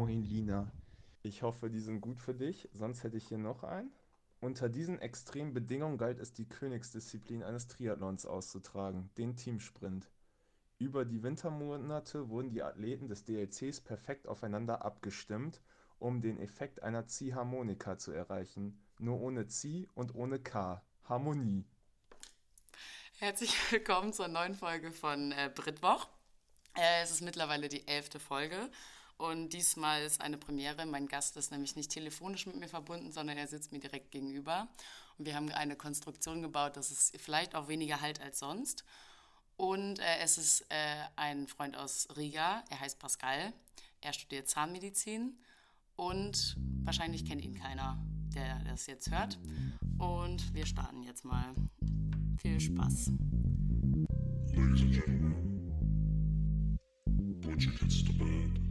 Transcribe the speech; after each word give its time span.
Moin 0.00 0.22
Lina. 0.22 0.66
Ich 1.22 1.42
hoffe, 1.42 1.68
die 1.68 1.78
sind 1.78 2.00
gut 2.00 2.18
für 2.18 2.32
dich, 2.32 2.70
sonst 2.72 3.04
hätte 3.04 3.18
ich 3.18 3.28
hier 3.28 3.36
noch 3.36 3.64
einen. 3.64 3.92
Unter 4.40 4.70
diesen 4.70 4.98
extremen 4.98 5.52
Bedingungen 5.52 5.98
galt 5.98 6.18
es, 6.20 6.32
die 6.32 6.48
Königsdisziplin 6.48 7.42
eines 7.42 7.68
Triathlons 7.68 8.24
auszutragen, 8.24 9.10
den 9.18 9.36
Teamsprint. 9.36 10.10
Über 10.78 11.04
die 11.04 11.22
Wintermonate 11.22 12.30
wurden 12.30 12.48
die 12.48 12.62
Athleten 12.62 13.08
des 13.08 13.24
DLCs 13.24 13.82
perfekt 13.82 14.26
aufeinander 14.26 14.86
abgestimmt, 14.86 15.60
um 15.98 16.22
den 16.22 16.38
Effekt 16.38 16.82
einer 16.82 17.06
Ziehharmonika 17.06 17.98
zu 17.98 18.10
erreichen. 18.12 18.82
Nur 18.98 19.20
ohne 19.20 19.48
Zieh 19.48 19.86
und 19.94 20.14
ohne 20.14 20.38
K. 20.38 20.82
Harmonie. 21.04 21.66
Herzlich 23.18 23.54
willkommen 23.70 24.14
zur 24.14 24.28
neuen 24.28 24.54
Folge 24.54 24.92
von 24.92 25.32
äh, 25.32 25.50
Britwoch. 25.54 26.08
Äh, 26.74 27.02
es 27.02 27.10
ist 27.10 27.20
mittlerweile 27.20 27.68
die 27.68 27.86
elfte 27.86 28.18
Folge 28.18 28.70
und 29.20 29.50
diesmal 29.50 30.02
ist 30.02 30.22
eine 30.22 30.38
Premiere. 30.38 30.86
Mein 30.86 31.06
Gast 31.06 31.36
ist 31.36 31.50
nämlich 31.50 31.76
nicht 31.76 31.90
telefonisch 31.90 32.46
mit 32.46 32.56
mir 32.56 32.68
verbunden, 32.68 33.12
sondern 33.12 33.36
er 33.36 33.46
sitzt 33.46 33.70
mir 33.70 33.78
direkt 33.78 34.10
gegenüber. 34.10 34.66
Und 35.18 35.26
wir 35.26 35.34
haben 35.34 35.50
eine 35.50 35.76
Konstruktion 35.76 36.40
gebaut, 36.40 36.78
dass 36.78 36.90
es 36.90 37.12
vielleicht 37.18 37.54
auch 37.54 37.68
weniger 37.68 38.00
halt 38.00 38.18
als 38.22 38.38
sonst. 38.38 38.82
Und 39.58 39.98
äh, 39.98 40.20
es 40.22 40.38
ist 40.38 40.62
äh, 40.70 41.04
ein 41.16 41.48
Freund 41.48 41.76
aus 41.76 42.08
Riga, 42.16 42.64
er 42.70 42.80
heißt 42.80 42.98
Pascal. 42.98 43.52
Er 44.00 44.14
studiert 44.14 44.48
Zahnmedizin 44.48 45.36
und 45.96 46.56
wahrscheinlich 46.82 47.26
kennt 47.26 47.44
ihn 47.44 47.54
keiner, 47.54 48.02
der 48.34 48.64
das 48.64 48.86
jetzt 48.86 49.10
hört. 49.10 49.38
Und 49.98 50.54
wir 50.54 50.64
starten 50.64 51.02
jetzt 51.02 51.26
mal. 51.26 51.54
Viel 52.40 52.58
Spaß. 52.58 53.10
Ladies 54.54 54.80
and 54.80 54.94
gentlemen, 54.94 55.50
your 57.44 57.74
kids 57.74 58.02
to 58.02 58.12
bed. 58.14 58.69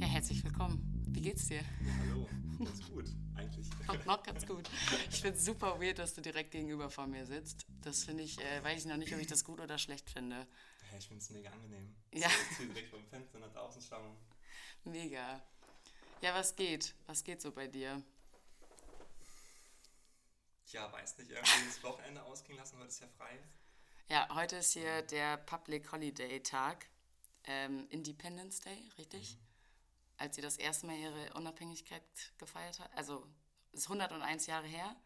Ja, 0.00 0.06
herzlich 0.06 0.44
willkommen. 0.44 0.93
Wie 1.24 1.30
geht's 1.30 1.48
dir? 1.48 1.64
Hallo, 2.00 2.28
ganz 2.58 2.86
gut, 2.90 3.06
eigentlich. 3.34 3.66
Noch, 3.86 4.04
noch 4.04 4.22
ganz 4.22 4.46
gut. 4.46 4.68
Ich 5.08 5.22
finde 5.22 5.38
es 5.38 5.44
super 5.46 5.80
weird, 5.80 5.98
dass 5.98 6.12
du 6.12 6.20
direkt 6.20 6.50
gegenüber 6.50 6.90
von 6.90 7.10
mir 7.10 7.24
sitzt. 7.24 7.64
Das 7.80 8.04
finde 8.04 8.24
ich, 8.24 8.38
äh, 8.42 8.62
weiß 8.62 8.80
ich 8.80 8.84
noch 8.84 8.98
nicht, 8.98 9.10
ob 9.14 9.18
ich 9.18 9.26
das 9.26 9.42
gut 9.42 9.58
oder 9.58 9.78
schlecht 9.78 10.10
finde. 10.10 10.46
Ja, 10.90 10.98
ich 10.98 11.08
finde 11.08 11.22
es 11.22 11.30
mega 11.30 11.48
angenehm. 11.48 11.94
Ja. 12.12 12.28
So, 12.28 12.64
jetzt 12.64 12.74
direkt 12.74 12.90
vom 12.90 13.06
Fenster 13.06 13.38
nach 13.38 13.50
draußen 13.50 13.80
schauen. 13.80 14.14
Mega. 14.84 15.42
Ja, 16.20 16.34
was 16.34 16.54
geht? 16.56 16.94
Was 17.06 17.24
geht 17.24 17.40
so 17.40 17.52
bei 17.52 17.68
dir? 17.68 18.02
Tja, 20.66 20.92
weiß 20.92 21.16
nicht, 21.16 21.30
irgendwie 21.30 21.64
das 21.64 21.82
Wochenende 21.84 22.22
ausgehen 22.22 22.58
lassen, 22.58 22.76
heute 22.76 22.88
ist 22.88 23.00
ja 23.00 23.08
frei. 23.08 23.38
Ja, 24.10 24.28
heute 24.34 24.56
ist 24.56 24.74
hier 24.74 25.00
der 25.00 25.38
Public 25.38 25.90
Holiday 25.90 26.42
Tag. 26.42 26.86
Ähm, 27.46 27.86
Independence 27.88 28.60
Day, 28.60 28.90
richtig? 28.98 29.38
Als 30.16 30.36
sie 30.36 30.42
das 30.42 30.56
erste 30.56 30.86
Mal 30.86 30.96
ihre 30.96 31.34
Unabhängigkeit 31.34 32.02
gefeiert 32.38 32.78
hat. 32.78 32.92
Also, 32.96 33.26
es 33.72 33.80
ist 33.80 33.90
101 33.90 34.46
Jahre 34.46 34.66
her. 34.66 34.96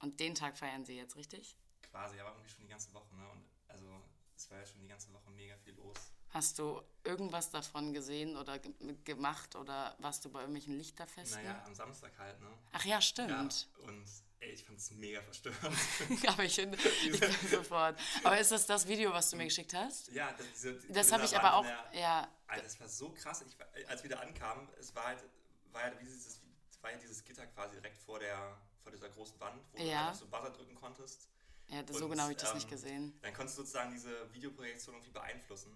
Und 0.00 0.20
den 0.20 0.34
Tag 0.34 0.58
feiern 0.58 0.84
sie 0.84 0.96
jetzt, 0.96 1.16
richtig? 1.16 1.56
Quasi, 1.82 2.18
aber 2.20 2.30
irgendwie 2.30 2.50
schon 2.50 2.62
die 2.62 2.68
ganze 2.68 2.92
Woche, 2.92 3.14
ne? 3.16 3.28
Und 3.30 3.44
also, 3.68 4.02
es 4.36 4.50
war 4.50 4.58
ja 4.58 4.66
schon 4.66 4.80
die 4.80 4.88
ganze 4.88 5.12
Woche 5.12 5.30
mega 5.30 5.56
viel 5.56 5.74
los. 5.74 6.12
Hast 6.36 6.58
du 6.58 6.82
irgendwas 7.02 7.48
davon 7.48 7.94
gesehen 7.94 8.36
oder 8.36 8.58
ge 8.58 8.70
gemacht 9.04 9.56
oder 9.56 9.96
warst 10.00 10.22
du 10.22 10.28
bei 10.28 10.40
irgendwelchen 10.40 10.76
Lichterfesten? 10.76 11.42
Naja, 11.42 11.62
am 11.64 11.74
Samstag 11.74 12.12
halt, 12.18 12.38
ne? 12.42 12.48
Ach 12.72 12.84
ja, 12.84 13.00
stimmt. 13.00 13.30
Ja, 13.30 13.88
und 13.88 14.04
ey, 14.40 14.50
ich 14.50 14.62
fand 14.62 14.78
es 14.78 14.90
mega 14.90 15.22
verstörend. 15.22 15.62
Aber 16.28 16.44
ich 16.44 16.54
finde, 16.54 16.76
sofort. 17.50 17.98
Aber 18.22 18.38
ist 18.38 18.52
das 18.52 18.66
das 18.66 18.86
Video, 18.86 19.14
was 19.14 19.30
du 19.30 19.36
mir 19.38 19.44
geschickt 19.44 19.72
hast? 19.72 20.08
ja, 20.12 20.30
das, 20.36 20.46
diese, 20.52 20.74
Das 20.74 20.82
dieser 21.06 21.12
habe 21.14 21.24
ich 21.24 21.34
aber 21.38 21.54
auch, 21.54 21.64
der- 21.64 21.98
ja, 22.00 22.28
Alter, 22.48 22.64
das 22.64 22.78
war 22.80 22.88
so 22.88 23.08
krass. 23.14 23.42
Ich, 23.48 23.88
als 23.88 24.02
wir 24.02 24.10
da 24.10 24.18
ankamen, 24.18 24.68
es 24.78 24.94
war 24.94 25.06
halt, 25.06 25.24
war 25.72 25.88
ja 25.88 25.94
dieses, 25.94 26.42
war 26.82 26.92
ja 26.92 26.98
dieses 26.98 27.24
Gitter 27.24 27.46
quasi 27.46 27.76
direkt 27.76 27.96
vor 27.96 28.18
der, 28.18 28.58
vor 28.82 28.92
dieser 28.92 29.08
großen 29.08 29.40
Wand, 29.40 29.62
wo 29.72 29.78
du 29.78 29.84
Ja. 29.84 30.08
einfach 30.08 30.20
so 30.20 30.26
Buzzer 30.26 30.50
drücken 30.50 30.74
konntest. 30.74 31.30
ja 31.68 31.82
so 31.90 32.04
Und, 32.04 32.10
genau 32.10 32.24
habe 32.24 32.32
ich 32.32 32.38
das 32.38 32.50
ähm, 32.50 32.56
nicht 32.56 32.68
gesehen. 32.68 33.18
Dann 33.22 33.32
konntest 33.32 33.56
du 33.56 33.62
sozusagen 33.62 33.90
diese 33.90 34.30
Videoprojektion 34.34 34.96
irgendwie 34.96 35.12
beeinflussen. 35.12 35.72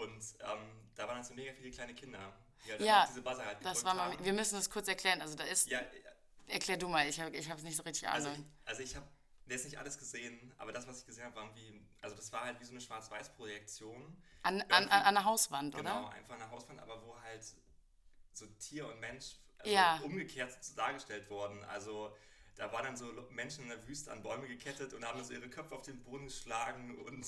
Und 0.00 0.22
ähm, 0.40 0.58
da 0.94 1.06
waren 1.06 1.16
dann 1.16 1.24
so 1.24 1.34
mega 1.34 1.52
viele 1.52 1.70
kleine 1.70 1.94
Kinder, 1.94 2.32
die 2.64 2.70
halt 2.72 2.80
Ja, 2.80 3.06
diese 3.06 3.22
Buzzer 3.22 3.44
halt 3.44 3.58
das 3.64 3.84
war 3.84 3.94
mal, 3.94 4.10
haben. 4.12 4.24
wir 4.24 4.32
müssen 4.32 4.54
das 4.54 4.70
kurz 4.70 4.88
erklären. 4.88 5.20
Also 5.20 5.36
da 5.36 5.44
ist, 5.44 5.68
Ja, 5.68 5.80
erklär 6.48 6.76
du 6.76 6.88
mal, 6.88 7.08
ich 7.08 7.20
habe 7.20 7.36
ich 7.36 7.48
es 7.48 7.62
nicht 7.62 7.76
so 7.76 7.82
richtig 7.82 8.08
also 8.08 8.28
Ahnung. 8.28 8.44
ich, 8.64 8.68
also 8.68 8.82
ich 8.82 8.96
habe 8.96 9.06
jetzt 9.46 9.64
nicht 9.64 9.78
alles 9.78 9.98
gesehen, 9.98 10.52
aber 10.58 10.72
das, 10.72 10.86
was 10.86 11.00
ich 11.00 11.06
gesehen 11.06 11.24
habe, 11.24 11.36
war 11.36 11.44
irgendwie, 11.44 11.84
also 12.00 12.16
das 12.16 12.32
war 12.32 12.44
halt 12.44 12.60
wie 12.60 12.64
so 12.64 12.70
eine 12.72 12.80
Schwarz-Weiß-Projektion. 12.80 14.16
An, 14.42 14.62
an, 14.62 14.88
an, 14.88 15.02
an 15.02 15.14
der 15.14 15.24
Hauswand, 15.24 15.74
Genau, 15.74 16.06
oder? 16.06 16.10
einfach 16.10 16.34
eine 16.34 16.50
Hauswand, 16.50 16.80
aber 16.80 17.02
wo 17.04 17.20
halt 17.22 17.44
so 18.32 18.46
Tier 18.58 18.86
und 18.88 19.00
Mensch 19.00 19.36
also 19.58 19.70
Ja. 19.72 20.00
umgekehrt 20.02 20.56
dargestellt 20.76 21.28
wurden. 21.28 21.62
Also 21.64 22.16
da 22.56 22.72
waren 22.72 22.84
dann 22.84 22.96
so 22.96 23.06
Menschen 23.30 23.64
in 23.64 23.68
der 23.70 23.86
Wüste 23.86 24.10
an 24.12 24.22
Bäume 24.22 24.46
gekettet 24.48 24.94
und 24.94 25.04
haben 25.04 25.22
so 25.24 25.32
ihre 25.34 25.48
Köpfe 25.50 25.74
auf 25.74 25.82
den 25.82 26.02
Boden 26.02 26.26
geschlagen 26.26 26.96
und 27.04 27.26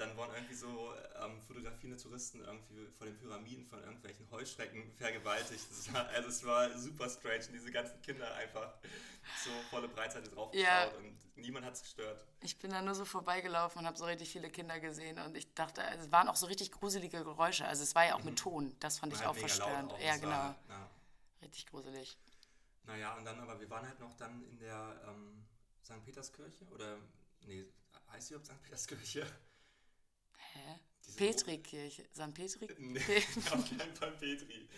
dann 0.00 0.16
wurden 0.16 0.32
irgendwie 0.34 0.54
so 0.54 0.92
ähm, 1.22 1.40
fotografierende 1.42 2.02
Touristen 2.02 2.40
irgendwie 2.40 2.86
vor 2.96 3.06
den 3.06 3.16
Pyramiden 3.18 3.66
von 3.66 3.80
irgendwelchen 3.82 4.28
Heuschrecken 4.30 4.90
vergewaltigt. 4.98 5.66
War, 5.92 6.06
also 6.08 6.28
es 6.28 6.44
war 6.44 6.78
super 6.78 7.08
strange 7.08 7.46
und 7.46 7.52
diese 7.52 7.70
ganzen 7.70 8.00
Kinder 8.02 8.32
einfach 8.34 8.72
so 9.44 9.50
volle 9.70 9.88
Breitseite 9.88 10.28
drauf 10.30 10.54
Ja. 10.54 10.88
und 10.96 11.18
niemand 11.36 11.66
hat 11.66 11.74
es 11.74 11.82
gestört. 11.82 12.24
Ich 12.40 12.58
bin 12.58 12.70
da 12.70 12.80
nur 12.82 12.94
so 12.94 13.04
vorbeigelaufen 13.04 13.80
und 13.80 13.86
habe 13.86 13.96
so 13.98 14.06
richtig 14.06 14.30
viele 14.30 14.50
Kinder 14.50 14.80
gesehen 14.80 15.18
und 15.18 15.36
ich 15.36 15.52
dachte, 15.54 15.82
also 15.84 16.06
es 16.06 16.12
waren 16.12 16.28
auch 16.28 16.36
so 16.36 16.46
richtig 16.46 16.72
gruselige 16.72 17.22
Geräusche. 17.22 17.66
Also 17.66 17.82
es 17.82 17.94
war 17.94 18.06
ja 18.06 18.14
auch 18.14 18.24
mit 18.24 18.38
Ton, 18.38 18.74
das 18.80 18.98
fand 18.98 19.12
ich 19.12 19.20
War 19.20 19.30
auch 19.30 19.34
halt 19.34 19.42
laut 19.42 19.50
verstörend. 19.50 19.92
auch. 19.92 20.00
Ja, 20.00 20.16
genau. 20.16 20.30
War, 20.30 20.58
ja. 20.68 20.90
Richtig 21.42 21.66
gruselig. 21.66 22.18
Naja, 22.84 23.14
und 23.16 23.24
dann, 23.24 23.38
aber 23.40 23.60
wir 23.60 23.68
waren 23.70 23.86
halt 23.86 24.00
noch 24.00 24.16
dann 24.16 24.42
in 24.44 24.58
der 24.58 25.00
ähm, 25.06 25.44
St. 25.84 26.02
Peterskirche 26.04 26.64
oder, 26.66 26.96
nee, 27.46 27.66
heißt 28.10 28.28
sie 28.28 28.34
überhaupt 28.34 28.46
St. 28.50 28.62
Peterskirche? 28.62 29.26
Hä? 30.52 30.80
Diese 31.06 31.16
Petrikirche. 31.16 32.04
St. 32.14 32.34
Petri? 32.34 32.68
Nee, 32.78 32.98
auf 33.52 33.78
keinen 33.78 33.96
Fall 33.96 34.12
Petri. 34.12 34.68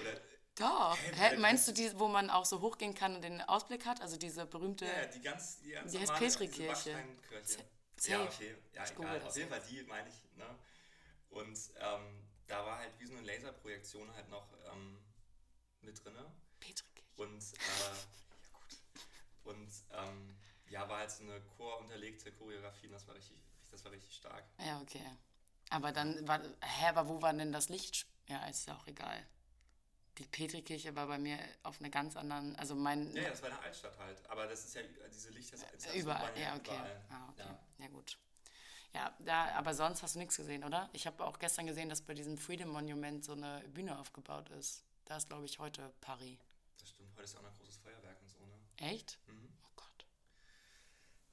Oder, 0.00 0.20
Doch. 0.56 0.96
Hä, 0.96 1.36
meinst 1.36 1.68
du 1.68 1.72
die, 1.72 1.98
wo 1.98 2.08
man 2.08 2.30
auch 2.30 2.44
so 2.44 2.60
hochgehen 2.60 2.94
kann 2.94 3.16
und 3.16 3.22
den 3.22 3.40
Ausblick 3.42 3.84
hat? 3.84 4.00
Also 4.00 4.16
diese 4.16 4.46
berühmte. 4.46 4.86
ja, 4.86 5.06
die 5.06 5.20
ganz, 5.20 5.60
die 5.60 5.70
ganz 5.70 5.92
Die 5.92 5.98
heißt 5.98 6.14
Petrikirche. 6.14 6.90
Ja, 8.04 8.24
okay, 8.24 8.56
ja, 8.74 8.84
Ich 8.84 8.90
egal. 8.90 9.22
Auf 9.22 9.36
jeden 9.36 9.48
Fall 9.48 9.62
die, 9.70 9.82
meine 9.84 10.08
ich, 10.08 10.36
ne? 10.36 10.58
Und 11.30 11.58
ähm, 11.80 12.26
da 12.46 12.64
war 12.64 12.78
halt 12.78 12.92
wie 12.98 13.06
so 13.06 13.16
eine 13.16 13.26
Laserprojektion 13.26 14.12
halt 14.14 14.28
noch 14.28 14.48
ähm, 14.72 14.98
mit 15.80 16.02
drinne. 16.04 16.30
Petrikirche. 16.60 17.06
Und, 17.16 17.42
äh, 17.42 17.56
ja 18.42 18.48
gut. 18.52 18.78
Und, 19.44 19.70
ähm, 19.92 20.36
ja, 20.68 20.88
war 20.88 20.98
halt 20.98 21.10
so 21.10 21.22
eine 21.22 21.40
chorunterlegte 21.56 22.32
Choreografie 22.32 22.86
und 22.86 22.92
das 22.92 23.06
war 23.06 23.14
richtig, 23.14 23.38
das 23.76 23.84
war 23.84 23.92
richtig 23.92 24.14
stark. 24.14 24.44
Ja, 24.64 24.80
okay. 24.80 25.04
Aber 25.70 25.92
dann 25.92 26.26
war. 26.26 26.40
Hä, 26.62 26.86
aber 26.88 27.08
wo 27.08 27.20
war 27.20 27.32
denn 27.32 27.52
das 27.52 27.68
Licht? 27.68 28.06
Ja, 28.28 28.46
ist 28.46 28.66
ja 28.66 28.74
auch 28.76 28.86
egal. 28.86 29.26
Die 30.18 30.24
Petrikirche 30.24 30.96
war 30.96 31.06
bei 31.06 31.18
mir 31.18 31.38
auf 31.62 31.78
einer 31.80 31.90
ganz 31.90 32.16
anderen. 32.16 32.56
Also 32.56 32.74
mein. 32.74 33.14
Ja, 33.14 33.22
ja, 33.22 33.30
das 33.30 33.42
war 33.42 33.50
in 33.50 33.56
der 33.56 33.64
Altstadt 33.64 33.98
halt. 33.98 34.30
Aber 34.30 34.46
das 34.46 34.64
ist 34.64 34.74
ja 34.74 34.82
diese 35.12 35.30
Lichter. 35.30 35.58
Überall, 35.94 36.32
ja, 36.40 36.56
okay. 36.56 36.78
Ah, 37.10 37.28
okay. 37.30 37.44
Ja. 37.78 37.88
gut. 37.88 38.18
Ja, 38.94 39.14
da, 39.18 39.50
aber 39.56 39.74
sonst 39.74 40.02
hast 40.02 40.14
du 40.14 40.20
nichts 40.20 40.36
gesehen, 40.36 40.64
oder? 40.64 40.88
Ich 40.94 41.06
habe 41.06 41.22
auch 41.22 41.38
gestern 41.38 41.66
gesehen, 41.66 41.90
dass 41.90 42.00
bei 42.00 42.14
diesem 42.14 42.38
Freedom 42.38 42.70
Monument 42.70 43.22
so 43.24 43.32
eine 43.32 43.62
Bühne 43.68 43.98
aufgebaut 43.98 44.48
ist. 44.50 44.84
Da 45.04 45.18
ist, 45.18 45.28
glaube 45.28 45.44
ich, 45.44 45.58
heute 45.58 45.92
Paris. 46.00 46.38
Das 46.78 46.88
stimmt, 46.88 47.12
heute 47.14 47.24
ist 47.24 47.34
ja 47.34 47.40
auch 47.40 47.42
noch 47.42 47.50
ein 47.50 47.58
großes 47.58 47.76
Feuerwerk 47.76 48.16
und 48.22 48.30
so, 48.30 48.38
ne? 48.46 48.90
Echt? 48.90 49.18
Mhm. 49.26 49.52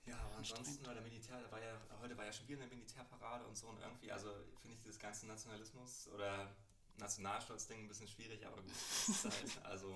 Ja, 0.05 0.17
aber 0.19 0.37
ansonsten 0.37 0.85
war 0.85 0.93
der 0.93 1.03
Militär, 1.03 1.41
da 1.41 1.51
war 1.51 1.61
ja, 1.61 1.79
heute 2.01 2.17
war 2.17 2.25
ja 2.25 2.33
schon 2.33 2.47
wieder 2.47 2.61
eine 2.61 2.69
Militärparade 2.69 3.45
und 3.45 3.57
so 3.57 3.67
und 3.67 3.79
irgendwie, 3.79 4.11
also 4.11 4.29
finde 4.61 4.75
ich 4.75 4.81
dieses 4.81 4.99
ganze 4.99 5.25
Nationalismus 5.27 6.09
oder 6.09 6.53
Nationalstolz-Ding 6.97 7.85
ein 7.85 7.87
bisschen 7.87 8.07
schwierig, 8.07 8.45
aber 8.45 8.61
gut, 8.61 8.71
das 9.07 9.25
ist 9.25 9.25
halt, 9.25 9.65
also, 9.65 9.95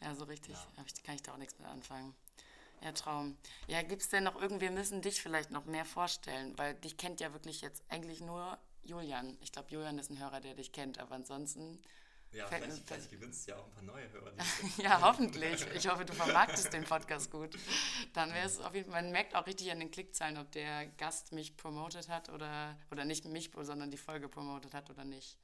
Ja, 0.00 0.14
so 0.14 0.24
richtig. 0.24 0.54
Ja. 0.54 0.84
Ich, 0.86 1.02
kann 1.02 1.14
ich 1.14 1.22
da 1.22 1.32
auch 1.32 1.38
nichts 1.38 1.58
mit 1.58 1.68
anfangen. 1.68 2.14
Ja, 2.82 2.92
Traum. 2.92 3.36
Ja, 3.68 3.82
gibt 3.82 4.02
es 4.02 4.08
denn 4.10 4.24
noch 4.24 4.40
irgendwie, 4.40 4.66
wir 4.66 4.70
müssen 4.70 5.00
dich 5.00 5.22
vielleicht 5.22 5.50
noch 5.50 5.64
mehr 5.64 5.84
vorstellen, 5.84 6.56
weil 6.58 6.74
dich 6.74 6.96
kennt 6.96 7.20
ja 7.20 7.32
wirklich 7.32 7.62
jetzt 7.62 7.82
eigentlich 7.88 8.20
nur 8.20 8.58
Julian. 8.82 9.38
Ich 9.40 9.52
glaube, 9.52 9.70
Julian 9.70 9.98
ist 9.98 10.10
ein 10.10 10.18
Hörer, 10.18 10.40
der 10.40 10.54
dich 10.54 10.72
kennt, 10.72 10.98
aber 10.98 11.14
ansonsten 11.14 11.80
Ja, 12.36 12.46
vielleicht, 12.48 12.66
mir- 12.68 12.82
vielleicht 12.86 13.10
gewinnst 13.10 13.46
du 13.46 13.52
ja 13.52 13.58
auch 13.58 13.64
ein 13.66 13.72
paar 13.72 13.82
neue 13.82 14.10
Hörer. 14.12 14.32
Ja, 14.78 15.00
hoffentlich. 15.00 15.66
Ich 15.74 15.88
hoffe, 15.88 16.04
du 16.04 16.12
vermarktest 16.12 16.72
den 16.72 16.84
Podcast 16.84 17.30
gut. 17.30 17.56
Dann 18.12 18.32
wäre 18.34 18.46
es 18.46 18.60
auf 18.60 18.74
jeden 18.74 18.90
Fall, 18.90 19.02
man 19.02 19.10
merkt 19.12 19.34
auch 19.34 19.46
richtig 19.46 19.70
an 19.72 19.80
den 19.80 19.90
Klickzahlen, 19.90 20.36
ob 20.36 20.50
der 20.52 20.86
Gast 20.98 21.32
mich 21.32 21.56
promotet 21.56 22.08
hat 22.08 22.28
oder, 22.28 22.78
oder 22.90 23.04
nicht 23.04 23.24
mich, 23.24 23.50
sondern 23.62 23.90
die 23.90 23.96
Folge 23.96 24.28
promotet 24.28 24.74
hat 24.74 24.90
oder 24.90 25.04
nicht. 25.04 25.38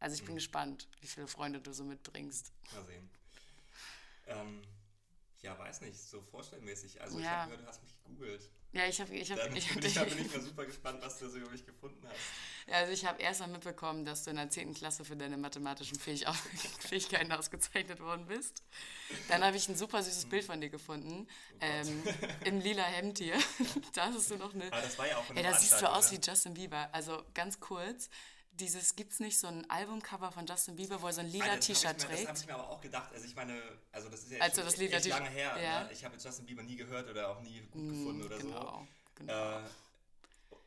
Also 0.00 0.16
ich 0.16 0.24
bin 0.24 0.34
gespannt, 0.34 0.88
wie 1.02 1.06
viele 1.06 1.28
Freunde 1.28 1.60
du 1.60 1.72
so 1.72 1.84
mitbringst. 1.84 2.52
Mal 2.74 2.84
sehen. 2.84 3.10
Ähm, 4.26 4.62
ja, 5.42 5.58
weiß 5.58 5.80
nicht, 5.82 5.98
so 5.98 6.20
vorstellmäßig. 6.20 7.00
Also 7.00 7.18
ich 7.18 7.24
Ja. 7.24 7.30
habe 7.30 7.50
gehört, 7.50 7.64
du 7.66 7.68
hast 7.68 7.82
mich 7.82 7.94
gegoogelt. 8.04 8.50
Ja, 8.72 8.86
ich 8.86 9.00
habe, 9.00 9.12
ich 9.14 9.28
Dann 9.28 9.56
ich, 9.56 9.68
bin 9.74 9.84
ich, 9.84 9.94
da 9.94 10.04
bin 10.04 10.18
ich 10.24 10.32
mal 10.32 10.40
super 10.40 10.64
gespannt, 10.64 11.02
was 11.02 11.18
du 11.18 11.28
so 11.28 11.38
über 11.38 11.50
mich 11.50 11.66
gefunden 11.66 12.06
hast. 12.08 12.72
also 12.72 12.92
ich 12.92 13.04
habe 13.04 13.20
erst 13.20 13.40
mal 13.40 13.48
mitbekommen, 13.48 14.04
dass 14.04 14.22
du 14.22 14.30
in 14.30 14.36
der 14.36 14.48
10. 14.48 14.74
Klasse 14.74 15.04
für 15.04 15.16
deine 15.16 15.36
mathematischen 15.36 15.98
Fähig 15.98 16.24
Fähigkeiten 16.88 17.32
ausgezeichnet 17.32 17.98
worden 17.98 18.26
bist. 18.26 18.62
Dann 19.28 19.42
habe 19.42 19.56
ich 19.56 19.68
ein 19.68 19.76
super 19.76 20.02
süßes 20.04 20.26
Bild 20.26 20.44
von 20.44 20.60
dir 20.60 20.70
gefunden, 20.70 21.26
ähm, 21.60 22.04
im 22.44 22.60
lila 22.60 22.84
Hemd 22.84 23.18
hier. 23.18 23.36
da 23.94 24.12
hast 24.12 24.30
du 24.30 24.36
noch 24.36 24.54
eine 24.54 24.66
Aber 24.72 24.82
das 24.82 24.96
war 24.98 25.08
ja 25.08 25.16
auch 25.16 25.24
von 25.24 25.36
Ey, 25.36 25.42
da 25.42 25.52
siehst 25.58 25.80
du 25.82 25.90
aus 25.90 26.12
wie 26.12 26.16
ne? 26.18 26.22
Justin 26.24 26.54
Bieber. 26.54 26.88
Also 26.92 27.24
ganz 27.34 27.58
kurz, 27.58 28.08
dieses, 28.60 28.94
gibt's 28.96 29.20
nicht 29.20 29.38
so 29.38 29.46
ein 29.48 29.68
Albumcover 29.70 30.30
von 30.32 30.46
Justin 30.46 30.76
Bieber, 30.76 31.00
wo 31.02 31.06
er 31.08 31.12
so 31.12 31.20
ein 31.20 31.28
lila 31.30 31.56
T-Shirt 31.56 31.84
mir- 31.84 31.94
Das 31.94 32.04
habe 32.04 32.14
trägt? 32.24 32.38
ich 32.40 32.46
mir 32.46 32.54
aber 32.54 32.68
auch 32.70 32.80
gedacht. 32.80 33.10
Also 33.12 33.24
ich 33.26 33.34
meine, 33.34 33.60
also 33.92 34.08
das 34.08 34.20
ist 34.24 34.32
ja 34.32 34.40
Also 34.40 34.62
lila 34.62 34.72
echt 34.96 35.04
T-Shirt- 35.04 35.08
lange 35.10 35.30
her. 35.30 35.56
ja. 35.62 35.84
Ne? 35.84 35.92
Ich 35.92 36.04
habe 36.04 36.14
jetzt 36.14 36.24
Justin 36.24 36.46
Bieber 36.46 36.62
nie 36.62 36.76
gehört 36.76 37.08
oder 37.08 37.28
auch 37.30 37.40
nie 37.40 37.60
gut 37.72 37.88
gefunden 37.88 38.22
oder 38.24 38.38
Genau, 38.38 38.60
so. 38.60 38.86
genau. 39.16 39.58
Äh, 39.58 39.62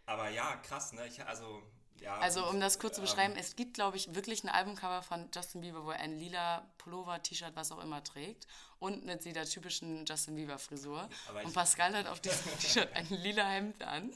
aber 0.05 0.29
ja, 0.29 0.55
krass, 0.57 0.91
ne? 0.93 1.07
Ich, 1.07 1.23
also, 1.25 1.63
ja. 2.01 2.17
Also 2.17 2.45
um 2.49 2.59
das 2.59 2.77
kurz 2.79 2.95
zu 2.95 3.01
ähm, 3.01 3.05
beschreiben, 3.05 3.35
es 3.37 3.55
gibt, 3.55 3.75
glaube 3.75 3.95
ich, 3.97 4.13
wirklich 4.13 4.43
ein 4.43 4.49
Albumcover 4.49 5.01
von 5.01 5.29
Justin 5.33 5.61
Bieber, 5.61 5.85
wo 5.85 5.91
er 5.91 5.99
ein 5.99 6.17
lila 6.19 6.67
Pullover, 6.77 7.21
T-Shirt, 7.23 7.55
was 7.55 7.71
auch 7.71 7.81
immer 7.81 8.03
trägt 8.03 8.45
und 8.79 9.05
mit 9.05 9.23
dieser 9.23 9.45
typischen 9.45 10.05
Justin 10.05 10.35
Bieber 10.35 10.57
Frisur. 10.59 11.07
Und 11.43 11.53
Pascal 11.53 11.95
hat 11.95 12.07
auf 12.07 12.19
diesem 12.19 12.37
T-Shirt 12.59 12.91
ein 12.93 13.07
lila 13.09 13.47
Hemd 13.47 13.81
an 13.83 14.13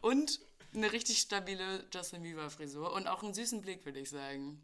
und 0.00 0.40
eine 0.74 0.92
richtig 0.92 1.18
stabile 1.18 1.86
Justin 1.92 2.22
Bieber 2.22 2.50
Frisur 2.50 2.92
und 2.92 3.06
auch 3.06 3.22
einen 3.22 3.34
süßen 3.34 3.60
Blick, 3.60 3.84
würde 3.84 4.00
ich 4.00 4.10
sagen. 4.10 4.62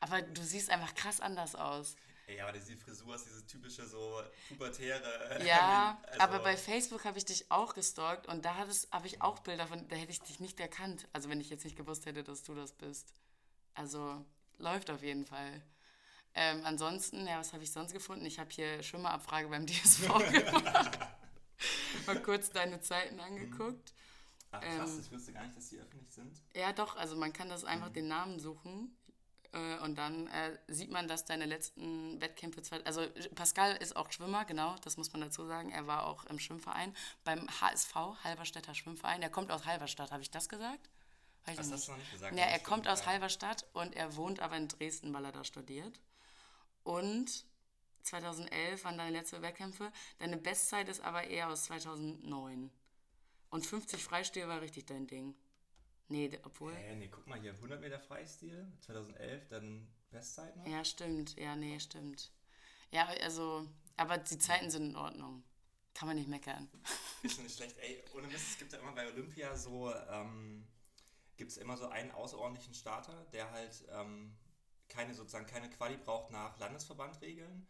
Aber 0.00 0.22
du 0.22 0.42
siehst 0.42 0.70
einfach 0.70 0.94
krass 0.94 1.20
anders 1.20 1.54
aus. 1.54 1.96
Ey, 2.28 2.40
aber 2.42 2.52
diese 2.52 2.76
Frisur 2.76 3.14
ist 3.14 3.24
dieses 3.24 3.46
typische 3.46 3.86
so 3.86 4.22
pubertäre. 4.48 5.42
Ja, 5.46 5.98
also, 6.06 6.20
aber 6.20 6.38
bei 6.40 6.58
Facebook 6.58 7.06
habe 7.06 7.16
ich 7.16 7.24
dich 7.24 7.50
auch 7.50 7.72
gestalkt 7.72 8.28
und 8.28 8.44
da 8.44 8.56
habe 8.56 9.06
ich 9.06 9.22
auch 9.22 9.38
Bilder 9.38 9.66
von, 9.66 9.88
da 9.88 9.96
hätte 9.96 10.12
ich 10.12 10.20
dich 10.20 10.38
nicht 10.38 10.60
erkannt. 10.60 11.08
Also 11.14 11.30
wenn 11.30 11.40
ich 11.40 11.48
jetzt 11.48 11.64
nicht 11.64 11.76
gewusst 11.76 12.04
hätte, 12.04 12.22
dass 12.22 12.42
du 12.42 12.54
das 12.54 12.72
bist. 12.72 13.14
Also 13.74 14.24
läuft 14.58 14.90
auf 14.90 15.02
jeden 15.02 15.24
Fall. 15.24 15.62
Ähm, 16.34 16.60
ansonsten, 16.64 17.26
ja, 17.26 17.38
was 17.38 17.54
habe 17.54 17.64
ich 17.64 17.72
sonst 17.72 17.94
gefunden? 17.94 18.26
Ich 18.26 18.38
habe 18.38 18.50
hier 18.50 18.82
Schwimmerabfrage 18.82 19.48
beim 19.48 19.66
DSV 19.66 20.08
gemacht. 20.30 20.98
Mal 22.06 22.22
kurz 22.22 22.50
deine 22.50 22.80
Zeiten 22.80 23.20
angeguckt. 23.20 23.94
Ach 24.50 24.60
krass, 24.60 24.92
ähm, 24.92 25.00
ich 25.00 25.12
wusste 25.12 25.32
gar 25.32 25.44
nicht, 25.44 25.56
dass 25.56 25.68
die 25.68 25.78
öffentlich 25.78 26.10
sind. 26.10 26.42
Ja, 26.54 26.72
doch, 26.72 26.96
also 26.96 27.16
man 27.16 27.32
kann 27.32 27.48
das 27.48 27.64
einfach 27.64 27.90
den 27.90 28.08
Namen 28.08 28.38
suchen. 28.38 28.96
Äh, 29.52 29.78
und 29.78 29.96
dann 29.96 30.26
äh, 30.28 30.58
sieht 30.68 30.90
man, 30.90 31.08
dass 31.08 31.24
deine 31.24 31.46
letzten 31.46 32.20
Wettkämpfe, 32.20 32.62
zwei, 32.62 32.84
also 32.84 33.06
Pascal 33.34 33.76
ist 33.76 33.96
auch 33.96 34.12
Schwimmer, 34.12 34.44
genau, 34.44 34.76
das 34.84 34.96
muss 34.96 35.12
man 35.12 35.22
dazu 35.22 35.46
sagen. 35.46 35.70
Er 35.70 35.86
war 35.86 36.06
auch 36.06 36.24
im 36.26 36.38
Schwimmverein 36.38 36.94
beim 37.24 37.46
HSV, 37.60 37.94
Halberstädter 38.24 38.74
Schwimmverein. 38.74 39.22
Er 39.22 39.30
kommt 39.30 39.50
aus 39.50 39.64
Halberstadt, 39.64 40.10
habe 40.12 40.22
ich 40.22 40.30
das 40.30 40.48
gesagt? 40.48 40.90
Weiß 41.46 41.56
Das 41.56 41.72
hast 41.72 41.88
du 41.88 41.92
noch 41.92 41.98
nicht 41.98 42.12
gesagt. 42.12 42.36
Ja, 42.36 42.44
er 42.44 42.58
kommt 42.58 42.88
aus. 42.88 43.06
Halberstadt 43.06 43.64
und 43.72 43.94
er 43.96 44.16
wohnt 44.16 44.40
aber 44.40 44.56
in 44.56 44.68
Dresden, 44.68 45.14
weil 45.14 45.24
er 45.24 45.32
da 45.32 45.44
studiert. 45.44 45.98
Und 46.84 47.44
2011 48.02 48.84
waren 48.84 48.98
deine 48.98 49.16
letzten 49.16 49.40
Wettkämpfe. 49.40 49.92
Deine 50.18 50.36
Bestzeit 50.36 50.88
ist 50.88 51.00
aber 51.00 51.24
eher 51.24 51.48
aus 51.48 51.64
2009. 51.64 52.70
Und 53.50 53.66
50 53.66 54.02
Freistil 54.02 54.46
war 54.48 54.60
richtig 54.60 54.86
dein 54.86 55.06
Ding. 55.06 55.34
Nee, 56.08 56.38
obwohl. 56.42 56.74
Hä, 56.74 56.96
nee, 56.96 57.08
guck 57.08 57.26
mal 57.26 57.40
hier, 57.40 57.52
100 57.52 57.80
Meter 57.80 58.00
Freistil, 58.00 58.66
2011, 58.80 59.48
dann 59.48 59.86
Bestzeit 60.10 60.56
noch. 60.56 60.66
Ja, 60.66 60.84
stimmt. 60.84 61.36
Ja, 61.36 61.54
nee, 61.54 61.78
stimmt. 61.78 62.32
Ja, 62.90 63.06
also, 63.22 63.68
aber 63.96 64.18
die 64.18 64.38
Zeiten 64.38 64.70
sind 64.70 64.90
in 64.90 64.96
Ordnung. 64.96 65.44
Kann 65.94 66.08
man 66.08 66.16
nicht 66.16 66.28
meckern. 66.28 66.68
Ist 67.22 67.34
schon 67.34 67.44
nicht 67.44 67.56
schlecht. 67.56 67.76
Ey, 67.78 68.02
ohne 68.14 68.28
Mist, 68.28 68.52
es 68.52 68.58
gibt 68.58 68.72
ja 68.72 68.78
immer 68.78 68.92
bei 68.92 69.06
Olympia 69.08 69.56
so, 69.56 69.92
ähm, 69.94 70.66
gibt 71.36 71.50
es 71.50 71.56
immer 71.56 71.76
so 71.76 71.88
einen 71.88 72.10
außerordentlichen 72.12 72.74
Starter, 72.74 73.26
der 73.32 73.50
halt 73.50 73.84
ähm, 73.90 74.34
keine, 74.88 75.14
sozusagen 75.14 75.46
keine 75.46 75.68
Quali 75.68 75.96
braucht 75.96 76.30
nach 76.30 76.58
Landesverbandregeln. 76.58 77.66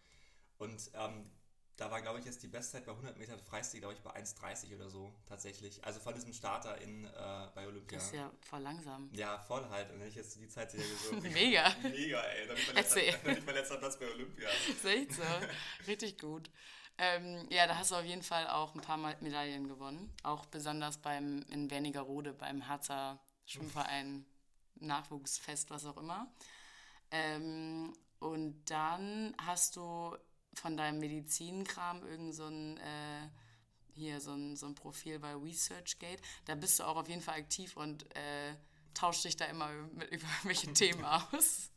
Und 0.58 0.90
ähm, 0.94 1.30
da 1.78 1.88
war, 1.92 2.02
glaube 2.02 2.19
ich, 2.19 2.25
jetzt 2.25 2.42
die 2.42 2.48
Bestzeit 2.48 2.84
bei 2.84 2.90
100 2.90 3.16
Meter 3.16 3.38
Freistil, 3.38 3.78
glaube 3.78 3.94
ich, 3.94 4.00
bei 4.00 4.10
1,30 4.10 4.75
oder 4.75 4.90
so 4.90 5.14
tatsächlich. 5.28 5.82
Also 5.84 6.00
von 6.00 6.12
diesem 6.12 6.32
Starter 6.32 6.76
in, 6.80 7.04
äh, 7.04 7.10
bei 7.54 7.69
Olympia. 7.69 7.98
Das 7.98 8.08
ist 8.08 8.14
ja 8.14 8.32
voll 8.40 8.60
langsam. 8.60 9.08
Ja, 9.12 9.38
voll 9.38 9.64
halt. 9.70 9.88
Und 9.92 10.00
wenn 10.00 10.08
ich 10.08 10.16
jetzt 10.16 10.36
die 10.36 10.48
Zeit 10.48 10.72
sehe, 10.72 10.82
so. 11.08 11.14
Mega. 11.14 11.72
Mega, 11.84 12.20
ey. 12.20 12.48
Dann 12.48 12.56
bin 12.56 12.64
ich 12.64 12.66
mein 12.66 12.76
letzter, 12.76 13.02
ich 13.06 13.46
mein 13.46 13.54
letzter 13.54 13.76
Platz 13.76 13.96
bei 13.96 14.06
Olympia. 14.12 14.48
Ist 14.69 14.84
echt 14.84 15.12
so. 15.12 15.22
Richtig 15.86 16.19
gut. 16.19 16.50
Ähm, 16.98 17.46
ja, 17.48 17.69
da 17.69 17.78
hast 17.78 17.92
du 17.92 17.94
auf 17.94 18.04
jeden 18.04 18.25
Fall 18.25 18.48
auch 18.48 18.75
ein 18.75 18.80
paar 18.80 18.96
Mal 18.96 19.16
Medaillen 19.20 19.69
gewonnen. 19.69 20.12
Auch 20.25 20.46
besonders 20.46 20.98
beim 20.98 21.44
in 21.48 21.70
Wernigerode, 21.70 22.32
beim 22.32 22.66
Harzer 22.66 23.20
Schwimmverein, 23.46 24.26
Nachwuchsfest, 24.80 25.70
was 25.70 25.86
auch 25.86 25.96
immer. 25.96 26.26
Ähm, 27.12 27.92
und 28.19 28.69
dann 28.69 29.32
hast 29.38 29.76
du 29.76 30.16
von 30.58 30.76
deinem 30.76 31.00
Medizinkram 31.00 32.05
irgend 32.06 32.34
so 32.34 32.46
ein, 32.46 32.76
äh, 32.78 33.28
hier 33.94 34.20
so 34.20 34.32
ein, 34.32 34.56
so 34.56 34.66
ein 34.66 34.75
Profil 34.75 35.19
bei 35.19 35.34
ResearchGate. 35.34 36.22
Da 36.44 36.55
bist 36.55 36.78
du 36.78 36.84
auch 36.84 36.96
auf 36.96 37.08
jeden 37.08 37.22
Fall 37.22 37.38
aktiv 37.40 37.76
und 37.76 38.05
äh, 38.16 38.55
tauscht 38.94 39.25
dich 39.25 39.37
da 39.37 39.46
immer 39.46 39.69
mit, 39.93 40.08
über 40.12 40.26
welche 40.44 40.72
Themen 40.72 41.05
aus. 41.05 41.70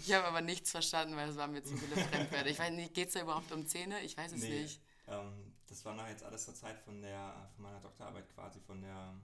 Ich 0.00 0.12
habe 0.12 0.26
aber 0.26 0.40
nichts 0.42 0.70
verstanden, 0.70 1.16
weil 1.16 1.28
es 1.30 1.36
waren 1.36 1.52
mir 1.52 1.62
zu 1.62 1.76
viele 1.76 1.96
Fremdwörter. 2.08 2.46
Ich 2.48 2.58
weiß 2.58 2.72
nicht, 2.72 2.94
geht 2.94 3.08
es 3.08 3.14
da 3.14 3.22
überhaupt 3.22 3.50
um 3.52 3.66
Zähne? 3.66 4.00
Ich 4.02 4.16
weiß 4.16 4.32
es 4.32 4.42
Nee, 4.42 4.62
nicht. 4.62 4.80
ähm, 5.06 5.54
das 5.66 5.84
war 5.84 5.94
noch 5.94 6.06
jetzt 6.06 6.22
alles 6.22 6.44
zur 6.44 6.54
Zeit 6.54 6.78
von 6.80 7.00
der 7.02 7.50
von 7.56 7.64
meiner 7.64 7.80
Doktorarbeit 7.80 8.28
quasi, 8.34 8.60
von 8.60 8.80
der 8.82 9.14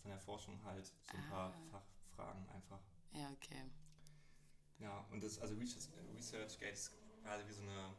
von 0.00 0.10
der 0.10 0.18
Forschung 0.18 0.60
halt, 0.64 0.84
so 0.86 0.92
ein 1.16 1.28
paar 1.30 1.50
Ah. 1.52 1.70
Fachfragen 1.70 2.48
einfach. 2.50 2.80
Ja, 3.12 3.30
okay. 3.30 3.62
Ja, 4.80 5.06
und 5.12 5.22
das, 5.22 5.38
also 5.38 5.54
Research, 5.54 5.88
ResearchGate 6.16 6.72
ist 6.72 6.92
quasi 7.22 7.46
wie 7.46 7.52
so 7.52 7.62
eine 7.62 7.94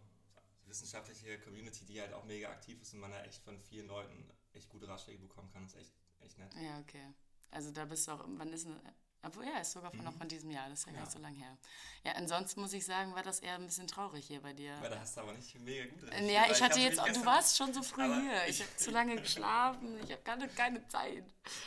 wissenschaftliche 0.66 1.40
Community, 1.40 1.86
die 1.86 2.00
halt 2.02 2.14
auch 2.14 2.24
mega 2.26 2.50
aktiv 2.50 2.82
ist 2.82 2.94
und 2.94 3.00
man 3.02 3.12
da 3.12 3.24
echt 3.24 3.44
von 3.44 3.60
vielen 3.60 3.88
Leuten 3.88 4.30
echt 4.54 4.70
gute 4.70 4.88
Ratschläge 4.88 5.20
bekommen 5.20 5.52
kann. 5.52 5.64
Das 5.64 5.74
ist 5.74 5.80
echt, 5.82 5.94
echt 6.22 6.38
nett. 6.38 6.54
Ja, 6.56 6.80
okay. 6.80 7.14
Also 7.52 7.72
da 7.72 7.86
bist 7.86 8.08
du 8.08 8.12
auch, 8.14 8.24
wann 8.26 8.52
ist 8.54 8.66
denn, 8.66 8.80
obwohl 9.22 9.46
ja, 9.46 9.60
ist 9.60 9.72
sogar 9.74 9.92
von, 9.92 10.04
noch 10.04 10.14
von 10.14 10.28
diesem 10.28 10.50
Jahr, 10.52 10.70
das 10.70 10.80
ist 10.80 10.86
ja, 10.88 10.92
gar 10.94 11.00
Ja. 11.02 11.06
nicht 11.06 11.14
so 11.14 11.20
lang 11.20 11.36
her. 11.36 11.58
Ja, 12.04 12.12
ansonsten 12.14 12.62
muss 12.62 12.74
ich 12.74 12.84
sagen, 12.86 13.14
war 13.14 13.24
das 13.24 13.40
eher 13.40 13.56
ein 13.56 13.66
bisschen 13.66 13.88
traurig 13.88 14.26
hier 14.26 14.42
bei 14.42 14.54
dir. 14.54 14.76
Weil 14.82 14.90
da 14.90 15.00
hast 15.00 15.16
du 15.18 15.22
aber 15.22 15.34
nicht 15.34 15.54
mega 15.60 15.86
gut 15.86 16.04
recherchiert, 16.04 16.32
Ja, 16.32 16.42
weil 16.44 16.52
ich 16.52 16.62
hatte 16.62 16.80
jetzt, 16.80 16.98
du 17.00 17.26
warst 17.26 17.58
schon 17.58 17.74
so 17.74 17.84
früh 17.84 18.04
hier. 18.22 18.44
Ich 18.48 18.60
ich- 18.60 18.66
habe 18.66 18.76
zu 18.78 18.92
lange 18.92 19.16
geschlafen. 19.18 19.98
Ich 20.04 20.12
habe 20.12 20.22
keine, 20.24 20.48
keine 20.50 20.88
Zeit. 20.88 21.26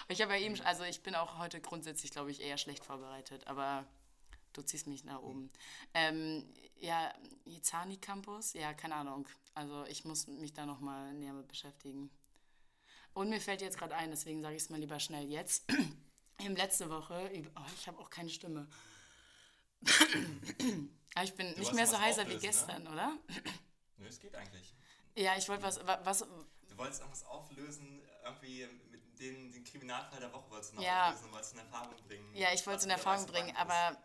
Ich 0.08 0.20
habe 0.22 0.32
ja 0.34 0.40
eben, 0.40 0.60
also 0.62 0.82
ich 0.84 1.02
bin 1.02 1.14
auch 1.14 1.38
heute 1.38 1.60
grundsätzlich, 1.60 2.10
glaube 2.10 2.30
ich, 2.30 2.40
eher 2.40 2.58
schlecht 2.58 2.84
vorbereitet, 2.84 3.46
aber 3.46 3.86
du 4.56 4.62
ziehst 4.62 4.86
mich 4.86 5.04
nach 5.04 5.20
oben. 5.22 5.50
Ähm, 5.94 6.44
ja, 6.78 7.12
Izani 7.44 7.96
Campus, 7.98 8.52
ja, 8.54 8.74
keine 8.74 8.94
Ahnung. 8.96 9.26
Also 9.54 9.84
ich 9.86 10.04
muss 10.04 10.26
mich 10.26 10.52
da 10.52 10.66
nochmal 10.66 11.12
näher 11.14 11.32
mit 11.32 11.48
beschäftigen. 11.48 12.10
Und 13.14 13.30
mir 13.30 13.40
fällt 13.40 13.62
jetzt 13.62 13.78
gerade 13.78 13.94
ein, 13.94 14.10
deswegen 14.10 14.42
sage 14.42 14.56
ich 14.56 14.62
es 14.62 14.70
mal 14.70 14.78
lieber 14.80 15.00
schnell 15.00 15.30
jetzt. 15.30 15.64
Im 16.44 16.54
letzte 16.56 16.90
Woche, 16.90 17.30
oh, 17.56 17.60
ich 17.74 17.86
habe 17.88 17.98
auch 17.98 18.10
keine 18.10 18.28
Stimme. 18.28 18.68
Aber 21.14 21.24
ich 21.24 21.34
bin 21.34 21.46
nicht 21.46 21.56
wolltest 21.58 21.74
mehr 21.74 21.86
so 21.86 21.92
was 21.94 22.00
heißer 22.00 22.28
wie 22.28 22.34
auflösen, 22.36 22.40
ne? 22.42 22.46
gestern, 22.46 22.86
oder? 22.88 23.18
Nö, 23.98 24.06
es 24.06 24.20
geht 24.20 24.34
eigentlich. 24.34 24.74
Ja, 25.14 25.36
ich 25.38 25.48
wollte 25.48 25.62
was, 25.62 25.86
wa- 25.86 26.00
was, 26.04 26.18
Du 26.68 26.76
wolltest 26.76 27.00
irgendwas 27.00 27.24
auflösen, 27.24 28.02
irgendwie 28.22 28.68
den, 29.18 29.50
den 29.52 29.64
Kriminalfall 29.64 30.20
der 30.20 30.32
Woche 30.32 30.50
wolltest 30.50 30.72
du 30.72 30.76
noch 30.76 30.82
Ja. 30.82 31.06
auflösen 31.08 31.24
und 31.26 31.32
wolltest 31.32 31.52
in 31.54 31.58
Erfahrung 31.60 31.94
bringen. 32.06 32.34
ja, 32.34 32.48
ich 32.52 32.66
wollte 32.66 32.78
es 32.78 32.84
in 32.84 32.90
Erfahrung 32.90 33.26
bringen, 33.26 33.54
aber 33.56 33.96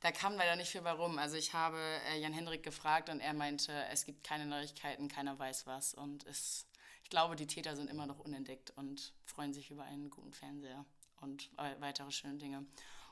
da 0.00 0.12
kam 0.12 0.34
leider 0.34 0.56
nicht 0.56 0.68
viel 0.70 0.82
bei 0.82 0.92
rum. 0.92 1.18
Also 1.18 1.36
ich 1.36 1.52
habe 1.52 1.78
äh, 2.08 2.18
Jan 2.18 2.32
Hendrik 2.32 2.62
gefragt 2.62 3.08
und 3.08 3.20
er 3.20 3.32
meinte, 3.34 3.72
es 3.90 4.04
gibt 4.04 4.24
keine 4.24 4.46
Neuigkeiten, 4.46 5.08
keiner 5.08 5.38
weiß 5.38 5.66
was 5.66 5.94
und 5.94 6.24
es, 6.26 6.66
ich 7.02 7.10
glaube, 7.10 7.36
die 7.36 7.46
Täter 7.46 7.76
sind 7.76 7.88
immer 7.90 8.06
noch 8.06 8.18
unentdeckt 8.18 8.70
und 8.76 9.12
freuen 9.24 9.52
sich 9.52 9.70
über 9.70 9.84
einen 9.84 10.10
guten 10.10 10.32
Fernseher 10.32 10.84
und 11.20 11.50
äh, 11.58 11.74
weitere 11.80 12.10
schöne 12.10 12.38
Dinge. 12.38 12.66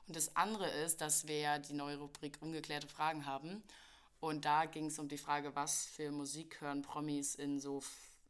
Und 0.09 0.17
das 0.17 0.35
andere 0.37 0.69
ist, 0.69 1.01
dass 1.01 1.29
wir 1.29 1.39
ja 1.39 1.59
die 1.59 1.75
neue 1.75 1.97
Rubrik 1.99 2.39
ungeklärte 2.41 2.89
Fragen 2.89 3.25
haben. 3.25 3.63
Und 4.19 4.45
da 4.45 4.67
ging 4.67 4.87
es 4.87 4.99
um 4.99 5.09
die 5.09 5.17
Frage, 5.19 5.55
was 5.55 5.87
für 5.87 6.11
Musik 6.11 6.61
hören 6.61 6.83
Promis 6.83 7.35
in 7.37 7.61
so 7.61 7.83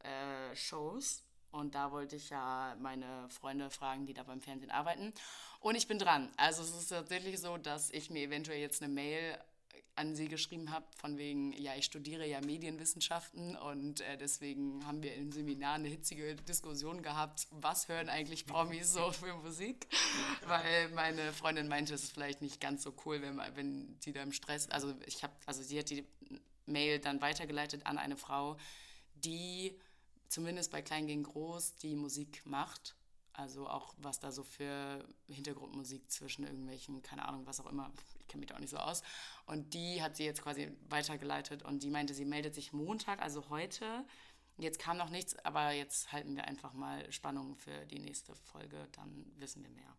äh, 0.03 0.55
Shows. 0.55 1.23
Und 1.53 1.75
da 1.75 1.91
wollte 1.91 2.15
ich 2.15 2.29
ja 2.29 2.75
meine 2.79 3.29
Freunde 3.29 3.69
fragen, 3.69 4.05
die 4.05 4.13
da 4.13 4.23
beim 4.23 4.41
Fernsehen 4.41 4.71
arbeiten. 4.71 5.13
Und 5.59 5.75
ich 5.75 5.87
bin 5.87 5.99
dran. 5.99 6.29
Also 6.35 6.63
es 6.63 6.71
ist 6.75 6.87
tatsächlich 6.89 7.39
so, 7.39 7.57
dass 7.57 7.89
ich 7.91 8.09
mir 8.09 8.23
eventuell 8.23 8.59
jetzt 8.59 8.81
eine 8.81 8.91
Mail 8.91 9.37
an 9.95 10.15
sie 10.15 10.27
geschrieben 10.27 10.71
habe, 10.71 10.87
von 10.97 11.19
wegen, 11.19 11.53
ja, 11.53 11.75
ich 11.75 11.85
studiere 11.85 12.25
ja 12.27 12.41
Medienwissenschaften 12.41 13.55
und 13.55 14.01
äh, 14.01 14.17
deswegen 14.17 14.83
haben 14.87 15.03
wir 15.03 15.13
im 15.13 15.31
Seminar 15.31 15.75
eine 15.75 15.87
hitzige 15.87 16.35
Diskussion 16.35 17.03
gehabt, 17.03 17.45
was 17.51 17.87
hören 17.87 18.09
eigentlich 18.09 18.47
Promis 18.47 18.91
so 18.91 19.11
für 19.11 19.35
Musik, 19.35 19.87
weil 20.47 20.89
meine 20.89 21.31
Freundin 21.31 21.67
meinte, 21.67 21.93
es 21.93 22.03
ist 22.05 22.13
vielleicht 22.13 22.41
nicht 22.41 22.59
ganz 22.59 22.81
so 22.81 22.91
cool, 23.05 23.21
wenn, 23.21 23.35
man- 23.35 23.55
wenn 23.55 23.99
die 23.99 24.11
da 24.13 24.23
im 24.23 24.31
Stress, 24.33 24.67
also 24.71 24.95
ich 25.05 25.21
habe, 25.23 25.33
also 25.45 25.61
sie 25.61 25.77
hat 25.77 25.91
die 25.91 26.07
Mail 26.65 26.97
dann 26.97 27.21
weitergeleitet 27.21 27.85
an 27.85 27.99
eine 27.99 28.17
Frau, 28.17 28.57
die 29.13 29.79
zumindest 30.33 30.71
bei 30.71 30.81
Klein 30.81 31.07
gegen 31.07 31.23
Groß 31.23 31.75
die 31.75 31.95
Musik 31.95 32.45
macht. 32.45 32.95
Also 33.33 33.67
auch 33.67 33.93
was 33.97 34.19
da 34.19 34.31
so 34.31 34.43
für 34.43 35.07
Hintergrundmusik 35.27 36.11
zwischen 36.11 36.43
irgendwelchen, 36.43 37.01
keine 37.01 37.25
Ahnung, 37.27 37.47
was 37.47 37.59
auch 37.59 37.65
immer, 37.65 37.91
ich 38.19 38.27
kenne 38.27 38.41
mich 38.41 38.49
da 38.49 38.55
auch 38.55 38.59
nicht 38.59 38.69
so 38.69 38.77
aus. 38.77 39.01
Und 39.45 39.73
die 39.73 40.03
hat 40.03 40.15
sie 40.15 40.25
jetzt 40.25 40.43
quasi 40.43 40.71
weitergeleitet 40.89 41.63
und 41.63 41.81
die 41.81 41.89
meinte, 41.89 42.13
sie 42.13 42.25
meldet 42.25 42.53
sich 42.53 42.73
Montag, 42.73 43.21
also 43.21 43.49
heute. 43.49 44.05
Jetzt 44.57 44.77
kam 44.77 44.97
noch 44.97 45.09
nichts, 45.09 45.35
aber 45.45 45.71
jetzt 45.71 46.11
halten 46.11 46.35
wir 46.35 46.45
einfach 46.45 46.73
mal 46.73 47.11
Spannung 47.11 47.55
für 47.55 47.85
die 47.87 47.97
nächste 47.97 48.35
Folge, 48.35 48.87
dann 48.91 49.25
wissen 49.37 49.63
wir 49.63 49.71
mehr. 49.71 49.97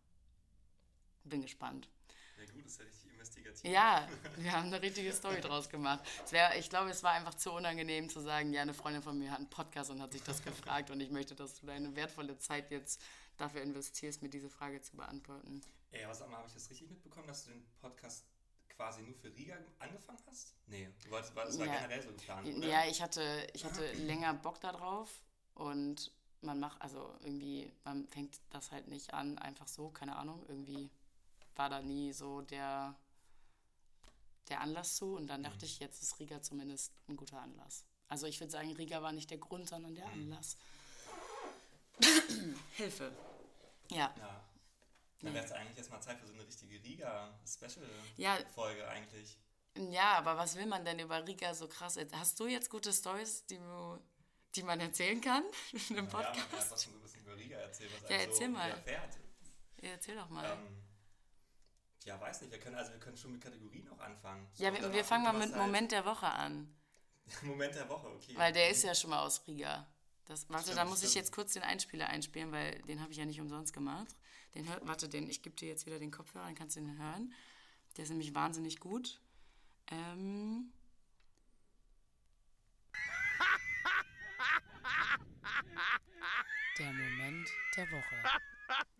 Bin 1.25 1.41
gespannt. 1.41 1.89
Ja 2.37 2.45
gut, 2.51 2.65
das 2.65 2.71
ist 2.73 2.79
ja 2.79 2.85
richtig 2.85 3.11
investigativ. 3.13 3.71
Ja, 3.71 4.07
wir 4.37 4.51
haben 4.51 4.67
eine 4.67 4.81
richtige 4.81 5.11
Story 5.13 5.41
draus 5.41 5.69
gemacht. 5.69 6.03
Es 6.25 6.31
wär, 6.31 6.57
ich 6.57 6.69
glaube, 6.69 6.89
es 6.89 7.01
war 7.03 7.11
einfach 7.11 7.33
zu 7.35 7.51
unangenehm 7.51 8.09
zu 8.09 8.19
sagen, 8.21 8.51
ja, 8.53 8.61
eine 8.61 8.73
Freundin 8.73 9.01
von 9.01 9.17
mir 9.17 9.31
hat 9.31 9.37
einen 9.39 9.49
Podcast 9.49 9.89
und 9.91 10.01
hat 10.01 10.11
sich 10.11 10.23
das 10.23 10.43
gefragt 10.43 10.91
und 10.91 10.99
ich 11.01 11.11
möchte, 11.11 11.35
dass 11.35 11.59
du 11.59 11.65
deine 11.65 11.95
wertvolle 11.95 12.37
Zeit 12.37 12.71
jetzt 12.71 13.01
dafür 13.37 13.61
investierst, 13.61 14.21
mir 14.21 14.29
diese 14.29 14.49
Frage 14.49 14.81
zu 14.81 14.95
beantworten. 14.95 15.61
Ey, 15.91 16.07
was 16.07 16.21
habe 16.21 16.33
ich 16.47 16.53
das 16.53 16.69
richtig 16.69 16.89
mitbekommen, 16.89 17.27
dass 17.27 17.45
du 17.45 17.51
den 17.51 17.65
Podcast 17.79 18.25
quasi 18.69 19.01
nur 19.03 19.15
für 19.15 19.33
Riga 19.33 19.55
angefangen 19.79 20.19
hast? 20.27 20.53
Nee, 20.67 20.89
du 21.03 21.09
wolltest, 21.11 21.33
war- 21.35 21.45
das 21.45 21.57
war 21.57 21.65
Ja. 21.65 21.75
generell 21.75 22.01
so 22.01 22.09
geplant, 22.09 22.47
oder? 22.47 22.67
Ja, 22.67 22.85
ich 22.85 23.01
hatte, 23.01 23.47
ich 23.53 23.63
hatte 23.63 23.91
länger 23.93 24.33
Bock 24.33 24.59
darauf 24.59 25.09
und 25.53 26.11
man 26.41 26.59
macht, 26.59 26.81
also 26.81 27.15
irgendwie, 27.21 27.71
man 27.85 28.07
fängt 28.09 28.39
das 28.49 28.71
halt 28.71 28.87
nicht 28.89 29.13
an, 29.13 29.37
einfach 29.37 29.67
so, 29.67 29.89
keine 29.89 30.15
Ahnung, 30.17 30.43
irgendwie 30.49 30.89
war 31.55 31.69
da 31.69 31.81
nie 31.81 32.11
so 32.13 32.41
der, 32.41 32.95
der 34.49 34.61
Anlass 34.61 34.95
zu 34.95 35.15
und 35.15 35.27
dann 35.27 35.43
dachte 35.43 35.65
ich, 35.65 35.79
jetzt 35.79 36.01
ist 36.03 36.19
Riga 36.19 36.41
zumindest 36.41 36.91
ein 37.07 37.15
guter 37.15 37.39
Anlass. 37.41 37.85
Also 38.07 38.27
ich 38.27 38.39
würde 38.39 38.51
sagen, 38.51 38.71
Riga 38.73 39.01
war 39.01 39.11
nicht 39.11 39.29
der 39.31 39.37
Grund, 39.39 39.67
sondern 39.67 39.95
der 39.95 40.05
Anlass. 40.07 40.57
Hilfe. 42.75 43.11
Ja. 43.89 44.13
Ja. 44.17 44.41
Dann 45.21 45.33
wäre 45.33 45.45
es 45.45 45.51
eigentlich 45.51 45.77
jetzt 45.77 45.89
mal 45.89 46.01
Zeit 46.01 46.19
für 46.19 46.27
so 46.27 46.33
eine 46.33 46.45
richtige 46.45 46.81
Riga-Special-Folge 46.83 48.79
Ja. 48.81 48.87
eigentlich. 48.89 49.37
Ja, 49.77 50.13
aber 50.17 50.37
was 50.37 50.55
will 50.55 50.67
man 50.67 50.85
denn 50.85 50.99
über 50.99 51.25
Riga 51.25 51.53
so 51.53 51.67
krass? 51.67 51.97
Hast 52.13 52.39
du 52.39 52.47
jetzt 52.47 52.69
gute 52.69 52.93
Stories, 52.93 53.45
die, 53.47 53.57
du- 53.57 53.99
die 54.55 54.63
man 54.63 54.79
erzählen 54.79 55.19
kann 55.19 55.43
in 55.89 55.97
einem 55.97 56.07
Ja, 56.07 56.13
man 56.13 56.23
kann 56.23 56.33
Podcast? 56.33 56.53
einfach 56.53 56.77
so 56.77 56.89
ein 56.91 57.01
bisschen 57.01 57.21
über 57.21 57.35
Riga 57.35 57.57
erzählen, 57.57 57.91
was 58.01 58.09
Ja, 58.09 58.17
erzähl 58.17 58.47
so 58.47 58.53
mal. 58.53 58.83
Ja, 59.81 59.89
erzähl 59.89 60.15
doch 60.15 60.29
mal. 60.29 60.45
Ähm, 60.51 60.84
ja, 62.05 62.19
weiß 62.21 62.41
nicht, 62.41 62.51
wir 62.51 62.59
können, 62.59 62.75
also 62.75 62.91
wir 62.91 62.99
können 62.99 63.17
schon 63.17 63.31
mit 63.31 63.41
Kategorien 63.41 63.89
auch 63.89 63.99
anfangen. 63.99 64.47
So, 64.53 64.63
ja, 64.63 64.73
wir, 64.73 64.93
wir 64.93 65.03
fangen 65.03 65.23
mal 65.23 65.33
mit 65.33 65.51
halt- 65.51 65.55
Moment 65.57 65.91
der 65.91 66.05
Woche 66.05 66.27
an. 66.27 66.73
Moment 67.41 67.73
der 67.73 67.89
Woche, 67.89 68.07
okay. 68.07 68.33
Weil 68.37 68.53
der 68.53 68.69
ist 68.69 68.83
ja 68.83 68.93
schon 68.93 69.09
mal 69.09 69.23
aus 69.23 69.45
Riga. 69.47 69.87
Das, 70.25 70.47
warte, 70.49 70.65
Stimmt, 70.65 70.77
da 70.77 70.85
muss 70.85 71.03
ich 71.03 71.09
stimmt. 71.09 71.25
jetzt 71.25 71.31
kurz 71.33 71.53
den 71.53 71.63
Einspieler 71.63 72.07
einspielen, 72.07 72.51
weil 72.51 72.81
den 72.83 73.01
habe 73.01 73.11
ich 73.11 73.17
ja 73.17 73.25
nicht 73.25 73.41
umsonst 73.41 73.73
gemacht. 73.73 74.15
Den 74.53 74.69
hört, 74.69 74.87
warte, 74.87 75.09
den, 75.09 75.29
ich 75.29 75.41
gebe 75.41 75.55
dir 75.55 75.67
jetzt 75.67 75.85
wieder 75.85 75.99
den 75.99 76.11
Kopfhörer, 76.11 76.45
dann 76.45 76.55
kannst 76.55 76.75
du 76.75 76.79
den 76.81 76.97
hören. 76.97 77.33
Der 77.97 78.03
ist 78.03 78.09
nämlich 78.09 78.33
wahnsinnig 78.35 78.79
gut. 78.79 79.19
Ähm. 79.87 80.71
Der 86.77 86.91
Moment 86.91 87.49
der 87.77 87.91
Woche. 87.91 88.23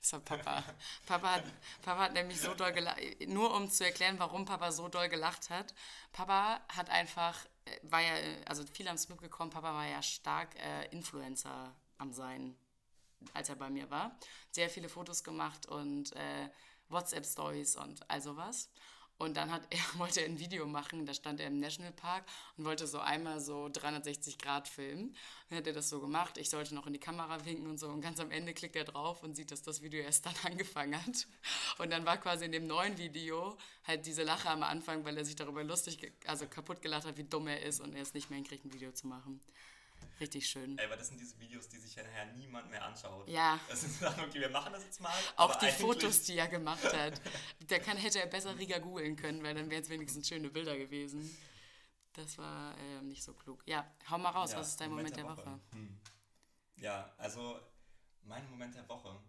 Das 0.00 0.12
war 0.12 0.20
Papa. 0.20 0.62
Papa 1.06 1.32
hat, 1.32 1.44
Papa 1.82 2.00
hat 2.02 2.12
nämlich 2.12 2.40
so 2.40 2.54
doll 2.54 2.72
gelacht. 2.72 2.98
Nur 3.26 3.54
um 3.54 3.70
zu 3.70 3.84
erklären, 3.84 4.18
warum 4.18 4.44
Papa 4.44 4.72
so 4.72 4.88
doll 4.88 5.08
gelacht 5.08 5.50
hat. 5.50 5.74
Papa 6.12 6.60
hat 6.68 6.90
einfach, 6.90 7.38
äh, 7.64 7.78
war 7.82 8.00
ja, 8.00 8.16
äh, 8.16 8.44
also 8.46 8.64
viele 8.66 8.88
haben 8.88 8.96
es 8.96 9.08
mitbekommen, 9.08 9.50
Papa 9.50 9.72
war 9.74 9.86
ja 9.86 10.02
stark 10.02 10.54
äh, 10.56 10.86
Influencer 10.90 11.74
am 11.98 12.12
Sein, 12.12 12.56
als 13.32 13.48
er 13.48 13.56
bei 13.56 13.70
mir 13.70 13.90
war. 13.90 14.18
Sehr 14.50 14.70
viele 14.70 14.88
Fotos 14.88 15.24
gemacht 15.24 15.66
und 15.66 16.14
äh, 16.16 16.48
WhatsApp-Stories 16.88 17.76
und 17.76 18.08
all 18.10 18.20
sowas. 18.20 18.70
Und 19.18 19.36
dann 19.36 19.52
hat 19.52 19.62
er, 19.70 19.78
wollte 19.98 20.20
er 20.20 20.26
ein 20.26 20.38
Video 20.38 20.66
machen, 20.66 21.06
da 21.06 21.14
stand 21.14 21.40
er 21.40 21.46
im 21.46 21.58
Nationalpark 21.58 22.24
und 22.56 22.64
wollte 22.64 22.86
so 22.86 22.98
einmal 22.98 23.40
so 23.40 23.68
360 23.72 24.38
Grad 24.38 24.68
filmen. 24.68 25.14
Dann 25.48 25.58
hat 25.58 25.66
er 25.66 25.72
das 25.72 25.88
so 25.88 26.00
gemacht, 26.00 26.36
ich 26.38 26.50
sollte 26.50 26.74
noch 26.74 26.86
in 26.86 26.92
die 26.92 26.98
Kamera 26.98 27.44
winken 27.44 27.68
und 27.68 27.78
so. 27.78 27.88
Und 27.88 28.00
ganz 28.00 28.18
am 28.20 28.30
Ende 28.30 28.54
klickt 28.54 28.76
er 28.76 28.84
drauf 28.84 29.22
und 29.22 29.36
sieht, 29.36 29.50
dass 29.50 29.62
das 29.62 29.82
Video 29.82 30.02
erst 30.02 30.26
dann 30.26 30.34
angefangen 30.44 30.96
hat. 30.96 31.26
Und 31.78 31.90
dann 31.90 32.04
war 32.04 32.18
quasi 32.18 32.44
in 32.44 32.52
dem 32.52 32.66
neuen 32.66 32.98
Video 32.98 33.56
halt 33.86 34.06
diese 34.06 34.24
Lache 34.24 34.50
am 34.50 34.62
Anfang, 34.62 35.04
weil 35.04 35.16
er 35.16 35.24
sich 35.24 35.36
darüber 35.36 35.62
lustig, 35.62 36.12
also 36.26 36.46
kaputt 36.46 36.82
gelacht 36.82 37.06
hat, 37.06 37.16
wie 37.16 37.24
dumm 37.24 37.46
er 37.46 37.62
ist 37.62 37.80
und 37.80 37.94
er 37.94 38.02
es 38.02 38.14
nicht 38.14 38.30
mehr 38.30 38.36
hinkriegt, 38.36 38.64
ein 38.64 38.72
Video 38.72 38.92
zu 38.92 39.06
machen. 39.06 39.40
Richtig 40.20 40.46
schön. 40.46 40.78
Ey, 40.78 40.86
aber 40.86 40.96
das 40.96 41.08
sind 41.08 41.20
diese 41.20 41.38
Videos, 41.38 41.68
die 41.68 41.78
sich 41.78 41.94
ja 41.94 42.02
nachher 42.02 42.26
niemand 42.34 42.70
mehr 42.70 42.84
anschaut. 42.84 43.28
Ja. 43.28 43.58
Das 43.68 43.82
ist 43.82 44.02
dann, 44.02 44.18
okay, 44.20 44.40
wir 44.40 44.50
machen 44.50 44.72
das 44.72 44.84
jetzt 44.84 45.00
mal. 45.00 45.12
Auch 45.36 45.56
die 45.56 45.70
Fotos, 45.70 46.22
die 46.22 46.38
er 46.38 46.48
gemacht 46.48 46.84
hat. 46.92 47.20
Da 47.68 47.78
kann, 47.78 47.96
hätte 47.96 48.20
er 48.20 48.26
besser 48.26 48.58
Riga 48.58 48.78
googeln 48.78 49.16
können, 49.16 49.42
weil 49.42 49.54
dann 49.54 49.70
wären 49.70 49.82
es 49.82 49.88
wenigstens 49.88 50.28
schöne 50.28 50.50
Bilder 50.50 50.76
gewesen. 50.76 51.36
Das 52.14 52.38
war 52.38 52.76
ähm, 52.78 53.08
nicht 53.08 53.24
so 53.24 53.34
klug. 53.34 53.62
Ja, 53.66 53.90
hau 54.08 54.18
mal 54.18 54.30
raus, 54.30 54.52
Ja, 54.52 54.58
was 54.58 54.68
ist 54.68 54.80
dein 54.80 54.90
Moment, 54.90 55.16
der 55.16 55.24
Woche? 55.24 55.60
Hm. 55.72 56.00
Ja, 56.76 57.12
also 57.18 57.58
mein 58.22 58.48
Moment 58.50 58.74
der 58.74 58.88
Woche. 58.88 59.20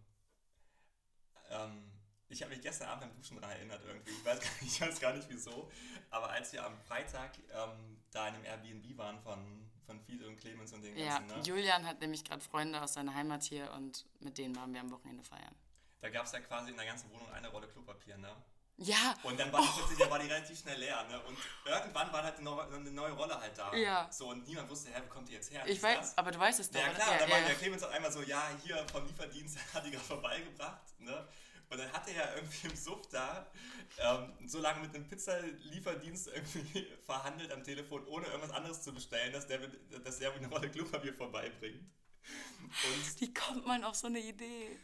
Ähm, 1.50 1.91
ich 2.27 2.41
habe 2.41 2.53
mich 2.53 2.62
gestern 2.62 2.89
Abend 2.89 3.01
beim 3.01 3.15
Duschen 3.15 3.39
daran 3.39 3.55
erinnert 3.55 3.82
irgendwie. 3.86 4.12
Ich 4.12 4.25
weiß, 4.25 4.39
gar 4.41 4.50
nicht, 4.62 4.74
ich 4.74 4.82
weiß 4.82 5.00
gar 5.00 5.13
nicht 5.13 5.29
wieso. 5.29 5.70
Aber 6.10 6.29
als 6.29 6.53
wir 6.53 6.65
am 6.65 6.77
Freitag 6.79 7.38
ähm, 7.51 8.01
da 8.12 8.27
in 8.27 8.36
einem 8.36 8.46
Airbnb 8.46 8.98
waren 8.98 9.20
von, 9.20 9.64
von 9.85 9.99
Fiete 10.01 10.27
und 10.27 10.37
Clemens 10.37 10.73
und 10.73 10.81
den 10.83 10.97
Ja, 10.97 11.19
ganzen, 11.19 11.37
ne? 11.37 11.43
Julian 11.43 11.85
hat 11.85 12.01
nämlich 12.01 12.23
gerade 12.23 12.41
Freunde 12.41 12.81
aus 12.81 12.93
seiner 12.93 13.13
Heimat 13.13 13.43
hier 13.43 13.71
und 13.73 14.05
mit 14.19 14.37
denen 14.37 14.55
waren 14.55 14.73
wir 14.73 14.81
am 14.81 14.91
Wochenende 14.91 15.23
feiern. 15.23 15.55
da 16.01 16.09
gab 16.09 16.25
es 16.25 16.31
ja 16.33 16.39
quasi 16.39 16.71
in 16.71 16.77
der 16.77 16.85
ganzen 16.85 17.09
Wohnung 17.11 17.31
eine 17.31 17.47
Rolle 17.49 17.67
Klopapier, 17.67 18.17
ne? 18.17 18.29
Ja, 18.77 19.13
Und 19.23 19.39
dann 19.39 19.53
war 19.53 19.61
die 19.61 19.69
plötzlich, 19.69 19.97
da 19.99 20.09
war 20.11 20.19
die 20.19 20.27
relativ 20.27 20.59
schnell 20.59 20.77
leer, 20.77 21.01
ne? 21.05 21.17
Und 21.21 21.37
irgendwann 21.63 22.11
war 22.11 22.23
halt 22.23 22.35
eine 22.35 22.43
neue, 22.43 22.65
eine 22.65 22.91
neue 22.91 23.13
Rolle 23.13 23.39
halt 23.39 23.57
da. 23.57 23.73
Ja. 23.73 24.11
So, 24.11 24.27
und 24.31 24.45
niemand 24.45 24.69
wusste, 24.69 24.89
hä, 24.89 25.01
wo 25.01 25.07
kommt 25.07 25.29
die 25.29 25.33
jetzt 25.33 25.49
her? 25.49 25.63
ich 25.65 25.81
weiß, 25.81 25.97
das? 25.97 26.17
aber 26.17 26.31
du 26.31 26.39
weißt 26.39 26.59
es 26.59 26.69
doch. 26.69 26.81
Ja 26.81 26.89
klar, 26.89 27.13
und 27.13 27.21
dann 27.21 27.29
ja, 27.29 27.35
war 27.35 27.41
ja. 27.41 27.47
der 27.47 27.55
Clemens 27.55 27.83
auf 27.83 27.91
einmal 27.91 28.11
so, 28.11 28.21
ja, 28.21 28.49
hier 28.63 28.85
vom 28.91 29.05
Lieferdienst 29.07 29.57
hat 29.73 29.85
die 29.85 29.91
gerade 29.91 30.03
vorbeigebracht, 30.03 30.99
ne? 30.99 31.25
Und 31.69 31.77
dann 31.79 31.91
hat 31.91 32.07
er 32.07 32.13
ja 32.13 32.36
irgendwie 32.36 32.67
im 32.67 32.75
Suff 32.75 33.07
da 33.10 33.51
ähm, 33.98 34.34
so 34.48 34.60
lange 34.60 34.81
mit 34.81 34.93
einem 34.95 35.07
Pizzalieferdienst 35.07 36.27
irgendwie 36.27 36.88
verhandelt 37.05 37.51
am 37.51 37.63
Telefon, 37.63 38.05
ohne 38.07 38.27
irgendwas 38.27 38.51
anderes 38.51 38.81
zu 38.84 38.93
bestellen, 38.93 39.34
dass 39.34 39.48
der, 39.48 39.60
mit- 39.60 40.05
dass 40.05 40.19
der 40.19 40.29
mit 40.31 40.39
einer 40.43 40.50
Rolle 40.50 40.69
Klopapier 40.69 41.13
vorbeibringt. 41.13 41.84
Und 42.24 43.22
Wie 43.22 43.34
kommt 43.34 43.65
man 43.67 43.84
auf 43.84 43.95
so 43.95 44.07
eine 44.07 44.19
Idee? 44.19 44.77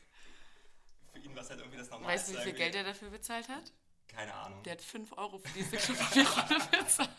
für 1.13 1.19
ihn 1.19 1.35
war 1.35 1.43
es 1.43 1.49
halt 1.49 1.59
irgendwie 1.59 1.77
das 1.77 1.89
Normalste. 1.89 2.29
Weißt 2.29 2.33
du, 2.35 2.39
wie 2.39 2.43
viel. 2.51 2.57
Geld 2.57 2.75
er 2.75 2.83
dafür 2.85 3.09
bezahlt 3.09 3.47
hat? 3.49 3.71
Keine 4.07 4.33
Ahnung. 4.33 4.63
Der 4.63 4.73
hat 4.73 4.81
5 4.81 5.11
Euro 5.17 5.39
für 5.39 5.49
diese 5.49 5.75
Klopapierrolle 5.77 6.59
bezahlt. 6.83 7.09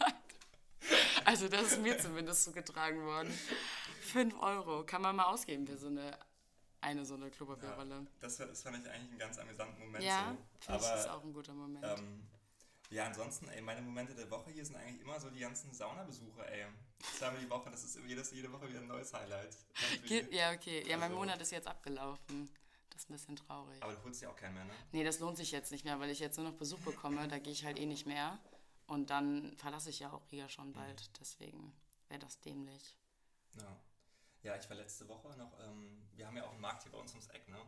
Also 1.24 1.48
das 1.48 1.72
ist 1.72 1.80
mir 1.82 1.98
zumindest 2.00 2.44
zugetragen 2.44 3.04
worden. 3.04 3.36
5 4.12 4.34
Euro 4.40 4.84
kann 4.84 5.02
man 5.02 5.16
mal 5.16 5.24
ausgeben 5.26 5.66
für 5.66 5.76
so 5.76 5.88
eine, 5.88 6.18
eine 6.82 7.04
so 7.06 7.14
eine 7.14 7.30
Klopapierrolle. 7.30 8.06
Das, 8.20 8.36
das 8.36 8.62
fand 8.62 8.76
ich 8.78 8.90
eigentlich 8.90 9.10
einen 9.10 9.18
ganz 9.18 9.38
amüsanten 9.38 9.78
Moment. 9.78 10.04
Ja, 10.04 10.36
so. 10.66 10.72
Aber 10.72 10.96
ist 10.98 11.08
auch 11.08 11.24
ein 11.24 11.32
guter 11.32 11.54
Moment. 11.54 11.84
Ähm, 11.84 12.28
ja, 12.90 13.06
ansonsten, 13.06 13.48
ey, 13.48 13.62
meine 13.62 13.80
Momente 13.80 14.14
der 14.14 14.30
Woche 14.30 14.50
hier 14.50 14.66
sind 14.66 14.76
eigentlich 14.76 15.00
immer 15.00 15.18
so 15.18 15.30
die 15.30 15.40
ganzen 15.40 15.72
Saunabesuche, 15.72 16.46
ey. 16.52 16.66
Zweimal 17.18 17.40
die 17.40 17.48
Woche, 17.50 17.70
das 17.70 17.82
ist 17.84 17.98
jedes, 18.06 18.30
jede 18.32 18.52
Woche 18.52 18.68
wieder 18.68 18.80
ein 18.80 18.86
neues 18.86 19.12
Highlight. 19.14 19.56
Ge- 20.06 20.26
ja, 20.34 20.52
okay. 20.52 20.82
Ja, 20.86 20.96
mein 20.98 21.04
Also- 21.10 21.16
Monat 21.16 21.40
ist 21.40 21.50
jetzt 21.52 21.66
abgelaufen. 21.66 22.50
Das 22.90 23.00
ist 23.04 23.08
ein 23.10 23.14
bisschen 23.14 23.36
traurig. 23.36 23.82
Aber 23.82 23.94
du 23.94 24.02
holst 24.04 24.20
ja 24.20 24.28
auch 24.28 24.36
keinen 24.36 24.52
mehr, 24.54 24.64
ne? 24.66 24.74
Nee, 24.92 25.02
das 25.02 25.18
lohnt 25.18 25.38
sich 25.38 25.50
jetzt 25.50 25.72
nicht 25.72 25.84
mehr, 25.86 25.98
weil 25.98 26.10
ich 26.10 26.18
jetzt 26.20 26.36
nur 26.36 26.46
noch 26.50 26.56
Besuch 26.58 26.78
bekomme. 26.80 27.26
Da 27.26 27.38
gehe 27.38 27.52
ich 27.52 27.64
halt 27.64 27.78
eh 27.78 27.86
nicht 27.86 28.04
mehr. 28.06 28.38
Und 28.86 29.08
dann 29.08 29.56
verlasse 29.56 29.88
ich 29.88 30.00
ja 30.00 30.12
auch 30.12 30.30
Riga 30.30 30.48
schon 30.50 30.72
bald. 30.74 31.10
Deswegen 31.18 31.72
wäre 32.08 32.20
das 32.20 32.38
dämlich. 32.40 32.94
Ja. 33.56 33.80
Ja, 34.42 34.56
ich 34.56 34.68
war 34.68 34.76
letzte 34.76 35.08
Woche 35.08 35.28
noch, 35.36 35.58
ähm, 35.60 36.08
wir 36.14 36.26
haben 36.26 36.36
ja 36.36 36.44
auch 36.44 36.52
einen 36.52 36.60
Markt 36.60 36.82
hier 36.82 36.92
bei 36.92 36.98
uns 36.98 37.12
ums 37.12 37.28
Eck, 37.28 37.48
ne? 37.48 37.60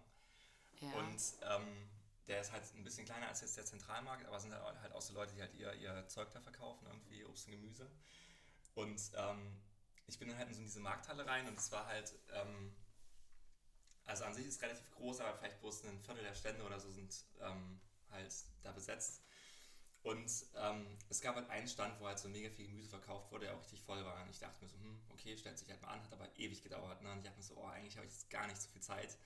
Ja. 0.81 0.93
Und 0.95 1.21
ähm, 1.43 1.88
der 2.26 2.40
ist 2.40 2.52
halt 2.52 2.64
ein 2.75 2.85
bisschen 2.85 3.04
kleiner 3.04 3.28
als 3.28 3.40
jetzt 3.43 3.57
der 3.57 3.64
Zentralmarkt, 3.64 4.26
aber 4.26 4.40
sind 4.40 4.52
halt 4.52 4.81
halt 4.81 4.93
auch 4.93 5.00
so 5.00 5.14
Leute, 5.14 5.35
die 5.35 5.40
halt 5.40 5.54
ihr, 5.54 5.73
ihr 5.75 6.09
Zeug 6.09 6.31
da 6.31 6.40
verkaufen, 6.40 6.87
irgendwie 6.87 7.25
Obst 7.25 7.47
und 7.47 7.52
Gemüse. 7.52 7.90
Und 8.75 9.00
ähm, 9.16 9.62
ich 10.07 10.19
bin 10.19 10.28
dann 10.28 10.38
halt 10.38 10.49
in 10.49 10.54
so 10.54 10.62
diese 10.62 10.81
Markthalle 10.81 11.26
rein 11.26 11.47
und 11.47 11.59
es 11.59 11.71
war 11.71 11.87
halt, 11.87 12.12
ähm, 12.33 12.75
also 14.04 14.25
an 14.25 14.35
sich 14.35 14.47
ist 14.47 14.57
es 14.57 14.62
relativ 14.62 14.90
groß, 14.93 15.21
aber 15.21 15.37
vielleicht 15.38 15.61
bloß 15.61 15.85
ein 15.85 16.00
Viertel 16.00 16.25
der 16.25 16.35
Stände 16.35 16.64
oder 16.64 16.81
so 16.81 16.90
sind 16.90 17.25
ähm, 17.40 17.81
halt 18.11 18.35
da 18.62 18.73
besetzt. 18.73 19.24
Und 20.05 20.31
ähm, 20.57 20.87
es 21.11 21.23
gab 21.23 21.37
halt 21.37 21.51
einen 21.51 21.69
Stand, 21.69 22.01
wo 22.01 22.07
halt 22.07 22.19
so 22.21 22.29
mega 22.29 22.51
viel 22.51 22.67
Gemüse 22.67 22.91
verkauft 22.91 23.33
wurde, 23.33 23.47
der 23.47 23.57
auch 23.57 23.63
richtig 23.63 23.83
voll 23.83 24.05
war. 24.05 24.23
Und 24.23 24.31
ich 24.31 24.39
dachte 24.39 24.63
mir 24.63 24.69
so, 24.71 24.79
hm, 24.79 25.01
okay, 25.11 25.37
stellt 25.39 25.59
sich 25.59 25.71
halt 25.71 25.83
mal 25.83 25.89
an, 25.89 26.05
hat 26.05 26.13
aber 26.13 26.29
ewig 26.39 26.63
gedauert. 26.63 27.03
Ne? 27.03 27.13
Und 27.13 27.19
ich 27.21 27.25
dachte 27.25 27.39
mir 27.39 27.45
so, 27.45 27.57
oh, 27.57 27.67
eigentlich 27.67 27.97
habe 27.97 28.07
ich 28.07 28.13
jetzt 28.13 28.31
gar 28.31 28.47
nicht 28.47 28.63
so 28.63 28.69
viel 28.71 28.83
Zeit. 28.83 29.19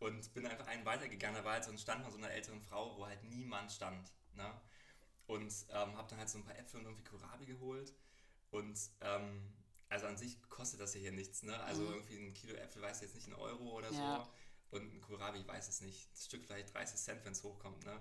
Und 0.00 0.34
bin 0.34 0.46
einfach 0.46 0.68
einen 0.68 0.84
weitergegangen. 0.86 1.36
Da 1.38 1.44
war 1.44 1.54
halt 1.54 1.64
so 1.64 1.72
ein 1.72 1.78
Stand 1.78 2.02
von 2.04 2.12
so 2.12 2.18
einer 2.18 2.30
älteren 2.30 2.60
Frau, 2.62 2.96
wo 2.98 3.06
halt 3.06 3.24
niemand 3.24 3.72
stand. 3.72 4.12
Ne? 4.34 4.52
Und 5.26 5.52
ähm, 5.70 5.96
habe 5.96 6.08
dann 6.08 6.18
halt 6.18 6.28
so 6.30 6.38
ein 6.38 6.44
paar 6.44 6.58
Äpfel 6.58 6.80
und 6.80 6.86
irgendwie 6.86 7.04
Kohlrabi 7.04 7.46
geholt. 7.46 7.94
Und 8.50 8.78
ähm, 9.02 9.52
also 9.88 10.06
an 10.06 10.16
sich 10.16 10.42
kostet 10.48 10.80
das 10.80 10.94
ja 10.94 11.00
hier 11.00 11.12
nichts. 11.12 11.42
Ne? 11.44 11.58
Also 11.64 11.84
Mhm. 11.84 11.92
irgendwie 11.94 12.16
ein 12.16 12.34
Kilo 12.34 12.54
Äpfel, 12.54 12.82
weiß 12.82 12.98
ich 12.98 13.02
jetzt 13.04 13.14
nicht, 13.14 13.28
ein 13.28 13.34
Euro 13.34 13.76
oder 13.78 13.92
Ja. 13.92 14.28
so. 14.70 14.76
Und 14.78 14.92
ein 14.94 15.00
Kohlrabi, 15.00 15.38
ich 15.38 15.48
weiß 15.48 15.68
es 15.68 15.80
nicht. 15.82 16.12
Das 16.12 16.26
Stück 16.26 16.44
vielleicht 16.44 16.74
30 16.74 16.98
Cent, 17.00 17.24
wenn 17.24 17.32
es 17.32 17.42
hochkommt. 17.44 17.84
Ne? 17.84 18.00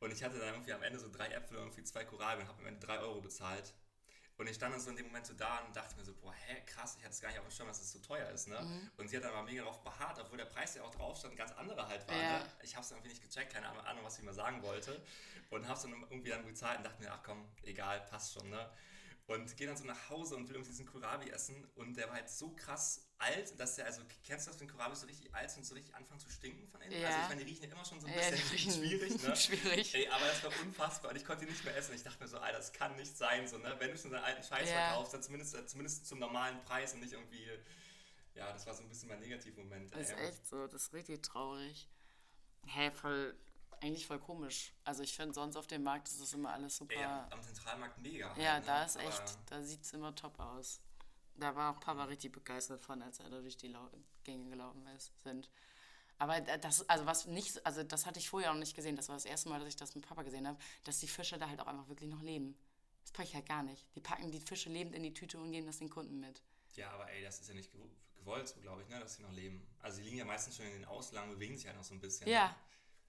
Und 0.00 0.12
ich 0.12 0.22
hatte 0.22 0.38
dann 0.38 0.48
irgendwie 0.54 0.72
am 0.72 0.82
Ende 0.82 0.98
so 0.98 1.10
drei 1.10 1.28
Äpfel 1.28 1.56
und 1.58 1.64
irgendwie 1.64 1.84
zwei 1.84 2.04
Kohlrabi 2.04 2.42
und 2.42 2.48
habe 2.48 2.60
am 2.60 2.66
Ende 2.66 2.84
drei 2.86 2.98
Euro 2.98 3.20
bezahlt. 3.20 3.72
Und 4.36 4.48
ich 4.48 4.56
stand 4.56 4.74
dann 4.74 4.80
so 4.80 4.90
in 4.90 4.96
dem 4.96 5.06
Moment 5.06 5.24
so 5.26 5.32
da 5.34 5.58
und 5.60 5.76
dachte 5.76 5.94
mir 5.96 6.04
so, 6.04 6.12
boah, 6.14 6.32
hä, 6.34 6.60
krass, 6.66 6.96
ich 6.98 7.04
hatte 7.04 7.14
es 7.14 7.20
gar 7.20 7.28
nicht 7.28 7.38
auf 7.38 7.46
dem 7.46 7.52
Schirm, 7.52 7.68
dass 7.68 7.80
es 7.80 7.92
so 7.92 8.00
teuer 8.00 8.28
ist, 8.30 8.48
ne? 8.48 8.60
Mhm. 8.60 8.90
Und 8.96 9.08
sie 9.08 9.16
hat 9.16 9.22
dann 9.22 9.32
aber 9.32 9.44
mega 9.44 9.62
darauf 9.62 9.80
beharrt, 9.84 10.18
obwohl 10.20 10.38
der 10.38 10.46
Preis 10.46 10.74
ja 10.74 10.82
auch 10.82 10.90
drauf 10.90 11.16
stand, 11.16 11.36
ganz 11.36 11.52
anderer 11.52 11.86
halt 11.86 12.06
war, 12.08 12.16
Ja. 12.16 12.38
ne? 12.40 12.46
Ich 12.64 12.74
habe 12.74 12.84
es 12.84 12.90
irgendwie 12.90 13.10
nicht 13.10 13.22
gecheckt, 13.22 13.52
keine 13.52 13.68
Ahnung, 13.68 14.02
was 14.04 14.16
sie 14.16 14.22
mir 14.22 14.34
sagen 14.34 14.60
wollte. 14.62 15.00
Und 15.50 15.68
habe 15.68 15.76
es 15.76 15.82
dann 15.82 15.92
irgendwie 16.10 16.30
dann 16.30 16.44
bezahlt 16.44 16.78
und 16.78 16.84
dachte 16.84 17.00
mir, 17.00 17.12
ach 17.12 17.22
komm, 17.22 17.48
egal, 17.62 18.00
passt 18.10 18.32
schon, 18.34 18.50
ne? 18.50 18.68
Und 19.26 19.56
gehe 19.56 19.66
dann 19.66 19.76
so 19.76 19.84
nach 19.84 20.10
Hause 20.10 20.36
und 20.36 20.48
will 20.48 20.56
irgendwie 20.56 20.70
diesen 20.72 20.84
Kohlrabi 20.84 21.30
essen 21.30 21.64
und 21.76 21.96
der 21.96 22.08
war 22.08 22.16
halt 22.16 22.28
so 22.28 22.54
krass 22.54 23.08
alt, 23.16 23.58
dass 23.58 23.76
der, 23.76 23.86
also 23.86 24.02
kennst 24.22 24.46
du 24.46 24.50
das, 24.50 24.60
wenn 24.60 24.68
Kohlrabi 24.68 24.94
so 24.96 25.06
richtig 25.06 25.34
alt 25.34 25.50
sind 25.50 25.60
und 25.60 25.64
so 25.64 25.74
richtig 25.74 25.94
anfangen 25.94 26.20
zu 26.20 26.28
stinken 26.28 26.68
von 26.68 26.82
innen? 26.82 27.00
Ja. 27.00 27.06
Also 27.06 27.20
ich 27.20 27.28
meine, 27.30 27.42
die 27.42 27.50
riechen 27.50 27.64
ja 27.64 27.70
immer 27.72 27.86
schon 27.86 28.00
so 28.00 28.06
ein 28.06 28.12
Ja, 28.12 28.20
bisschen 28.20 28.50
riechen 28.50 28.72
schwierig, 28.84 29.22
ne? 29.22 29.34
schwierig. 29.36 29.94
Ey, 29.94 30.08
aber 30.08 30.26
das 30.26 30.42
war 30.44 30.50
unfassbar 30.60 31.10
und 31.10 31.16
ich 31.16 31.24
konnte 31.24 31.44
ihn 31.46 31.50
nicht 31.50 31.64
mehr 31.64 31.74
essen. 31.74 31.94
Ich 31.94 32.02
dachte 32.02 32.22
mir 32.22 32.28
so, 32.28 32.36
Alter, 32.36 32.58
das 32.58 32.72
kann 32.74 32.96
nicht 32.96 33.16
sein, 33.16 33.48
so, 33.48 33.56
ne? 33.56 33.74
Wenn 33.78 33.92
du 33.92 33.96
schon 33.96 34.10
deinen 34.10 34.24
alten 34.24 34.42
Scheiß 34.42 34.70
Ja. 34.70 34.82
verkaufst, 34.82 35.14
dann 35.14 35.22
zumindest, 35.22 35.68
zumindest 35.70 36.06
zum 36.06 36.18
normalen 36.18 36.60
Preis 36.60 36.92
und 36.92 37.00
nicht 37.00 37.14
irgendwie, 37.14 37.48
ja, 38.34 38.52
das 38.52 38.66
war 38.66 38.74
so 38.74 38.82
ein 38.82 38.88
bisschen 38.90 39.08
mein 39.08 39.20
Negativmoment. 39.20 39.94
Das 39.94 40.10
ist 40.10 40.18
echt 40.18 40.46
so, 40.46 40.66
das 40.66 40.82
ist 40.82 40.92
richtig 40.92 41.22
traurig. 41.22 41.88
Hä, 42.66 42.90
voll, 42.90 43.34
eigentlich 43.80 44.06
voll 44.06 44.18
komisch. 44.18 44.72
Also 44.84 45.02
ich 45.02 45.14
finde, 45.14 45.34
sonst 45.34 45.56
auf 45.56 45.66
dem 45.66 45.82
Markt 45.82 46.08
ist 46.08 46.20
das 46.20 46.32
immer 46.32 46.52
alles 46.52 46.76
super. 46.76 46.94
Ja, 46.98 47.28
am 47.30 47.42
Zentralmarkt 47.42 47.98
mega. 48.00 48.28
halt, 48.28 48.38
ne? 48.38 48.62
da 48.66 48.84
ist 48.84 48.96
Aber 48.96 49.06
echt, 49.08 49.38
da 49.46 49.62
sieht 49.62 49.82
es 49.82 49.92
immer 49.92 50.14
top 50.14 50.38
aus. 50.40 50.80
Da 51.36 51.54
war 51.56 51.74
auch 51.74 51.80
Papa 51.80 52.04
richtig 52.04 52.32
begeistert 52.32 52.80
von, 52.82 53.02
als 53.02 53.18
er 53.20 53.28
da 53.30 53.40
durch 53.40 53.56
die 53.56 53.68
Lau 53.68 53.90
Gänge 54.22 54.48
gelaufen 54.50 54.86
ist, 54.96 55.12
sind. 55.22 55.50
Aber 56.18 56.40
da- 56.40 56.56
das, 56.58 56.88
also 56.88 57.06
was 57.06 57.26
nicht, 57.26 57.64
also 57.66 57.82
das 57.82 58.06
hatte 58.06 58.20
ich 58.20 58.30
vorher 58.30 58.52
auch 58.52 58.56
nicht 58.56 58.76
gesehen. 58.76 58.94
Das 58.96 59.08
war 59.08 59.16
das 59.16 59.24
erste 59.24 59.48
Mal, 59.48 59.58
dass 59.58 59.68
ich 59.68 59.76
das 59.76 59.94
mit 59.96 60.06
Papa 60.06 60.22
gesehen 60.22 60.46
habe, 60.46 60.58
dass 60.84 61.00
die 61.00 61.08
Fische 61.08 61.36
da 61.38 61.48
halt 61.48 61.60
auch 61.60 61.66
einfach 61.66 61.88
wirklich 61.88 62.08
noch 62.08 62.22
leben. 62.22 62.56
Das 63.02 63.10
packe 63.12 63.28
ich 63.28 63.34
halt 63.34 63.46
gar 63.46 63.62
nicht. 63.64 63.84
Die 63.96 64.00
packen 64.00 64.30
die 64.30 64.40
Fische 64.40 64.70
lebend 64.70 64.94
in 64.94 65.02
die 65.02 65.12
Tüte 65.12 65.38
und 65.38 65.50
geben 65.50 65.66
das 65.66 65.78
den 65.78 65.90
Kunden 65.90 66.20
mit. 66.20 66.40
Ja, 66.76 66.90
aber 66.92 67.10
ey, 67.10 67.22
das 67.22 67.40
ist 67.40 67.48
ja 67.48 67.54
nicht 67.54 67.70
gew- 67.74 67.90
gewollt, 68.16 68.48
so 68.48 68.60
glaube 68.60 68.82
ich, 68.82 68.88
ne, 68.88 69.00
dass 69.00 69.14
sie 69.16 69.22
noch 69.22 69.32
leben. 69.32 69.66
Also 69.82 69.98
die 69.98 70.04
liegen 70.04 70.18
ja 70.18 70.24
meistens 70.24 70.56
schon 70.56 70.66
in 70.66 70.72
den 70.72 70.84
Auslagen, 70.84 71.30
bewegen 71.32 71.56
sich 71.56 71.66
halt 71.66 71.76
noch 71.76 71.84
so 71.84 71.94
ein 71.94 72.00
bisschen. 72.00 72.28
Ja. 72.28 72.56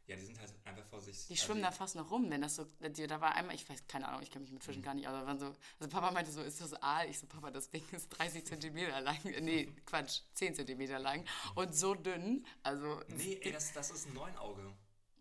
Ja, 0.08 0.16
die 0.16 0.24
sind 0.26 0.40
halt 0.40 0.54
einfach 0.66 0.86
vor 0.86 1.02
sich. 1.02 1.26
Die 1.28 1.36
schwimmen 1.36 1.64
da 1.64 1.72
fast 1.72 1.96
noch 1.96 2.12
rum, 2.12 2.30
wenn 2.30 2.42
das 2.42 2.56
so. 2.56 2.66
Da 2.80 3.22
war 3.22 3.34
einmal, 3.34 3.56
ich 3.56 3.68
weiß, 3.68 3.88
keine 3.88 4.08
Ahnung, 4.08 4.22
ich 4.22 4.30
kenne 4.30 4.44
mich 4.44 4.52
mit 4.52 4.64
Fischen 4.64 4.84
gar 4.84 4.94
nicht 4.94 5.08
aber 5.08 5.26
waren 5.26 5.40
so. 5.40 5.48
Also 5.80 5.90
Papa 5.90 6.12
meinte 6.12 6.32
so, 6.32 6.42
ist 6.44 6.62
das 6.62 6.74
Aal? 6.76 7.10
Ich 7.10 7.18
so, 7.20 7.26
Papa, 7.26 7.50
das 7.50 7.72
Ding 7.72 7.84
ist 7.92 8.10
30 8.10 8.46
Zentimeter 8.46 9.02
lang. 9.02 9.18
Nee, 9.42 9.66
Quatsch, 9.86 10.22
10 10.36 10.54
Zentimeter 10.54 11.00
lang 11.00 11.26
und 11.56 11.74
so 11.76 11.96
dünn. 11.96 12.46
Also 12.62 13.02
Nee, 13.08 13.40
ey, 13.42 13.52
das, 13.52 13.74
das 13.74 13.90
ist 13.90 14.08
ein 14.08 14.14
Neunauge. 14.14 14.76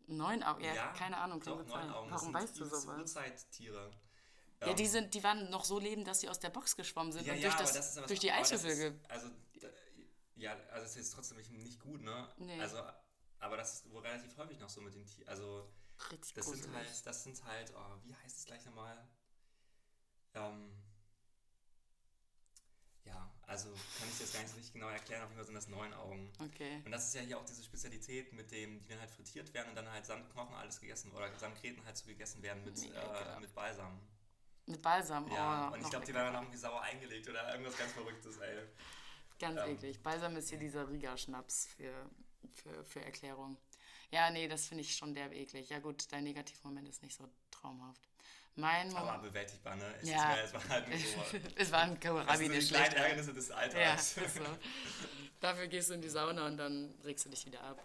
neun 0.07 0.43
Augen, 0.43 0.63
ja, 0.63 0.93
keine 0.93 1.17
Ahnung, 1.17 1.41
doch. 1.41 1.65
Neunaugen. 1.67 2.11
Das 2.11 2.21
Warum 2.21 2.35
sind 2.35 2.35
weißt 2.35 2.61
du 2.61 2.65
sowas? 2.67 2.99
Urzeittiere. 2.99 3.91
Ja, 4.61 4.73
die, 4.75 4.83
Ähm, 4.85 4.89
sind, 4.89 5.15
die 5.15 5.23
waren 5.25 5.49
noch 5.51 5.65
so 5.65 5.79
lebend, 5.79 6.07
dass 6.07 6.21
sie 6.21 6.29
aus 6.29 6.39
der 6.41 6.51
Box 6.51 6.77
geschwommen 6.77 7.11
sind 7.13 7.27
Ja, 7.27 7.33
und 7.33 7.39
ja, 7.41 7.49
durch, 7.49 7.55
aber 7.55 7.73
das, 7.73 7.95
das 7.95 8.07
durch 8.07 8.21
die 8.21 8.29
ist- 8.29 8.53
Also, 9.09 9.29
ja, 10.37 10.57
also 10.73 10.85
es 10.85 10.91
ist 10.91 10.97
jetzt 10.97 11.15
trotzdem 11.15 11.39
nicht, 11.39 11.51
nicht 11.53 11.81
gut, 11.81 12.03
ne? 12.03 12.29
Nee. 12.37 12.61
Also, 12.61 12.79
aber 13.45 13.57
das 13.57 13.75
ist 13.75 13.91
wohl 13.91 14.03
relativ 14.03 14.37
häufig 14.37 14.59
noch 14.59 14.69
so 14.69 14.81
mit 14.81 14.95
den 14.95 15.07
Tieren. 15.07 15.29
Also, 15.29 15.69
Richtig 16.11 16.35
das 16.35 16.47
sind 16.47 16.75
halt, 16.75 17.07
das 17.07 17.23
sind 17.23 17.45
halt, 17.45 17.73
oh, 17.77 17.97
wie 18.05 18.15
heißt 18.15 18.39
es 18.39 18.45
gleich 18.47 18.65
nochmal? 18.65 19.07
Ähm, 20.35 20.73
ja, 23.05 23.31
also 23.43 23.69
kann 23.71 24.09
ich 24.11 24.19
das 24.19 24.33
gar 24.33 24.41
nicht 24.41 24.51
so 24.51 24.57
richtig 24.57 24.73
genau 24.73 24.89
erklären, 24.89 25.23
auf 25.23 25.29
jeden 25.29 25.37
Fall 25.37 25.47
sind 25.47 25.55
das 25.55 25.69
neun 25.69 25.93
Augen. 25.95 26.33
Okay. 26.41 26.83
Und 26.85 26.91
das 26.91 27.09
ist 27.09 27.15
ja 27.15 27.21
hier 27.21 27.39
auch 27.39 27.45
diese 27.45 27.63
Spezialität, 27.63 28.33
mit 28.33 28.51
dem, 28.51 28.81
die 28.81 28.89
dann 28.89 28.99
halt 28.99 29.11
frittiert 29.11 29.53
werden 29.55 29.69
und 29.69 29.77
dann 29.77 29.91
halt 29.91 30.07
samt 30.07 30.31
Knochen 30.33 30.55
alles 30.57 30.81
gegessen 30.81 31.13
oder 31.13 31.31
samt 31.39 31.61
Kreten 31.61 31.85
halt 31.85 31.97
so 31.97 32.07
gegessen 32.07 32.43
werden 32.43 32.65
mit, 32.65 32.83
äh, 32.83 33.41
mit 33.41 33.55
Balsam. 33.55 34.01
Mit 34.67 34.81
Balsam. 34.81 35.31
Ja, 35.31 35.69
oh, 35.71 35.75
und 35.75 35.83
ich 35.83 35.91
glaube, 35.91 36.07
die 36.07 36.15
werden 36.15 36.33
dann 36.33 36.43
irgendwie 36.43 36.59
sauer 36.59 36.81
eingelegt 36.81 37.29
oder 37.29 37.51
irgendwas 37.53 37.77
ganz 37.77 37.93
Verrücktes, 37.93 38.39
ey. 38.39 38.67
Ganz 39.39 39.61
Ähm. 39.61 39.75
eklig. 39.75 40.03
Balsam 40.03 40.37
ist 40.37 40.49
hier 40.49 40.59
dieser 40.59 40.89
Riga-Schnaps 40.89 41.67
für, 41.77 42.11
für, 42.53 42.85
für 42.85 43.05
Erklärung. 43.05 43.57
Ja, 44.11 44.31
nee, 44.31 44.47
das 44.49 44.67
finde 44.67 44.83
ich 44.83 44.97
schon 44.97 45.15
derb 45.15 45.33
eklig. 45.33 45.69
Ja 45.71 45.79
gut, 45.81 46.11
dein 46.13 46.25
Negativmoment 46.25 46.89
ist 46.89 47.03
nicht 47.03 47.17
so 47.17 47.29
traumhaft. 47.51 48.09
Mein 48.57 48.95
Aber 48.95 49.07
Moment... 49.07 49.23
bewältigbar, 49.25 49.75
ne? 49.77 49.95
Es, 50.01 50.09
Ja. 50.09 50.35
ist 50.35 50.45
es 50.45 50.55
war 50.55 50.69
halt 50.69 50.89
nur 50.89 50.99
so. 50.99 51.39
es 51.57 51.73
war 51.73 51.81
ein 51.81 51.99
Kohlrabi, 51.99 52.49
der 52.49 52.61
schlecht. 52.61 52.95
Ärgernisse 52.95 53.35
des 53.35 53.49
Ja, 53.49 53.57
Alltags. 53.57 54.17
ist 54.17 54.35
so. 54.37 54.43
Dafür 55.41 55.67
gehst 55.67 55.91
du 55.91 55.95
in 55.95 56.03
die 56.03 56.09
Sauna 56.09 56.47
und 56.47 56.57
dann 56.57 56.95
regst 57.03 57.25
du 57.27 57.31
dich 57.31 57.45
wieder 57.47 57.63
ab. 57.63 57.83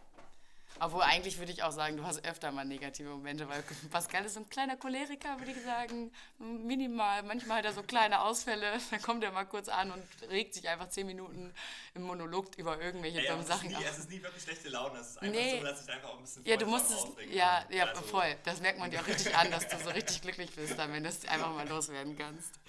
Obwohl, 0.82 1.02
eigentlich 1.04 1.38
würde 1.38 1.52
ich 1.52 1.64
auch 1.64 1.72
sagen, 1.72 1.98
du 1.98 2.04
hast 2.06 2.24
öfter 2.26 2.52
mal 2.52 2.66
negative 2.66 3.10
Momente, 3.10 3.48
weil 3.50 3.64
Pascal 3.92 4.26
ist 4.26 4.36
so 4.36 4.40
ein 4.40 4.50
kleiner 4.50 4.78
Choleriker, 4.78 5.38
würde 5.40 5.52
ich 5.52 5.62
sagen. 5.64 6.12
Minimal. 6.38 7.24
Manchmal 7.24 7.58
hat 7.60 7.66
er 7.66 7.74
so 7.74 7.84
kleine 7.84 8.22
Ausfälle, 8.22 8.80
dann 8.92 9.02
kommt 9.02 9.24
er 9.24 9.32
mal 9.32 9.46
kurz 9.46 9.68
an 9.70 9.92
und 9.92 10.04
regt 10.30 10.54
sich 10.54 10.68
einfach 10.70 10.90
zehn 10.90 11.08
Minuten 11.08 11.54
im 11.94 12.04
Monolog 12.04 12.56
über 12.58 12.80
irgendwelche 12.82 13.20
Ey, 13.22 13.28
dummen 13.28 13.46
Sachen 13.46 13.76
auf. 13.76 13.84
es 13.90 13.98
ist 14.00 14.10
nie 14.10 14.22
wirklich 14.22 14.44
schlechte 14.44 14.70
Laune. 14.70 15.00
Es 15.00 15.10
ist 15.12 15.18
einfach 15.22 15.34
Nee. 15.36 15.58
so, 15.60 15.64
dass 15.66 15.84
ich 15.84 15.90
einfach 15.92 16.10
auch 16.10 16.18
ein 16.18 16.22
bisschen 16.24 16.46
Ja, 16.46 16.58
du 16.58 16.66
musst 16.66 16.92
es, 16.92 17.06
ja, 17.32 17.66
ja, 17.70 17.86
Also, 17.86 18.02
voll. 18.04 18.36
Das 18.44 18.60
merkt 18.62 18.80
man 18.80 18.90
dir 18.92 19.02
auch 19.02 19.08
richtig 19.08 19.36
an, 19.36 19.52
dass 19.52 19.68
du 19.68 19.78
so 19.80 19.90
richtig 19.90 20.22
glücklich 20.22 20.52
bist 20.56 20.78
dann, 20.80 20.92
wenn 20.94 21.04
du 21.04 21.10
es 21.10 21.26
einfach 21.28 21.54
mal 21.54 21.68
loswerden 21.68 22.18
kannst. 22.18 22.60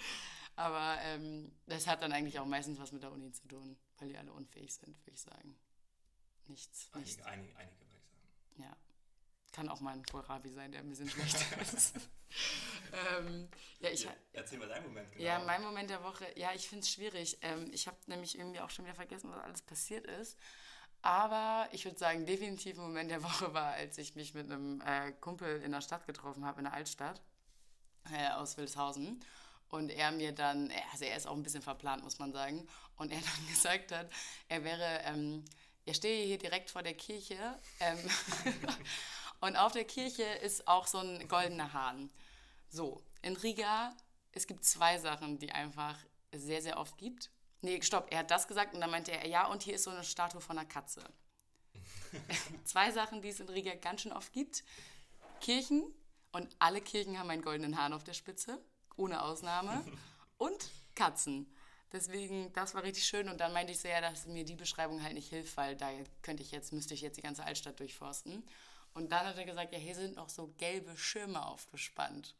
Aber 0.57 0.97
ähm, 1.03 1.51
das 1.65 1.87
hat 1.87 2.01
dann 2.03 2.11
eigentlich 2.11 2.37
auch 2.39 2.45
meistens 2.45 2.77
was 2.79 2.91
mit 2.91 3.01
der 3.01 3.11
Uni 3.11 3.31
zu 3.31 3.47
tun, 3.47 3.77
weil 3.97 4.09
die 4.09 4.17
alle 4.17 4.31
unfähig 4.31 4.73
sind, 4.73 4.95
würde 5.05 5.13
ich 5.15 5.21
sagen. 5.21 5.55
Nichts, 6.47 6.89
nichts. 6.95 7.21
Einige, 7.23 7.25
einige, 7.55 7.57
einige 7.57 7.79
würde 7.79 7.95
ich 7.97 8.03
sagen. 8.03 8.27
Ja. 8.57 8.75
Kann 9.51 9.67
auch 9.69 9.81
mal 9.81 9.93
ein 9.93 10.03
Kohlrabi 10.05 10.49
sein, 10.49 10.71
der 10.71 10.81
ein 10.81 10.89
bisschen 10.89 11.09
schlechter 11.09 11.61
ist. 11.73 11.93
ähm, 13.17 13.49
ja, 13.79 13.89
ich, 13.89 14.03
Ja, 14.03 14.13
erzähl 14.33 14.59
mal 14.59 14.67
deinen 14.67 14.85
Moment 14.85 15.11
genau. 15.11 15.23
ja, 15.23 15.39
mein 15.39 15.61
Moment 15.61 15.89
der 15.89 16.03
Woche, 16.03 16.25
ja, 16.35 16.53
ich 16.53 16.69
finde 16.69 16.83
es 16.83 16.91
schwierig. 16.91 17.37
Ähm, 17.41 17.69
ich 17.73 17.87
habe 17.87 17.97
nämlich 18.07 18.37
irgendwie 18.37 18.61
auch 18.61 18.69
schon 18.69 18.85
wieder 18.85 18.95
vergessen, 18.95 19.29
was 19.29 19.43
alles 19.43 19.61
passiert 19.61 20.05
ist. 20.05 20.37
Aber 21.01 21.67
ich 21.71 21.83
würde 21.85 21.97
sagen, 21.97 22.25
definitiv 22.25 22.77
ein 22.77 22.83
Moment 22.83 23.09
der 23.09 23.23
Woche 23.23 23.53
war, 23.53 23.73
als 23.73 23.97
ich 23.97 24.15
mich 24.15 24.33
mit 24.33 24.45
einem 24.51 24.81
äh, 24.81 25.11
Kumpel 25.13 25.61
in 25.63 25.71
der 25.71 25.81
Stadt 25.81 26.05
getroffen 26.05 26.45
habe, 26.45 26.59
in 26.59 26.65
der 26.65 26.73
Altstadt 26.73 27.21
äh, 28.11 28.29
aus 28.31 28.57
Wildshausen. 28.57 29.23
Und 29.69 29.89
er 29.89 30.11
mir 30.11 30.33
dann, 30.33 30.71
also 30.91 31.05
er 31.05 31.15
ist 31.15 31.27
auch 31.27 31.35
ein 31.35 31.43
bisschen 31.43 31.61
verplant, 31.61 32.03
muss 32.03 32.19
man 32.19 32.31
sagen. 32.33 32.67
Und 32.97 33.11
er 33.11 33.19
dann 33.21 33.47
gesagt 33.47 33.91
hat, 33.91 34.09
er 34.47 34.63
wäre, 34.63 35.01
ähm, 35.05 35.43
er 35.85 35.93
stehe 35.93 36.25
hier 36.25 36.37
direkt 36.37 36.69
vor 36.69 36.83
der 36.83 36.93
Kirche. 36.93 37.37
Ähm, 37.79 37.97
und 39.41 39.55
auf 39.55 39.71
der 39.71 39.85
Kirche 39.85 40.23
ist 40.23 40.67
auch 40.67 40.87
so 40.87 40.99
ein 40.99 41.27
goldener 41.27 41.73
Hahn. 41.73 42.09
So, 42.69 43.03
in 43.21 43.35
Riga, 43.35 43.95
es 44.31 44.47
gibt 44.47 44.63
zwei 44.63 44.97
Sachen, 44.97 45.39
die 45.39 45.51
einfach 45.51 45.97
sehr, 46.31 46.61
sehr 46.61 46.77
oft 46.77 46.97
gibt. 46.97 47.31
Nee, 47.61 47.81
stopp, 47.81 48.07
er 48.11 48.19
hat 48.19 48.31
das 48.31 48.47
gesagt 48.47 48.73
und 48.73 48.81
dann 48.81 48.89
meinte 48.89 49.11
er, 49.11 49.27
ja, 49.27 49.47
und 49.47 49.63
hier 49.63 49.75
ist 49.75 49.83
so 49.83 49.91
eine 49.91 50.03
Statue 50.03 50.41
von 50.41 50.57
einer 50.57 50.67
Katze. 50.67 51.03
zwei 52.65 52.91
Sachen, 52.91 53.21
die 53.21 53.29
es 53.29 53.39
in 53.39 53.49
Riga 53.49 53.75
ganz 53.75 54.01
schön 54.01 54.13
oft 54.13 54.33
gibt. 54.33 54.63
Kirchen 55.41 55.83
und 56.31 56.55
alle 56.59 56.81
Kirchen 56.81 57.19
haben 57.19 57.29
einen 57.29 57.41
goldenen 57.41 57.77
Hahn 57.77 57.93
auf 57.93 58.03
der 58.03 58.13
Spitze, 58.13 58.63
ohne 58.95 59.21
Ausnahme. 59.21 59.83
Und 60.37 60.71
Katzen. 60.95 61.53
Deswegen, 61.91 62.53
das 62.53 62.73
war 62.73 62.83
richtig 62.83 63.05
schön. 63.05 63.27
Und 63.29 63.39
dann 63.39 63.53
meinte 63.53 63.71
ich 63.73 63.79
so, 63.79 63.87
ja, 63.87 64.01
dass 64.01 64.25
mir 64.25 64.45
die 64.45 64.55
Beschreibung 64.55 65.03
halt 65.03 65.13
nicht 65.13 65.29
hilft, 65.29 65.57
weil 65.57 65.75
da 65.75 65.89
könnte 66.21 66.43
ich 66.43 66.51
jetzt, 66.51 66.71
müsste 66.71 66.93
ich 66.93 67.01
jetzt 67.01 67.17
die 67.17 67.21
ganze 67.21 67.43
Altstadt 67.43 67.79
durchforsten. 67.79 68.43
Und 68.93 69.11
dann 69.11 69.25
hat 69.25 69.37
er 69.37 69.45
gesagt, 69.45 69.73
ja, 69.73 69.79
hier 69.79 69.95
sind 69.95 70.15
noch 70.15 70.29
so 70.29 70.53
gelbe 70.57 70.97
Schirme 70.97 71.45
aufgespannt. 71.45 72.35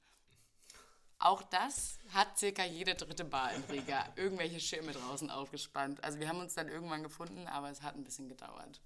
Auch 1.20 1.44
das 1.44 2.00
hat 2.10 2.40
circa 2.40 2.66
jede 2.66 2.96
dritte 2.96 3.24
Bar 3.24 3.54
in 3.54 3.64
Riga 3.66 4.12
irgendwelche 4.16 4.60
Schirme 4.60 4.92
draußen 4.92 5.30
aufgespannt. 5.30 6.04
Also 6.04 6.20
wir 6.20 6.28
haben 6.28 6.40
uns 6.40 6.56
dann 6.56 6.68
irgendwann 6.68 7.04
gefunden, 7.04 7.48
aber 7.48 7.70
es 7.70 7.84
hat 7.84 7.96
ein 7.96 8.04
bisschen 8.04 8.28
gedauert. 8.28 8.82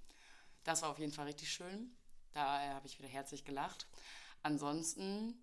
Das 0.66 0.82
war 0.82 0.90
auf 0.90 1.00
jeden 1.00 1.14
Fall 1.14 1.28
richtig 1.28 1.50
schön. 1.50 1.96
Da 2.34 2.62
äh, 2.62 2.70
habe 2.74 2.88
ich 2.88 3.00
wieder 3.00 3.08
herzlich 3.08 3.46
gelacht. 3.46 3.88
Ansonsten, 4.44 5.40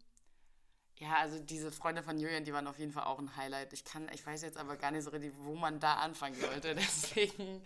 Ja, 1.03 1.17
also 1.17 1.41
diese 1.41 1.73
Freunde 1.73 2.01
von 2.05 2.17
Julian, 2.17 2.45
die 2.45 2.53
waren 2.53 2.69
auf 2.69 2.79
jeden 2.79 2.93
Fall 2.93 3.03
auch 3.03 3.19
ein 3.19 3.35
Highlight. 3.37 3.73
Ich 3.73 3.85
kann, 3.85 4.09
ich 4.15 4.25
weiß 4.25 4.43
jetzt 4.43 4.57
aber 4.57 4.77
gar 4.77 4.93
nicht 4.93 5.03
so 5.03 5.11
richtig, 5.11 5.33
wo 5.39 5.57
man 5.57 5.81
da 5.81 5.95
anfangen 5.95 6.37
sollte. 6.41 6.75
Deswegen, 6.77 7.61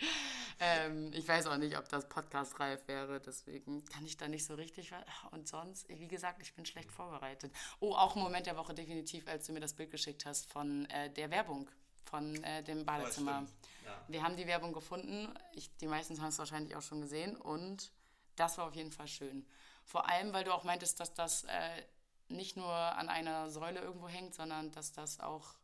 ähm, 0.58 1.10
ich 1.12 1.28
weiß 1.28 1.46
auch 1.48 1.58
nicht, 1.58 1.76
ob 1.76 1.86
das 1.90 2.08
podcastreif 2.08 2.88
wäre. 2.88 3.20
Deswegen 3.20 3.84
kann 3.84 4.06
ich 4.06 4.16
da 4.16 4.26
nicht 4.26 4.46
so 4.46 4.54
richtig. 4.54 4.90
Und 5.32 5.46
sonst, 5.48 5.86
wie 5.90 6.08
gesagt, 6.08 6.40
ich 6.40 6.54
bin 6.54 6.64
schlecht 6.64 6.90
vorbereitet. 6.90 7.52
Oh, 7.78 7.92
auch 7.92 8.16
ein 8.16 8.22
Moment 8.22 8.46
der 8.46 8.56
Woche 8.56 8.72
definitiv, 8.72 9.28
als 9.28 9.46
du 9.46 9.52
mir 9.52 9.60
das 9.60 9.74
Bild 9.74 9.90
geschickt 9.90 10.24
hast 10.24 10.50
von 10.50 10.86
äh, 10.86 11.10
der 11.10 11.30
Werbung 11.30 11.68
von 12.04 12.42
äh, 12.42 12.62
dem 12.62 12.86
Badezimmer. 12.86 13.44
Oh, 13.44 13.84
ja. 13.84 14.04
Wir 14.08 14.22
haben 14.22 14.36
die 14.36 14.46
Werbung 14.46 14.72
gefunden. 14.72 15.28
Ich, 15.52 15.76
die 15.76 15.88
meisten 15.88 16.18
haben 16.22 16.28
es 16.28 16.38
wahrscheinlich 16.38 16.74
auch 16.74 16.82
schon 16.82 17.02
gesehen. 17.02 17.36
Und 17.36 17.92
das 18.36 18.56
war 18.56 18.68
auf 18.68 18.74
jeden 18.74 18.92
Fall 18.92 19.08
schön. 19.08 19.46
Vor 19.84 20.08
allem, 20.08 20.32
weil 20.32 20.44
du 20.44 20.54
auch 20.54 20.64
meintest, 20.64 20.98
dass 21.00 21.12
das 21.12 21.44
äh, 21.44 21.82
nicht 22.28 22.56
nur 22.56 22.72
an 22.72 23.08
einer 23.08 23.50
Säule 23.50 23.80
irgendwo 23.80 24.08
hängt, 24.08 24.34
sondern 24.34 24.70
dass 24.72 24.92
das 24.92 25.20
auch, 25.20 25.54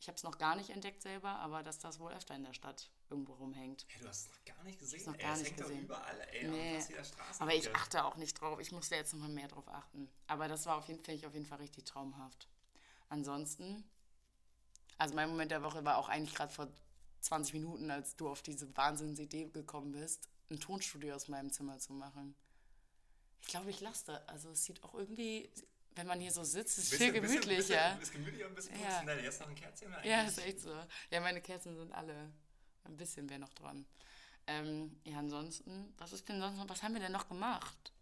ich 0.00 0.08
habe 0.08 0.16
es 0.16 0.22
noch 0.22 0.38
gar 0.38 0.56
nicht 0.56 0.70
entdeckt 0.70 1.02
selber, 1.02 1.30
aber 1.40 1.62
dass 1.62 1.78
das 1.78 1.98
wohl 1.98 2.12
öfter 2.12 2.34
in 2.34 2.44
der 2.44 2.54
Stadt 2.54 2.90
irgendwo 3.10 3.34
rumhängt. 3.34 3.86
Hey, 3.88 4.02
du 4.02 4.08
hast 4.08 4.22
es 4.22 4.28
noch 4.28 4.44
gar 4.44 4.64
nicht 4.64 4.78
gesehen. 4.78 5.04
noch 5.06 5.14
ey, 5.14 5.22
gar 5.22 5.36
nicht 5.36 5.56
gesehen. 5.56 5.84
überall, 5.84 6.20
ey, 6.32 6.48
Nee. 6.48 6.80
Aber 7.38 7.54
ich 7.54 7.74
achte 7.74 8.04
auch 8.04 8.16
nicht 8.16 8.40
drauf. 8.40 8.60
Ich 8.60 8.72
musste 8.72 8.94
jetzt 8.94 9.12
noch 9.12 9.20
mal 9.20 9.28
mehr 9.28 9.48
drauf 9.48 9.68
achten. 9.68 10.08
Aber 10.26 10.48
das 10.48 10.66
war 10.66 10.76
auf 10.76 10.88
jeden 10.88 11.04
Fall, 11.04 11.14
ich 11.14 11.26
auf 11.26 11.34
jeden 11.34 11.46
Fall 11.46 11.58
richtig 11.58 11.84
traumhaft. 11.84 12.48
Ansonsten, 13.08 13.84
also 14.98 15.14
mein 15.14 15.28
Moment 15.28 15.50
der 15.50 15.62
Woche 15.62 15.84
war 15.84 15.98
auch 15.98 16.08
eigentlich 16.08 16.34
gerade 16.34 16.52
vor 16.52 16.68
20 17.20 17.54
Minuten, 17.54 17.90
als 17.90 18.16
du 18.16 18.28
auf 18.28 18.42
diese 18.42 18.74
Wahnsinnsidee 18.76 19.50
gekommen 19.50 19.92
bist, 19.92 20.28
ein 20.50 20.60
Tonstudio 20.60 21.14
aus 21.14 21.28
meinem 21.28 21.52
Zimmer 21.52 21.78
zu 21.78 21.92
machen. 21.92 22.34
Ich 23.42 23.48
glaube, 23.48 23.70
ich 23.70 23.80
lasse 23.80 24.06
das. 24.06 24.28
Also 24.28 24.50
es 24.50 24.64
sieht 24.64 24.82
auch 24.84 24.94
irgendwie, 24.94 25.50
wenn 25.96 26.06
man 26.06 26.20
hier 26.20 26.30
so 26.32 26.44
sitzt, 26.44 26.78
ist 26.78 26.92
es 26.92 26.98
viel 26.98 27.12
bisschen- 27.12 27.40
gemütlicher. 27.40 27.96
Bisschen, 27.96 28.00
ist 28.02 28.12
gemütlicher 28.12 28.46
und 28.46 28.52
ein 28.52 28.54
bisschen 28.54 28.74
Ja. 28.76 28.86
professioneller. 28.86 29.22
Jetzt 29.22 29.40
noch 29.40 29.48
ein 29.48 29.54
Kerzchen 29.54 29.94
eigentlich. 29.94 30.10
Ja, 30.10 30.22
ist 30.22 30.38
echt 30.38 30.60
so. 30.60 30.74
Ja, 31.10 31.20
meine 31.20 31.40
Kerzen 31.40 31.76
sind 31.76 31.92
alle. 31.92 32.32
Ein 32.84 32.96
bisschen 32.96 33.28
wäre 33.28 33.40
noch 33.40 33.52
dran. 33.54 33.86
Ähm, 34.46 34.98
ja, 35.04 35.18
ansonsten, 35.18 35.92
was 35.98 36.12
ist 36.12 36.28
denn 36.28 36.40
sonst 36.40 36.56
noch, 36.56 36.68
was 36.68 36.82
haben 36.82 36.94
wir 36.94 37.00
denn 37.00 37.12
noch 37.12 37.28
gemacht? 37.28 37.92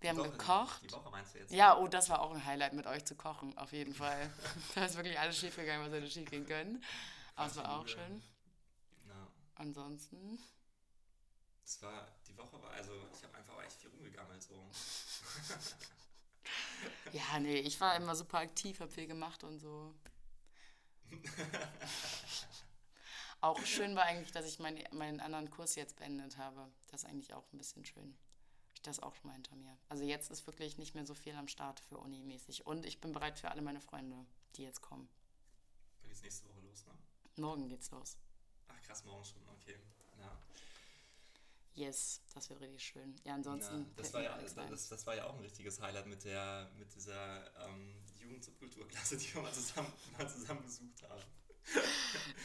Wir 0.00 0.10
haben 0.10 0.18
Woche, 0.18 0.30
gekocht. 0.30 0.82
Die 0.82 0.92
Woche 0.92 1.10
meinst 1.10 1.34
du 1.34 1.38
jetzt? 1.38 1.52
Ja, 1.52 1.76
oh, 1.78 1.88
das 1.88 2.08
war 2.10 2.20
auch 2.20 2.30
ein 2.32 2.44
Highlight 2.44 2.74
mit 2.74 2.86
euch 2.86 3.04
zu 3.04 3.14
kochen, 3.16 3.56
auf 3.58 3.72
jeden 3.72 3.94
Fall. 3.94 4.30
da 4.74 4.84
ist 4.84 4.94
wirklich 4.96 5.18
alles 5.18 5.38
schief 5.38 5.56
gegangen, 5.56 5.84
was 5.86 5.92
hätte 5.92 6.10
schief 6.10 6.30
gehen 6.30 6.46
können. 6.46 6.82
Aber 7.34 7.48
es 7.50 7.56
war 7.56 7.78
auch 7.80 7.88
schön. 7.88 8.22
Na, 9.06 9.26
Ansonsten, 9.56 10.38
das 11.62 11.82
war, 11.82 12.06
die 12.28 12.36
Woche 12.36 12.62
war, 12.62 12.70
also 12.70 12.92
ich 13.14 13.22
habe 13.24 13.34
einfach 13.36 13.62
echt 13.64 13.80
viel 13.80 13.90
rumgegammelt 13.90 14.42
so. 14.42 14.70
Ja, 17.12 17.38
nee, 17.40 17.60
ich 17.60 17.80
war 17.80 17.96
immer 17.96 18.14
super 18.14 18.38
aktiv, 18.38 18.80
hab 18.80 18.92
viel 18.92 19.06
gemacht 19.06 19.44
und 19.44 19.58
so. 19.58 19.94
auch 23.40 23.64
schön 23.64 23.94
war 23.96 24.04
eigentlich, 24.04 24.32
dass 24.32 24.46
ich 24.46 24.58
mein, 24.58 24.82
meinen 24.92 25.20
anderen 25.20 25.50
Kurs 25.50 25.74
jetzt 25.74 25.96
beendet 25.96 26.36
habe. 26.36 26.70
Das 26.88 27.02
ist 27.02 27.08
eigentlich 27.08 27.32
auch 27.34 27.44
ein 27.52 27.58
bisschen 27.58 27.84
schön. 27.84 28.16
Ich 28.74 28.82
das 28.82 29.00
auch 29.00 29.14
schon 29.14 29.28
mal 29.28 29.34
hinter 29.34 29.56
mir. 29.56 29.76
Also 29.88 30.04
jetzt 30.04 30.30
ist 30.30 30.46
wirklich 30.46 30.78
nicht 30.78 30.94
mehr 30.94 31.06
so 31.06 31.14
viel 31.14 31.34
am 31.34 31.48
Start 31.48 31.80
für 31.80 31.98
Uni-mäßig. 31.98 32.66
Und 32.66 32.84
ich 32.84 33.00
bin 33.00 33.12
bereit 33.12 33.38
für 33.38 33.50
alle 33.50 33.62
meine 33.62 33.80
Freunde, 33.80 34.26
die 34.56 34.62
jetzt 34.62 34.82
kommen. 34.82 35.08
Dann 36.00 36.08
geht's 36.08 36.22
nächste 36.22 36.48
Woche 36.48 36.60
los, 36.60 36.84
ne? 36.86 36.92
Morgen 37.36 37.68
geht's 37.68 37.90
los. 37.90 38.16
Ach 38.68 38.82
krass, 38.82 39.04
morgen 39.04 39.24
schon, 39.24 39.48
okay. 39.48 39.78
Ja. 41.76 41.86
Yes, 41.86 42.20
das 42.34 42.48
wird 42.48 42.60
richtig 42.60 42.82
schön. 42.82 43.14
Ja, 43.24 43.34
ansonsten. 43.34 43.86
das, 43.96 44.10
fällt 44.10 44.14
war 44.14 44.22
ja, 44.22 44.42
das, 44.42 44.54
das, 44.54 44.88
das 44.88 45.06
war 45.06 45.14
ja 45.14 45.24
auch 45.26 45.34
ein 45.34 45.40
richtiges 45.40 45.80
Highlight 45.80 46.06
mit 46.06 46.24
der 46.24 46.70
mit 46.78 46.94
dieser 46.94 47.44
ähm, 47.66 47.94
Jugend-Subkulturklasse, 48.18 49.16
die 49.16 49.34
wir 49.34 49.42
mal 49.42 49.52
zusammen, 49.52 49.92
mal 50.18 50.28
zusammen 50.28 50.62
besucht 50.62 51.02
haben. 51.08 51.22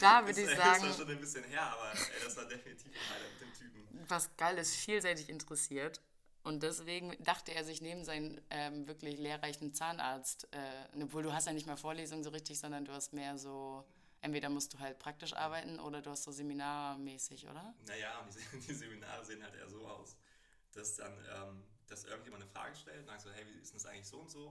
Da 0.00 0.26
würde 0.26 0.42
das, 0.42 0.50
ich 0.50 0.56
Das 0.56 0.58
war 0.58 0.80
sagen, 0.80 0.94
schon 0.94 1.10
ein 1.10 1.20
bisschen 1.20 1.44
her, 1.44 1.62
aber 1.62 1.92
ey, 1.92 2.24
das 2.24 2.36
war 2.36 2.44
definitiv 2.44 2.92
ein 2.92 3.14
Highlight 3.14 3.32
mit 3.32 3.40
dem 3.40 3.54
Typen. 3.54 4.04
was 4.08 4.36
geil 4.36 4.58
ist, 4.58 4.74
vielseitig 4.76 5.28
interessiert. 5.28 6.00
Und 6.44 6.64
deswegen 6.64 7.16
dachte 7.20 7.54
er 7.54 7.64
sich 7.64 7.80
neben 7.82 8.04
seinen 8.04 8.40
ähm, 8.50 8.88
wirklich 8.88 9.16
lehrreichen 9.16 9.72
Zahnarzt, 9.74 10.48
äh, 10.50 11.02
obwohl 11.02 11.22
du 11.22 11.32
hast 11.32 11.46
ja 11.46 11.52
nicht 11.52 11.68
mal 11.68 11.76
Vorlesungen 11.76 12.24
so 12.24 12.30
richtig, 12.30 12.58
sondern 12.58 12.84
du 12.84 12.92
hast 12.92 13.12
mehr 13.12 13.38
so, 13.38 13.84
entweder 14.22 14.48
musst 14.48 14.72
du 14.72 14.78
halt 14.78 14.98
praktisch 14.98 15.34
arbeiten 15.34 15.78
oder 15.78 16.00
du 16.00 16.10
hast 16.10 16.22
so 16.24 16.32
seminarmäßig, 16.32 17.46
oder? 17.48 17.74
Naja, 17.86 18.26
die, 18.52 18.58
die 18.66 18.74
Seminare 18.74 19.24
sehen 19.24 19.42
halt 19.42 19.54
eher 19.54 19.68
so 19.68 19.86
aus, 19.86 20.16
dass 20.72 20.96
dann, 20.96 21.12
ähm, 21.34 21.64
dass 21.86 22.04
irgendjemand 22.04 22.42
eine 22.42 22.50
Frage 22.50 22.74
stellt 22.74 23.00
und 23.00 23.06
sagt 23.06 23.20
so, 23.20 23.30
hey, 23.30 23.44
wie 23.46 23.60
ist 23.60 23.72
denn 23.72 23.78
das 23.78 23.86
eigentlich 23.86 24.06
so 24.06 24.20
und 24.20 24.30
so? 24.30 24.46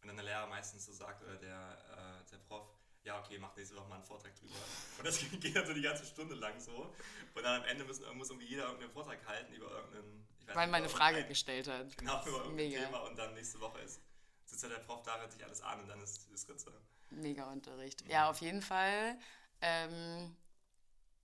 Und 0.00 0.06
dann 0.08 0.16
der 0.16 0.24
Lehrer 0.24 0.46
meistens 0.46 0.86
so 0.86 0.92
sagt, 0.92 1.22
oder 1.24 1.36
der, 1.36 2.22
äh, 2.24 2.30
der 2.30 2.38
Prof, 2.38 2.66
ja, 3.02 3.18
okay, 3.20 3.38
mach 3.38 3.54
nächste 3.56 3.76
Woche 3.76 3.88
mal 3.88 3.96
einen 3.96 4.04
Vortrag 4.04 4.34
drüber. 4.36 4.54
Und 4.98 5.06
das 5.06 5.18
geht 5.40 5.56
dann 5.56 5.66
so 5.66 5.74
die 5.74 5.82
ganze 5.82 6.04
Stunde 6.04 6.34
lang 6.36 6.58
so. 6.60 6.94
Und 7.34 7.42
dann 7.42 7.60
am 7.62 7.68
Ende 7.68 7.84
müssen, 7.84 8.04
muss 8.16 8.30
irgendwie 8.30 8.48
jeder 8.48 8.64
irgendeinen 8.64 8.92
Vortrag 8.92 9.24
halten 9.26 9.52
über 9.52 9.70
irgendeinen, 9.70 10.26
ich 10.40 10.46
weiß 10.46 10.56
Weil 10.56 10.66
nicht, 10.66 10.72
meine 10.72 10.88
Frage 10.88 11.16
irgendein- 11.16 11.28
gestellt 11.30 11.66
hat. 11.68 11.96
Genau, 11.98 12.20
über 12.22 12.36
irgendein 12.44 12.54
Mega. 12.54 12.84
Thema 12.84 12.98
und 13.00 13.16
dann 13.18 13.34
nächste 13.34 13.60
Woche 13.60 13.80
ist, 13.80 14.00
sitzt 14.44 14.62
ja 14.62 14.68
der 14.68 14.78
Prof 14.78 15.02
da, 15.02 15.18
hört 15.18 15.32
sich 15.32 15.44
alles 15.44 15.60
an 15.60 15.80
und 15.80 15.88
dann 15.88 16.00
ist, 16.00 16.30
ist 16.30 16.48
Ritze. 16.48 16.72
Mega 17.10 17.50
Unterricht. 17.50 18.04
Ja, 18.08 18.30
auf 18.30 18.40
jeden 18.40 18.62
Fall 18.62 19.18
ähm, 19.60 20.36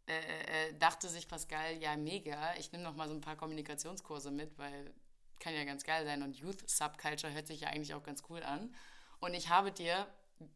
äh, 0.06 0.68
äh, 0.68 0.78
dachte 0.78 1.08
sich 1.08 1.28
Pascal, 1.28 1.76
ja, 1.76 1.96
mega, 1.96 2.54
ich 2.56 2.72
nehme 2.72 2.84
noch 2.84 2.94
mal 2.94 3.08
so 3.08 3.14
ein 3.14 3.20
paar 3.20 3.36
Kommunikationskurse 3.36 4.30
mit, 4.30 4.58
weil 4.58 4.92
kann 5.40 5.54
ja 5.54 5.64
ganz 5.64 5.84
geil 5.84 6.04
sein 6.04 6.22
und 6.22 6.36
Youth 6.36 6.68
Subculture 6.68 7.32
hört 7.32 7.46
sich 7.46 7.60
ja 7.60 7.68
eigentlich 7.68 7.94
auch 7.94 8.02
ganz 8.02 8.22
cool 8.28 8.42
an. 8.42 8.74
Und 9.20 9.34
ich 9.34 9.48
habe 9.48 9.72
dir, 9.72 10.06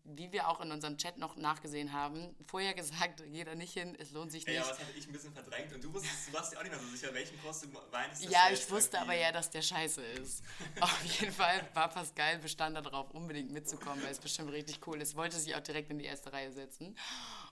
wie 0.04 0.32
wir 0.32 0.48
auch 0.48 0.60
in 0.60 0.72
unserem 0.72 0.96
Chat 0.98 1.18
noch 1.18 1.36
nachgesehen 1.36 1.92
haben, 1.92 2.34
vorher 2.46 2.74
gesagt, 2.74 3.22
geh 3.32 3.44
da 3.44 3.54
nicht 3.54 3.72
hin, 3.72 3.96
es 3.98 4.10
lohnt 4.10 4.32
sich 4.32 4.46
nicht. 4.46 4.58
aber 4.58 4.68
das 4.70 4.78
hatte 4.80 4.92
ich 4.98 5.06
ein 5.06 5.12
bisschen 5.12 5.32
verdrängt 5.32 5.72
und 5.72 5.82
du, 5.84 5.92
wusstest, 5.94 6.28
du 6.28 6.32
warst 6.32 6.52
dir 6.52 6.58
auch 6.58 6.62
nicht 6.62 6.72
mehr 6.72 6.80
so 6.80 6.88
sicher, 6.88 7.14
welchen 7.14 7.40
Kurs 7.40 7.60
du 7.60 7.68
meinst. 7.92 8.24
Ja, 8.24 8.50
ich 8.52 8.68
wusste 8.70 8.98
aber 8.98 9.12
irgendwie- 9.12 9.22
ja, 9.26 9.32
dass 9.32 9.50
der 9.50 9.62
scheiße 9.62 10.02
ist. 10.02 10.42
Auf 10.80 11.04
jeden 11.04 11.32
Fall 11.32 11.66
war 11.74 11.88
Pascal 11.88 12.38
bestand 12.38 12.76
darauf, 12.76 13.10
unbedingt 13.12 13.50
mitzukommen, 13.50 14.02
weil 14.02 14.10
es 14.12 14.18
bestimmt 14.18 14.50
richtig 14.52 14.86
cool 14.86 15.00
ist. 15.00 15.14
Wollte 15.16 15.38
sich 15.38 15.54
auch 15.54 15.60
direkt 15.60 15.90
in 15.90 15.98
die 15.98 16.04
erste 16.06 16.32
Reihe 16.32 16.52
setzen. 16.52 16.96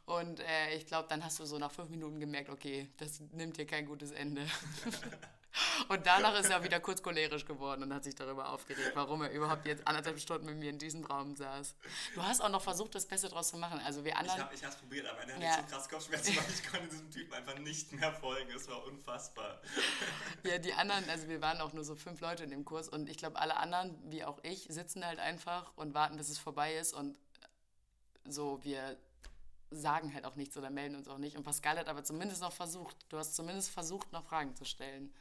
Und 0.04 0.40
äh, 0.40 0.74
ich 0.76 0.86
glaube, 0.86 1.08
dann 1.08 1.24
hast 1.24 1.38
du 1.38 1.44
so 1.46 1.58
nach 1.58 1.72
fünf 1.72 1.90
Minuten 1.90 2.20
gemerkt, 2.20 2.50
okay, 2.50 2.88
das 2.98 3.20
nimmt 3.32 3.56
hier 3.56 3.66
kein 3.66 3.86
gutes 3.86 4.10
Ende. 4.12 4.46
Und 5.88 6.06
danach 6.06 6.38
ist 6.38 6.50
er 6.50 6.62
wieder 6.64 6.80
kurz 6.80 7.02
cholerisch 7.02 7.44
geworden 7.44 7.82
und 7.82 7.94
hat 7.94 8.04
sich 8.04 8.14
darüber 8.14 8.50
aufgeregt, 8.50 8.92
warum 8.94 9.22
er 9.22 9.30
überhaupt 9.30 9.66
jetzt 9.66 9.86
anderthalb 9.86 10.18
Stunden 10.20 10.46
mit 10.46 10.56
mir 10.56 10.70
in 10.70 10.78
diesem 10.78 11.04
Raum 11.04 11.34
saß. 11.36 11.74
Du 12.14 12.22
hast 12.22 12.40
auch 12.42 12.48
noch 12.48 12.62
versucht, 12.62 12.94
das 12.94 13.06
Beste 13.06 13.28
draus 13.28 13.48
zu 13.48 13.56
machen. 13.56 13.80
Also 13.84 14.04
wir 14.04 14.12
Ich 14.12 14.18
anderen. 14.18 14.40
habe 14.40 14.54
ich 14.54 14.62
es 14.62 14.76
probiert, 14.76 15.06
aber 15.06 15.20
Ja. 15.26 15.48
hatte 15.50 15.62
ich 15.62 15.68
so 15.70 15.76
krass 15.76 15.88
Kopfschmerzen, 15.88 16.36
weil 16.36 16.44
ich 16.52 16.70
konnte 16.70 16.88
diesem 16.88 17.10
Typen 17.10 17.32
einfach 17.34 17.58
nicht 17.58 17.92
mehr 17.92 18.12
folgen. 18.12 18.50
Es 18.54 18.68
war 18.68 18.84
unfassbar. 18.84 19.60
Ja, 20.44 20.58
die 20.58 20.72
anderen, 20.74 21.08
also 21.08 21.28
wir 21.28 21.40
waren 21.40 21.60
auch 21.60 21.72
nur 21.72 21.84
so 21.84 21.94
fünf 21.96 22.20
Leute 22.20 22.44
in 22.44 22.50
dem 22.50 22.64
Kurs 22.64 22.88
und 22.88 23.08
ich 23.08 23.16
glaube, 23.16 23.38
alle 23.38 23.56
anderen, 23.56 23.96
wie 24.10 24.24
auch 24.24 24.38
ich, 24.42 24.66
sitzen 24.68 25.04
halt 25.04 25.18
einfach 25.18 25.72
und 25.76 25.94
warten, 25.94 26.16
bis 26.16 26.28
es 26.28 26.38
vorbei 26.38 26.76
ist 26.76 26.92
und 26.92 27.18
so, 28.24 28.62
wir 28.64 28.96
sagen 29.70 30.12
halt 30.14 30.24
auch 30.24 30.36
nichts 30.36 30.56
oder 30.56 30.70
melden 30.70 30.96
uns 30.96 31.08
auch 31.08 31.18
nicht. 31.18 31.36
Und 31.36 31.42
Pascal 31.44 31.78
hat 31.78 31.88
aber 31.88 32.04
zumindest 32.04 32.40
noch 32.40 32.52
versucht, 32.52 32.96
du 33.08 33.18
hast 33.18 33.34
zumindest 33.34 33.70
versucht, 33.70 34.12
noch 34.12 34.24
Fragen 34.24 34.54
zu 34.54 34.64
stellen. 34.64 35.12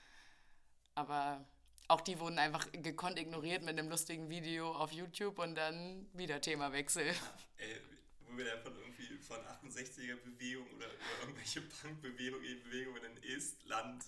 Aber 0.95 1.45
auch 1.87 2.01
die 2.01 2.19
wurden 2.19 2.39
einfach 2.39 2.67
gekonnt 2.71 3.19
ignoriert 3.19 3.63
mit 3.63 3.77
einem 3.77 3.89
lustigen 3.89 4.29
Video 4.29 4.71
auf 4.73 4.91
YouTube 4.91 5.39
und 5.39 5.55
dann 5.55 6.07
wieder 6.13 6.41
Themawechsel. 6.41 7.13
Ey, 7.57 7.81
wo 8.21 8.37
wir 8.37 8.45
da 8.45 8.57
von 8.57 8.75
irgendwie 8.75 9.17
von 9.19 9.37
68er 9.37 10.15
Bewegung 10.15 10.67
oder 10.75 10.87
über 10.87 11.21
irgendwelche 11.21 11.61
Punkbewegungen 11.61 12.63
Bewegungen 12.63 13.03
in 13.03 13.23
Estland 13.23 14.03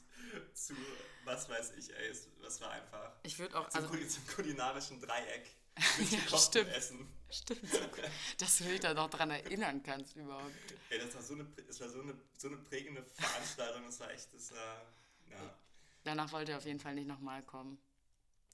zu 0.54 0.76
was 1.24 1.50
weiß 1.50 1.74
ich, 1.78 1.94
ey, 1.94 2.14
das 2.42 2.62
war 2.62 2.72
einfach 2.72 3.12
Ich 3.24 3.38
würde 3.38 3.60
auch, 3.60 3.70
zum, 3.70 3.84
also, 3.84 4.08
zum 4.08 4.28
kulinarischen 4.28 5.00
Dreieck 5.02 5.56
mit 6.00 6.12
Ja, 6.32 6.38
stimmt. 6.38 6.70
Essen. 6.74 7.08
stimmt, 7.30 7.62
dass 8.40 8.58
du 8.58 8.64
dich 8.64 8.80
da 8.80 8.94
noch 8.94 9.10
dran 9.10 9.30
erinnern 9.30 9.84
kannst 9.84 10.16
überhaupt. 10.16 10.52
Ey, 10.90 11.00
das 11.00 11.14
war 11.14 11.22
so 11.22 11.34
eine, 11.34 11.46
das 11.68 11.80
war 11.82 11.90
so 11.90 12.02
eine, 12.02 12.16
so 12.38 12.48
eine 12.48 12.58
prägende 12.58 13.04
Veranstaltung, 13.04 13.84
das 13.86 14.00
war 14.00 14.12
echt, 14.12 14.34
das 14.34 14.52
war, 14.52 14.82
ja. 15.30 15.54
Danach 16.08 16.32
wollte 16.32 16.54
er 16.54 16.58
auf 16.58 16.66
jeden 16.66 16.80
Fall 16.80 16.96
nicht 16.96 17.08
nochmal 17.08 17.44
kommen. 17.44 17.78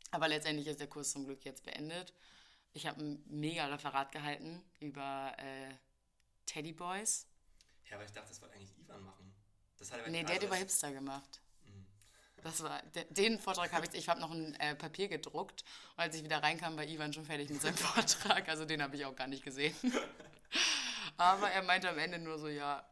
Aber 0.09 0.27
letztendlich 0.27 0.65
ist 0.65 0.79
der 0.79 0.87
Kurs 0.87 1.11
zum 1.11 1.25
Glück 1.25 1.45
jetzt 1.45 1.63
beendet. 1.63 2.11
Ich 2.73 2.87
habe 2.87 2.99
ein 2.99 3.23
mega 3.27 3.67
Referat 3.67 4.11
gehalten 4.11 4.63
über 4.79 5.35
äh, 5.37 5.71
Teddy 6.47 6.73
Boys. 6.73 7.27
Ja, 7.87 7.97
aber 7.97 8.05
ich 8.05 8.11
dachte, 8.11 8.29
das 8.29 8.41
wollte 8.41 8.55
eigentlich 8.55 8.75
Ivan 8.79 9.03
machen. 9.03 9.31
Das 9.77 9.91
hat 9.91 9.99
aber 9.99 10.09
Nee, 10.09 10.23
der 10.23 10.35
hat 10.35 10.43
über 10.43 10.55
Hipster 10.55 10.91
gemacht. 10.91 11.41
Mhm. 11.65 11.85
Das 12.41 12.63
war, 12.63 12.81
de, 12.81 13.05
den 13.13 13.37
Vortrag 13.39 13.71
habe 13.71 13.85
ich, 13.85 13.93
ich 13.93 14.09
habe 14.09 14.19
noch 14.19 14.31
ein 14.31 14.55
äh, 14.55 14.73
Papier 14.73 15.07
gedruckt 15.07 15.63
und 15.95 15.99
als 15.99 16.15
ich 16.15 16.23
wieder 16.23 16.41
reinkam, 16.41 16.75
war 16.75 16.85
Ivan 16.85 17.13
schon 17.13 17.25
fertig 17.25 17.51
mit 17.51 17.61
seinem 17.61 17.77
Vortrag, 17.77 18.49
also 18.49 18.65
den 18.65 18.81
habe 18.81 18.95
ich 18.95 19.05
auch 19.05 19.15
gar 19.15 19.27
nicht 19.27 19.43
gesehen. 19.43 19.75
Aber 21.17 21.51
er 21.51 21.61
meinte 21.61 21.87
am 21.87 21.99
Ende 21.99 22.17
nur 22.17 22.39
so, 22.39 22.47
ja, 22.47 22.83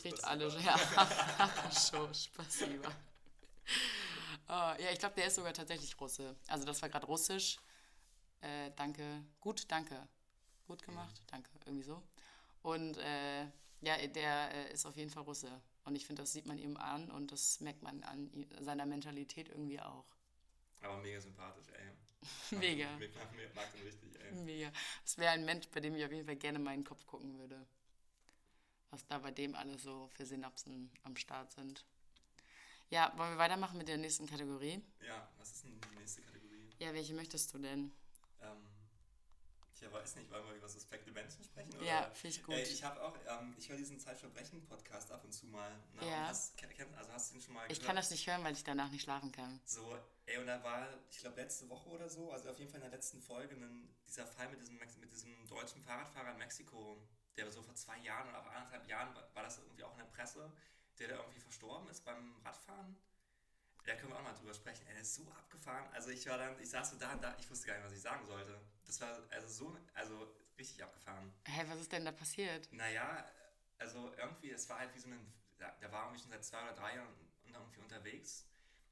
kriegt 0.00 0.24
alle, 0.24 0.48
ja, 0.60 0.78
schon, 1.72 2.10
passiver. 2.34 2.90
Ah, 4.50 4.74
ja, 4.80 4.90
ich 4.90 4.98
glaube, 4.98 5.14
der 5.14 5.26
ist 5.26 5.34
sogar 5.34 5.52
tatsächlich 5.52 6.00
Russe. 6.00 6.34
Also 6.46 6.64
das 6.64 6.80
war 6.80 6.88
gerade 6.88 7.04
Russisch. 7.04 7.58
Äh, 8.40 8.70
danke, 8.76 9.22
gut, 9.40 9.70
danke. 9.70 10.08
Gut 10.66 10.82
gemacht, 10.82 11.22
danke, 11.26 11.50
irgendwie 11.66 11.84
so. 11.84 12.02
Und 12.62 12.96
äh, 12.96 13.42
ja, 13.82 14.06
der 14.06 14.54
äh, 14.54 14.72
ist 14.72 14.86
auf 14.86 14.96
jeden 14.96 15.10
Fall 15.10 15.24
Russe. 15.24 15.60
Und 15.84 15.96
ich 15.96 16.06
finde, 16.06 16.22
das 16.22 16.32
sieht 16.32 16.46
man 16.46 16.58
ihm 16.58 16.76
an 16.76 17.10
und 17.10 17.32
das 17.32 17.60
merkt 17.60 17.82
man 17.82 18.02
an 18.04 18.46
seiner 18.60 18.86
Mentalität 18.86 19.48
irgendwie 19.48 19.80
auch. 19.80 20.04
Aber 20.82 20.98
mega 20.98 21.20
sympathisch, 21.20 21.66
ey. 21.72 21.88
Mega. 22.58 22.96
Mir 22.96 23.08
mag, 23.54 23.72
den 23.72 23.82
richtig, 23.82 24.18
ey. 24.20 24.32
Mega. 24.44 24.72
Das 25.02 25.18
wäre 25.18 25.32
ein 25.32 25.44
Mensch, 25.44 25.68
bei 25.68 25.80
dem 25.80 25.94
ich 25.94 26.04
auf 26.04 26.12
jeden 26.12 26.26
Fall 26.26 26.36
gerne 26.36 26.58
mal 26.58 26.74
in 26.74 26.80
den 26.80 26.86
Kopf 26.86 27.06
gucken 27.06 27.38
würde. 27.38 27.66
Was 28.90 29.06
da 29.06 29.18
bei 29.18 29.30
dem 29.30 29.54
alles 29.54 29.82
so 29.82 30.08
für 30.08 30.26
Synapsen 30.26 30.90
am 31.02 31.16
Start 31.16 31.52
sind. 31.52 31.84
Ja, 32.90 33.12
wollen 33.16 33.30
wir 33.32 33.38
weitermachen 33.38 33.76
mit 33.76 33.88
der 33.88 33.98
nächsten 33.98 34.26
Kategorie? 34.26 34.82
Ja, 35.06 35.28
was 35.38 35.52
ist 35.52 35.64
denn 35.64 35.78
die 35.92 35.98
nächste 35.98 36.22
Kategorie? 36.22 36.70
Ja, 36.78 36.94
welche 36.94 37.14
möchtest 37.14 37.52
du 37.52 37.58
denn? 37.58 37.92
Ähm, 38.40 38.66
ich 39.74 39.92
weiß 39.92 40.16
nicht, 40.16 40.30
wollen 40.30 40.46
wir 40.46 40.54
über 40.54 40.68
suspekte 40.68 41.10
Menschen 41.12 41.44
sprechen? 41.44 41.74
Oder? 41.74 41.84
Ja, 41.84 42.10
finde 42.14 42.36
ich 42.36 42.42
gut. 42.42 42.54
Ey, 42.54 42.62
ich 42.62 42.82
habe 42.82 43.02
auch, 43.02 43.14
ähm, 43.28 43.54
ich 43.58 43.68
höre 43.68 43.76
diesen 43.76 43.98
Zeitverbrechen-Podcast 44.00 45.12
ab 45.12 45.22
und 45.22 45.32
zu 45.32 45.46
mal. 45.46 45.70
Ne? 45.94 46.06
Ja. 46.08 46.28
Hast, 46.28 46.56
kenn, 46.56 46.70
also 46.96 47.12
hast 47.12 47.30
du 47.30 47.34
den 47.34 47.42
schon 47.42 47.54
mal 47.54 47.64
Ich 47.64 47.74
gehört? 47.74 47.86
kann 47.86 47.96
das 47.96 48.10
nicht 48.10 48.26
hören, 48.26 48.42
weil 48.42 48.54
ich 48.54 48.64
danach 48.64 48.90
nicht 48.90 49.02
schlafen 49.02 49.32
kann. 49.32 49.60
So, 49.66 49.98
ey, 50.24 50.38
und 50.38 50.46
da 50.46 50.62
war, 50.62 50.88
ich 51.10 51.18
glaube, 51.18 51.36
letzte 51.36 51.68
Woche 51.68 51.90
oder 51.90 52.08
so, 52.08 52.32
also 52.32 52.48
auf 52.48 52.58
jeden 52.58 52.70
Fall 52.70 52.80
in 52.80 52.88
der 52.88 52.92
letzten 52.92 53.20
Folge, 53.20 53.54
ein, 53.54 53.94
dieser 54.06 54.26
Fall 54.26 54.48
mit 54.48 54.60
diesem, 54.60 54.78
mit 54.78 55.12
diesem 55.12 55.46
deutschen 55.46 55.82
Fahrradfahrer 55.82 56.32
in 56.32 56.38
Mexiko, 56.38 57.06
der 57.36 57.50
so 57.52 57.62
vor 57.62 57.74
zwei 57.74 57.98
Jahren 57.98 58.28
oder 58.30 58.42
vor 58.42 58.52
anderthalb 58.52 58.88
Jahren, 58.88 59.14
war, 59.14 59.28
war 59.34 59.42
das 59.42 59.58
irgendwie 59.58 59.84
auch 59.84 59.92
in 59.92 59.98
der 59.98 60.06
Presse, 60.06 60.50
der 60.98 61.08
da 61.08 61.16
irgendwie 61.16 61.40
verstorben 61.40 61.88
ist 61.88 62.04
beim 62.04 62.34
Radfahren. 62.44 62.96
Da 63.84 63.94
können 63.94 64.12
wir 64.12 64.18
auch 64.18 64.22
mal 64.22 64.34
drüber 64.34 64.52
sprechen. 64.52 64.84
Der 64.86 65.00
ist 65.00 65.14
so 65.14 65.22
abgefahren. 65.30 65.86
Also 65.92 66.10
ich 66.10 66.26
war 66.28 66.36
dann, 66.36 66.60
ich 66.60 66.68
saß 66.68 66.90
so 66.90 66.96
da 66.96 67.12
und 67.12 67.22
da, 67.22 67.34
ich 67.38 67.50
wusste 67.50 67.66
gar 67.68 67.76
nicht, 67.76 67.86
was 67.86 67.92
ich 67.92 68.02
sagen 68.02 68.26
sollte. 68.26 68.60
Das 68.84 69.00
war 69.00 69.18
also 69.30 69.48
so, 69.48 69.76
also 69.94 70.34
richtig 70.58 70.82
abgefahren. 70.82 71.32
Hä, 71.46 71.64
was 71.68 71.80
ist 71.80 71.92
denn 71.92 72.04
da 72.04 72.12
passiert? 72.12 72.70
Naja, 72.72 73.24
also 73.78 74.12
irgendwie, 74.16 74.50
es 74.50 74.68
war 74.68 74.80
halt 74.80 74.94
wie 74.94 74.98
so 74.98 75.08
ein, 75.08 75.32
der 75.58 75.92
war 75.92 76.04
irgendwie 76.04 76.20
schon 76.20 76.30
seit 76.30 76.44
zwei 76.44 76.62
oder 76.62 76.74
drei 76.74 76.96
Jahren 76.96 77.08
irgendwie 77.44 77.80
unterwegs. 77.80 78.44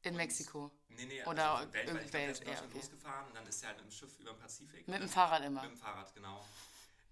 In 0.02 0.12
Und- 0.12 0.16
Mexiko. 0.18 0.70
Nee, 0.88 1.04
nee, 1.06 1.24
Oder 1.24 1.56
also 1.56 1.72
weltweit. 1.72 2.04
Ich 2.04 2.10
glaube, 2.10 2.10
der 2.10 2.30
ist 2.30 2.40
in 2.40 2.46
Deutschland 2.46 2.70
okay. 2.70 2.78
losgefahren 2.78 3.26
und 3.28 3.34
dann 3.34 3.46
ist 3.46 3.62
er 3.62 3.68
halt 3.70 3.80
im 3.80 3.90
Schiff 3.90 4.18
über 4.18 4.32
den 4.32 4.38
Pazifik. 4.38 4.88
Mit 4.88 5.02
dem? 5.02 5.08
Fahrrad 5.08 5.42
immer. 5.42 5.62
Mit 5.62 5.72
dem 5.72 5.76
Fahrrad, 5.76 6.14
genau. 6.14 6.44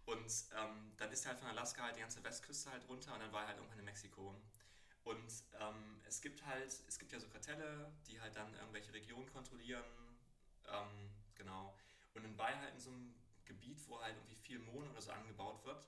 Und 0.06 0.32
ähm, 0.56 0.92
dann 0.96 1.10
ist 1.10 1.24
er 1.24 1.30
halt 1.30 1.40
von 1.40 1.48
Alaska 1.48 1.82
halt 1.82 1.96
die 1.96 2.00
ganze 2.00 2.22
Westküste 2.22 2.70
halt 2.70 2.86
runter 2.88 3.14
und 3.14 3.20
dann 3.20 3.32
war 3.32 3.42
er 3.42 3.48
halt 3.48 3.56
irgendwann 3.56 3.78
in 3.78 3.84
Mexiko. 3.84 4.40
Und 5.04 5.44
ähm, 5.60 6.00
es 6.06 6.20
gibt 6.20 6.44
halt, 6.46 6.72
es 6.88 6.98
gibt 6.98 7.12
ja 7.12 7.20
so 7.20 7.28
Kartelle, 7.28 7.92
die 8.06 8.20
halt 8.20 8.34
dann 8.36 8.52
irgendwelche 8.54 8.92
Regionen 8.92 9.30
kontrollieren. 9.30 9.84
Ähm, 10.66 11.10
genau. 11.34 11.78
Und 12.14 12.38
war 12.38 12.50
er 12.50 12.60
halt 12.60 12.74
in 12.74 12.80
so 12.80 12.90
einem 12.90 13.14
Gebiet, 13.44 13.86
wo 13.88 14.00
halt 14.00 14.16
irgendwie 14.16 14.36
viel 14.36 14.58
Mohn 14.58 14.88
oder 14.90 15.00
so 15.02 15.10
angebaut 15.12 15.64
wird. 15.64 15.84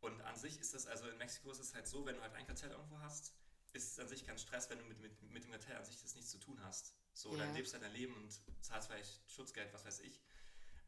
Und 0.00 0.20
an 0.22 0.36
sich 0.36 0.58
ist 0.60 0.74
das, 0.74 0.86
also 0.86 1.08
in 1.08 1.16
Mexiko 1.16 1.50
ist 1.50 1.60
es 1.60 1.74
halt 1.74 1.86
so, 1.86 2.04
wenn 2.06 2.16
du 2.16 2.22
halt 2.22 2.34
ein 2.34 2.46
Kartell 2.46 2.70
irgendwo 2.70 2.98
hast, 3.00 3.34
ist 3.72 3.92
es 3.92 3.98
an 3.98 4.08
sich 4.08 4.26
kein 4.26 4.38
Stress, 4.38 4.68
wenn 4.70 4.78
du 4.78 4.84
mit, 4.84 5.00
mit, 5.00 5.22
mit 5.22 5.44
dem 5.44 5.50
Kartell 5.52 5.76
an 5.76 5.84
sich 5.84 6.00
das 6.00 6.14
nichts 6.14 6.30
zu 6.30 6.38
tun 6.38 6.60
hast. 6.62 6.94
So, 7.12 7.32
Ja. 7.32 7.44
dann 7.44 7.54
lebst 7.54 7.72
du 7.72 7.74
halt 7.74 7.84
dein 7.84 7.92
Leben 7.92 8.14
und 8.14 8.30
zahlst 8.64 8.88
vielleicht 8.88 9.30
Schutzgeld, 9.30 9.72
was 9.72 9.84
weiß 9.84 10.00
ich. 10.00 10.20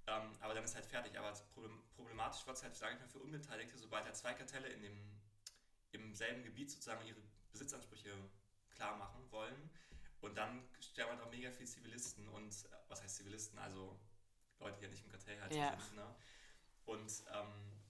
Ähm, 0.06 0.32
aber 0.40 0.54
dann 0.54 0.64
ist 0.64 0.74
halt 0.74 0.86
fertig. 0.86 1.18
Aber 1.18 1.32
problematisch 1.94 2.46
wird 2.46 2.56
es 2.56 2.62
halt, 2.62 2.76
sage 2.76 2.94
ich 2.94 3.00
mal, 3.00 3.08
für 3.08 3.18
Unbeteiligte, 3.18 3.78
sobald 3.78 4.04
halt 4.04 4.16
zwei 4.16 4.34
Kartelle 4.34 4.68
in 4.68 4.82
dem, 4.82 5.20
im 5.92 6.14
selben 6.14 6.42
Gebiet 6.42 6.70
sozusagen 6.70 7.06
ihre 7.06 7.20
Besitzansprüche 7.58 8.14
klar 8.70 8.96
machen 8.96 9.20
wollen. 9.30 9.70
Und 10.20 10.36
dann 10.36 10.68
sterben 10.80 11.12
halt 11.12 11.20
auch 11.22 11.30
mega 11.30 11.50
viele 11.50 11.68
Zivilisten 11.68 12.28
und, 12.28 12.52
äh, 12.52 12.68
was 12.88 13.02
heißt 13.02 13.16
Zivilisten? 13.16 13.58
Also 13.58 13.98
Leute, 14.60 14.76
die 14.78 14.84
ja 14.84 14.90
nicht 14.90 15.04
im 15.04 15.10
Kartell 15.10 15.40
halt 15.40 15.52
Ja. 15.54 15.78
sind. 15.78 15.96
Ne? 15.96 16.14
Und 16.86 17.22
ähm, 17.32 17.80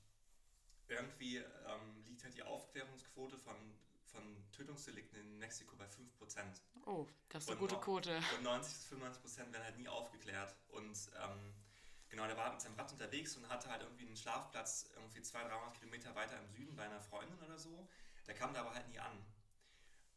irgendwie 0.89 1.37
ähm, 1.37 2.03
liegt 2.07 2.25
halt 2.25 2.35
die 2.35 2.43
Aufklärungsquote 2.43 3.39
von, 3.39 3.57
von 4.05 4.23
Tötungsdelikten 4.53 5.19
in 5.21 5.39
Mexiko 5.39 5.77
bei 5.77 5.87
5%. 5.87 6.61
Oh, 6.87 7.07
das 7.31 7.45
ist 7.45 7.49
eine 7.51 7.57
Und 7.57 7.61
gute 7.61 7.75
noch- 7.75 7.83
Quote. 7.83 8.21
Und 8.37 8.43
90 8.43 8.73
bis 8.75 8.85
95 8.87 9.23
Prozent 9.23 9.53
werden 9.53 9.65
halt 9.65 9.79
nie 9.79 9.89
aufgeklärt. 9.89 10.55
Und 10.69 11.11
ähm, 11.23 11.55
genau, 12.09 12.27
der 12.27 12.37
war 12.37 12.51
mit 12.53 12.61
seinem 12.61 12.75
Rad 12.75 12.91
unterwegs 12.93 13.37
und 13.37 13.49
hatte 13.49 13.71
halt 13.71 13.83
irgendwie 13.83 14.07
einen 14.07 14.17
Schlafplatz 14.17 14.91
irgendwie 14.95 15.23
200, 15.23 15.53
300 15.53 15.75
Kilometer 15.79 16.15
weiter 16.15 16.39
im 16.39 16.49
Süden 16.49 16.77
bei 16.77 16.85
einer 16.85 17.01
Freundin 17.01 17.39
oder 17.43 17.59
so. 17.59 17.89
Der 18.27 18.35
kam 18.35 18.53
da 18.53 18.61
aber 18.61 18.75
halt 18.75 18.89
nie 18.89 18.99
an. 18.99 19.25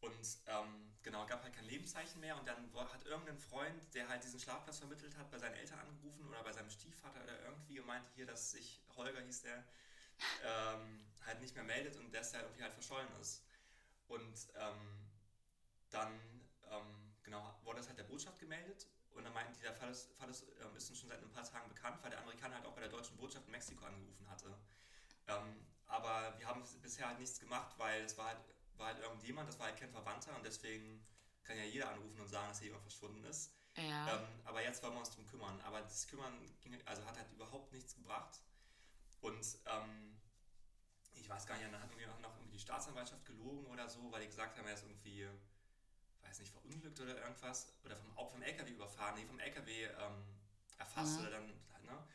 Und 0.02 0.38
ähm, 0.48 0.94
genau, 1.04 1.26
gab 1.28 1.44
halt 1.44 1.54
kein 1.54 1.66
Lebenszeichen 1.66 2.20
mehr. 2.20 2.38
Und 2.38 2.48
dann 2.48 2.70
hat 2.92 3.06
irgendein 3.06 3.38
Freund, 3.38 3.94
der 3.94 4.10
halt 4.10 4.24
diesen 4.24 4.40
Schlafplatz 4.40 4.80
vermittelt 4.80 5.16
hat, 5.18 5.30
bei 5.32 5.38
seinen 5.38 5.56
Eltern 5.56 5.80
angerufen 5.80 6.28
oder 6.28 6.44
bei 6.44 6.52
seinem 6.52 6.70
Stiefvater 6.70 7.24
oder 7.24 7.40
irgendwie 7.44 7.76
gemeint 7.76 8.06
hier, 8.16 8.26
dass 8.26 8.52
sich, 8.52 8.82
Holger 8.96 9.22
hieß 9.22 9.44
der, 9.44 9.64
ähm, 10.44 11.06
halt 11.26 11.40
nicht 11.42 11.56
mehr 11.56 11.64
meldet 11.64 11.98
und 11.98 12.14
dass 12.14 12.32
der 12.32 12.42
irgendwie 12.42 12.64
halt 12.64 12.74
verschollen 12.74 13.08
ist. 13.20 13.44
Und 14.08 14.50
ähm, 14.56 15.10
dann 15.90 16.20
ähm, 16.70 17.14
genau, 17.24 17.56
wurde 17.64 17.78
das 17.78 17.88
halt 17.88 17.98
der 17.98 18.04
Botschaft 18.04 18.40
gemeldet 18.40 18.88
und 19.12 19.24
dann 19.24 19.34
meinten 19.34 19.54
die, 19.54 19.62
der 19.62 19.74
Fall 19.74 19.90
ist, 19.92 20.12
Fall 20.18 20.30
ist, 20.30 20.44
ähm, 20.62 20.76
ist 20.76 20.90
uns 20.90 21.00
schon 21.00 21.10
seit 21.10 21.22
ein 21.22 21.32
paar 21.32 21.44
Tagen 21.44 21.68
bekannt, 21.70 21.98
weil 22.02 22.10
der 22.10 22.20
Amerikaner 22.20 22.56
halt 22.56 22.66
auch 22.66 22.74
bei 22.74 22.82
der 22.82 22.90
deutschen 22.90 23.18
Botschaft 23.18 23.46
in 23.46 23.52
Mexiko 23.52 23.86
angerufen 23.86 24.30
hatte. 24.30 24.58
Ähm, 25.28 25.66
aber 25.88 26.34
wir 26.38 26.48
haben 26.48 26.64
bisher 26.82 27.08
halt 27.08 27.20
nichts 27.20 27.40
gemacht, 27.40 27.74
weil 27.78 28.04
es 28.04 28.18
war 28.18 28.28
halt, 28.28 28.40
war 28.82 28.88
halt 28.88 29.00
irgendjemand, 29.00 29.48
das 29.48 29.58
war 29.60 29.68
halt 29.68 29.78
kein 29.78 29.92
Verwandter 29.92 30.36
und 30.36 30.44
deswegen 30.46 31.06
kann 31.44 31.58
ja 31.58 31.64
jeder 31.64 31.90
anrufen 31.90 32.20
und 32.20 32.28
sagen, 32.28 32.48
dass 32.50 32.60
hier 32.60 32.68
jemand 32.68 32.84
verschwunden 32.84 33.24
ist. 33.24 33.54
Ja. 33.78 34.18
Ähm, 34.18 34.28
aber 34.44 34.62
jetzt 34.62 34.84
wollen 34.84 34.94
wir 34.94 35.00
uns 35.00 35.12
drum 35.12 35.26
kümmern. 35.28 35.60
Aber 35.62 35.82
das 35.82 36.08
Kümmern 36.08 36.34
ging, 36.62 36.76
also 36.86 37.06
hat 37.06 37.18
halt 37.18 37.32
überhaupt 37.32 37.72
nichts 37.72 37.96
gebracht. 37.96 38.42
Und 39.22 39.58
ähm, 39.66 40.20
ich 41.14 41.30
weiß 41.30 41.46
gar 41.46 41.56
nicht, 41.58 41.72
dann 41.72 41.82
hat 41.82 41.90
irgendwie 41.90 42.06
noch, 42.08 42.20
noch 42.20 42.36
irgendwie 42.36 42.58
die 42.58 42.60
Staatsanwaltschaft 42.60 43.24
gelogen 43.26 43.66
oder 43.68 43.88
so, 43.88 44.12
weil 44.12 44.22
die 44.22 44.28
gesagt 44.28 44.58
haben, 44.58 44.68
er 44.68 44.74
ist 44.74 44.84
irgendwie, 44.84 45.28
weiß 46.24 46.40
nicht, 46.40 46.52
verunglückt 46.52 47.00
oder 47.00 47.18
irgendwas. 47.22 47.72
Oder 47.86 47.96
vom, 47.96 48.18
auch 48.18 48.30
vom 48.30 48.42
LKW 48.42 48.72
überfahren, 48.72 49.16
nee, 49.16 49.26
vom 49.26 49.40
LKW 49.40 49.86
ähm, 49.86 50.26
erfasst 50.78 51.14
Mhm. 51.20 51.22
oder 51.22 51.30
dann, 51.32 51.54
halt, 51.74 51.84
ne? 51.86 52.08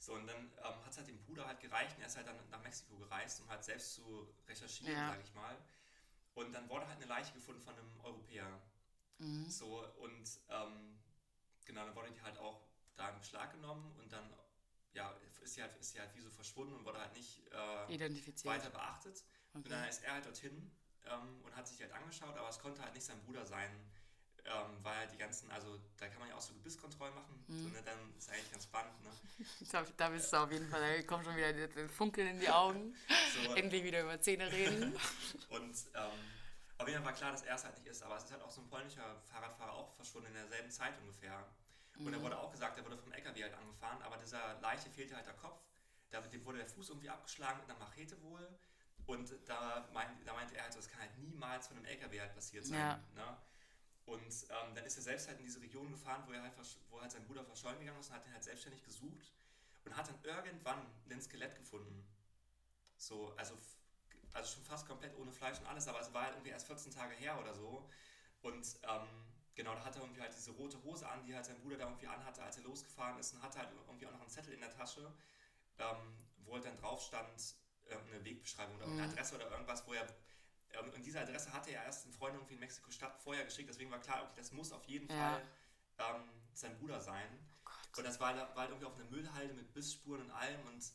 So, 0.00 0.14
und 0.14 0.26
dann 0.26 0.36
ähm, 0.36 0.84
hat 0.84 0.90
es 0.90 0.96
halt 0.98 1.08
dem 1.08 1.18
Bruder 1.18 1.46
halt 1.46 1.60
gereicht 1.60 1.96
und 1.96 2.02
er 2.02 2.06
ist 2.08 2.16
halt 2.16 2.26
dann 2.26 2.36
nach 2.50 2.62
Mexiko 2.62 2.96
gereist, 2.98 3.40
um 3.40 3.48
halt 3.48 3.64
selbst 3.64 3.94
zu 3.94 4.28
recherchieren, 4.46 4.92
Ja. 4.94 5.08
sag 5.08 5.20
ich 5.22 5.32
mal. 5.34 5.56
Und 6.38 6.52
dann 6.52 6.68
wurde 6.68 6.86
halt 6.86 6.98
eine 6.98 7.06
Leiche 7.06 7.32
gefunden 7.32 7.60
von 7.60 7.74
einem 7.76 7.90
Europäer. 8.04 8.60
Mhm. 9.18 9.50
So, 9.50 9.84
und 9.96 10.40
ähm, 10.48 10.98
genau, 11.64 11.84
dann 11.84 11.96
wurde 11.96 12.12
die 12.12 12.22
halt 12.22 12.38
auch 12.38 12.62
da 12.96 13.10
in 13.10 13.18
Beschlag 13.18 13.50
genommen 13.50 13.92
und 13.98 14.12
dann 14.12 14.32
ja, 14.92 15.12
ist 15.42 15.54
sie 15.54 15.62
halt, 15.62 15.76
ist 15.76 15.92
sie 15.92 16.00
halt 16.00 16.14
wie 16.14 16.20
so 16.20 16.30
verschwunden 16.30 16.74
und 16.74 16.84
wurde 16.84 17.00
halt 17.00 17.12
nicht 17.14 17.44
äh, 17.48 18.44
weiter 18.44 18.70
beachtet. 18.70 19.24
Und 19.54 19.68
dann 19.68 19.80
Okay. 19.80 19.88
ist 19.88 20.04
er 20.04 20.12
halt 20.12 20.26
dorthin 20.26 20.70
ähm, 21.06 21.40
und 21.44 21.56
hat 21.56 21.66
sich 21.66 21.80
halt 21.80 21.92
angeschaut, 21.92 22.36
aber 22.36 22.48
es 22.48 22.60
konnte 22.60 22.82
halt 22.82 22.94
nicht 22.94 23.04
sein 23.04 23.20
Bruder 23.22 23.44
sein, 23.44 23.70
ähm, 24.44 24.78
weil 24.82 24.96
halt 24.96 25.12
die 25.12 25.18
ganzen, 25.18 25.50
also 25.50 25.78
da 25.96 26.08
kann 26.08 26.18
man 26.20 26.28
ja 26.28 26.34
auch 26.36 26.40
so 26.40 26.52
Gebisskontrollen 26.54 27.14
machen, 27.14 27.44
Mhm. 27.48 27.62
so, 27.62 27.68
ne, 27.70 27.82
dann 27.84 27.98
ist 28.16 28.30
eigentlich 28.30 28.50
ganz 28.52 28.64
spannend. 28.64 28.92
Ne? 29.04 29.10
Da, 29.72 29.84
da 29.96 30.08
bist 30.08 30.32
du 30.32 30.36
auf 30.36 30.50
jeden 30.50 30.68
Fall, 30.68 30.80
da 30.80 31.02
kommt 31.06 31.24
schon 31.24 31.36
wieder 31.36 31.52
der- 31.52 31.68
der 31.68 31.88
Funkeln 31.88 32.28
in 32.28 32.40
die 32.40 32.48
Augen. 32.50 32.94
So, 33.44 33.54
Endlich 33.54 33.84
wieder 33.84 34.02
über 34.02 34.20
Zähne 34.20 34.50
reden. 34.50 34.94
Und 35.50 35.76
ähm, 35.94 36.10
auf 36.78 36.88
jeden 36.88 36.98
Fall 37.02 37.04
war 37.06 37.12
klar, 37.12 37.32
dass 37.32 37.42
er 37.42 37.54
es 37.56 37.64
halt 37.64 37.76
nicht 37.76 37.86
ist, 37.86 38.02
aber 38.02 38.16
es 38.16 38.24
ist 38.24 38.32
halt 38.32 38.42
auch 38.42 38.50
so 38.50 38.60
ein 38.62 38.68
polnischer 38.68 39.20
Fahrradfahrer 39.30 39.72
auch 39.72 39.92
verschwunden 39.94 40.28
in 40.28 40.34
derselben 40.34 40.70
Zeit 40.70 40.94
ungefähr. 41.00 41.46
Und 41.98 42.12
da 42.12 42.20
wurde 42.22 42.38
auch 42.38 42.50
gesagt, 42.52 42.78
er 42.78 42.84
wurde 42.84 42.96
vom 42.96 43.12
LKW 43.12 43.42
halt 43.42 43.54
angefahren, 43.54 44.00
aber 44.02 44.16
dieser 44.16 44.58
Leiche 44.60 44.88
fehlte 44.90 45.16
halt 45.16 45.26
der 45.26 45.34
Kopf. 45.34 45.60
Da, 46.10 46.20
dem 46.20 46.44
wurde 46.44 46.58
der 46.58 46.68
Fuß 46.68 46.88
irgendwie 46.90 47.10
abgeschlagen 47.10 47.58
mit 47.60 47.68
einer 47.68 47.78
Machete 47.80 48.20
wohl. 48.22 48.48
Und 49.06 49.32
da, 49.46 49.88
meint, 49.92 50.10
da 50.26 50.32
meinte 50.32 50.54
er 50.56 50.62
halt, 50.64 50.72
so, 50.72 50.78
das 50.78 50.88
kann 50.88 51.00
halt 51.00 51.16
niemals 51.18 51.66
von 51.66 51.76
einem 51.76 51.86
LKW 51.86 52.20
halt 52.20 52.34
passiert 52.34 52.64
sein. 52.66 52.78
Ja. 52.78 53.00
Ne? 53.14 53.36
Und 54.08 54.46
ähm, 54.48 54.74
dann 54.74 54.84
ist 54.86 54.96
er 54.96 55.02
selbst 55.02 55.28
halt 55.28 55.38
in 55.38 55.44
diese 55.44 55.60
Region 55.60 55.90
gefahren, 55.90 56.22
wo, 56.26 56.32
er 56.32 56.42
halt, 56.42 56.54
wo 56.88 57.00
halt 57.00 57.12
sein 57.12 57.26
Bruder 57.26 57.44
verschollen 57.44 57.78
gegangen 57.78 58.00
ist 58.00 58.08
und 58.08 58.14
hat 58.14 58.26
ihn 58.26 58.32
halt 58.32 58.42
selbstständig 58.42 58.82
gesucht 58.82 59.34
und 59.84 59.94
hat 59.94 60.08
dann 60.08 60.18
irgendwann 60.22 60.80
ein 61.10 61.20
Skelett 61.20 61.54
gefunden. 61.56 62.06
So, 62.96 63.34
also, 63.36 63.54
also 64.32 64.54
schon 64.54 64.64
fast 64.64 64.86
komplett 64.86 65.14
ohne 65.18 65.30
Fleisch 65.30 65.58
und 65.58 65.66
alles, 65.66 65.86
aber 65.88 66.00
es 66.00 66.12
war 66.14 66.24
halt 66.24 66.34
irgendwie 66.34 66.50
erst 66.50 66.66
14 66.66 66.90
Tage 66.90 67.14
her 67.16 67.38
oder 67.38 67.54
so. 67.54 67.86
Und 68.40 68.78
ähm, 68.82 69.08
genau, 69.54 69.74
da 69.74 69.84
hat 69.84 69.94
er 69.96 70.02
irgendwie 70.02 70.22
halt 70.22 70.34
diese 70.34 70.52
rote 70.52 70.82
Hose 70.84 71.06
an, 71.06 71.22
die 71.24 71.34
halt 71.34 71.44
sein 71.44 71.58
Bruder 71.60 71.76
da 71.76 71.84
irgendwie 71.84 72.06
anhatte, 72.06 72.42
als 72.42 72.56
er 72.56 72.62
losgefahren 72.62 73.18
ist 73.18 73.34
und 73.34 73.42
hatte 73.42 73.58
halt 73.58 73.68
irgendwie 73.86 74.06
auch 74.06 74.12
noch 74.12 74.20
einen 74.20 74.30
Zettel 74.30 74.54
in 74.54 74.60
der 74.60 74.70
Tasche, 74.70 75.12
ähm, 75.78 75.96
wo 76.44 76.54
halt 76.54 76.64
dann 76.64 76.76
drauf 76.76 77.02
stand, 77.02 77.56
irgendeine 77.84 78.24
Wegbeschreibung 78.24 78.76
oder 78.76 78.86
irgendeine 78.86 79.12
Adresse 79.12 79.34
oder 79.34 79.50
irgendwas, 79.50 79.86
wo 79.86 79.92
er. 79.92 80.06
Ähm, 80.74 80.92
und 80.94 81.04
diese 81.04 81.20
Adresse 81.20 81.52
hatte 81.52 81.70
er 81.70 81.84
erst 81.84 82.04
einen 82.04 82.12
Freund 82.14 82.34
irgendwie 82.34 82.54
in 82.54 82.60
Mexiko-Stadt 82.60 83.20
vorher 83.22 83.44
geschickt, 83.44 83.68
deswegen 83.68 83.90
war 83.90 84.00
klar, 84.00 84.22
okay, 84.24 84.34
das 84.36 84.52
muss 84.52 84.72
auf 84.72 84.84
jeden 84.84 85.08
Ja. 85.08 85.32
Fall 85.32 85.42
ähm, 85.98 86.28
sein 86.52 86.76
Bruder 86.78 87.00
sein. 87.00 87.28
Und 87.96 88.04
das 88.04 88.20
war, 88.20 88.36
war 88.36 88.56
halt 88.56 88.70
irgendwie 88.70 88.86
auf 88.86 88.94
einer 88.94 89.06
Müllhalde 89.06 89.54
mit 89.54 89.72
Bissspuren 89.72 90.22
und 90.22 90.30
allem 90.30 90.64
und 90.66 90.92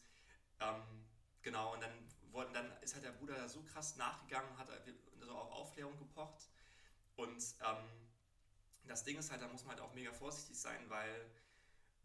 ähm, 0.59 1.05
genau, 1.41 1.73
und 1.73 1.81
dann, 1.81 1.91
wurden, 2.31 2.53
dann 2.53 2.71
ist 2.81 2.93
halt 2.93 3.03
der 3.03 3.11
Bruder 3.11 3.35
da 3.35 3.49
so 3.49 3.61
krass 3.63 3.95
nachgegangen, 3.97 4.57
hat 4.57 4.69
halt 4.69 4.83
so 5.19 5.31
auf 5.31 5.51
Aufklärung 5.51 5.97
gepocht 5.97 6.47
und 7.15 7.43
ähm, 7.61 8.09
das 8.85 9.03
Ding 9.03 9.17
ist 9.17 9.31
halt, 9.31 9.41
da 9.41 9.47
muss 9.47 9.63
man 9.63 9.75
halt 9.75 9.81
auch 9.81 9.93
mega 9.93 10.11
vorsichtig 10.11 10.59
sein, 10.59 10.89
weil 10.89 11.29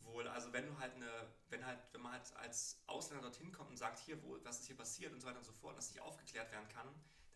wohl, 0.01 0.27
also 0.29 0.53
wenn 0.53 0.67
du 0.67 0.79
halt 0.79 0.95
eine, 0.95 1.11
wenn 1.49 1.65
halt, 1.65 1.79
wenn 1.93 2.01
man 2.01 2.13
halt 2.13 2.33
als 2.37 2.81
Ausländer 2.87 3.23
dorthin 3.23 3.53
kommt 3.53 3.71
und 3.71 3.77
sagt, 3.77 3.99
hier, 3.99 4.23
wo, 4.23 4.39
was 4.45 4.61
ist 4.61 4.67
hier 4.67 4.77
passiert 4.77 5.13
und 5.13 5.21
so 5.21 5.27
weiter 5.27 5.39
und 5.39 5.45
so 5.45 5.53
fort, 5.53 5.73
und 5.73 5.77
das 5.77 5.91
nicht 5.91 6.01
aufgeklärt 6.01 6.51
werden 6.53 6.69
kann, 6.69 6.89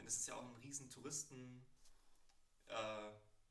dann 0.03 0.09
ist 0.09 0.21
es 0.21 0.27
ja 0.27 0.35
auch 0.35 0.43
ein 0.43 0.57
riesen 0.63 0.91
Touristen 0.91 1.65
äh, 2.69 2.75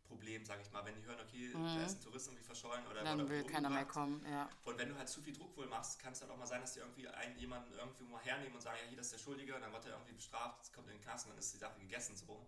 Problem, 0.04 0.44
sag 0.44 0.60
ich 0.62 0.70
mal, 0.72 0.84
wenn 0.84 0.96
die 0.96 1.04
hören, 1.06 1.20
okay, 1.22 1.54
da 1.54 1.86
ist 1.86 1.96
ein 1.98 2.02
Tourist 2.02 2.28
irgendwie 2.28 2.44
verschollen 2.44 2.86
oder 2.88 3.02
Mhm. 3.02 3.06
Dann 3.06 3.30
will 3.30 3.44
keiner 3.46 3.70
mehr 3.70 3.86
kommen, 3.86 4.26
ja. 4.30 4.50
Und 4.66 4.78
wenn 4.78 4.90
du 4.90 4.98
halt 4.98 5.08
zu 5.08 5.22
viel 5.22 5.32
Druck 5.34 5.56
wohl 5.56 5.68
machst, 5.68 6.00
kann 6.00 6.12
es 6.12 6.20
halt 6.22 6.30
auch 6.32 6.38
mal 6.38 6.46
sein, 6.46 6.60
dass 6.60 6.74
die 6.74 6.80
irgendwie 6.80 7.08
einen, 7.08 7.38
jemanden 7.38 7.72
irgendwie 7.74 8.04
mal 8.04 8.22
hernehmen 8.22 8.54
und 8.54 8.62
sagen, 8.62 8.78
ja, 8.84 8.88
hier, 8.90 8.98
das 8.98 9.06
ist 9.08 9.14
der 9.14 9.20
Schuldige, 9.20 9.56
und 9.56 9.62
dann 9.62 9.72
wird 9.72 9.86
er 9.86 9.94
irgendwie 9.94 10.12
bestraft, 10.14 10.58
jetzt 10.58 10.74
kommt 10.74 10.88
er 10.88 10.94
in 10.94 11.00
den 11.00 11.04
Knast 11.06 11.26
und 11.26 11.32
dann 11.32 11.40
ist 11.40 11.54
die 11.54 11.58
Sache 11.60 11.80
gegessen 11.80 12.18
so. 12.18 12.46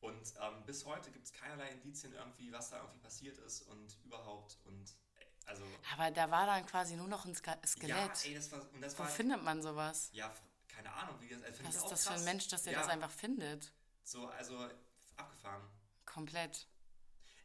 Und 0.00 0.34
ähm, 0.40 0.66
bis 0.66 0.84
heute 0.84 1.10
gibt 1.12 1.24
es 1.24 1.32
keinerlei 1.32 1.70
Indizien 1.70 2.12
irgendwie, 2.12 2.52
was 2.52 2.68
da 2.70 2.76
irgendwie 2.78 2.98
passiert 2.98 3.38
ist 3.38 3.62
und 3.62 3.96
überhaupt 4.04 4.58
und 4.64 4.90
äh, 5.16 5.24
also 5.46 5.64
Aber 5.94 6.10
da 6.10 6.30
war 6.30 6.44
dann 6.44 6.66
quasi 6.66 6.96
nur 6.96 7.08
noch 7.08 7.24
ein 7.24 7.34
Skelett. 7.34 7.88
ja, 7.88 8.12
ey, 8.24 8.34
das 8.34 8.52
war 8.52 8.60
und 8.72 8.80
das 8.82 8.98
Wo 8.98 9.04
war 9.04 9.08
findet 9.08 9.42
man 9.42 9.62
sowas? 9.62 10.10
ja, 10.12 10.30
keine 10.82 10.94
Ahnung, 10.94 11.20
wie 11.20 11.28
das, 11.28 11.42
also 11.42 11.64
Was 11.64 11.76
ist 11.76 11.88
das 11.88 12.02
für 12.04 12.10
ein 12.10 12.16
krass. 12.16 12.24
Mensch, 12.24 12.48
dass 12.48 12.62
der 12.62 12.72
ja, 12.72 12.80
das 12.80 12.88
einfach 12.88 13.10
findet? 13.10 13.72
so 14.04 14.26
also 14.28 14.68
abgefahren. 15.16 15.62
Komplett. 16.04 16.66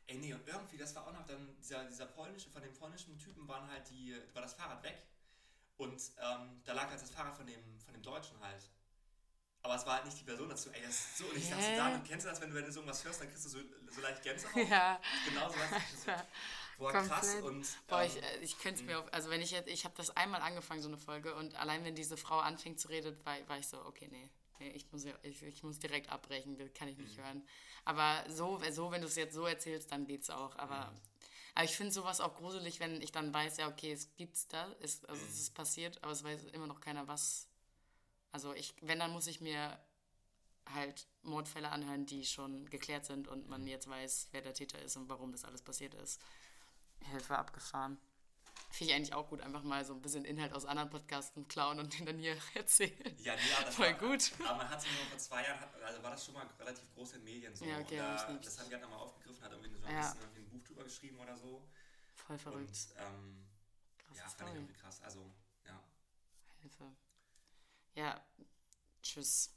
Ey, 0.08 0.18
nee, 0.18 0.34
und 0.34 0.48
irgendwie, 0.48 0.78
das 0.78 0.96
war 0.96 1.06
auch 1.06 1.14
noch 1.14 1.26
dann, 1.26 1.56
dieser, 1.60 1.84
dieser 1.86 2.06
polnische, 2.06 2.50
von 2.50 2.62
dem 2.62 2.74
polnischen 2.74 3.18
Typen 3.18 3.48
waren 3.48 3.70
halt 3.70 3.90
die, 3.90 4.16
war 4.34 4.42
das 4.42 4.54
Fahrrad 4.54 4.82
weg. 4.84 5.04
Und 5.76 6.02
ähm, 6.20 6.62
da 6.64 6.74
lag 6.74 6.90
halt 6.90 7.02
das 7.02 7.12
Fahrrad 7.12 7.36
von 7.36 7.46
dem, 7.46 7.80
von 7.80 7.94
dem 7.94 8.02
Deutschen 8.02 8.40
halt. 8.40 8.70
Aber 9.62 9.76
es 9.76 9.86
war 9.86 9.96
halt 9.96 10.06
nicht 10.06 10.20
die 10.20 10.24
Person 10.24 10.50
dazu. 10.50 10.72
Ey, 10.72 10.82
das 10.82 10.92
ist 10.92 11.18
so, 11.18 11.26
und 11.26 11.38
ich 11.38 11.50
dachte, 11.50 11.76
damit, 11.76 12.06
kennst 12.06 12.26
du 12.26 12.30
das, 12.30 12.42
wenn 12.42 12.50
du, 12.50 12.56
wenn 12.56 12.66
du 12.66 12.72
so 12.72 12.80
irgendwas 12.80 13.04
hörst, 13.04 13.22
dann 13.22 13.30
kriegst 13.30 13.46
du 13.46 13.50
so, 13.50 13.60
so 13.90 14.02
leicht 14.02 14.24
Gänsehaut? 14.24 14.56
Ja. 14.70 15.00
Genau 15.28 15.50
so 15.50 15.56
was. 15.56 16.24
Boah, 16.78 16.92
krass. 16.92 17.10
Komplett. 17.10 17.44
Und, 17.44 17.68
Boah, 17.88 18.02
ähm, 18.02 18.08
ich, 18.08 18.24
äh, 18.24 18.40
ich 18.42 18.60
könnte 18.60 18.82
es 18.82 18.86
mir 18.86 19.00
auf, 19.00 19.12
also 19.14 19.30
wenn 19.30 19.42
ich 19.42 19.52
jetzt, 19.52 19.68
ich 19.68 19.84
habe 19.86 19.96
das 19.98 20.16
einmal 20.16 20.42
angefangen, 20.42 20.82
so 20.82 20.88
eine 20.88 20.98
Folge, 20.98 21.34
und 21.36 21.56
allein 21.56 21.84
wenn 21.84 21.96
diese 21.96 22.18
Frau 22.18 22.40
anfängt 22.40 22.80
zu 22.80 22.88
reden, 22.90 23.18
war, 23.26 23.36
war 23.50 23.58
ich 23.58 23.68
so, 23.68 23.84
okay, 23.86 24.08
nee, 24.12 24.30
nee 24.60 24.72
ich, 24.72 24.92
muss, 24.92 25.04
ja- 25.04 25.18
ich, 25.24 25.42
ich 25.44 25.64
muss 25.64 25.80
direkt 25.80 26.10
abbrechen, 26.10 26.58
das 26.58 26.74
kann 26.74 26.88
ich 26.88 26.98
Mhm. 26.98 27.04
nicht 27.04 27.18
hören. 27.18 27.48
Aber 27.86 28.24
so, 28.30 28.60
so 28.72 28.92
wenn 28.92 29.02
du 29.02 29.08
es 29.08 29.16
jetzt 29.16 29.34
so 29.34 29.46
erzählst, 29.46 29.92
dann 29.92 30.06
geht's 30.06 30.30
auch. 30.30 30.56
Aber, 30.58 30.92
Mhm. 30.92 31.02
aber 31.56 31.66
ich 31.66 31.76
finde 31.76 31.92
sowas 31.92 32.22
auch 32.22 32.36
gruselig, 32.36 32.80
wenn 32.80 33.02
ich 33.02 33.12
dann 33.12 33.34
weiß, 33.34 33.58
ja, 33.58 33.68
okay, 33.70 33.92
es 33.92 34.14
gibt's 34.16 34.48
da, 34.48 34.66
ist, 34.80 35.08
also 35.10 35.24
Mhm. 35.24 35.32
es 35.32 35.40
ist 35.40 35.56
passiert, 35.56 36.04
aber 36.04 36.12
es 36.12 36.24
weiß 36.24 36.44
immer 36.54 36.68
noch 36.68 36.80
keiner, 36.82 37.08
was. 37.08 37.48
Also 38.32 38.54
ich, 38.54 38.76
wenn, 38.82 39.00
dann 39.00 39.12
muss 39.12 39.26
ich 39.28 39.42
mir 39.42 39.80
halt 40.74 41.08
Mordfälle 41.24 41.70
anhören, 41.70 42.06
die 42.06 42.26
schon 42.26 42.70
geklärt 42.70 43.06
sind 43.06 43.28
und 43.28 43.46
Mhm. 43.46 43.50
man 43.50 43.68
jetzt 43.68 43.88
weiß, 43.90 44.28
wer 44.32 44.42
der 44.42 44.54
Täter 44.54 44.80
ist 44.82 44.98
und 44.98 45.08
warum 45.10 45.32
das 45.32 45.46
alles 45.46 45.62
passiert 45.62 45.94
ist. 45.96 46.22
Hilfe 47.02 47.38
abgefahren. 47.38 47.98
Finde 48.70 48.92
ich 48.92 48.98
eigentlich 48.98 49.14
auch 49.14 49.30
gut, 49.30 49.42
einfach 49.42 49.64
mal 49.64 49.86
so 49.86 49.94
ein 49.94 50.02
bisschen 50.02 50.26
Inhalt 50.26 50.52
aus 50.54 50.66
anderen 50.66 50.90
Podcasts 50.90 51.32
klauen 51.48 51.80
und 51.80 51.98
den 51.98 52.06
dann 52.06 52.18
hier 52.20 52.38
erzählen. 52.54 53.16
ja, 53.20 53.34
nee, 53.36 53.42
aber 53.56 53.66
das 53.66 53.76
Voll 53.76 53.86
war, 53.88 53.94
gut. 54.00 54.32
Aber 54.46 54.58
man 54.58 54.70
hat 54.70 54.80
es 54.80 54.86
nur 54.86 55.06
vor 55.10 55.18
zwei 55.18 55.44
Jahren, 55.44 55.60
hat, 55.60 55.82
also 55.82 56.04
war 56.04 56.12
das 56.12 56.26
schon 56.26 56.34
mal 56.34 56.46
relativ 56.60 56.94
groß 56.94 57.14
in 57.14 57.20
den 57.20 57.34
Medien 57.34 57.56
so. 57.56 57.66
Ja, 57.66 57.80
okay, 57.80 57.98
da, 57.98 58.30
lieb's. 58.30 58.46
das 58.46 58.60
haben 58.60 58.68
die 58.68 58.74
halt 58.76 58.84
nochmal 58.84 59.00
aufgegriffen, 59.00 59.44
hat 59.44 59.52
irgendwie 59.54 59.70
eine 59.70 59.78
Ja. 59.78 59.90
Journalistin 59.90 60.22
irgendwie 60.22 60.42
ein 60.42 60.50
Buch 60.50 60.64
drüber 60.68 60.84
geschrieben 60.84 61.20
oder 61.20 61.38
so. 61.38 61.68
Voll 62.16 62.38
verrückt. 62.38 62.70
Und 62.70 62.88
ähm, 62.98 63.48
Krasse 64.00 64.20
ja, 64.20 64.28
fand 64.30 64.50
ich 64.50 64.56
irgendwie 64.56 64.74
krass. 64.74 65.02
Also, 65.04 65.32
ja. 65.66 65.84
Hilfe. 66.62 66.92
Ja, 67.96 68.22
tschüss. 69.02 69.54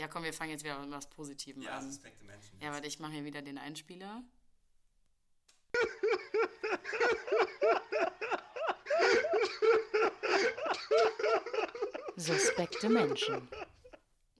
Ja, 0.00 0.08
komm, 0.08 0.24
wir 0.24 0.32
fangen 0.32 0.50
jetzt 0.50 0.64
wieder 0.64 0.78
mit 0.80 0.90
was 0.90 1.08
Positivem 1.10 1.62
Ja, 1.62 1.76
an. 1.78 1.86
suspekte 1.86 2.24
Menschen. 2.24 2.58
Ja, 2.60 2.72
warte, 2.72 2.86
ich 2.88 2.98
mache 2.98 3.12
hier 3.12 3.24
wieder 3.24 3.42
den 3.42 3.58
Einspieler. 3.58 4.22
Suspekte 12.16 12.88
Menschen. 12.88 13.48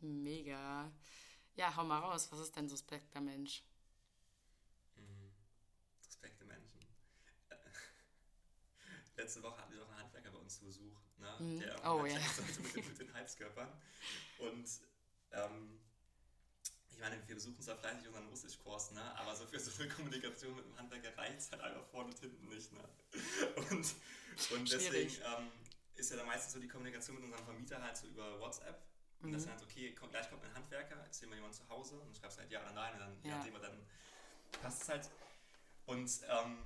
Mega. 0.00 0.90
Ja, 1.56 1.74
hau 1.76 1.84
mal 1.84 1.98
raus. 1.98 2.30
Was 2.32 2.40
ist 2.40 2.56
denn 2.56 2.68
suspekter 2.68 3.20
Mensch? 3.20 3.62
Mhm. 4.96 5.30
Suspekte 6.00 6.44
Menschen. 6.44 6.80
Äh, 7.48 7.56
Letzte 9.16 9.42
Woche 9.42 9.58
hatten 9.60 9.72
wir 9.72 9.80
doch 9.80 9.90
einen 9.90 10.00
Handwerker 10.00 10.30
bei 10.30 10.38
uns 10.38 10.58
zu 10.58 10.64
Besuch, 10.64 10.98
ne? 11.18 11.36
Mhm. 11.38 11.60
der 11.60 11.92
Oh, 11.92 12.04
ja. 12.06 12.18
mit, 12.18 12.76
den, 12.76 12.88
mit 12.88 12.98
den 12.98 13.12
Heizkörpern. 13.12 13.68
Und 14.38 14.68
ähm, 15.32 15.80
ich 16.94 17.00
meine, 17.00 17.16
wir 17.26 17.34
besuchen 17.34 17.60
zwar 17.60 17.76
fleißig 17.76 18.06
unseren 18.08 18.26
Russischkurs, 18.28 18.92
ne? 18.92 19.02
aber 19.18 19.34
so 19.34 19.46
für 19.46 19.58
so 19.58 19.82
eine 19.82 19.90
Kommunikation 19.92 20.54
mit 20.54 20.64
dem 20.64 20.76
Handwerker 20.78 21.16
reicht 21.18 21.38
es 21.38 21.50
halt 21.50 21.62
einfach 21.62 21.84
vorne 21.86 22.10
und 22.10 22.18
hinten 22.18 22.48
nicht. 22.48 22.72
Ne? 22.72 22.80
Und, 23.70 23.94
und 24.50 24.72
deswegen 24.72 25.12
ähm, 25.12 25.50
ist 25.96 26.10
ja 26.10 26.16
dann 26.16 26.26
meistens 26.26 26.52
so 26.54 26.60
die 26.60 26.68
Kommunikation 26.68 27.16
mit 27.16 27.24
unserem 27.24 27.44
Vermieter 27.44 27.82
halt 27.82 27.96
so 27.96 28.06
über 28.06 28.38
WhatsApp. 28.40 28.80
Und 29.20 29.28
Mhm. 29.30 29.32
das 29.34 29.42
ist 29.42 29.48
halt 29.48 29.58
so, 29.60 29.64
okay, 29.66 29.94
komm, 29.98 30.10
gleich 30.10 30.28
kommt 30.28 30.44
ein 30.44 30.54
Handwerker, 30.54 31.06
ist 31.08 31.20
jemand 31.20 31.38
jemand 31.38 31.54
zu 31.54 31.68
Hause 31.68 31.98
und 31.98 32.16
schreibst 32.16 32.38
halt 32.38 32.50
ja 32.50 32.60
oder 32.62 32.72
nein 32.72 32.92
und 32.94 33.00
dann, 33.00 33.16
Ja. 33.24 33.36
nachdem, 33.36 33.54
dann 33.54 33.86
passt 34.62 34.82
es 34.82 34.88
halt. 34.88 35.10
Und 35.86 36.10
ähm, 36.28 36.58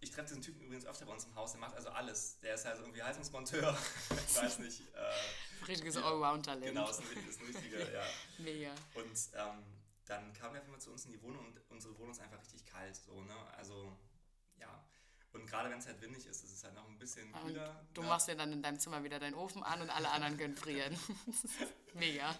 ich 0.00 0.10
treffe 0.10 0.28
diesen 0.28 0.42
Typen 0.42 0.62
übrigens 0.62 0.86
öfter 0.86 1.06
bei 1.06 1.12
uns 1.12 1.24
im 1.24 1.34
Haus, 1.34 1.52
der 1.52 1.60
macht 1.60 1.74
also 1.74 1.90
alles. 1.90 2.38
Der 2.40 2.54
ist 2.54 2.66
also 2.66 2.82
irgendwie 2.82 3.02
Heizungsmonteur, 3.02 3.76
ich 4.28 4.36
weiß 4.36 4.58
nicht. 4.60 4.80
Äh, 4.94 5.66
Richtiges 5.66 5.94
Ja. 5.96 6.02
Allround-Talent. 6.04 6.64
genau, 6.64 6.88
ist 6.88 7.00
ein, 7.00 7.28
ist 7.28 7.40
ein 7.40 7.46
richtiger, 7.46 7.92
ja. 7.92 8.02
Mega. 8.38 8.70
Und 8.94 9.06
ähm, 9.34 9.62
dann 10.06 10.32
kam 10.32 10.54
er 10.54 10.60
auf 10.60 10.64
einmal 10.66 10.80
zu 10.80 10.90
uns 10.90 11.04
in 11.04 11.12
die 11.12 11.22
Wohnung 11.22 11.46
und 11.46 11.60
unsere 11.70 11.96
Wohnung 11.98 12.12
ist 12.12 12.20
einfach 12.20 12.40
richtig 12.40 12.64
kalt, 12.64 12.96
so, 12.96 13.20
ne? 13.22 13.34
Also, 13.56 13.96
ja. 14.58 14.84
Und 15.32 15.46
gerade 15.46 15.70
wenn 15.70 15.78
es 15.78 15.86
halt 15.86 16.00
windig 16.00 16.26
ist, 16.26 16.42
ist 16.42 16.52
es 16.52 16.64
halt 16.64 16.74
noch 16.74 16.88
ein 16.88 16.98
bisschen 16.98 17.32
Und 17.34 17.46
kühler. 17.46 17.86
du 17.94 18.00
ne? 18.02 18.08
machst 18.08 18.26
dir 18.26 18.34
dann 18.34 18.52
in 18.52 18.62
deinem 18.62 18.80
Zimmer 18.80 19.04
wieder 19.04 19.20
deinen 19.20 19.34
Ofen 19.34 19.62
an 19.62 19.80
und 19.82 19.90
alle 19.90 20.10
anderen 20.10 20.36
können 20.36 20.56
frieren. 20.56 20.98
Mega. 21.94 22.30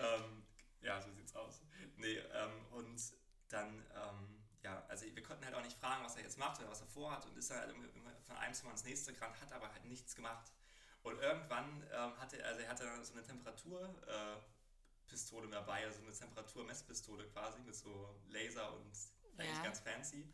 ähm, 0.00 0.42
ja, 0.80 1.00
so 1.00 1.12
sieht's 1.12 1.34
aus. 1.36 1.60
Nee, 1.96 2.16
ähm, 2.16 2.66
und 2.72 3.00
dann, 3.50 3.68
ähm, 3.94 4.39
ja, 4.62 4.84
also 4.88 5.06
wir 5.06 5.22
konnten 5.22 5.44
halt 5.44 5.54
auch 5.54 5.62
nicht 5.62 5.78
fragen, 5.78 6.04
was 6.04 6.16
er 6.16 6.22
jetzt 6.22 6.38
macht 6.38 6.60
oder 6.60 6.70
was 6.70 6.80
er 6.80 6.86
vorhat 6.86 7.24
und 7.26 7.36
ist 7.36 7.50
dann 7.50 7.58
halt 7.60 7.70
immer 7.70 7.84
von 8.26 8.36
einem 8.36 8.54
Zimmer 8.54 8.72
ins 8.72 8.84
nächste 8.84 9.12
gerannt, 9.14 9.40
hat 9.40 9.52
aber 9.52 9.72
halt 9.72 9.84
nichts 9.86 10.14
gemacht. 10.14 10.52
Und 11.02 11.18
irgendwann 11.18 11.82
ähm, 11.92 12.16
hatte 12.18 12.38
er, 12.38 12.48
also 12.48 12.60
er 12.60 12.68
hatte 12.68 12.84
dann 12.84 13.02
so 13.04 13.14
eine 13.14 13.22
Temperaturpistole 13.22 15.46
äh, 15.46 15.50
dabei, 15.50 15.84
also 15.86 16.02
eine 16.02 16.12
Temperaturmesspistole 16.12 17.26
quasi 17.28 17.58
mit 17.60 17.74
so 17.74 18.14
Laser 18.28 18.72
und 18.74 18.92
eigentlich 19.38 19.56
Ja. 19.56 19.62
ganz 19.64 19.80
fancy. 19.80 20.30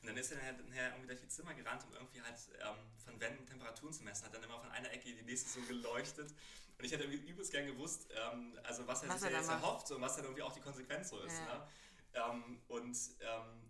Und 0.00 0.06
dann 0.08 0.16
ist 0.16 0.30
er 0.30 0.36
dann 0.38 0.46
halt 0.46 0.68
nachher 0.68 0.88
irgendwie 0.90 1.08
durch 1.08 1.20
die 1.20 1.28
Zimmer 1.28 1.54
gerannt, 1.54 1.84
um 1.84 1.92
irgendwie 1.92 2.22
halt 2.22 2.36
ähm, 2.60 2.76
von 3.04 3.20
Wänden 3.20 3.46
Temperaturen 3.46 3.92
zu 3.92 4.02
messen. 4.04 4.26
Hat 4.26 4.34
dann 4.34 4.42
immer 4.44 4.60
von 4.60 4.70
einer 4.70 4.90
Ecke 4.92 5.08
in 5.10 5.16
die 5.16 5.22
nächste 5.24 5.48
so 5.48 5.60
geleuchtet. 5.66 6.30
Und 6.78 6.84
ich 6.84 6.92
hätte 6.92 7.04
irgendwie 7.04 7.28
übelst 7.28 7.50
gern 7.50 7.66
gewusst, 7.66 8.08
ähm, 8.14 8.56
also 8.62 8.86
was 8.86 9.02
er 9.02 9.08
Was 9.08 9.20
sich 9.20 9.30
er 9.30 9.38
jetzt 9.38 9.48
macht. 9.48 9.62
erhofft 9.62 9.90
und 9.90 10.00
was 10.00 10.14
dann 10.16 10.24
irgendwie 10.24 10.42
auch 10.42 10.52
die 10.52 10.60
Konsequenz 10.60 11.08
so 11.10 11.18
ist. 11.20 11.38
Ja. 11.38 11.58
Ne? 11.58 11.68
Ähm, 12.14 12.62
und 12.68 12.96
ähm, 13.20 13.67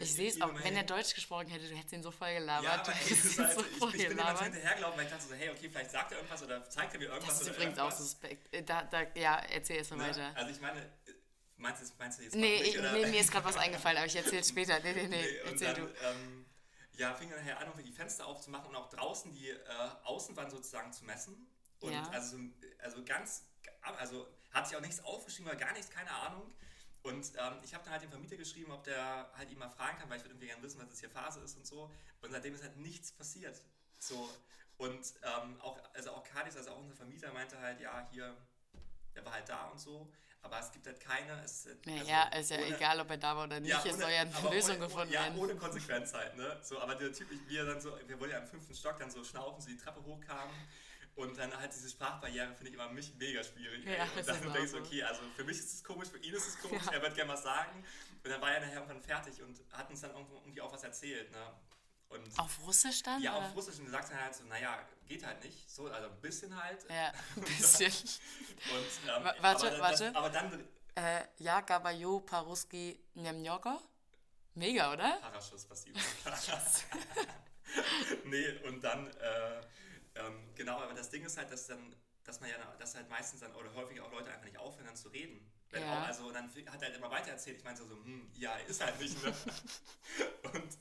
Ich 0.00 0.14
sehe 0.14 0.28
es 0.28 0.40
auch, 0.40 0.52
wenn 0.64 0.74
er 0.76 0.82
Deutsch 0.82 1.14
gesprochen 1.14 1.46
hätte, 1.48 1.68
du 1.68 1.76
hättest 1.76 1.92
ihn 1.92 2.02
so 2.02 2.10
voll 2.10 2.34
gelabert. 2.34 2.64
ja, 2.64 2.80
aber 2.92 2.92
ey, 2.92 3.12
ist 3.12 3.38
halt, 3.38 3.54
so 3.54 3.64
ich, 3.64 3.76
voll 3.76 3.94
ich 3.94 4.08
bin 4.08 4.18
immer 4.18 4.42
hinterhergelaufen, 4.42 4.98
weil 4.98 5.04
ich 5.06 5.10
dachte 5.12 5.26
so, 5.26 5.34
hey, 5.34 5.50
okay, 5.50 5.68
vielleicht 5.70 5.90
sagt 5.92 6.10
er 6.10 6.18
irgendwas 6.18 6.42
oder 6.42 6.68
zeigt 6.68 6.94
er 6.94 6.98
mir 6.98 7.06
irgendwas. 7.06 7.38
Das 7.38 7.42
ist 7.48 7.54
übrigens 7.54 7.78
auch 7.78 7.92
suspekt. 7.92 8.52
Äh, 8.52 8.62
Da, 8.64 8.82
da, 8.82 9.02
ja, 9.14 9.36
erzähl 9.50 9.76
erst 9.76 9.90
mal 9.92 9.98
Ne? 9.98 10.08
weiter. 10.10 10.32
Also 10.36 10.50
ich 10.50 10.60
meine, 10.60 10.80
äh, 10.80 11.12
meinst 11.56 11.82
du, 11.82 11.86
meinst 11.98 12.18
du 12.18 12.22
jetzt 12.24 12.34
Nee, 12.34 12.56
noch 12.56 12.62
nicht, 12.62 12.74
ich, 12.74 12.78
oder? 12.80 12.92
nee, 12.92 13.06
mir 13.06 13.20
ist 13.20 13.30
gerade 13.30 13.44
was 13.44 13.56
eingefallen, 13.56 13.96
aber 13.98 14.06
ich 14.06 14.16
erzähle 14.16 14.42
später. 14.44 14.80
Nee, 14.80 14.92
nee, 14.92 15.02
nee, 15.06 15.08
Nee, 15.22 15.36
erzähl 15.44 15.72
dann, 15.74 15.86
du. 15.86 15.92
Ähm, 16.04 16.46
ja, 16.96 17.14
fing 17.14 17.30
dann 17.30 17.38
nachher 17.38 17.58
an, 17.58 17.66
irgendwie 17.68 17.84
die 17.84 17.92
Fenster 17.92 18.26
aufzumachen 18.26 18.68
und 18.70 18.76
auch 18.76 18.88
draußen 18.90 19.32
die 19.32 19.50
äh, 19.50 19.60
Außenwand 20.02 20.50
sozusagen 20.50 20.92
zu 20.92 21.04
messen. 21.04 21.46
Und 21.78 21.92
Ja. 21.92 22.08
also, 22.10 22.36
so- 22.36 22.42
also 22.80 23.04
ganz, 23.04 23.44
also 23.82 24.26
hat 24.50 24.66
sich 24.66 24.76
auch 24.76 24.80
nichts 24.82 25.02
aufgeschrieben, 25.04 25.48
oder 25.50 25.58
gar 25.58 25.72
nichts, 25.72 25.88
keine 25.90 26.10
Ahnung. 26.10 26.52
Und 27.02 27.32
ähm, 27.38 27.54
ich 27.62 27.72
habe 27.72 27.82
dann 27.84 27.92
halt 27.94 28.02
dem 28.02 28.10
Vermieter 28.10 28.36
geschrieben, 28.36 28.72
ob 28.72 28.84
der 28.84 29.30
halt 29.36 29.50
ihn 29.50 29.58
mal 29.58 29.70
fragen 29.70 29.98
kann, 29.98 30.10
weil 30.10 30.18
ich 30.18 30.22
würde 30.24 30.34
irgendwie 30.34 30.48
gerne 30.48 30.62
wissen, 30.62 30.78
was 30.80 30.88
jetzt 30.88 31.00
hier 31.00 31.10
Phase 31.10 31.40
ist 31.40 31.56
und 31.56 31.66
so. 31.66 31.90
Und 32.20 32.30
seitdem 32.30 32.54
ist 32.54 32.62
halt 32.62 32.76
nichts 32.76 33.12
passiert. 33.12 33.60
So. 33.98 34.28
Und 34.76 35.00
ähm, 35.22 35.60
auch, 35.60 35.78
also 35.94 36.10
auch 36.12 36.24
Cardis, 36.24 36.56
also 36.56 36.70
auch 36.70 36.78
unser 36.78 36.94
Vermieter, 36.94 37.32
meinte 37.32 37.58
halt, 37.58 37.80
ja, 37.80 38.06
hier, 38.10 38.36
der 39.14 39.24
war 39.24 39.32
halt 39.32 39.48
da 39.48 39.66
und 39.68 39.80
so. 39.80 40.10
Aber 40.42 40.58
es 40.58 40.72
gibt 40.72 40.86
halt 40.86 40.98
keine. 41.00 41.42
Es, 41.44 41.66
also 41.66 41.78
Naja, 41.84 42.24
ist 42.38 42.50
ja 42.50 42.56
ohne- 42.58 42.76
egal, 42.76 43.00
ob 43.00 43.10
er 43.10 43.18
da 43.18 43.36
war 43.36 43.44
oder 43.44 43.60
nicht. 43.60 43.74
es 43.74 43.84
ohne- 43.84 43.94
soll 43.98 44.10
ja 44.10 44.20
eine 44.22 44.50
Lösung 44.54 44.76
ohne, 44.76 44.86
gefunden 44.86 45.12
ja, 45.12 45.22
werden. 45.24 45.38
ohne 45.38 45.54
Konsequenz 45.56 46.14
halt, 46.14 46.34
ne? 46.36 46.58
So, 46.62 46.80
aber 46.80 46.94
der 46.94 47.12
Typ, 47.12 47.30
ich, 47.30 47.46
wir 47.46 47.66
dann 47.66 47.78
so, 47.80 47.94
wir 48.06 48.18
wollen 48.18 48.30
ja 48.30 48.38
im 48.38 48.46
fünften 48.46 48.74
Stock 48.74 48.98
dann 48.98 49.10
so 49.10 49.22
schnaufen, 49.22 49.60
so 49.60 49.68
die 49.68 49.76
Treppe 49.76 50.02
hochkamen. 50.02 50.54
Und 51.16 51.36
dann 51.36 51.54
halt 51.58 51.74
diese 51.74 51.90
Sprachbarriere 51.90 52.54
finde 52.54 52.68
ich 52.68 52.74
immer 52.74 52.88
mich 52.88 53.14
mega 53.16 53.42
schwierig. 53.44 53.84
Ja, 53.84 54.04
und 54.16 54.26
dann 54.26 54.50
auch 54.50 54.56
so, 54.60 54.66
so. 54.66 54.78
okay, 54.78 55.02
also 55.02 55.20
für 55.36 55.44
mich 55.44 55.58
ist 55.58 55.74
es 55.74 55.84
komisch, 55.84 56.08
für 56.08 56.18
ihn 56.18 56.32
ist 56.32 56.48
es 56.48 56.58
komisch, 56.60 56.82
Ja. 56.86 56.92
er 56.92 57.02
wird 57.02 57.14
gerne 57.14 57.32
was 57.32 57.42
sagen. 57.42 57.84
Und 58.24 58.30
dann 58.30 58.40
war 58.40 58.52
er 58.52 58.60
nachher 58.60 58.74
irgendwann 58.74 59.00
fertig 59.00 59.42
und 59.42 59.60
hat 59.72 59.90
uns 59.90 60.00
dann 60.00 60.12
irgendwie 60.14 60.60
auch 60.60 60.72
was 60.72 60.82
erzählt, 60.82 61.30
ne? 61.32 61.52
Und 62.08 62.38
Auf 62.40 62.58
Russisch 62.66 63.02
dann? 63.04 63.22
ja, 63.22 63.36
oder? 63.36 63.46
auf 63.46 63.54
Russisch 63.54 63.78
und 63.78 63.84
er 63.86 63.90
sagt 63.92 64.10
dann 64.10 64.20
halt 64.20 64.34
so, 64.34 64.42
naja, 64.44 64.84
geht 65.06 65.24
halt 65.24 65.44
nicht. 65.44 65.70
So, 65.70 65.86
also 65.88 66.08
ein 66.08 66.20
bisschen 66.20 66.60
halt. 66.60 66.84
Ja, 66.90 67.12
ein 67.36 67.42
bisschen. 67.42 67.92
Und, 67.92 69.16
ähm, 69.16 69.24
Wa- 69.24 69.34
warte, 69.40 69.68
aber, 69.68 69.78
warte. 69.78 70.04
Das, 70.06 70.14
aber 70.16 70.30
dann 70.30 70.68
äh, 70.96 71.22
ja, 71.38 71.60
Gabayo, 71.60 72.18
Paruski, 72.20 72.98
Nemnjogo. 73.14 73.80
Mega, 74.54 74.92
oder? 74.92 75.18
Paraschuss 75.20 75.64
passiert. 75.66 75.96
nee, 78.24 78.58
und 78.66 78.82
dann, 78.82 79.06
äh, 79.06 79.60
ähm, 80.26 80.54
genau, 80.54 80.78
aber 80.78 80.94
das 80.94 81.10
Ding 81.10 81.24
ist 81.24 81.36
halt, 81.36 81.50
dass 81.50 81.66
dann, 81.66 81.94
dass 82.24 82.40
man 82.40 82.48
ja, 82.50 82.56
dass 82.78 82.94
halt 82.94 83.08
meistens 83.08 83.40
dann 83.40 83.54
oder 83.54 83.72
häufig 83.74 84.00
auch 84.00 84.10
Leute 84.12 84.30
einfach 84.30 84.44
nicht 84.46 84.58
aufhören, 84.58 84.86
dann 84.86 84.96
zu 84.96 85.08
reden. 85.08 85.50
Wenn 85.70 85.82
Ja. 85.82 86.02
auch, 86.02 86.06
also 86.06 86.30
dann 86.32 86.48
hat 86.48 86.82
er 86.82 86.88
halt 86.88 86.96
immer 86.96 87.10
weiter 87.10 87.30
erzählt. 87.30 87.58
Ich 87.58 87.64
meinte 87.64 87.82
so, 87.82 87.88
so, 87.88 87.94
hm, 88.04 88.30
ja, 88.34 88.56
ist 88.56 88.84
halt 88.84 88.98
nicht, 89.00 89.22
ne? 89.22 89.32
und, 90.52 90.78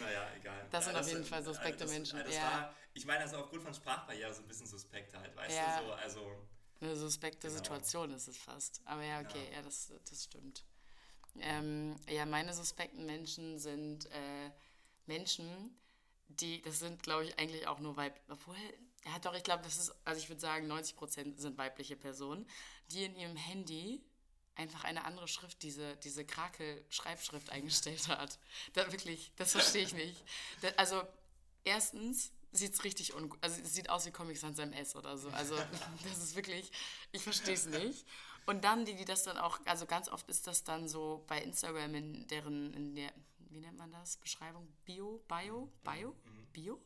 naja, 0.00 0.28
egal. 0.36 0.66
Das 0.70 0.84
sind 0.86 0.94
Ja, 0.94 1.00
auf 1.00 1.08
jeden 1.08 1.24
Fall 1.24 1.42
suspekte 1.44 1.84
das, 1.84 1.90
Menschen, 1.92 2.18
Das 2.18 2.34
ja. 2.34 2.42
war, 2.42 2.74
ich 2.94 3.06
meine, 3.06 3.20
also 3.20 3.36
aufgrund 3.36 3.62
von 3.62 3.72
Sprachbarriere 3.74 4.34
so 4.34 4.42
ein 4.42 4.48
bisschen 4.48 4.66
suspekt 4.66 5.14
halt, 5.16 5.34
weißt 5.36 5.56
Ja. 5.56 5.80
du, 5.80 5.86
so, 5.86 5.92
also, 5.92 6.48
Eine 6.80 6.96
suspekte 6.96 7.46
Genau. 7.46 7.56
Situation 7.58 8.12
ist 8.12 8.26
es 8.28 8.36
fast. 8.36 8.82
Aber 8.84 9.02
ja, 9.02 9.20
okay, 9.20 9.46
Ja. 9.50 9.56
ja, 9.58 9.62
das, 9.62 9.92
das 10.08 10.24
stimmt. 10.24 10.64
Ähm, 11.38 11.96
ja, 12.08 12.26
meine 12.26 12.52
suspekten 12.52 13.06
Menschen 13.06 13.58
sind 13.58 14.06
äh, 14.06 14.50
Menschen, 15.06 15.76
die, 16.28 16.62
das 16.62 16.78
sind, 16.78 17.02
glaube 17.02 17.24
ich, 17.24 17.38
eigentlich 17.38 17.66
auch 17.66 17.80
nur 17.80 17.96
Weib. 17.96 18.18
Obwohl, 18.28 18.56
ja 19.04 19.18
doch, 19.18 19.34
ich 19.34 19.42
glaube, 19.42 19.62
das 19.62 19.76
ist, 19.76 19.94
also 20.04 20.20
ich 20.20 20.28
würde 20.28 20.40
sagen, 20.40 20.70
90% 20.70 21.38
sind 21.38 21.58
weibliche 21.58 21.96
Personen, 21.96 22.46
die 22.90 23.04
in 23.04 23.16
ihrem 23.16 23.36
Handy 23.36 24.02
einfach 24.56 24.84
eine 24.84 25.04
andere 25.04 25.28
Schrift, 25.28 25.62
diese, 25.62 25.96
diese 25.96 26.24
Krakel-Schreibschrift 26.24 27.50
eingestellt 27.50 28.08
hat. 28.08 28.38
Da 28.72 28.90
wirklich, 28.92 29.32
das 29.36 29.52
verstehe 29.52 29.82
ich 29.82 29.94
nicht. 29.94 30.22
Da, 30.62 30.68
also, 30.76 31.02
erstens 31.64 32.32
sieht 32.52 32.74
es 32.74 32.84
richtig 32.84 33.14
ungut, 33.14 33.38
also 33.42 33.60
es 33.60 33.74
sieht 33.74 33.90
aus 33.90 34.06
wie 34.06 34.12
Comic 34.12 34.36
Sans 34.36 34.58
MS 34.58 34.94
oder 34.94 35.18
so. 35.18 35.28
Also, 35.30 35.56
das 36.04 36.18
ist 36.18 36.36
wirklich, 36.36 36.70
ich 37.12 37.22
verstehe 37.22 37.54
es 37.54 37.66
nicht. 37.66 38.06
Und 38.46 38.64
dann 38.64 38.84
die, 38.84 38.94
die 38.94 39.04
das 39.04 39.22
dann 39.22 39.38
auch, 39.38 39.58
also 39.64 39.86
ganz 39.86 40.08
oft 40.08 40.28
ist 40.28 40.46
das 40.46 40.64
dann 40.64 40.86
so 40.86 41.24
bei 41.26 41.40
Instagram 41.40 41.94
in 41.94 42.26
deren, 42.28 42.74
in 42.74 42.94
der, 42.94 43.12
wie 43.54 43.60
nennt 43.60 43.78
man 43.78 43.92
das? 43.92 44.16
Beschreibung? 44.16 44.66
Bio? 44.84 45.22
Bio? 45.28 45.72
Bio? 45.84 46.14
Bio? 46.52 46.80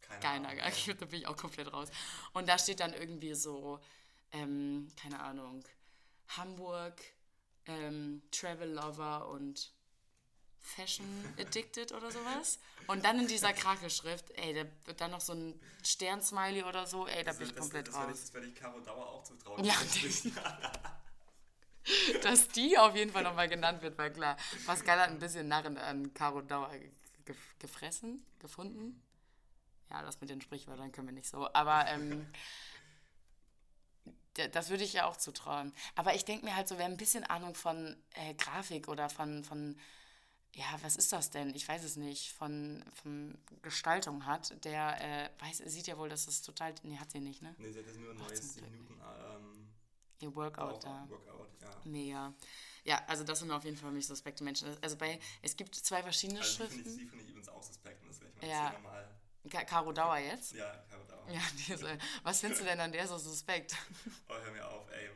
keine 0.00 0.20
Keine 0.20 0.48
Ahnung. 0.48 0.60
Ahnung, 0.60 0.78
da 0.98 1.04
bin 1.06 1.20
ich 1.20 1.26
auch 1.26 1.36
komplett 1.36 1.72
raus. 1.72 1.88
Und 2.32 2.48
da 2.48 2.58
steht 2.58 2.80
dann 2.80 2.94
irgendwie 2.94 3.34
so, 3.34 3.80
ähm, 4.32 4.88
keine 5.00 5.20
Ahnung, 5.20 5.64
Hamburg, 6.28 7.00
ähm, 7.66 8.22
Travel 8.30 8.70
Lover 8.72 9.28
und 9.28 9.72
Fashion 10.60 11.06
Addicted 11.38 11.92
oder 11.92 12.10
sowas. 12.10 12.58
Und 12.86 13.04
dann 13.04 13.20
in 13.20 13.28
dieser 13.28 13.52
Krakelschrift, 13.52 14.30
ey, 14.36 14.54
da 14.54 14.64
wird 14.86 15.00
dann 15.00 15.10
noch 15.10 15.20
so 15.20 15.32
ein 15.34 15.60
Sternsmiley 15.84 16.62
oder 16.62 16.86
so, 16.86 17.06
ey, 17.06 17.22
da 17.24 17.30
Also, 17.32 17.40
bin 17.40 17.48
ich 17.48 17.54
das, 17.54 17.60
komplett 17.62 17.88
das, 17.88 17.94
werde 17.94 18.06
ich, 18.06 18.16
raus. 18.16 18.20
das 18.22 18.34
werde 18.34 18.46
ich 18.48 18.54
Caro 18.54 18.80
Dauer 18.80 19.06
auch 19.06 19.22
zutrauen. 19.24 19.64
Ja. 19.64 19.74
Dass 22.22 22.48
die 22.48 22.76
auf 22.78 22.96
jeden 22.96 23.12
Fall 23.12 23.22
nochmal 23.22 23.48
genannt 23.48 23.82
wird, 23.82 23.96
war 23.98 24.10
klar. 24.10 24.36
Pascal 24.64 25.00
hat 25.00 25.10
ein 25.10 25.18
bisschen 25.18 25.48
Narren 25.48 25.78
an 25.78 26.12
Caro 26.14 26.42
Dauer 26.42 26.70
ge 26.70 27.34
gefressen, 27.58 28.24
gefunden. 28.38 29.02
Ja, 29.90 30.02
das 30.02 30.20
mit 30.20 30.30
den 30.30 30.40
Sprichwörtern 30.40 30.92
können 30.92 31.08
wir 31.08 31.14
nicht 31.14 31.28
so. 31.28 31.48
Aber 31.52 31.86
ähm, 31.86 32.26
das 34.52 34.68
würde 34.68 34.84
ich 34.84 34.92
ja 34.92 35.06
auch 35.06 35.16
zutrauen. 35.16 35.72
Aber 35.94 36.14
ich 36.14 36.24
denke 36.24 36.44
mir 36.44 36.56
halt 36.56 36.68
so, 36.68 36.78
wer 36.78 36.86
ein 36.86 36.96
bisschen 36.96 37.24
Ahnung 37.24 37.54
von 37.54 37.96
äh, 38.14 38.34
Grafik 38.34 38.88
oder 38.88 39.08
von, 39.08 39.44
von, 39.44 39.78
ja, 40.54 40.66
was 40.82 40.96
ist 40.96 41.12
das 41.12 41.30
denn? 41.30 41.54
Ich 41.54 41.66
weiß 41.66 41.82
es 41.84 41.96
nicht, 41.96 42.32
von, 42.32 42.84
von 42.94 43.38
Gestaltung 43.62 44.26
hat, 44.26 44.64
der 44.64 45.00
äh, 45.00 45.30
weiß, 45.42 45.58
sieht 45.66 45.86
ja 45.86 45.96
wohl, 45.96 46.08
dass 46.08 46.26
es 46.26 46.42
total, 46.42 46.74
nee, 46.82 46.98
hat 46.98 47.10
sie 47.10 47.20
nicht, 47.20 47.42
ne? 47.42 47.54
nee, 47.58 47.72
sie 47.72 47.78
hat 47.78 47.86
jetzt 47.86 47.98
nur 47.98 48.10
ein 48.10 48.18
Ach, 48.20 48.28
neues 48.28 48.40
zum 48.40 48.62
Glück. 48.62 48.64
10 48.64 48.72
Minuten 48.72 48.94
ähm, 49.00 49.55
Ihr 50.20 50.34
Workout 50.34 50.84
da. 50.84 51.06
Workout, 51.08 51.48
ja. 51.60 51.68
Mega. 51.84 52.32
Ja, 52.84 53.02
also 53.06 53.24
das 53.24 53.40
sind 53.40 53.50
auf 53.50 53.64
jeden 53.64 53.76
Fall 53.76 53.88
für 53.90 53.94
mich 53.94 54.06
suspekte 54.06 54.44
Menschen. 54.44 54.68
Also 54.80 54.96
bei, 54.96 55.18
es 55.42 55.56
gibt 55.56 55.74
zwei 55.74 56.02
verschiedene 56.02 56.40
Also 56.40 56.64
die 56.64 56.70
finde 56.70 56.76
ich, 56.76 56.84
Schriften. 56.86 56.98
die 57.00 57.06
finde 57.08 57.24
ich 57.24 57.30
übrigens 57.30 57.48
auch 57.48 57.62
suspekt. 57.62 58.02
und 58.02 58.08
Das 58.08 58.20
werde 58.20 58.32
ich 58.36 58.42
mal 58.42 58.48
Ja. 58.48 58.64
ja. 58.64 58.72
nochmal. 58.72 59.08
Ka 59.50 59.64
Caro 59.64 59.92
Dauer 59.92 60.18
jetzt? 60.18 60.52
Ja, 60.54 60.72
Caro 60.90 61.04
Dauer. 61.04 61.24
Ja, 61.30 61.74
ist, 61.74 61.84
was 62.22 62.40
findest 62.40 62.62
du 62.62 62.66
denn 62.66 62.80
an 62.80 62.92
der 62.92 63.06
so 63.06 63.18
suspekt? 63.18 63.76
Oh, 64.28 64.34
hör 64.34 64.52
mir 64.52 64.66
auf, 64.68 64.90
ey. 64.92 65.10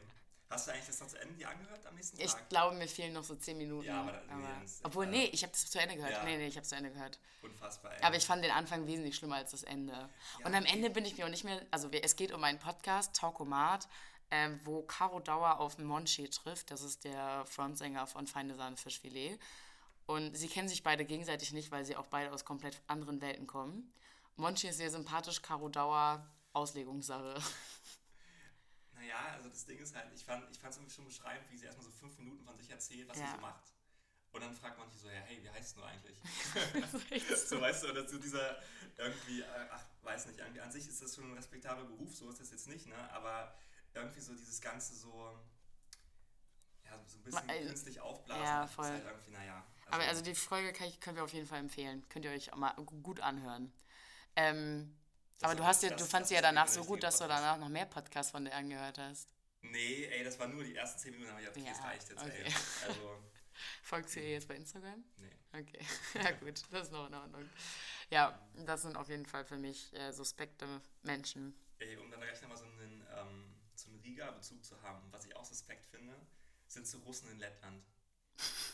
Hast 0.49 0.67
du 0.67 0.73
eigentlich 0.73 0.87
das 0.87 0.99
noch 1.01 1.07
zu 1.07 1.21
Ende 1.21 1.35
dir 1.35 1.49
angehört 1.49 1.87
am 1.87 1.95
nächsten 1.95 2.21
Ich 2.21 2.33
Tag? 2.33 2.49
glaube, 2.49 2.75
mir 2.77 2.89
fehlen 2.89 3.13
noch 3.13 3.23
so 3.23 3.37
zehn 3.37 3.57
Minuten. 3.57 3.87
Ja, 3.87 4.01
aber 4.01 4.11
da- 4.13 4.35
nee, 4.35 4.45
obwohl, 4.83 5.05
äh, 5.07 5.11
nee, 5.11 5.25
ich 5.27 5.45
habe 5.45 5.53
das 5.53 5.71
zu 5.71 5.79
Ende 5.81 5.95
gehört. 5.95 6.11
ja. 6.13 6.25
Nee, 6.25 6.39
nee, 6.39 6.49
ich 6.49 6.57
habe 6.57 6.67
zu 6.67 6.75
Ende 6.75 6.91
gehört. 6.91 7.21
Unfassbar, 7.43 7.93
ey. 7.95 8.03
Aber 8.03 8.17
ich 8.17 8.27
fand 8.27 8.43
den 8.45 8.51
Anfang 8.51 8.85
wesentlich 8.89 9.15
schlimmer 9.15 9.37
als 9.37 9.53
das 9.53 9.63
Ende. 9.63 10.09
Und 10.45 10.53
am 10.53 10.65
Ende 10.65 10.91
bin 10.91 11.05
ich 11.05 11.17
mir 11.17 11.25
auch 11.27 11.31
nicht 11.31 11.45
mehr, 11.45 11.65
also 11.71 11.89
es 11.91 12.17
geht 12.17 12.33
um 12.33 12.43
einen 12.43 12.59
Podcast, 12.59 13.15
Taukomat, 13.15 13.87
ähm, 14.31 14.61
wo 14.65 14.83
Caro 14.83 15.21
Dauer 15.21 15.59
auf 15.59 15.79
Monchi 15.79 16.29
trifft. 16.29 16.71
Das 16.71 16.83
ist 16.83 17.05
der 17.05 17.45
Frontsänger 17.47 18.07
von 18.07 18.27
Feinde 18.27 18.55
Sahne 18.55 18.77
Fischfilet. 18.77 19.39
Und 20.07 20.37
sie 20.37 20.49
kennen 20.49 20.69
sich 20.69 20.83
beide 20.83 21.05
gegenseitig 21.05 21.53
nicht, 21.53 21.71
weil 21.71 21.85
sie 21.85 21.97
auch 21.97 22.07
beide 22.07 22.33
aus 22.33 22.45
komplett 22.45 22.81
anderen 22.87 23.21
Welten 23.21 23.47
kommen. 23.47 23.93
Monchi 24.37 24.69
ist 24.69 24.79
sehr 24.79 24.91
sympathisch, 24.91 25.43
Caro 25.43 25.69
Dauer 25.69 26.27
Auslegungssache. 26.53 27.35
Naja, 28.95 29.33
also 29.33 29.49
das 29.49 29.65
Ding 29.65 29.79
ist 29.79 29.95
halt, 29.97 30.13
ich 30.15 30.23
fand 30.23 30.45
es 30.51 30.59
ich 30.59 30.63
irgendwie 30.63 30.91
schon 30.91 31.07
beschreibend, 31.07 31.51
wie 31.51 31.57
sie 31.57 31.65
erstmal 31.65 31.87
so 31.87 31.91
fünf 31.91 32.19
Minuten 32.19 32.45
von 32.45 32.55
sich 32.59 32.69
erzählt, 32.69 33.09
was 33.09 33.17
Ja. 33.19 33.29
sie 33.29 33.33
so 33.37 33.41
macht. 33.41 33.73
Und 34.33 34.43
dann 34.43 34.55
fragt 34.55 34.79
sich 34.91 35.01
so, 35.01 35.09
ja, 35.09 35.21
hey, 35.21 35.43
wie 35.43 35.49
heißt 35.51 35.77
du 35.77 35.83
eigentlich? 35.83 36.19
So. 37.49 37.61
weißt 37.61 37.83
du, 37.83 37.89
oder 37.91 38.07
so 38.07 38.19
dieser 38.19 38.59
irgendwie, 38.99 39.41
äh, 39.41 39.47
ach, 39.71 39.85
weiß 40.03 40.27
nicht, 40.27 40.39
irgendwie 40.39 40.61
an 40.61 40.71
sich 40.71 40.87
ist 40.87 41.03
das 41.03 41.15
schon 41.15 41.31
ein 41.31 41.37
respektabler 41.37 41.85
Beruf, 41.85 42.15
so 42.15 42.29
ist 42.29 42.41
das 42.41 42.51
jetzt 42.51 42.69
nicht, 42.69 42.87
ne? 42.87 43.11
Aber 43.13 43.55
irgendwie 43.95 44.21
so 44.21 44.33
dieses 44.35 44.61
Ganze 44.61 44.95
so, 44.95 45.39
ja, 46.85 47.01
so 47.07 47.19
ein 47.19 47.23
bisschen 47.25 47.49
äh, 47.49 47.65
künstlich 47.67 48.01
aufblasen, 48.01 48.43
ja, 48.45 48.65
ist 48.65 48.73
voll. 48.75 48.87
halt 48.89 49.05
irgendwie, 49.05 49.31
naja. 49.31 49.65
Aber 49.91 50.05
also 50.05 50.23
die 50.23 50.35
Folge 50.35 50.73
kann 50.73 50.87
ich, 50.87 51.01
können 51.01 51.17
wir 51.17 51.25
auf 51.25 51.33
jeden 51.33 51.47
Fall 51.47 51.59
empfehlen. 51.59 52.09
Könnt 52.09 52.25
ihr 52.25 52.31
euch 52.31 52.53
auch 52.53 52.57
mal 52.57 52.73
gu- 52.75 53.01
gut 53.01 53.21
anhören. 53.21 53.73
Ähm, 54.37 54.97
aber 55.43 55.53
ist 55.53 55.59
du 55.59 55.65
hast 55.65 55.83
ja, 55.83 55.91
du 55.91 56.05
fandst 56.05 56.15
ist 56.27 56.29
sie 56.29 56.35
ja 56.37 56.43
danach 56.43 56.69
so 56.69 56.85
gut, 56.85 57.03
dass 57.03 57.19
du 57.19 57.27
danach 57.27 57.59
noch 57.59 57.69
mehr 57.69 57.87
Podcasts 57.87 58.31
von 58.31 58.45
dir 58.45 58.55
angehört 58.55 58.99
hast. 58.99 59.33
Nee, 59.63 60.05
ey, 60.07 60.23
das 60.25 60.39
waren 60.39 60.53
nur 60.53 60.63
die 60.65 60.77
ersten 60.77 61.01
zehn 61.01 61.13
Minuten, 61.13 61.31
aber 61.31 61.41
ich 61.41 61.47
hab, 61.49 61.57
Ja, 61.57 61.65
das 61.71 61.83
reicht 61.83 62.09
jetzt, 62.09 62.23
okay. 62.23 62.45
ey. 62.45 62.55
Also, 62.89 63.19
Folgst 63.83 64.17
du 64.17 64.21
ihr 64.21 64.31
jetzt 64.31 64.49
bei 64.49 64.55
Instagram? 64.55 65.05
nee. 65.19 65.31
Okay, 65.53 65.81
ja 66.15 66.31
gut, 66.31 66.63
das 66.71 66.83
ist 66.87 66.93
noch 66.93 67.09
in 67.09 67.15
Ordnung. 67.15 67.51
Ja, 68.11 68.41
das 68.65 68.83
sind 68.83 68.97
auf 68.97 69.09
jeden 69.09 69.27
Fall 69.27 69.45
für 69.45 69.57
mich 69.59 69.93
äh, 69.95 70.13
suspekte 70.13 70.81
Menschen. 71.03 71.55
Ey, 71.79 71.97
um 71.97 72.11
dann 72.11 72.21
gleich 72.21 72.41
nochmal 72.41 72.57
so 72.59 72.65
einen, 72.65 73.00
Riga-Bezug 74.15 74.65
zu 74.65 74.81
haben, 74.83 75.03
was 75.13 75.25
ich 75.25 75.35
auch 75.37 75.45
suspekt 75.45 75.87
finde, 75.87 76.15
sind 76.67 76.87
so 76.87 76.99
Russen 76.99 77.31
in 77.31 77.39
Lettland. 77.39 77.83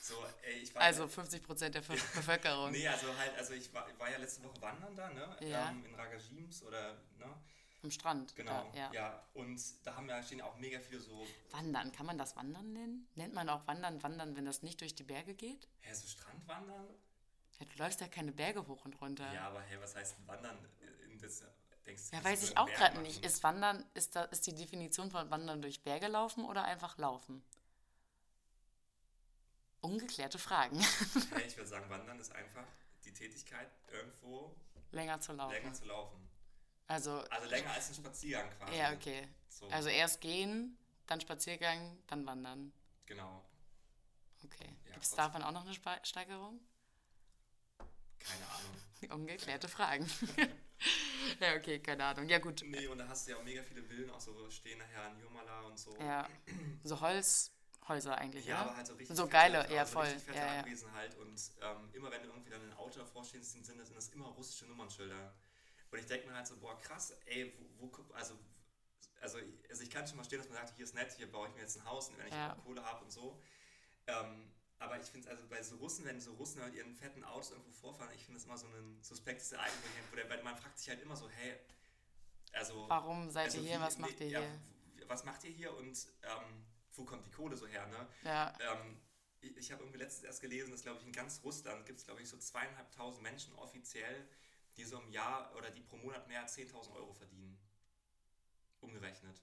So, 0.03 0.15
ey, 0.45 0.59
ich 0.61 0.75
war 0.75 0.83
Also 0.83 1.05
50% 1.09 1.71
der 1.71 1.83
Ver- 1.83 1.95
Bevölkerung. 2.15 2.71
Nee, 2.71 2.87
also 2.87 3.09
halt, 3.17 3.37
also 3.37 3.55
ich 3.55 3.73
war, 3.73 3.87
war 3.99 4.09
ja 4.11 4.19
letzte 4.19 4.43
Woche 4.45 4.61
wandern 4.63 4.95
da, 4.95 5.11
ne? 5.11 5.37
Ja. 5.41 5.71
Ähm, 5.71 5.85
in 5.85 5.95
Ragajims 5.95 6.63
oder, 6.63 6.95
ne? 7.19 7.35
Am 7.83 7.91
Strand. 7.91 8.35
Genau, 8.37 8.71
Da, 8.73 8.79
ja. 8.79 8.93
ja. 8.93 9.29
Und 9.35 9.61
da 9.85 9.97
haben 9.97 10.09
ja, 10.09 10.23
stehen 10.23 10.41
auch 10.41 10.57
mega 10.59 10.79
viele 10.81 11.01
so, 11.01 11.27
Wandern, 11.51 11.91
kann 11.93 12.07
man 12.07 12.17
das 12.19 12.37
Wandern 12.37 12.73
nennen? 12.73 13.09
Nennt 13.17 13.35
man 13.35 13.49
auch 13.49 13.67
Wandern 13.67 14.03
Wandern, 14.03 14.37
wenn 14.37 14.45
das 14.45 14.63
nicht 14.63 14.81
durch 14.81 14.95
die 14.95 15.03
Berge 15.05 15.35
geht? 15.35 15.69
hä, 15.81 15.93
so 15.95 16.07
Strandwandern? 16.07 16.87
Ja, 17.59 17.67
du 17.67 17.79
läufst 17.79 18.01
ja 18.01 18.09
keine 18.09 18.33
Berge 18.33 18.67
hoch 18.67 18.85
und 18.85 19.01
runter. 19.01 19.33
Ja, 19.33 19.49
aber 19.49 19.61
hey, 19.63 19.81
was 19.81 19.95
heißt 19.97 20.15
wandern? 20.27 20.59
In 21.11 21.19
das, 21.19 21.43
denkst, 21.87 22.11
du, 22.11 22.17
Ja, 22.17 22.25
weiß 22.25 22.43
ich 22.43 22.57
auch 22.59 22.67
gerade 22.69 23.01
nicht. 23.01 23.25
Ist 23.25 23.43
Wandern, 23.43 23.85
ist, 23.95 24.17
da, 24.17 24.25
ist 24.25 24.47
die 24.47 24.55
Definition 24.55 25.11
von 25.11 25.31
Wandern 25.31 25.63
durch 25.63 25.83
Berge 25.83 26.09
laufen 26.09 26.45
oder 26.45 26.65
einfach 26.65 26.99
laufen? 26.99 27.43
Ungeklärte 29.81 30.39
Fragen. 30.39 30.81
Hey, 31.33 31.47
ich 31.47 31.57
würde 31.57 31.69
sagen, 31.69 31.89
wandern 31.91 32.19
ist 32.19 32.33
einfach 32.33 32.65
die 33.05 33.13
Tätigkeit, 33.13 33.71
irgendwo 33.93 34.55
Länger 34.91 35.21
zu 35.21 35.33
laufen. 35.33 35.53
länger 35.55 35.73
zu 35.73 35.85
laufen. 35.85 36.29
Also, 36.89 37.19
Also 37.31 37.49
länger 37.49 37.71
als 37.73 37.89
ein 37.89 37.95
Spaziergang 37.95 38.51
quasi. 38.59 38.77
ja, 38.79 38.93
okay. 38.93 39.29
So, 39.49 39.69
Also 39.69 39.89
erst 39.89 40.21
gehen, 40.21 40.77
dann 41.07 41.21
Spaziergang, 41.21 41.99
dann 42.07 42.27
wandern. 42.27 42.73
genau. 43.07 43.45
Okay. 44.45 44.69
Ja, 44.87 44.93
Gibt 44.93 45.05
es 45.05 45.11
davon 45.11 45.43
auch 45.43 45.53
noch 45.53 45.65
eine 45.65 45.75
Steigerung? 45.75 46.61
Keine 48.19 48.47
Ahnung. 48.49 48.77
Ungeklärte 49.11 49.69
Fragen. 49.69 50.07
ja, 51.41 51.55
okay, 51.57 51.79
keine 51.81 52.05
Ahnung. 52.05 52.29
Ja, 52.29 52.39
gut. 52.39 52.63
Nee, 52.65 52.87
und 52.87 52.99
da 52.99 53.09
hast 53.09 53.27
du 53.27 53.33
ja 53.33 53.39
auch 53.39 53.43
mega 53.45 53.63
viele 53.63 53.83
Villen, 53.83 54.11
auch 54.11 54.21
so 54.21 54.49
stehen 54.51 54.79
nachher 54.79 55.11
in 55.13 55.21
Jurmala 55.21 55.61
und 55.63 55.79
so. 55.79 55.97
Ja. 55.99 56.29
So 56.85 57.01
Holzhäuser 57.01 58.17
eigentlich, 58.19 58.47
Ja, 58.47 58.57
ja? 58.57 58.61
aber 58.63 58.77
halt 58.77 58.87
so 58.87 58.95
richtig 58.95 59.17
So 59.17 59.25
fette, 59.25 59.33
geile, 59.33 59.61
also 59.63 59.75
ja, 59.75 59.87
so 59.87 59.93
voll. 59.93 60.05
richtig 60.07 60.23
fette 60.25 60.39
Ja, 60.39 60.55
ja. 60.55 60.61
Anwesen 60.61 60.93
halt. 60.93 61.17
Und 61.19 61.41
ähm, 61.61 61.91
immer 61.93 62.11
wenn 62.11 62.23
du 62.23 62.29
irgendwie 62.29 62.51
dann 62.51 62.63
ein 62.63 62.73
Auto 62.75 62.99
davor 63.01 63.25
stehst, 63.25 63.53
sind, 63.53 63.67
das, 63.79 63.87
sind 63.87 63.97
das 63.97 64.09
immer 64.11 64.27
russische 64.27 64.67
Nummernschilder. 64.67 65.35
Und 65.91 65.99
ich 65.99 66.07
denke 66.07 66.27
mir 66.29 66.35
halt 66.35 66.47
so, 66.47 66.57
boah, 66.59 66.79
krass, 66.81 67.11
ey, 67.27 67.55
wo, 67.79 67.89
wo 67.89 68.15
also, 68.15 68.39
also, 69.21 69.39
ich- 69.39 69.71
also 69.71 69.83
ich 69.83 69.91
kann 69.91 70.07
schon 70.07 70.17
mal 70.17 70.25
stehen, 70.25 70.39
dass 70.39 70.49
man 70.49 70.57
sagt, 70.59 70.75
hier 70.77 70.85
ist 70.85 70.95
nett, 70.95 71.13
hier 71.17 71.31
baue 71.31 71.49
ich 71.49 71.55
mir 71.55 71.61
jetzt 71.63 71.77
ein 71.77 71.85
Haus, 71.85 72.11
wenn 72.17 72.27
ich 72.27 72.35
Ja. 72.35 72.55
Kohle 72.65 72.85
habe 72.85 73.05
und 73.05 73.11
so. 73.11 73.41
Ähm, 74.09 74.53
aber 74.79 74.99
ich 75.01 75.07
finde 75.07 75.27
es 75.29 75.35
also 75.35 75.47
bei 75.49 75.63
so 75.63 75.77
Russen, 75.77 76.05
wenn 76.05 76.21
so 76.21 76.35
Russen 76.35 76.63
mit 76.65 76.75
ihren 76.75 76.95
fetten 76.95 77.25
Autos 77.25 77.51
irgendwo 77.51 77.73
vorfahren, 77.73 78.11
ich 78.15 78.23
finde 78.25 78.39
das 78.39 78.45
immer 78.47 78.59
so 78.59 78.67
ein 78.67 78.99
suspektes 79.03 79.53
Ereignis, 79.53 79.81
wo 80.11 80.17
der, 80.17 80.29
weil 80.29 80.43
man 80.43 80.57
fragt 80.57 80.79
sich 80.79 80.89
halt 80.89 81.01
immer 81.03 81.17
so, 81.17 81.29
hey, 81.31 81.57
also... 82.53 82.87
Warum 82.89 83.31
seid 83.31 83.47
also 83.47 83.59
ihr 83.59 83.65
hier? 83.69 83.79
wie- 83.79 83.83
Was 83.83 83.99
macht 83.99 84.21
ihr 84.21 84.29
ja, 84.29 84.41
hier? 84.41 85.09
was 85.09 85.25
macht 85.25 85.45
ihr 85.45 85.51
hier 85.51 85.75
und 85.77 86.07
ähm, 86.23 86.65
wo 86.95 87.05
kommt 87.05 87.25
die 87.27 87.31
Kohle 87.31 87.57
so 87.57 87.67
her, 87.67 87.87
ne? 87.87 88.07
Ja. 88.25 88.53
Ähm, 88.61 89.01
ich 89.41 89.57
ich 89.57 89.71
habe 89.73 89.83
irgendwie 89.83 89.99
letztens 89.99 90.25
erst 90.25 90.41
gelesen, 90.41 90.71
dass, 90.73 90.83
glaube 90.83 90.99
ich, 90.99 91.07
in 91.07 91.13
ganz 91.13 91.41
Russland 91.45 91.85
gibt 91.87 91.99
es, 92.01 92.05
glaube 92.07 92.23
ich, 92.23 92.29
so 92.29 92.37
zweieinhalbtausend 92.39 93.23
Menschen 93.23 93.55
offiziell, 93.55 94.27
die 94.77 94.85
so 94.85 94.99
im 95.01 95.09
Jahr 95.11 95.55
oder 95.57 95.71
die 95.71 95.81
pro 95.83 95.97
Monat 95.99 96.27
mehr 96.27 96.43
als 96.43 96.57
10.000 96.57 96.93
Euro 96.95 97.13
verdienen. 97.13 97.59
Umgerechnet. 98.81 99.41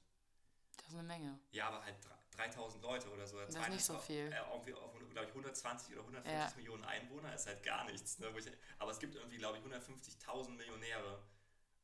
Das 0.78 0.88
ist 0.88 0.94
eine 0.96 1.04
Menge. 1.04 1.40
Ja, 1.52 1.68
aber 1.68 1.84
halt 1.84 1.96
dr- 2.04 2.18
3000 2.36 2.82
Leute 2.84 3.10
oder 3.12 3.28
so. 3.28 3.40
Das 3.40 3.54
ist 3.56 3.70
nicht 3.70 3.86
so 3.86 3.98
viel. 4.00 4.32
Äh, 4.32 4.42
irgendwie 4.52 4.74
auf, 4.74 4.94
glaube 5.14 5.28
ich, 5.28 5.32
120 5.32 5.94
oder 5.94 6.02
150 6.02 6.34
Ja. 6.34 6.52
Millionen 6.58 6.84
Einwohner 6.84 7.34
ist 7.34 7.48
halt 7.48 7.64
gar 7.64 7.86
nichts. 7.86 8.20
Ne? 8.20 8.28
Ich, 8.38 8.46
aber 8.80 8.92
es 8.92 9.00
gibt 9.00 9.16
irgendwie, 9.16 9.38
glaube 9.38 9.58
ich, 9.58 9.64
150.000 9.64 10.50
Millionäre. 10.52 11.24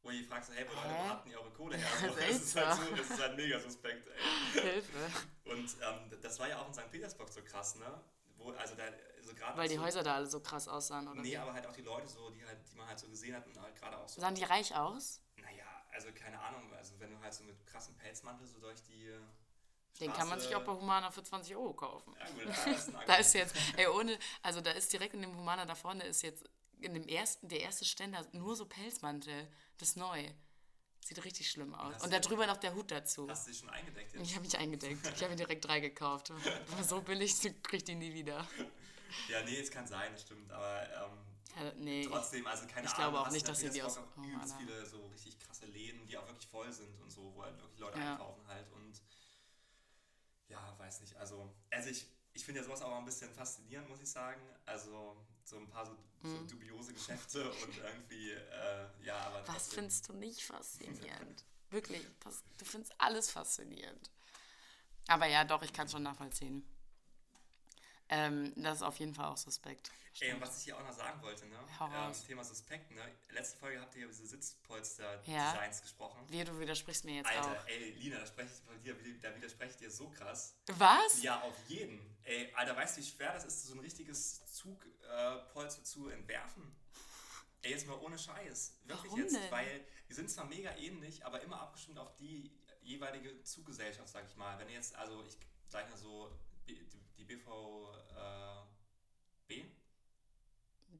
Wo 0.01 0.11
ihr 0.11 0.23
fragst, 0.23 0.51
hey, 0.53 0.65
wo 0.65 0.73
Hä? 0.81 1.09
habt 1.09 1.27
ihr 1.27 1.37
eure 1.39 1.51
Kohle 1.51 1.75
her? 1.75 1.87
Ja, 2.01 2.09
So, 2.09 2.15
das, 2.15 2.29
ist 2.29 2.55
halt 2.55 2.73
so, 2.79 2.95
das 2.95 3.09
ist 3.09 3.19
halt 3.21 3.35
mega 3.35 3.59
suspekt, 3.59 4.07
ey. 4.07 4.61
Hilfe. 4.61 5.11
Und 5.43 5.75
ähm, 5.81 6.21
das 6.21 6.39
war 6.39 6.47
ja 6.47 6.59
auch 6.61 6.67
in 6.67 6.73
St. 6.73 6.89
Petersburg 6.89 7.27
so 7.29 7.41
krass, 7.43 7.75
ne? 7.75 8.01
Wo, 8.37 8.51
also 8.51 8.75
da, 8.75 8.83
so 9.21 9.33
gerade 9.35 9.57
Weil 9.57 9.67
die 9.67 9.75
so, 9.75 9.81
Häuser 9.81 10.01
da 10.01 10.15
alle 10.15 10.27
so 10.27 10.39
krass 10.39 10.69
aussahen, 10.69 11.05
oder? 11.09 11.21
Nee, 11.21 11.31
wie? 11.31 11.37
aber 11.37 11.53
halt 11.53 11.67
auch 11.67 11.73
die 11.73 11.81
Leute 11.81 12.07
so, 12.07 12.29
die 12.29 12.45
halt, 12.45 12.59
die 12.71 12.75
man 12.77 12.87
halt 12.87 12.97
so 12.97 13.09
gesehen 13.09 13.35
hat 13.35 13.45
und 13.45 13.59
halt 13.59 13.75
gerade 13.75 13.97
auch 13.97 14.07
so. 14.07 14.21
Sahen 14.21 14.35
die 14.35 14.45
reich 14.45 14.73
aus? 14.73 15.21
Naja, 15.35 15.65
also 15.91 16.07
keine 16.13 16.39
Ahnung, 16.39 16.73
also 16.73 16.97
wenn 16.99 17.11
du 17.11 17.19
halt 17.19 17.33
so 17.33 17.43
mit 17.43 17.67
krassem 17.67 17.95
Pelzmantel 17.97 18.47
so 18.47 18.57
durch 18.59 18.81
die. 18.83 19.11
Den 19.99 20.13
kann 20.13 20.29
man 20.29 20.39
sich 20.39 20.55
auch 20.55 20.63
bei 20.63 20.71
Humana 20.71 21.11
für 21.11 21.23
20 21.23 21.55
Euro 21.55 21.73
kaufen. 21.73 22.15
Ja, 22.19 22.25
gut, 22.29 22.55
da 22.65 22.71
ist 22.71 22.91
Da 23.07 23.15
ist 23.15 23.33
jetzt, 23.33 23.55
ey, 23.77 23.87
ohne, 23.87 24.17
also 24.41 24.61
da 24.61 24.71
ist 24.71 24.91
direkt 24.93 25.13
in 25.13 25.21
dem 25.21 25.35
Humana 25.35 25.65
da 25.65 25.75
vorne 25.75 26.05
ist 26.05 26.21
jetzt 26.21 26.43
in 26.79 26.93
dem 26.93 27.07
ersten, 27.07 27.49
der 27.49 27.59
erste 27.61 27.83
Ständer 27.85 28.25
nur 28.31 28.55
so 28.55 28.65
Pelzmantel. 28.65 29.47
Das 29.77 29.89
ist 29.89 29.97
neu. 29.97 30.29
Sieht 31.01 31.23
richtig 31.25 31.49
schlimm 31.49 31.73
aus. 31.73 31.95
Hast 31.95 32.03
Und 32.03 32.13
du- 32.13 32.19
da 32.19 32.19
drüber 32.19 32.45
noch 32.47 32.57
der 32.57 32.73
Hut 32.75 32.91
dazu. 32.91 33.27
Hast 33.29 33.47
du 33.47 33.51
dich 33.51 33.59
schon 33.59 33.69
eingedeckt 33.69 34.13
jetzt? 34.13 34.21
Ich 34.23 34.35
habe 34.35 34.45
mich 34.45 34.57
eingedeckt. 34.57 35.05
Ich 35.15 35.21
habe 35.21 35.29
mir 35.31 35.35
direkt 35.37 35.65
drei 35.65 35.79
gekauft. 35.79 36.29
War 36.29 36.83
so 36.83 37.01
billig, 37.01 37.39
du 37.41 37.53
kriegst 37.63 37.87
die 37.87 37.95
nie 37.95 38.13
wieder. 38.13 38.45
Ja, 39.27 39.41
nee, 39.43 39.59
es 39.59 39.71
kann 39.71 39.87
sein, 39.87 40.11
das 40.13 40.21
stimmt, 40.21 40.51
aber 40.51 40.83
ähm, 40.83 41.17
Ja, 41.65 41.73
nee. 41.77 42.05
trotzdem, 42.05 42.45
also 42.45 42.67
keine 42.67 42.85
ich 42.87 42.93
Ahnung. 42.93 43.11
glaube 43.13 43.19
auch 43.27 43.31
nicht, 43.31 43.47
dass 43.47 43.59
sie 43.59 43.69
die 43.71 43.81
aus 43.81 43.97
auch 43.97 44.03
übelst 44.17 44.55
viele 44.57 44.85
so 44.85 45.03
richtig 45.07 45.39
krasse 45.39 45.65
Läden, 45.65 46.05
die 46.05 46.15
auch 46.17 46.27
wirklich 46.27 46.47
voll 46.47 46.71
sind 46.71 46.95
und 47.01 47.09
so, 47.11 47.33
wo 47.35 47.43
halt 47.43 47.59
wirklich 47.59 47.79
Leute 47.79 47.97
Ja. 47.99 48.11
einkaufen 48.13 48.47
halt 48.47 48.67
und 48.73 48.88
ja, 50.49 50.75
weiß 50.77 51.01
nicht, 51.01 51.15
also, 51.15 51.53
also 51.71 51.89
ich, 51.89 52.05
ich 52.33 52.43
finde 52.43 52.59
ja 52.61 52.65
sowas 52.65 52.81
auch 52.81 52.97
ein 52.97 53.05
bisschen 53.05 53.31
faszinierend, 53.33 53.87
muss 53.89 54.01
ich 54.01 54.09
sagen. 54.09 54.41
Also 54.65 55.15
so 55.43 55.57
ein 55.57 55.67
paar 55.69 55.85
so, 55.85 55.93
Mhm. 56.21 56.47
so 56.49 56.55
dubiose 56.55 56.93
Geschäfte 56.93 57.49
und 57.49 57.77
irgendwie, 57.77 58.31
äh, 58.31 58.87
ja, 59.03 59.15
aber 59.21 59.47
Was 59.47 59.73
findest 59.73 60.09
du 60.09 60.13
nicht 60.13 60.43
faszinierend? 60.43 61.45
Wirklich, 61.69 62.03
du 62.57 62.65
findest 62.65 62.93
alles 62.99 63.31
faszinierend. 63.31 64.11
Aber 65.07 65.27
ja, 65.27 65.43
doch, 65.45 65.61
ich 65.63 65.71
kann 65.71 65.85
es 65.85 65.91
schon 65.91 66.03
nachvollziehen. 66.03 66.65
Ähm, 68.09 68.53
das 68.55 68.77
ist 68.77 68.83
auf 68.83 68.97
jeden 68.97 69.13
Fall 69.13 69.25
auch 69.27 69.37
suspekt. 69.37 69.91
Ey, 70.19 70.33
und 70.33 70.41
was 70.41 70.57
ich 70.57 70.63
hier 70.65 70.77
auch 70.77 70.83
noch 70.83 70.91
sagen 70.91 71.21
wollte, 71.21 71.45
ne? 71.45 71.57
Ähm. 71.79 72.11
Thema 72.27 72.43
Suspekt, 72.43 72.91
ne? 72.91 73.01
Letzte 73.29 73.57
Folge 73.57 73.79
habt 73.79 73.95
ihr 73.95 74.03
über 74.05 74.11
diese 74.11 74.23
Ja. 74.23 74.29
Sitzpolster-Designs 74.29 75.81
gesprochen. 75.81 76.25
Wie, 76.27 76.43
du 76.43 76.59
widersprichst 76.59 77.05
mir 77.05 77.17
jetzt 77.17 77.29
Alter, 77.29 77.61
auch. 77.61 77.67
ey, 77.67 77.91
Lina, 77.91 78.19
da, 78.19 78.25
spreche 78.25 78.49
ich, 78.51 78.81
dir, 78.81 78.95
da 79.21 79.35
widerspreche 79.35 79.71
ich 79.71 79.77
dir 79.77 79.91
so 79.91 80.09
krass. 80.09 80.55
Was? 80.67 81.21
Ja, 81.21 81.41
auf 81.41 81.55
jeden. 81.67 82.17
Ey, 82.23 82.51
Alter, 82.55 82.75
weißt 82.75 82.97
du, 82.97 83.01
wie 83.01 83.05
schwer 83.05 83.33
das 83.33 83.45
ist, 83.45 83.67
so 83.67 83.73
ein 83.75 83.79
richtiges 83.79 84.43
Zugpolster 84.53 85.83
zu 85.83 86.09
entwerfen? 86.09 86.75
Ey, 87.61 87.71
jetzt 87.71 87.87
mal 87.87 87.97
ohne 87.99 88.17
Scheiß. 88.17 88.79
Wirklich 88.85 89.11
Warum 89.11 89.19
jetzt, 89.23 89.35
denn? 89.35 89.51
weil 89.51 89.85
die 90.09 90.13
sind 90.13 90.29
zwar 90.29 90.45
mega 90.45 90.75
ähnlich, 90.77 91.25
aber 91.25 91.41
immer 91.41 91.61
abgestimmt 91.61 91.99
auf 91.99 92.15
die 92.15 92.51
jeweilige 92.81 93.43
Zuggesellschaft, 93.43 94.09
sag 94.09 94.25
ich 94.27 94.35
mal. 94.35 94.57
Wenn 94.59 94.67
du 94.67 94.73
jetzt, 94.73 94.95
also 94.95 95.23
ich 95.23 95.37
sag 95.67 95.89
mal 95.89 95.97
so, 95.97 96.31
die, 97.19 97.25
BVB, 97.25 98.69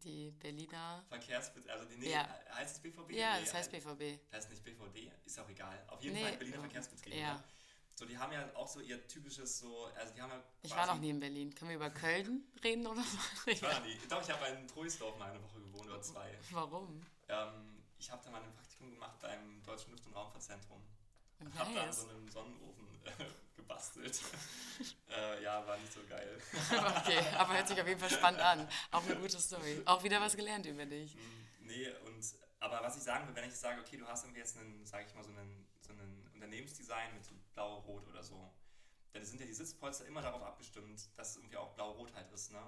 Die 0.03 0.31
Berliner. 0.31 1.03
Verkehrsbetrieb, 1.09 1.71
also 1.71 1.85
die, 1.85 1.97
nee, 1.97 2.11
Ja. 2.11 2.27
heißt 2.53 2.75
es 2.77 2.81
BVB? 2.81 3.11
Ja, 3.13 3.35
nee, 3.35 3.41
das 3.45 3.53
heißt 3.53 3.71
BVB. 3.71 4.19
heißt 4.31 4.49
nicht 4.49 4.63
BVD, 4.63 5.11
ist 5.25 5.39
auch 5.39 5.49
egal. 5.49 5.83
Auf 5.87 6.01
jeden 6.01 6.15
Nee, 6.15 6.23
Fall 6.23 6.37
Berliner 6.37 6.55
ähm, 6.57 6.61
Verkehrsbetrieb. 6.63 7.13
ja. 7.15 7.33
Ne? 7.35 7.43
So, 7.95 8.05
die 8.05 8.17
haben 8.17 8.31
ja 8.31 8.49
auch 8.55 8.67
so 8.67 8.79
ihr 8.79 9.05
typisches 9.09 9.59
so, 9.59 9.85
also 9.87 10.13
die 10.13 10.21
haben 10.21 10.29
ja 10.31 10.41
Ich 10.61 10.71
war 10.73 10.85
noch 10.87 10.99
nie 10.99 11.09
in 11.09 11.19
Berlin. 11.19 11.53
Können 11.53 11.69
wir 11.71 11.75
über 11.75 11.89
Köln 11.89 12.45
reden 12.63 12.87
oder 12.87 13.03
so? 13.03 13.17
Ich 13.51 13.61
war 13.61 13.77
nie. 13.81 13.97
Doch, 14.07 14.21
ich 14.21 14.29
habe 14.29 14.45
in 14.47 14.65
Troisdorf 14.69 15.17
mal 15.17 15.31
eine 15.31 15.43
Woche 15.43 15.59
gewohnt 15.59 15.85
oder 15.85 16.01
zwei. 16.01 16.37
Warum? 16.51 17.05
Ähm, 17.27 17.83
ich 17.97 18.09
habe 18.09 18.23
da 18.23 18.31
mal 18.31 18.41
ein 18.41 18.53
Praktikum 18.53 18.89
gemacht 18.91 19.19
beim 19.19 19.61
Deutschen 19.63 19.91
Luft- 19.91 20.05
und 20.05 20.13
Raumfahrtzentrum. 20.15 20.81
Und 21.39 21.57
habe 21.57 21.73
da 21.73 21.81
an 21.81 21.85
Nice. 21.87 22.01
so 22.01 22.09
einem 22.09 22.27
Sonnenofen 22.29 22.87
äh, 23.05 23.11
gebastelt. 23.55 24.19
äh, 25.09 25.43
ja, 25.43 25.65
war 25.65 25.77
nicht 25.77 25.93
so 25.93 26.01
geil. 26.07 26.37
Okay, 26.71 27.19
aber 27.37 27.53
hört 27.53 27.67
sich 27.67 27.79
auf 27.81 27.87
jeden 27.87 27.99
Fall 27.99 28.09
spannend 28.09 28.41
an. 28.41 28.67
Auch 28.91 29.03
eine 29.03 29.15
gute 29.15 29.39
Story. 29.39 29.81
Auch 29.85 30.03
wieder 30.03 30.19
was 30.21 30.35
gelernt 30.35 30.65
über 30.65 30.85
dich. 30.85 31.15
nee, 31.61 31.87
und, 32.05 32.23
aber 32.59 32.81
was 32.83 32.97
ich 32.97 33.03
sagen 33.03 33.27
will, 33.27 33.35
wenn 33.35 33.47
ich 33.49 33.55
sage, 33.55 33.79
okay, 33.81 33.97
du 33.97 34.05
hast 34.07 34.23
irgendwie 34.23 34.39
jetzt 34.39 34.57
einen, 34.57 34.85
sage 34.85 35.05
ich 35.07 35.15
mal, 35.15 35.23
so 35.23 35.31
einen, 35.31 35.67
so 35.81 35.93
einen 35.93 36.29
Unternehmensdesign 36.33 37.13
mit 37.13 37.23
so 37.25 37.33
blau-rot 37.53 38.07
oder 38.07 38.21
so, 38.23 38.51
dann 39.13 39.23
sind 39.25 39.39
ja 39.39 39.45
die 39.45 39.53
Sitzpolster 39.53 40.05
immer 40.05 40.21
darauf 40.21 40.43
abgestimmt, 40.43 41.09
dass 41.17 41.31
es 41.31 41.35
irgendwie 41.37 41.57
auch 41.57 41.73
blau-rot 41.73 42.13
halt 42.13 42.29
ist, 42.31 42.51
ne? 42.51 42.61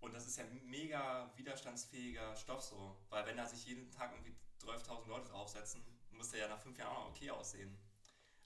Und 0.00 0.14
das 0.14 0.26
ist 0.26 0.36
ja 0.36 0.44
mega 0.64 1.30
widerstandsfähiger 1.36 2.34
Stoff 2.34 2.60
so, 2.62 2.96
weil 3.08 3.24
wenn 3.26 3.36
da 3.36 3.46
sich 3.46 3.64
jeden 3.66 3.90
Tag 3.92 4.10
irgendwie 4.12 4.34
12.000 4.64 5.06
Leute 5.08 5.28
draufsetzen, 5.28 5.80
muss 6.10 6.30
der 6.30 6.40
ja 6.40 6.48
nach 6.48 6.58
fünf 6.60 6.76
Jahren 6.76 6.96
auch 6.96 7.04
noch 7.04 7.10
okay 7.10 7.30
aussehen. 7.30 7.78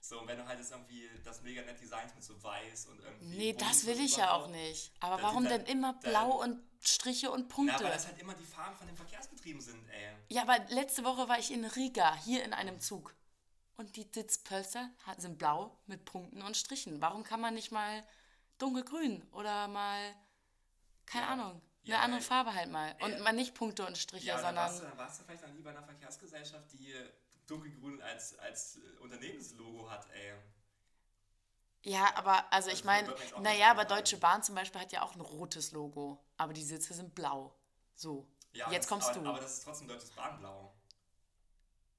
So, 0.09 0.21
und 0.21 0.27
wenn 0.29 0.37
du 0.37 0.45
halt 0.47 0.57
jetzt 0.57 0.71
irgendwie 0.71 1.09
das 1.25 1.41
mega 1.41 1.61
nett 1.63 1.81
designst 1.81 2.15
mit 2.15 2.23
so 2.23 2.41
weiß 2.41 2.85
und 2.85 3.01
irgendwie... 3.01 3.37
Nee, 3.37 3.53
das 3.53 3.85
will 3.85 3.99
ich 3.99 4.15
ja 4.15 4.31
auch 4.31 4.47
nicht. 4.47 4.93
Aber 5.01 5.15
Dann 5.17 5.23
warum 5.25 5.43
denn 5.43 5.65
dann- 5.65 5.65
immer 5.65 5.93
dann- 5.93 5.99
blau 6.11 6.41
und 6.43 6.61
Striche 6.81 7.29
und 7.29 7.49
Punkte? 7.49 7.83
weil 7.83 7.91
das 7.91 8.07
halt 8.07 8.17
immer 8.19 8.33
die 8.33 8.45
Farben 8.45 8.77
von 8.77 8.87
den 8.87 8.95
Verkehrsbetrieben 8.95 9.59
sind, 9.61 9.85
ey. 9.89 10.15
Ja, 10.29 10.43
aber 10.43 10.59
letzte 10.69 11.03
Woche 11.03 11.27
war 11.27 11.37
ich 11.39 11.51
in 11.51 11.65
Riga, 11.65 12.15
hier 12.23 12.45
in 12.45 12.53
einem 12.53 12.79
Zug. 12.79 13.15
Und 13.75 13.97
die 13.97 14.07
Sitzpölster 14.09 14.89
ha- 15.05 15.15
sind 15.19 15.37
blau 15.37 15.77
mit 15.87 16.05
Punkten 16.05 16.41
und 16.41 16.55
Strichen. 16.55 17.01
Warum 17.01 17.23
kann 17.23 17.41
man 17.41 17.53
nicht 17.55 17.71
mal 17.73 18.07
dunkelgrün 18.59 19.27
oder 19.33 19.67
mal, 19.67 20.15
keine 21.05 21.25
Ja, 21.25 21.31
Ahnung, 21.33 21.51
eine 21.51 21.61
ja, 21.83 21.99
andere 21.99 22.21
ey. 22.21 22.25
Farbe 22.25 22.53
halt 22.53 22.71
mal. 22.71 22.95
Und 23.01 23.11
Ey. 23.11 23.19
mal 23.21 23.33
nicht 23.33 23.53
Punkte 23.55 23.85
und 23.85 23.97
Striche, 23.97 24.27
Ja, 24.27 24.35
aber 24.35 24.43
dann 24.43 24.55
warst, 24.55 24.75
du, 24.75 24.77
sondern. 24.79 24.97
dann 24.97 25.05
warst 25.05 25.19
du 25.19 25.23
vielleicht 25.25 25.43
noch 25.43 25.51
nie 25.53 25.61
bei 25.61 25.71
einer 25.71 25.83
Verkehrsgesellschaft, 25.83 26.71
die 26.71 26.93
dunkelgrün 27.47 28.01
als, 28.01 28.37
als 28.39 28.77
äh, 28.77 28.99
Unternehmenslogo 29.01 29.89
hat, 29.89 30.07
ey. 30.11 30.33
Ja, 31.83 32.13
aber 32.15 32.51
also 32.51 32.69
ich 32.69 32.85
Also, 32.85 32.85
meine, 32.85 33.15
naja, 33.41 33.71
aber. 33.71 33.85
Deutsche 33.85 34.17
Bahn 34.17 34.43
zum 34.43 34.55
Beispiel 34.55 34.81
hat 34.81 34.91
ja 34.91 35.03
auch 35.03 35.15
ein 35.15 35.21
rotes 35.21 35.71
Logo. 35.71 36.23
Aber 36.37 36.53
die 36.53 36.63
Sitze 36.63 36.93
sind 36.93 37.15
blau. 37.15 37.55
So. 37.95 38.27
Ja, 38.53 38.69
Jetzt 38.71 38.87
kommst 38.89 39.09
aber, 39.11 39.19
du. 39.21 39.29
Aber 39.29 39.39
das 39.39 39.53
ist 39.59 39.63
trotzdem 39.63 39.87
deutsches 39.87 40.11
Bahnblau. 40.11 40.73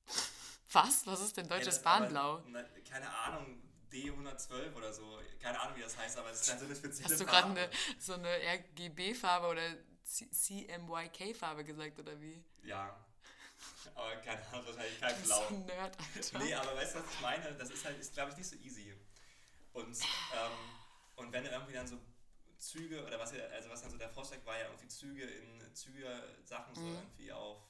Was? 0.72 1.07
Was 1.07 1.20
ist 1.20 1.36
denn 1.36 1.49
deutsches 1.49 1.84
aber, 1.84 2.01
Bahnblau? 2.01 2.42
na, 2.49 2.62
keine 2.88 3.11
Ahnung, 3.11 3.62
D112 3.90 4.74
oder 4.74 4.92
so. 4.92 5.18
Keine 5.40 5.59
Ahnung, 5.61 5.76
wie 5.76 5.82
das 5.82 5.96
heißt, 5.96 6.18
aber 6.18 6.30
es 6.30 6.40
ist 6.40 6.51
dann 6.51 6.59
so 6.59 6.66
eine 6.66 6.76
spezielle 6.76 7.11
Hast 7.11 7.20
du 7.20 7.24
gerade 7.24 7.49
eine, 7.49 7.70
so 7.99 8.12
eine 8.14 8.28
RGB-Farbe 8.28 9.46
oder 9.46 9.62
CMYK-Farbe 10.05 11.64
gesagt 11.64 11.99
oder 11.99 12.20
wie? 12.20 12.44
Ja. 12.62 12.94
Aber 13.94 14.16
keine 14.16 14.46
Ahnung, 14.48 14.66
wahrscheinlich 14.66 15.00
kein 15.00 15.14
Du 15.14 15.20
bist 15.20 15.26
Blau. 15.26 15.48
so 15.48 15.54
ein 15.54 15.66
Nerd, 15.66 15.96
Alter. 16.14 16.38
Nee, 16.38 16.54
aber 16.54 16.76
weißt 16.76 16.94
du, 16.94 16.98
was 17.00 17.14
ich 17.14 17.20
meine? 17.20 17.54
Das 17.54 17.70
ist 17.70 17.84
halt, 17.84 17.98
ist, 17.98 18.12
glaube 18.14 18.30
ich, 18.32 18.36
nicht 18.36 18.48
so 18.48 18.56
easy. 18.56 18.94
Und, 19.72 19.96
ähm, 20.32 20.78
und 21.16 21.32
wenn 21.32 21.44
du 21.44 21.50
irgendwie 21.50 21.72
dann 21.72 21.86
so 21.86 21.98
Züge, 22.59 23.04
oder 23.04 23.18
was, 23.18 23.32
also 23.32 23.70
was 23.70 23.82
dann 23.82 23.90
so 23.90 23.98
der 23.98 24.11
Vorschlag 24.11 24.44
war, 24.44 24.59
ja 24.59 24.66
irgendwie 24.66 24.88
Züge 24.88 25.24
in 25.24 25.74
Züge, 25.74 26.36
Sachen 26.44 26.74
so 26.74 26.80
Mhm. 26.82 26.96
irgendwie 26.96 27.32
auf 27.32 27.62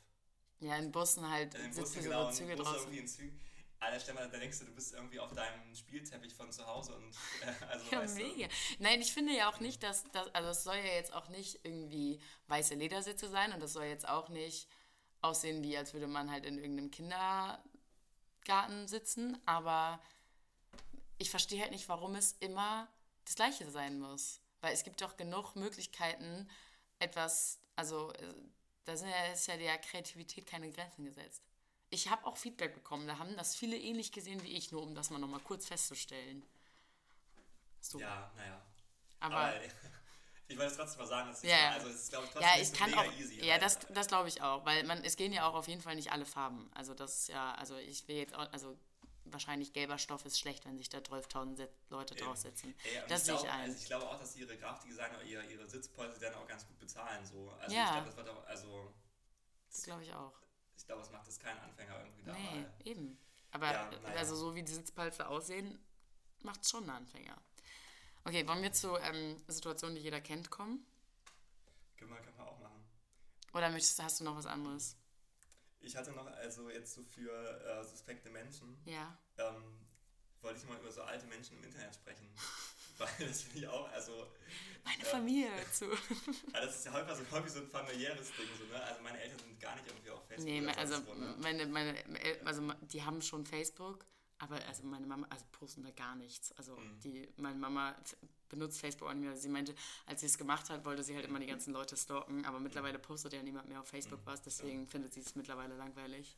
Ja, 0.61 0.77
in 0.77 0.91
Bussen 0.91 1.29
halt 1.31 1.55
in 1.55 1.63
den 1.63 1.73
sitzen 1.73 2.03
genau, 2.03 2.31
Züge 2.31 2.57
Busse 2.57 2.71
draußen. 2.71 2.87
irgendwie 2.87 2.99
in 2.99 3.09
Zügen. 3.09 3.41
Alter, 3.81 4.01
stell 4.01 4.15
mal, 4.15 4.29
da 4.29 4.39
denkst 4.39 4.59
du, 4.59 4.65
du 4.65 4.75
bist 4.75 4.93
irgendwie 4.93 5.21
auf 5.21 5.33
deinem 5.35 5.73
Spielteppich 5.75 6.35
von 6.35 6.51
zu 6.51 6.67
Hause 6.67 6.97
und 6.97 7.15
äh, 7.41 7.65
also 7.67 7.87
Ja, 7.93 7.99
weißt 8.01 8.17
mega. 8.17 8.49
Nein, 8.81 9.01
ich 9.01 9.13
finde 9.13 9.33
ja 9.35 9.49
auch 9.51 9.61
nicht, 9.61 9.83
dass 9.85 10.05
das, 10.11 10.35
also 10.35 10.49
es 10.51 10.65
soll 10.65 10.77
ja 10.77 10.95
jetzt 10.95 11.13
auch 11.13 11.29
nicht 11.29 11.61
irgendwie 11.65 12.21
weiße 12.49 12.75
Ledersitze 12.75 13.29
sein 13.29 13.53
und 13.53 13.61
das 13.61 13.73
soll 13.73 13.85
jetzt 13.85 14.09
auch 14.09 14.29
nicht 14.31 14.69
aussehen, 15.21 15.63
wie 15.63 15.77
als 15.77 15.93
würde 15.95 16.07
man 16.07 16.31
halt 16.31 16.45
in 16.47 16.59
irgendeinem 16.59 16.91
Kindergarten 16.91 18.87
sitzen, 18.87 19.39
aber 19.47 20.01
ich 21.19 21.31
verstehe 21.31 21.61
halt 21.61 21.73
nicht, 21.73 21.89
warum 21.89 22.15
es 22.15 22.33
immer 22.41 22.89
das 23.25 23.35
Gleiche 23.35 23.71
sein 23.71 23.99
muss. 23.99 24.41
Weil 24.61 24.73
es 24.73 24.85
gibt 24.85 25.01
doch 25.01 25.17
genug 25.17 25.55
Möglichkeiten, 25.55 26.49
etwas, 26.99 27.61
also 27.77 28.13
äh, 28.15 28.35
da 28.85 28.97
sind 28.97 29.11
ja, 29.11 29.27
ist 29.27 29.47
ja 29.47 29.57
der 29.57 29.79
Kreativität 29.79 30.47
keine 30.47 30.71
Grenzen 30.71 31.05
gesetzt. 31.05 31.43
Ich 31.91 32.11
habe 32.11 32.27
auch 32.27 32.37
Feedback 32.37 32.75
bekommen, 32.75 33.07
da 33.07 33.19
haben 33.19 33.37
das 33.37 33.57
viele 33.57 33.77
ähnlich 33.77 34.13
gesehen 34.13 34.43
wie 34.43 34.57
ich, 34.57 34.73
nur 34.73 34.83
um 34.83 34.95
das 34.95 35.11
mal 35.11 35.19
nochmal 35.19 35.41
kurz 35.41 35.67
festzustellen. 35.67 36.45
Du. 37.93 38.01
Ja, 38.01 38.31
naja. 38.37 38.61
aber, 39.21 39.37
Aber 39.37 39.61
ich 40.49 40.57
wollte 40.59 40.71
es 40.73 40.77
trotzdem 40.77 41.01
mal 41.01 41.07
sagen, 41.07 41.29
dass 41.31 41.43
Ja, 41.43 41.51
ja. 41.57 41.71
also 41.73 41.89
es 41.89 41.97
ist, 42.03 42.11
glaube 42.11 42.27
ich, 42.27 42.33
trotzdem 42.33 42.51
ja, 42.57 42.63
ich 42.63 42.73
kann 42.73 42.91
mega 42.91 43.03
auch, 43.03 43.13
easy. 43.13 43.45
ja, 43.45 43.59
das, 43.59 43.79
das 43.91 44.07
glaube 44.09 44.29
ich 44.29 44.43
auch, 44.43 44.65
weil 44.65 44.85
man, 44.85 45.05
es 45.05 45.17
gehen 45.17 45.33
ja 45.33 45.47
auch 45.49 45.55
auf 45.55 45.69
jeden 45.69 45.81
Fall 45.83 45.95
nicht 45.97 46.11
alle 46.13 46.25
Farben. 46.27 46.71
Also 46.75 46.95
das 46.95 47.21
ist 47.21 47.29
ja, 47.29 47.55
also 47.55 47.77
ich 47.77 48.07
will 48.09 48.17
jetzt 48.17 48.35
auch, 48.35 48.51
also 48.53 48.77
wahrscheinlich 49.31 49.75
gelber 49.75 49.99
Stoff 49.99 50.25
ist 50.25 50.39
schlecht, 50.41 50.65
wenn 50.65 50.79
sich 50.79 50.89
da 50.89 50.99
12.000 50.99 51.57
Set- 51.57 51.71
Leute 51.91 52.15
Eben. 52.17 52.25
draufsetzen. 52.25 52.71
Und 52.73 53.11
das 53.11 53.27
sehe 53.27 53.35
ich 53.35 53.41
glaube, 53.41 53.53
ein. 53.55 53.61
Also 53.71 53.77
ich 53.77 53.85
glaube 53.87 54.09
auch, 54.09 54.19
dass 54.19 54.35
ihre 54.37 54.57
Grafikdesigner 54.57 55.23
ihre, 55.23 55.45
ihre 55.45 55.69
Sitzpolster 55.69 56.19
dann 56.31 56.35
auch 56.35 56.47
ganz 56.47 56.67
gut 56.67 56.79
bezahlen. 56.79 57.25
So. 57.27 57.51
Also 57.61 57.75
Ja. 57.77 57.85
ich 57.85 57.91
glaube, 57.93 58.07
das 58.07 58.17
wird 58.17 58.29
auch, 58.31 58.47
also 58.47 58.95
Das 59.71 59.83
glaube 59.83 60.03
ich 60.03 60.15
auch. 60.15 60.33
ich 60.79 60.87
glaube, 60.87 61.03
es 61.03 61.11
macht 61.11 61.29
das 61.29 61.39
kein 61.39 61.59
Anfänger 61.59 61.99
irgendwie 61.99 62.23
da 62.23 62.33
Nee, 62.33 62.61
mal. 62.61 62.73
eben. 62.85 63.19
Aber 63.51 63.71
Ja, 63.71 63.91
naja. 64.03 64.17
also 64.17 64.35
so 64.35 64.55
wie 64.55 64.63
die 64.63 64.73
Sitzpalze 64.73 65.27
aussehen, 65.29 65.79
macht 66.43 66.63
es 66.63 66.71
schon 66.71 66.85
einen 66.85 66.91
Anfänger. 67.05 67.37
Okay, 68.25 68.47
wollen 68.47 68.63
wir 68.63 68.73
zu 68.73 68.97
ähm, 68.99 69.37
Situationen, 69.49 69.97
die 69.97 70.03
jeder 70.03 70.21
kennt, 70.21 70.51
kommen? 70.51 70.85
Können 71.97 72.11
wir, 72.11 72.19
können 72.19 72.37
wir 72.37 72.47
auch 72.47 72.61
machen. 72.61 72.85
Oder 73.55 73.71
möchtest, 73.71 74.03
hast 74.03 74.21
du 74.21 74.25
noch 74.25 74.37
was 74.37 74.47
anderes? 74.47 74.97
Ich 75.81 75.97
hatte 75.97 76.13
noch, 76.13 76.27
also 76.27 76.69
jetzt 76.71 76.95
so 76.95 77.03
für 77.05 77.31
äh, 77.33 77.85
suspekte 77.85 78.29
Menschen, 78.31 78.77
Ja. 78.85 79.17
ähm, 79.39 79.63
wollte 80.43 80.59
ich 80.61 80.67
mal 80.69 80.79
über 80.79 80.91
so 80.93 81.03
alte 81.03 81.27
Menschen 81.27 81.57
im 81.59 81.65
Internet 81.65 81.95
sprechen. 81.95 82.29
Weil 82.99 83.09
das 83.29 83.43
finde 83.43 83.59
ich 83.61 83.69
auch, 83.69 83.89
also, 83.93 84.27
Meine 84.85 84.99
Ja. 85.05 85.09
Familie 85.09 85.51
zu. 85.73 85.89
also 85.91 86.01
das 86.53 86.77
ist 86.81 86.85
ja 86.87 86.93
häufig 86.93 87.15
so, 87.17 87.37
häufig 87.37 87.53
so 87.53 87.61
ein 87.61 87.69
familiäres 87.69 88.33
Ding. 88.37 88.49
So, 88.59 88.65
ne? 88.65 88.83
Also 88.83 89.01
meine 89.03 89.21
Eltern 89.21 89.39
sind 89.39 89.61
gar 89.61 89.75
nicht 89.77 89.87
irgendwie 89.87 90.11
auf 90.11 90.27
Facebook 90.27 90.45
Nee, 90.53 90.67
also 90.69 90.99
ne? 91.15 91.37
meine, 91.41 91.67
meine, 91.67 91.97
El- 92.21 92.41
also 92.45 92.73
die 92.83 93.03
haben 93.03 93.23
schon 93.23 93.47
Facebook, 93.47 94.05
aber 94.39 94.57
also 94.67 94.85
meine 94.85 95.07
Mama, 95.07 95.27
also 95.31 95.45
posten 95.53 95.83
da 95.83 95.91
gar 95.91 96.15
nichts. 96.17 96.53
Also 96.53 96.77
Mhm. 96.77 97.01
die, 97.01 97.29
meine 97.37 97.59
Mama 97.59 97.95
benutzt 98.49 98.81
Facebook 98.81 99.09
auch 99.09 99.15
nicht 99.15 99.25
mehr. 99.25 99.37
Sie 99.37 99.49
meinte, 99.49 99.75
als 100.07 100.21
sie 100.21 100.27
es 100.27 100.39
gemacht 100.39 100.71
hat, 100.71 100.85
wollte 100.85 101.03
sie 101.03 101.15
halt 101.15 101.27
immer 101.27 101.39
die 101.41 101.47
ganzen 101.47 101.73
Leute 101.73 101.97
stalken, 101.97 102.45
aber 102.47 102.61
mittlerweile 102.61 102.99
postet 102.99 103.33
ja 103.35 103.43
niemand 103.43 103.69
mehr 103.69 103.81
auf 103.81 103.89
Facebook 103.89 104.21
Mhm. 104.21 104.27
was, 104.27 104.43
deswegen 104.43 104.87
findet 104.87 105.13
sie 105.13 105.21
es 105.21 105.35
mittlerweile 105.35 105.77
langweilig. 105.77 106.37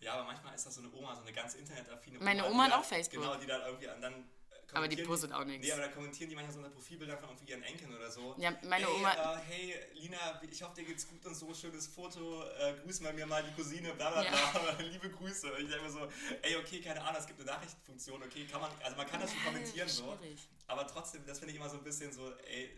Ja, 0.00 0.14
aber 0.14 0.24
manchmal 0.24 0.54
ist 0.54 0.66
das 0.66 0.74
so 0.74 0.80
eine 0.80 0.92
Oma, 0.92 1.14
so 1.14 1.22
eine 1.22 1.32
ganz 1.32 1.54
internetaffine 1.54 2.18
Meine 2.18 2.42
die 2.42 2.48
Oma 2.48 2.64
hat 2.64 2.72
auch 2.72 2.84
Facebook. 2.84 3.22
Genau, 3.22 3.36
die 3.36 3.46
dann 3.46 3.60
irgendwie 3.62 3.88
und 3.88 4.00
dann. 4.00 4.24
Äh, 4.72 4.76
Aber 4.76 4.88
die 4.88 5.02
postet 5.02 5.32
auch 5.32 5.44
nichts. 5.44 5.66
Nee, 5.66 5.72
aber 5.72 5.82
da 5.82 5.88
kommentieren 5.88 6.30
die 6.30 6.34
manchmal 6.34 6.52
so 6.54 6.58
unter 6.60 6.70
Profilbildern 6.70 7.18
von 7.18 7.28
irgendwie 7.30 7.50
ihren 7.50 7.62
Enkeln 7.62 7.94
oder 7.94 8.10
so. 8.10 8.34
Ja, 8.38 8.50
meine 8.68 8.86
hey, 8.86 8.94
Oma- 8.96 9.36
Äh, 9.36 9.38
hey, 9.48 9.74
Lina, 9.94 10.40
ich 10.50 10.62
hoffe, 10.62 10.74
dir 10.76 10.84
geht's 10.84 11.06
gut 11.08 11.24
und 11.26 11.34
so, 11.34 11.52
schönes 11.54 11.86
Foto. 11.86 12.42
Äh, 12.42 12.74
grüß 12.82 13.00
mal 13.00 13.12
mir 13.12 13.26
mal 13.26 13.42
die 13.42 13.52
Cousine, 13.54 13.92
bla 13.94 14.10
bla 14.10 14.24
Ja. 14.24 14.30
bla. 14.30 14.78
Liebe 14.80 15.10
Grüße. 15.10 15.52
Und 15.52 15.60
ich 15.62 15.68
denke 15.68 15.84
mir 15.84 15.90
so, 15.90 16.08
ey, 16.42 16.56
okay, 16.56 16.80
keine 16.80 17.00
Ahnung, 17.02 17.20
es 17.20 17.26
gibt 17.26 17.40
eine 17.40 17.50
Nachrichtenfunktion, 17.50 18.22
okay, 18.22 18.46
kann 18.50 18.60
man, 18.60 18.70
also 18.82 18.96
man 18.96 19.06
kann 19.06 19.20
das 19.20 19.30
schon 19.32 19.40
Ja, 19.40 19.46
kommentieren 19.50 19.88
so. 19.88 20.16
schwierig. 20.18 20.48
Aber 20.66 20.86
trotzdem, 20.86 21.24
das 21.26 21.38
finde 21.38 21.52
ich 21.52 21.60
immer 21.60 21.68
so 21.68 21.76
ein 21.76 21.84
bisschen 21.84 22.12
so, 22.12 22.32
ey, 22.48 22.70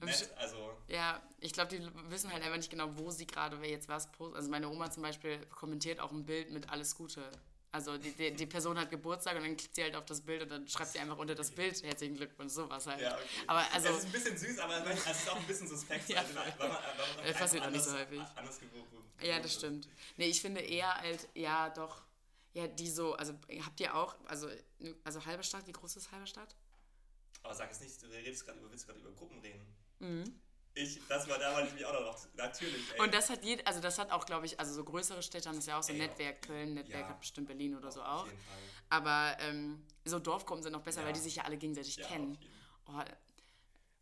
nett, 0.00 0.30
also. 0.36 0.76
Ja, 0.88 1.22
ich 1.40 1.52
glaube, 1.52 1.70
die 1.76 1.88
wissen 2.10 2.30
halt 2.32 2.42
einfach 2.42 2.56
nicht 2.56 2.70
genau, 2.70 2.88
wo 2.98 3.10
sie 3.10 3.26
gerade 3.26 3.60
wer 3.60 3.70
jetzt 3.70 3.88
was 3.88 4.10
postet. 4.12 4.36
Also 4.36 4.50
meine 4.50 4.68
Oma 4.68 4.90
zum 4.90 5.02
Beispiel 5.02 5.38
kommentiert 5.46 6.00
auch 6.00 6.10
ein 6.10 6.24
Bild 6.26 6.50
mit 6.50 6.68
alles 6.70 6.94
Gute. 6.96 7.30
Also 7.74 7.96
die, 7.96 8.12
die, 8.12 8.32
die 8.32 8.46
Person 8.46 8.78
hat 8.78 8.90
Geburtstag 8.90 9.34
und 9.36 9.44
dann 9.44 9.56
klickt 9.56 9.74
sie 9.74 9.82
halt 9.82 9.96
auf 9.96 10.04
das 10.04 10.20
Bild 10.20 10.42
und 10.42 10.50
dann 10.50 10.68
schreibt 10.68 10.92
sie 10.92 10.98
einfach 10.98 11.16
unter 11.16 11.34
das 11.34 11.50
Bild 11.50 11.82
herzlichen 11.82 12.16
Glückwunsch, 12.16 12.52
sowas 12.52 12.86
halt. 12.86 13.00
Ja, 13.00 13.14
okay. 13.14 13.24
Aber 13.46 13.72
also, 13.72 13.88
es 13.88 13.98
ist 13.98 14.04
ein 14.04 14.12
bisschen 14.12 14.36
süß, 14.36 14.58
aber 14.58 14.86
es 14.86 15.06
ist 15.06 15.30
auch 15.30 15.36
ein 15.36 15.46
bisschen 15.46 15.68
suspekt. 15.68 16.06
Ja, 16.10 16.20
also, 16.20 16.34
weil 16.34 16.44
man, 16.44 16.68
weil 16.68 17.24
man 17.24 17.34
passiert 17.34 17.64
auch 17.64 17.70
nicht 17.70 17.84
so 17.84 17.92
häufig. 17.92 18.20
Anders 18.36 18.60
gewohnt, 18.60 18.86
ja, 19.22 19.40
das 19.40 19.54
stimmt. 19.54 19.88
Nee, 20.16 20.26
ich 20.26 20.40
finde 20.40 20.60
eher 20.60 20.92
halt, 20.94 21.28
ja 21.34 21.70
doch, 21.70 22.02
ja 22.52 22.66
die 22.66 22.90
so, 22.90 23.14
also 23.14 23.34
habt 23.64 23.80
ihr 23.80 23.94
auch, 23.94 24.16
also, 24.26 24.48
also 25.04 25.24
Halberstadt, 25.24 25.66
wie 25.66 25.72
groß 25.72 25.96
ist 25.96 26.12
Halberstadt? 26.12 26.54
Aber 27.42 27.54
sag 27.54 27.70
es 27.70 27.80
nicht, 27.80 28.02
du 28.02 28.06
redest 28.06 28.44
gerade 28.44 28.58
über, 28.58 28.70
willst 28.70 28.86
gerade 28.86 29.00
über 29.00 29.12
Gruppen 29.12 29.38
reden. 29.40 29.64
Mhm. 30.00 30.40
Ich, 30.74 31.00
das 31.06 31.28
war 31.28 31.38
da, 31.38 31.54
weil 31.54 31.66
ich 31.66 31.74
mich 31.74 31.84
auch 31.84 31.92
noch, 31.92 32.26
natürlich, 32.34 32.92
ey. 32.94 33.00
Und 33.00 33.12
das 33.12 33.28
hat 33.28 33.44
jed, 33.44 33.66
also 33.66 33.80
das 33.80 33.98
hat 33.98 34.10
auch, 34.10 34.24
glaube 34.24 34.46
ich, 34.46 34.58
also 34.58 34.72
so 34.72 34.84
größere 34.84 35.22
Städte 35.22 35.48
haben 35.48 35.56
das 35.56 35.66
ja 35.66 35.78
auch 35.78 35.82
so 35.82 35.92
Ey, 35.92 35.98
Netzwerk 35.98 36.42
Köln, 36.42 36.74
Netzwerk 36.74 37.02
ja. 37.02 37.08
hat 37.08 37.20
bestimmt 37.20 37.46
Berlin 37.48 37.76
oder 37.76 37.92
so 37.92 38.02
auch. 38.02 38.22
Auf 38.22 38.26
jeden 38.26 38.38
Fall. 38.38 38.58
Aber 38.88 39.36
ähm, 39.40 39.84
so 40.04 40.18
Dorfgruppen 40.18 40.62
sind 40.62 40.72
noch 40.72 40.82
besser, 40.82 41.00
Ja. 41.00 41.06
weil 41.06 41.12
die 41.12 41.20
sich 41.20 41.36
ja 41.36 41.44
alle 41.44 41.58
gegenseitig 41.58 41.96
Ja, 41.96 42.06
kennen. 42.06 42.38
Oh, 42.86 43.00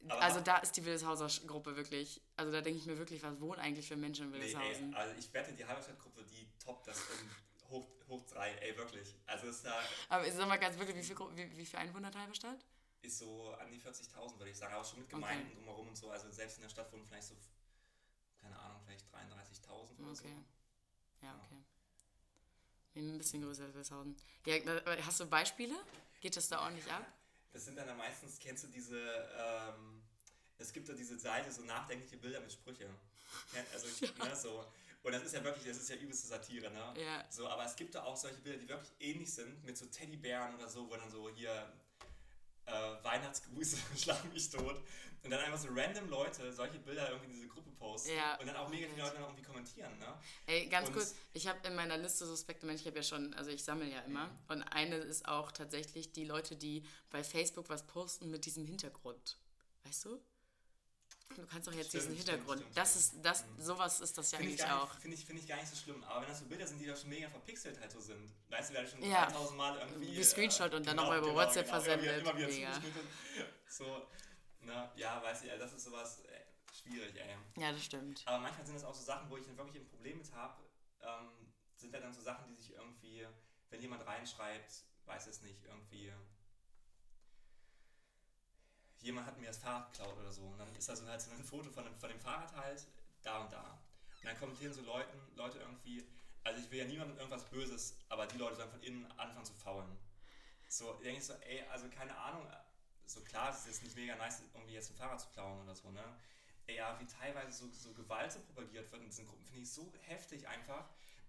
also 0.09 0.41
da 0.41 0.59
ist 0.59 0.77
die 0.77 0.85
Wildeshauser 0.85 1.29
Gruppe 1.47 1.77
wirklich, 1.77 2.23
also 2.37 2.51
da 2.51 2.61
denke 2.63 2.79
ich 2.79 2.87
mir 2.87 2.97
wirklich, 2.97 3.23
was 3.23 3.39
wohnen 3.41 3.61
eigentlich 3.61 3.87
für 3.87 3.97
Menschen 3.97 4.33
in 4.33 4.41
Nee, 4.41 4.55
ey, 4.55 4.95
also 4.95 5.15
ich 5.19 5.33
wette, 5.35 5.53
die 5.53 5.65
Halberstadt-Gruppe, 5.67 6.25
die 6.25 6.49
toppt 6.65 6.87
das 6.87 6.99
in 6.99 7.69
hoch, 7.69 7.87
hoch 8.09 8.25
drei, 8.27 8.53
ey, 8.55 8.77
wirklich. 8.79 9.15
Also 9.27 9.49
ist 9.49 9.65
da, 9.65 9.79
Aber 10.09 10.31
sag 10.31 10.49
mal 10.49 10.57
ganz 10.59 10.79
wirklich, 10.79 10.97
wie 10.97 11.03
viel, 11.03 11.17
wie, 11.35 11.57
wie 11.59 11.67
viel 11.67 11.79
Einwohner 11.79 12.09
hat 12.09 12.17
Halberstadt? 12.17 12.65
Ist 13.03 13.19
so 13.19 13.53
an 13.55 13.71
die 13.71 13.81
40.000, 13.81 14.39
würde 14.39 14.51
ich 14.51 14.57
sagen, 14.57 14.75
aber 14.75 14.85
schon 14.85 15.01
mit 15.01 15.09
Gemeinden 15.09 15.55
drumherum 15.55 15.89
und 15.89 15.97
so. 15.97 16.11
Also 16.11 16.31
selbst 16.31 16.57
in 16.57 16.63
der 16.63 16.69
Stadt 16.69 16.93
wohnen 16.93 17.05
vielleicht 17.05 17.29
so, 17.29 17.37
keine 18.41 18.59
Ahnung, 18.59 18.81
vielleicht 18.85 19.07
33.000 19.07 19.99
oder 19.99 20.15
so. 20.15 20.25
Okay. 20.25 20.37
Ja, 21.23 21.41
okay. 21.45 21.63
Ein 22.97 23.19
bisschen 23.19 23.43
größer 23.43 23.65
als 23.65 23.75
Wildeshausen. 23.75 24.17
Ja, 24.47 25.05
hast 25.05 25.21
du 25.21 25.27
Beispiele? 25.27 25.75
Geht 26.21 26.37
das 26.37 26.49
da 26.49 26.63
ordentlich 26.63 26.91
ab? 26.91 27.07
Das 27.53 27.65
sind 27.65 27.77
dann 27.77 27.87
ja 27.87 27.95
meistens, 27.95 28.39
kennst 28.39 28.65
du 28.65 28.69
diese, 28.69 29.01
ähm, 29.39 30.03
es 30.59 30.73
gibt 30.73 30.89
da 30.89 30.93
diese 30.93 31.19
Seite, 31.19 31.51
so 31.51 31.63
nachdenkliche 31.63 32.17
Bilder 32.17 32.41
mit 32.41 32.53
Sprüche. 32.53 32.89
Also, 33.73 33.87
ne, 34.25 34.37
so. 34.37 34.67
Und 35.03 35.13
das 35.13 35.23
ist 35.23 35.33
ja 35.33 35.43
wirklich, 35.43 35.67
das 35.67 35.79
ist 35.79 35.89
ja 35.89 35.97
übelste 35.97 36.29
Satire, 36.29 36.71
ne? 36.71 36.95
Ja. 37.01 37.25
So, 37.31 37.49
aber 37.49 37.65
es 37.65 37.75
gibt 37.75 37.95
da 37.95 38.05
auch 38.05 38.17
solche 38.17 38.39
Bilder, 38.39 38.59
die 38.59 38.69
wirklich 38.69 38.93
ähnlich 39.01 39.33
sind, 39.33 39.65
mit 39.65 39.79
so 39.79 39.87
Teddybären 39.87 40.55
oder 40.57 40.69
so, 40.69 40.91
wo 40.91 40.97
dann 40.97 41.11
so 41.11 41.29
hier 41.31 41.73
äh, 42.67 42.73
Weihnachtsgrüße, 43.05 43.77
schlag 43.97 44.33
mich 44.33 44.51
tot. 44.51 44.83
Und 45.23 45.31
dann 45.31 45.41
einfach 45.41 45.59
so 45.59 45.69
random 45.71 46.09
Leute 46.09 46.51
solche 46.51 46.79
Bilder 46.79 47.09
irgendwie 47.11 47.27
in 47.27 47.33
diese 47.35 47.49
Gruppe 47.49 47.71
posten. 47.73 48.17
Ja, 48.17 48.37
und 48.39 48.47
dann 48.47 48.57
auch 48.57 48.71
mega 48.71 48.87
viele. 48.89 49.03
Leute 49.03 49.15
dann 49.17 49.25
irgendwie 49.25 49.43
kommentieren, 49.43 49.99
ne? 49.99 50.15
Ey, 50.47 50.67
ganz 50.69 50.89
Und- 50.89 50.95
kurz, 50.95 51.15
ich 51.35 51.47
habe 51.47 51.59
in 51.69 51.75
meiner 51.75 51.99
Liste 51.99 52.25
suspekte 52.25 52.65
Menschen, 52.65 52.81
ich 52.83 52.87
habe 52.87 52.97
ja 52.97 53.03
schon, 53.03 53.35
also 53.35 53.51
ich 53.51 53.63
sammle 53.63 53.85
ja 53.91 54.01
immer. 54.01 54.31
Und 54.49 54.63
eine 54.63 54.97
ist 54.97 55.29
auch 55.29 55.53
tatsächlich 55.53 56.13
die 56.13 56.25
Leute, 56.25 56.57
die 56.57 56.85
bei 57.11 57.23
Facebook 57.23 57.69
was 57.69 57.87
posten 57.87 58.31
mit 58.31 58.47
diesem 58.47 58.65
Hintergrund. 58.65 59.39
Weißt 59.85 60.07
du? 60.07 60.19
Du 61.37 61.47
kannst 61.47 61.69
doch 61.69 61.73
jetzt 61.73 61.89
Stimmt, 61.91 62.05
diesen 62.05 62.17
Hintergrund. 62.17 62.61
stimmt, 62.61 62.77
das 62.77 62.91
stimmt. 62.91 63.05
ist, 63.15 63.25
das, 63.25 63.45
sowas 63.59 64.01
ist 64.01 64.19
das 64.19 64.33
ja 64.33 64.39
Finde 64.39 64.55
ich, 64.55 64.61
eigentlich 64.63 64.69
gar 64.73 64.83
auch. 64.83 64.89
nicht- 64.93 65.01
finde 65.03 65.17
ich, 65.17 65.25
finde 65.27 65.43
ich 65.43 65.49
gar 65.49 65.57
nicht 65.57 65.69
so 65.69 65.77
schlimm. 65.77 66.03
Aber 66.05 66.23
wenn 66.23 66.29
das 66.29 66.41
so 66.41 66.45
Bilder 66.47 66.67
sind, 66.67 66.79
die 66.81 66.87
doch 66.87 66.97
schon 66.97 67.09
mega 67.11 67.29
verpixelt 67.31 67.81
halt 67.81 67.93
so 67.93 68.01
sind. 68.01 68.33
Weißt 68.49 68.71
du, 68.71 68.75
wer 68.75 68.87
schon 68.87 69.03
Ja. 69.03 69.27
3000 69.27 69.57
Mal 69.57 69.79
irgendwie... 69.79 70.15
Gescreenshot 70.17 70.75
und 70.75 70.87
dann 70.87 70.97
genau, 70.97 71.03
nochmal 71.03 71.19
über 71.19 71.29
genau, 71.29 71.39
WhatsApp 71.41 71.67
genau, 71.67 71.81
versendet. 71.81 72.21
Immer, 72.23 72.37
wieder 72.37 72.49
Mega. 72.49 72.73
zugeschnitten. 72.73 73.09
So, 73.69 74.03
na, 74.63 74.93
ja, 74.97 75.23
weiß 75.23 75.43
ich, 75.45 75.51
das 75.57 75.73
ist 75.73 75.85
sowas 75.85 76.21
äh, 76.25 76.41
schwierig, 76.75 77.15
ey. 77.17 77.37
Ja, 77.63 77.73
das 77.73 77.85
stimmt. 77.85 78.23
Aber 78.27 78.39
manchmal 78.41 78.67
sind 78.67 78.75
das 78.75 78.85
auch 78.85 78.95
so 78.95 79.05
Sachen, 79.05 79.31
wo 79.31 79.37
ich 79.37 79.47
dann 79.47 79.57
wirklich 79.57 79.77
ein 79.83 79.87
Problem 79.89 80.19
mit 80.19 80.33
habe. 80.33 80.61
Ähm, 81.03 81.29
sind 81.77 81.95
ja 81.95 82.01
dann 82.01 82.13
so 82.13 82.21
Sachen, 82.21 82.49
die 82.49 82.57
sich 82.57 82.73
irgendwie, 82.73 83.25
wenn 83.71 83.81
jemand 83.81 84.05
reinschreibt, 84.05 84.85
weiß 85.07 85.29
es 85.29 85.41
nicht, 85.43 85.65
irgendwie. 85.65 86.13
Jemand 89.03 89.27
hat 89.27 89.39
mir 89.39 89.47
das 89.47 89.59
Fahrrad 89.59 89.93
geklaut 89.93 90.17
oder 90.19 90.31
so. 90.31 90.43
Und 90.43 90.59
dann 90.59 90.75
ist 90.77 90.89
da 90.89 90.97
so 90.97 91.07
halt 91.07 91.21
so 91.21 91.31
ein 91.31 91.43
Foto 91.43 91.71
von 91.71 91.85
dem, 91.85 91.95
von 91.97 92.09
dem 92.09 92.21
Fahrrad 92.21 92.55
halt, 92.55 92.87
da 93.23 93.39
und 93.39 93.53
da. 93.53 93.79
Und 94.21 94.27
dann 94.27 94.39
kommentieren 94.39 94.73
so 94.73 94.83
Leuten, 94.83 95.19
Leute 95.37 95.59
irgendwie, 95.59 96.05
also 96.45 96.61
ich 96.61 96.71
will 96.71 96.79
ja 96.81 96.85
niemandem 96.85 97.17
irgendwas 97.17 97.45
Böses, 97.45 97.97
aber 98.09 98.27
die 98.27 98.37
Leute 98.37 98.57
dann 98.57 98.71
von 98.71 98.83
innen 98.83 99.07
anfangen 99.19 99.45
zu 99.45 99.55
faulen. 99.55 99.97
So, 100.69 100.93
denke 100.95 101.19
ich 101.19 101.25
so, 101.25 101.33
ey, 101.35 101.63
also 101.71 101.89
keine 101.89 102.17
Ahnung, 102.17 102.47
so 103.07 103.21
klar, 103.23 103.51
es 103.51 103.61
ist 103.61 103.67
jetzt 103.67 103.83
nicht 103.83 103.97
mega 103.97 104.15
nice, 104.17 104.43
irgendwie 104.55 104.75
jetzt 104.75 104.91
ein 104.91 104.97
Fahrrad 104.97 105.21
zu 105.21 105.29
klauen 105.31 105.63
oder 105.63 105.75
so, 105.75 105.91
ne? 105.91 106.05
Ey, 106.67 106.77
ja, 106.77 106.99
wie 107.01 107.07
teilweise 107.07 107.53
so, 107.53 107.69
so 107.73 107.93
Gewalt 107.95 108.31
so 108.31 108.41
propagiert 108.41 108.91
wird 108.93 109.03
in 109.03 109.09
diesen 109.09 109.27
Gruppen, 109.27 109.45
finde 109.47 109.63
ich 109.63 109.73
so 109.73 109.93
heftig 110.03 110.47
einfach. 110.47 110.85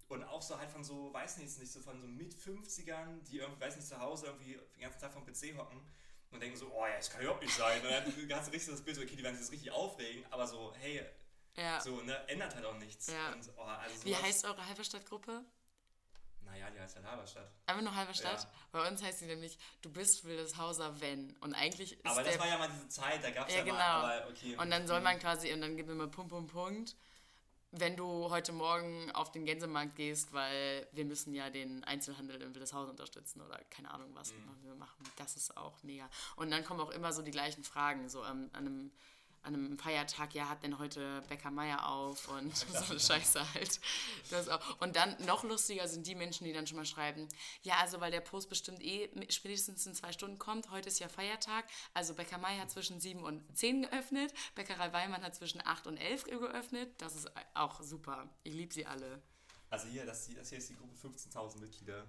Und 0.10 0.26
auch 0.26 0.42
so 0.42 0.60
halt 0.60 0.70
von 0.70 0.84
so, 0.84 1.14
weiß 1.14 1.38
nicht, 1.38 1.58
nicht 1.58 1.72
so 1.72 1.80
von 1.80 2.00
so 2.02 2.06
mit 2.06 2.36
50ern, 2.36 3.24
die 3.24 3.40
irgendwie, 3.40 3.62
weiß 3.62 3.78
nicht, 3.78 3.88
zu 3.88 3.98
Hause 3.98 4.28
irgendwie 4.28 4.60
den 4.76 4.82
ganzen 4.82 5.00
Tag 5.00 5.14
vom 5.14 5.26
PC 5.26 5.58
hocken 5.58 5.82
und 6.32 6.40
denken 6.42 6.58
so, 6.58 6.72
oh 6.74 6.86
ja, 6.86 6.96
das 6.96 7.10
kann 7.10 7.22
überhaupt 7.22 7.42
nicht 7.44 7.56
sein. 7.56 7.82
Und 7.82 7.92
dann 7.92 8.04
hast 8.40 8.48
du 8.48 8.52
richtig 8.52 8.72
das 8.72 8.82
Bild, 8.82 8.96
so, 8.96 9.02
okay, 9.04 9.16
die 9.16 9.24
werden 9.24 9.36
sich 9.36 9.44
jetzt 9.44 9.52
richtig 9.52 9.72
aufregen, 9.72 10.26
aber 10.32 10.48
so, 10.48 10.74
hey, 10.80 11.06
Ja. 11.56 11.80
so, 11.80 12.02
ne, 12.02 12.28
ändert 12.28 12.56
halt 12.56 12.66
auch 12.66 12.78
nichts. 12.78 13.08
Ja. 13.08 13.32
Und, 13.34 13.50
oh, 13.58 13.62
also 13.64 14.06
Wie 14.06 14.16
heißt 14.16 14.46
eure 14.46 14.66
Halberstadt-Gruppe? 14.66 15.44
Naja, 16.44 16.70
die 16.70 16.80
heißt 16.82 16.96
halt 16.98 17.06
Halberstadt. 17.06 17.50
Einfach 17.66 17.82
nur 17.82 17.96
Halberstadt? 17.96 18.44
Ja. 18.44 18.50
Bei 18.72 18.88
uns 18.88 19.02
heißt 19.02 19.20
sie 19.20 19.26
nämlich, 19.26 19.58
du 19.82 19.90
bist 19.92 20.26
Wildeshauser, 20.26 21.00
wenn. 21.00 21.36
Und 21.38 21.54
eigentlich 21.54 21.94
ist 21.94 22.06
Aber 22.06 22.24
das 22.24 22.38
war 22.40 22.48
ja 22.48 22.58
mal 22.58 22.70
diese 22.70 22.90
Zeit, 22.90 23.24
da 23.24 23.32
gab 23.32 23.48
es 23.48 23.54
Ja, 23.54 23.60
ja, 23.60 23.66
genau. 23.66 23.78
mal, 23.78 24.22
aber 24.22 24.30
okay. 24.30 24.58
Und 24.58 24.70
dann 24.70 24.86
soll 24.86 25.00
man 25.02 25.18
quasi, 25.20 25.54
und 25.54 25.62
dann 25.62 25.78
gibt 25.78 25.90
immer 25.90 26.08
Punkt, 26.08 26.30
Punkt, 26.30 26.52
Punkt, 26.52 26.96
wenn 27.72 27.96
du 27.96 28.30
heute 28.30 28.52
Morgen 28.52 29.10
auf 29.12 29.32
den 29.32 29.46
Gänsemarkt 29.46 29.96
gehst, 29.96 30.34
weil 30.34 30.88
wir 30.92 31.06
müssen 31.06 31.34
ja 31.34 31.50
den 31.50 31.84
Einzelhandel 31.86 32.42
in 32.42 32.54
Wildeshausen 32.54 32.92
unterstützen 32.92 33.42
oder 33.42 33.58
keine 33.70 33.92
Ahnung, 33.92 34.10
was 34.14 34.34
Mhm. 34.34 34.38
wir 34.64 34.76
machen. 34.76 35.04
Das 35.18 35.36
ist 35.38 35.56
auch 35.56 35.82
mega. 35.84 36.10
Und 36.36 36.52
dann 36.52 36.66
kommen 36.66 36.82
auch 36.82 36.92
immer 36.92 37.14
so 37.14 37.22
die 37.22 37.32
gleichen 37.32 37.64
Fragen, 37.64 38.10
so 38.10 38.24
ähm, 38.26 38.50
an 38.54 38.66
einem 38.68 38.92
an 39.44 39.56
einem 39.56 39.78
Feiertag, 39.80 40.34
ja, 40.36 40.48
hat 40.50 40.64
denn 40.64 40.78
heute 40.78 41.24
Bäcker 41.28 41.50
Meier 41.52 41.88
auf 41.88 42.28
und 42.30 42.56
so 42.56 42.92
eine 42.92 43.00
Scheiße 43.00 43.54
halt. 43.54 43.80
Und 44.80 44.96
dann 44.96 45.16
noch 45.26 45.44
lustiger 45.44 45.88
sind 45.88 46.06
die 46.08 46.16
Menschen, 46.16 46.46
die 46.46 46.54
dann 46.54 46.68
schon 46.68 46.78
mal 46.78 46.86
schreiben, 46.86 47.28
ja, 47.64 47.76
also 47.80 48.00
weil 48.02 48.12
der 48.12 48.22
Post 48.22 48.50
bestimmt 48.50 48.82
eh 48.84 49.10
spätestens 49.30 49.86
in 49.86 49.96
zwei 49.96 50.12
Stunden 50.12 50.38
kommt, 50.38 50.70
heute 50.70 50.90
ist 50.90 51.00
ja 51.00 51.10
Feiertag, 51.10 51.66
also 51.94 52.14
Bäcker 52.14 52.38
Meier 52.38 52.62
hat 52.62 52.72
zwischen 52.72 53.00
7 53.00 53.24
und 53.24 53.58
10 53.58 53.84
geöffnet, 53.84 54.34
Bäckerei 54.56 54.94
Weimann 54.94 55.24
hat 55.24 55.36
zwischen 55.36 55.66
8 55.66 55.88
und 55.88 55.98
11 55.98 56.26
geöffnet, 56.26 56.94
das 57.02 57.16
ist 57.16 57.32
auch 57.54 57.82
super. 57.82 58.30
Ich 58.44 58.54
liebe 58.54 58.74
sie 58.74 58.86
alle. 58.86 59.22
Also 59.70 59.88
hier- 59.88 60.06
das 60.06 60.28
hier 60.28 60.40
ist 60.58 60.70
die 60.70 60.76
Gruppe 60.76 60.96
15.000 60.96 61.60
Mitglieder. 61.62 62.06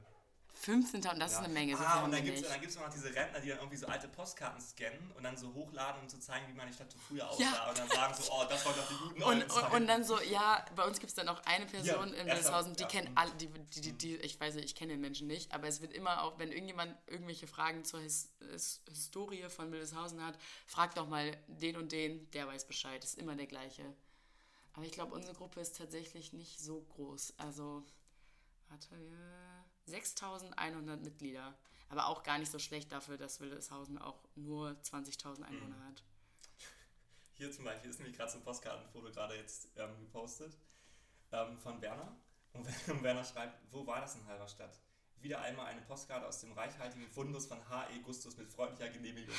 15.000, 0.65 1.19
das 1.19 1.33
ist 1.33 1.39
eine 1.39 1.49
Menge. 1.49 1.77
So 1.77 1.83
ah, 1.85 2.05
und 2.05 2.13
dann 2.13 2.25
gibt 2.25 2.39
es 2.39 2.61
gibt's 2.61 2.77
noch 2.77 2.89
diese 2.89 3.15
Rentner, 3.15 3.41
die 3.41 3.49
dann 3.49 3.59
irgendwie 3.59 3.77
so 3.77 3.87
alte 3.87 4.07
Postkarten 4.09 4.61
scannen 4.61 5.11
und 5.17 5.25
dann 5.25 5.37
so 5.37 5.53
hochladen, 5.53 6.03
um 6.03 6.09
zu 6.09 6.21
zeigen, 6.21 6.47
wie 6.49 6.53
meine 6.53 6.73
Stadt 6.73 6.91
so 6.93 6.99
früher 6.99 7.29
aussah. 7.29 7.43
Ja. 7.43 7.69
Und 7.69 7.79
dann 7.79 7.89
sagen 7.89 8.15
so, 8.15 8.33
oh, 8.33 8.45
das 8.49 8.65
waren 8.65 8.77
doch 8.77 8.89
die 8.89 8.95
guten 8.95 9.23
Und, 9.23 9.43
und, 9.51 9.73
und 9.73 9.87
dann 9.87 10.05
so, 10.05 10.21
ja, 10.21 10.65
bei 10.77 10.85
uns 10.85 11.01
gibt 11.01 11.11
es 11.11 11.15
dann 11.15 11.29
auch 11.29 11.43
eine 11.45 11.67
Person 11.67 12.09
Ja, 12.11 12.21
in 12.21 12.27
Wildeshausen, 12.27 12.75
die 12.77 12.83
ja. 12.83 12.89
kennt 12.89 13.11
alle, 13.17 13.33
die, 13.33 13.49
die, 13.49 13.81
die, 13.81 13.93
die, 13.93 14.17
ich 14.17 14.41
weiß 14.41 14.55
nicht, 14.55 14.67
ich 14.67 14.75
kenne 14.75 14.93
den 14.93 15.01
Menschen 15.01 15.27
nicht, 15.27 15.53
aber 15.53 15.67
es 15.67 15.81
wird 15.81 15.93
immer 15.93 16.23
auch, 16.23 16.39
wenn 16.39 16.53
irgendjemand 16.53 16.95
irgendwelche 17.07 17.47
Fragen 17.47 17.85
zur 17.85 18.01
His, 18.01 18.31
His, 18.51 18.83
Historie 18.89 19.49
von 19.49 19.73
Wildeshausen 19.73 20.25
hat, 20.25 20.39
fragt 20.67 20.97
doch 20.97 21.09
mal 21.09 21.37
den 21.49 21.77
und 21.77 21.93
den, 21.93 22.31
der 22.31 22.47
weiß 22.47 22.67
Bescheid, 22.67 23.03
ist 23.03 23.19
immer 23.19 23.35
der 23.35 23.47
gleiche. 23.47 23.85
Aber 24.75 24.85
ich 24.85 24.93
glaube, 24.93 25.15
unsere 25.15 25.35
Gruppe 25.35 25.61
ist 25.61 25.77
tatsächlich 25.77 26.33
nicht 26.33 26.61
so 26.61 26.81
groß. 26.95 27.35
Also, 27.37 27.85
warte, 28.69 28.89
ja, 28.95 29.65
6100 29.93 31.03
Mitglieder. 31.03 31.55
Aber 31.89 32.07
auch 32.07 32.23
gar 32.23 32.39
nicht 32.39 32.51
so 32.51 32.59
schlecht 32.59 32.91
dafür, 32.91 33.19
dass 33.19 33.41
Wildeshausen 33.41 33.99
auch 33.99 34.19
nur 34.35 34.71
20.000 34.83 35.43
Einwohner 35.43 35.77
Mhm. 35.77 35.85
hat. 35.89 36.03
Hier 37.35 37.51
zum 37.53 37.65
Beispiel 37.65 37.91
ist 37.91 37.99
nämlich 37.99 38.17
gerade 38.17 38.31
so 38.31 38.39
ein 38.39 38.45
Postkartenfoto 38.45 39.11
gerade 39.11 39.37
jetzt 39.37 39.69
ähm, 39.77 39.99
gepostet 40.01 40.57
ähm, 41.33 41.59
von 41.59 41.81
Werner. 41.83 42.17
Und 42.53 42.67
Werner 43.03 43.25
schreibt, 43.25 43.61
wo 43.73 43.87
war 43.87 44.01
das 44.01 44.15
in 44.15 44.25
Halberstadt? 44.27 44.79
Wieder 45.21 45.41
einmal 45.41 45.67
eine 45.67 45.83
Postkarte 45.83 46.27
aus 46.27 46.41
dem 46.41 46.53
reichhaltigen 46.53 47.09
Fundus 47.09 47.47
von 47.47 47.59
H.E. 47.69 48.01
Gustus 48.01 48.37
mit 48.37 48.51
freundlicher 48.51 48.91
Genehmigung. 48.91 49.35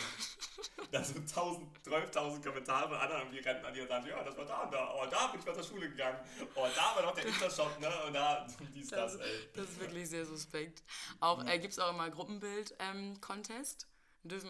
Da 0.93 1.03
so 1.03 1.15
1000, 1.15 1.79
12.000 1.85 2.43
Kommentare 2.43 2.87
von 2.87 2.97
anderen 2.97 3.21
irgendwie 3.23 3.39
Rentner, 3.39 3.71
die 3.71 3.79
dann 3.79 3.87
sagen, 3.89 4.07
ja, 4.07 4.23
das 4.23 4.37
war 4.37 4.45
da 4.45 4.61
und 4.63 4.73
da, 4.73 4.93
oh, 4.95 5.05
da 5.09 5.27
bin 5.27 5.39
ich 5.39 5.45
mal 5.45 5.55
zur 5.55 5.63
Schule 5.63 5.89
gegangen, 5.89 6.19
oh, 6.55 6.67
da 6.75 6.95
war 6.95 7.01
noch 7.01 7.15
der 7.15 7.25
Intershop, 7.25 7.79
ne, 7.79 7.89
und 8.07 8.13
da, 8.13 8.47
dies, 8.73 8.89
das, 8.89 9.17
Das, 9.17 9.21
ey. 9.27 9.49
das 9.55 9.69
ist 9.69 9.79
wirklich 9.79 10.09
sehr 10.09 10.25
suspekt. 10.25 10.83
Auch 11.19 11.43
äh, 11.45 11.59
gibt 11.59 11.73
es 11.73 11.79
auch 11.79 11.89
immer 11.89 12.09
Gruppenbild-Contest. 12.09 13.87
dürfen 14.23 14.49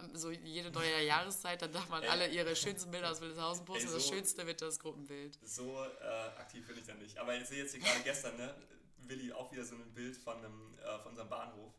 ähm, 0.00 0.14
so 0.16 0.30
jede 0.30 0.70
neue 0.70 1.02
Jahreszeit, 1.04 1.60
dann 1.62 1.72
darf 1.72 1.88
man 1.88 2.02
Ey. 2.02 2.08
alle 2.08 2.28
ihre 2.28 2.56
schönsten 2.56 2.90
Bilder 2.90 3.10
aus 3.10 3.20
Wildeshausen 3.20 3.64
posten. 3.64 3.86
Ey, 3.88 3.92
Das 3.92 4.06
so- 4.06 4.14
Schönste 4.14 4.46
wird 4.46 4.62
das 4.62 4.78
Gruppenbild. 4.78 5.38
So 5.42 5.84
äh, 5.84 6.40
aktiv 6.40 6.66
bin 6.66 6.78
ich 6.78 6.84
dann 6.86 6.98
nicht. 6.98 7.18
Aber 7.18 7.34
ich 7.36 7.46
sehe 7.46 7.58
jetzt 7.64 7.74
hier 7.74 7.80
gerade 7.82 8.00
gestern, 8.02 8.36
ne, 8.36 8.54
Willi, 8.98 9.32
auch 9.32 9.50
wieder 9.52 9.64
so 9.64 9.74
ein 9.74 9.92
Bild 9.92 10.16
von, 10.16 10.36
einem, 10.38 10.78
äh, 10.78 10.98
von 11.00 11.10
unserem 11.10 11.28
Bahnhof. 11.28 11.74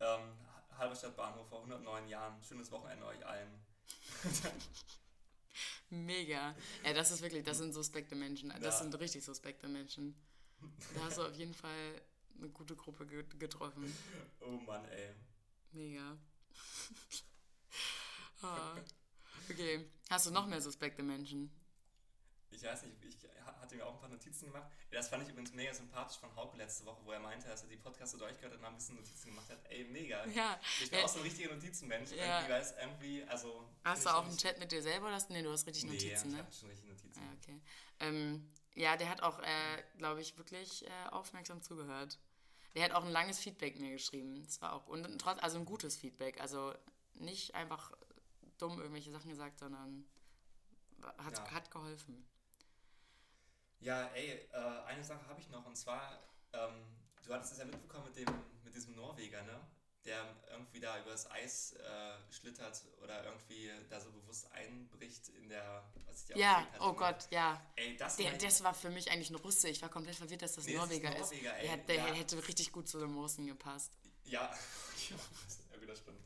Ähm, 0.00 0.20
Halberstadt 0.78 1.16
Bahnhof 1.16 1.48
vor 1.48 1.58
109 1.60 2.08
Jahren. 2.08 2.42
Schönes 2.42 2.70
Wochenende 2.70 3.06
euch 3.06 3.24
allen. 3.26 3.48
Mega. 5.90 6.54
Ja, 6.84 6.92
das 6.92 7.10
ist 7.12 7.22
wirklich, 7.22 7.44
das 7.44 7.58
sind 7.58 7.72
suspekte 7.72 8.14
Menschen. 8.14 8.48
Das 8.50 8.62
Ja. 8.62 8.82
sind 8.82 8.98
richtig 8.98 9.24
suspekte 9.24 9.68
Menschen. 9.68 10.14
Da 10.94 11.04
hast 11.04 11.18
du 11.18 11.22
auf 11.22 11.34
jeden 11.34 11.54
Fall 11.54 12.00
eine 12.38 12.48
gute 12.48 12.74
Gruppe 12.74 13.06
ge 13.06 13.24
getroffen. 13.38 13.94
Oh 14.40 14.50
Mann, 14.66 14.84
ey. 14.86 15.14
Mega. 15.72 16.16
ah. 18.42 18.76
Okay. 19.50 19.88
Hast 20.10 20.26
du 20.26 20.30
noch 20.30 20.46
mehr 20.46 20.60
suspekte 20.60 21.02
Menschen? 21.02 21.50
Ich 22.54 22.62
weiß 22.62 22.82
nicht, 22.84 22.96
ich 23.04 23.16
ha- 23.44 23.60
hatte 23.60 23.74
mir 23.74 23.84
auch 23.86 23.94
ein 23.94 23.98
paar 24.00 24.08
Notizen 24.08 24.46
gemacht. 24.46 24.70
Das 24.90 25.08
fand 25.08 25.22
ich 25.24 25.28
übrigens 25.28 25.52
mega 25.52 25.74
sympathisch 25.74 26.18
von 26.18 26.34
Hauke 26.36 26.56
letzte 26.56 26.84
Woche, 26.86 27.04
wo 27.04 27.12
er 27.12 27.20
meinte, 27.20 27.48
dass 27.48 27.62
er 27.62 27.68
die 27.68 27.76
Podcasts 27.76 28.16
durchgehört 28.16 28.44
hat 28.52 28.54
und 28.54 28.60
mal 28.62 28.68
ein 28.68 28.76
bisschen 28.76 28.96
Notizen 28.96 29.30
gemacht 29.30 29.48
hat. 29.50 29.58
Ey, 29.70 29.84
mega. 29.84 30.24
Ja. 30.34 30.58
Ich 30.80 30.90
bin 30.90 30.98
Ja. 31.00 31.04
auch 31.04 31.08
so 31.08 31.18
ein 31.18 31.24
richtiger 31.24 31.52
Notizenmensch. 31.54 32.12
Ja. 32.12 32.38
Irgendwie, 32.38 32.52
weil 32.52 32.62
es 32.62 32.72
irgendwie, 32.80 33.24
also... 33.24 33.68
Hast 33.84 34.04
du 34.04 34.08
ich 34.10 34.14
auch 34.14 34.24
einen 34.26 34.36
Chat 34.38 34.58
mit 34.58 34.70
dir 34.72 34.82
selber 34.82 35.06
oder 35.06 35.16
hast 35.16 35.30
nee, 35.30 35.42
du 35.42 35.50
hast 35.50 35.66
richtig 35.66 35.84
Nee, 35.84 35.92
Notizen, 35.92 36.28
ich 36.28 36.34
ne? 36.36 36.38
hab 36.38 36.54
schon 36.54 36.68
richtig 36.68 36.88
Notizen. 36.88 37.20
Ja, 37.22 37.32
okay. 37.42 37.60
Ähm, 38.00 38.50
ja, 38.74 38.96
der 38.96 39.08
hat 39.08 39.22
auch, 39.22 39.38
äh, 39.40 39.82
glaube 39.98 40.20
ich, 40.20 40.36
wirklich 40.38 40.86
äh, 40.86 40.90
aufmerksam 41.10 41.62
zugehört. 41.62 42.18
Der 42.74 42.84
hat 42.84 42.92
auch 42.92 43.04
ein 43.04 43.12
langes 43.12 43.38
Feedback 43.38 43.78
mir 43.78 43.92
geschrieben. 43.92 44.42
Das 44.44 44.60
war 44.60 44.72
auch, 44.72 44.86
und 44.88 45.18
trotz, 45.20 45.40
also 45.42 45.58
ein 45.58 45.64
gutes 45.64 45.96
Feedback. 45.96 46.40
Also 46.40 46.74
nicht 47.14 47.54
einfach 47.54 47.92
dumm 48.58 48.78
irgendwelche 48.80 49.12
Sachen 49.12 49.30
gesagt, 49.30 49.58
sondern 49.60 50.04
hat, 51.18 51.38
Ja. 51.38 51.50
hat 51.52 51.70
geholfen. 51.70 52.24
Ja, 53.84 54.06
ey, 54.14 54.48
äh, 54.50 54.56
eine 54.86 55.04
Sache 55.04 55.26
habe 55.28 55.38
ich 55.38 55.50
noch 55.50 55.66
und 55.66 55.76
zwar, 55.76 56.18
ähm, 56.54 56.86
du 57.22 57.34
hattest 57.34 57.52
es 57.52 57.58
ja 57.58 57.66
mitbekommen 57.66 58.06
mit, 58.06 58.16
dem, 58.16 58.34
mit 58.64 58.74
diesem 58.74 58.96
Norweger, 58.96 59.42
ne? 59.42 59.60
Der 60.06 60.24
irgendwie 60.50 60.80
da 60.80 60.98
übers 61.00 61.30
Eis 61.30 61.74
äh, 61.74 62.32
schlittert 62.32 62.82
oder 63.02 63.24
irgendwie 63.24 63.70
da 63.90 64.00
so 64.00 64.10
bewusst 64.10 64.50
einbricht 64.52 65.28
in 65.30 65.50
der, 65.50 65.84
was 66.06 66.20
ich 66.20 66.26
dir 66.28 66.38
Ja, 66.38 66.66
oh 66.80 66.92
ne? 66.92 66.94
Gott, 66.94 67.26
ja. 67.30 67.60
Ey, 67.76 67.96
das 67.98 68.16
Der, 68.16 68.32
das 68.32 68.64
war 68.64 68.72
für 68.72 68.88
mich 68.90 69.10
eigentlich 69.10 69.30
ein 69.30 69.36
Russe. 69.36 69.68
Ich 69.68 69.82
war 69.82 69.90
komplett 69.90 70.16
verwirrt, 70.16 70.40
dass 70.40 70.54
das 70.54 70.64
Nee, 70.64 70.74
das 70.74 70.84
ist 70.84 70.88
Norweger 70.90 71.16
ist. 71.16 71.32
Norweger, 71.32 71.56
ey, 71.58 71.66
Der, 71.68 71.76
der 71.76 71.96
ja. 71.96 72.04
hätte 72.06 72.48
richtig 72.48 72.72
gut 72.72 72.88
zu 72.88 72.98
dem 72.98 73.16
Russen 73.18 73.46
gepasst. 73.46 73.92
Ja, 74.24 74.50
ja, 75.10 75.78
gut, 75.78 75.88
das 75.90 75.98
stimmt. 75.98 76.20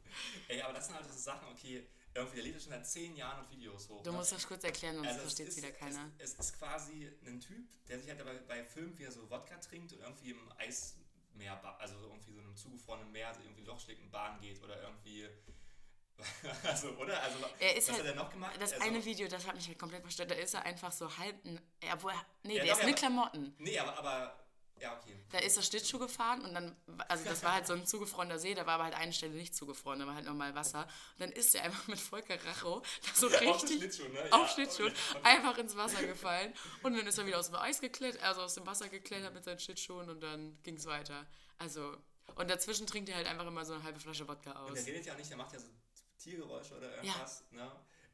Ey, 0.46 0.62
aber 0.62 0.74
das 0.74 0.86
sind 0.86 0.94
halt 0.94 1.12
so 1.12 1.18
Sachen, 1.18 1.48
okay, 1.48 1.88
irgendwie, 2.18 2.36
der 2.36 2.44
lädt 2.44 2.54
ja 2.54 2.60
schon 2.60 2.70
seit 2.72 2.86
zehn 2.86 3.16
Jahren 3.16 3.42
noch 3.42 3.50
Videos 3.50 3.88
hoch. 3.88 4.02
Du 4.02 4.10
ne? 4.10 4.16
musst 4.18 4.32
das 4.32 4.46
kurz 4.46 4.64
erklären, 4.64 4.96
sonst 4.96 5.08
Also 5.08 5.20
versteht 5.20 5.48
es 5.48 5.56
ist- 5.56 5.62
wieder 5.64 5.72
keiner. 5.72 6.10
Es, 6.18 6.32
es 6.34 6.38
ist 6.38 6.58
quasi 6.58 7.10
ein 7.26 7.40
Typ, 7.40 7.66
der 7.88 7.98
sich 7.98 8.08
halt 8.08 8.20
dabei 8.20 8.34
bei 8.46 8.64
Filmen, 8.64 8.96
wie 8.98 9.04
er 9.04 9.12
so 9.12 9.28
Wodka 9.30 9.56
trinkt 9.58 9.92
und 9.92 10.00
irgendwie 10.00 10.30
im 10.30 10.52
Eismeer, 10.58 11.60
also 11.78 11.94
irgendwie 12.00 12.32
so 12.32 12.40
einem 12.40 12.56
zugefrorenen 12.56 13.10
Meer, 13.12 13.34
so 13.34 13.40
irgendwie 13.40 13.62
Lochschlägen 13.62 14.10
Bahn 14.10 14.40
geht 14.40 14.62
oder 14.62 14.80
irgendwie. 14.82 15.28
Also, 16.64 16.88
oder? 16.96 17.22
Also, 17.22 17.38
Er 17.60 17.76
ist 17.76 17.88
was 17.88 17.94
halt, 17.96 18.08
hat 18.08 18.14
er 18.16 18.22
noch 18.22 18.30
gemacht? 18.30 18.56
Das 18.58 18.72
also, 18.72 18.84
eine 18.84 19.04
Video, 19.04 19.28
das 19.28 19.46
hat 19.46 19.54
mich 19.54 19.68
halt 19.68 19.78
komplett 19.78 20.02
verstört. 20.02 20.32
Da 20.32 20.34
ist 20.34 20.52
er 20.52 20.64
einfach 20.64 20.90
so 20.90 21.16
halb. 21.16 21.36
er, 21.44 21.96
nee, 22.42 22.56
Ja, 22.56 22.64
der 22.64 22.72
doch, 22.74 22.80
ist 22.80 22.84
mit 22.86 22.86
aber- 22.86 22.92
Klamotten. 22.94 23.54
Nee, 23.58 23.78
aber, 23.78 23.96
aber. 23.96 24.47
Ja, 24.80 24.96
okay. 24.96 25.14
Da 25.30 25.38
ist 25.38 25.56
er 25.56 25.62
Schlittschuh 25.62 25.98
gefahren 25.98 26.42
und 26.42 26.54
dann, 26.54 26.76
also 27.08 27.24
das 27.24 27.42
war 27.42 27.54
halt 27.54 27.66
so 27.66 27.74
ein 27.74 27.86
zugefrorener 27.86 28.38
See, 28.38 28.54
da 28.54 28.64
war 28.66 28.74
aber 28.74 28.84
halt 28.84 28.94
eine 28.94 29.12
Stelle 29.12 29.34
nicht 29.34 29.54
zugefroren, 29.54 29.98
da 29.98 30.06
war 30.06 30.14
halt 30.14 30.24
normal 30.24 30.54
Wasser. 30.54 30.82
Und 31.14 31.20
dann 31.20 31.32
ist 31.32 31.54
er 31.54 31.64
einfach 31.64 31.86
mit 31.88 31.98
Volker 31.98 32.42
Racho 32.46 32.80
da 32.80 33.14
so 33.14 33.26
Auf 33.26 33.40
richtig 33.40 33.78
Schlittschuh, 33.78 34.08
ne? 34.08 34.22
auf 34.30 34.40
Ja, 34.40 34.48
Schlittschuh 34.48 34.86
okay, 34.86 34.94
einfach 35.24 35.58
ins 35.58 35.76
Wasser 35.76 36.02
gefallen. 36.06 36.52
Und 36.82 36.96
dann 36.96 37.06
ist 37.06 37.18
er 37.18 37.26
wieder 37.26 37.38
aus 37.38 37.46
dem 37.46 37.56
Eis 37.56 37.80
geklettert, 37.80 38.22
also 38.22 38.42
aus 38.42 38.54
dem 38.54 38.66
Wasser 38.66 38.88
geklettert 38.88 39.34
mit 39.34 39.44
seinen 39.44 39.58
Schlittschuhen 39.58 40.08
und 40.08 40.20
dann 40.22 40.58
ging 40.62 40.76
es 40.76 40.86
weiter. 40.86 41.26
Also, 41.58 41.96
und 42.36 42.48
dazwischen 42.50 42.86
trinkt 42.86 43.08
er 43.08 43.16
halt 43.16 43.26
einfach 43.26 43.46
immer 43.46 43.64
so 43.64 43.74
eine 43.74 43.82
halbe 43.82 44.00
Flasche 44.00 44.26
Wodka 44.28 44.52
Und 44.52 44.70
aus. 44.70 44.74
der 44.74 44.86
redet 44.86 45.06
ja 45.06 45.12
auch 45.12 45.18
nicht, 45.18 45.28
der 45.30 45.36
macht 45.36 45.52
ja 45.52 45.58
so 45.58 45.68
Tiergeräusche 46.18 46.76
oder 46.76 46.94
irgendwas, 46.96 47.44
ne? 47.50 47.70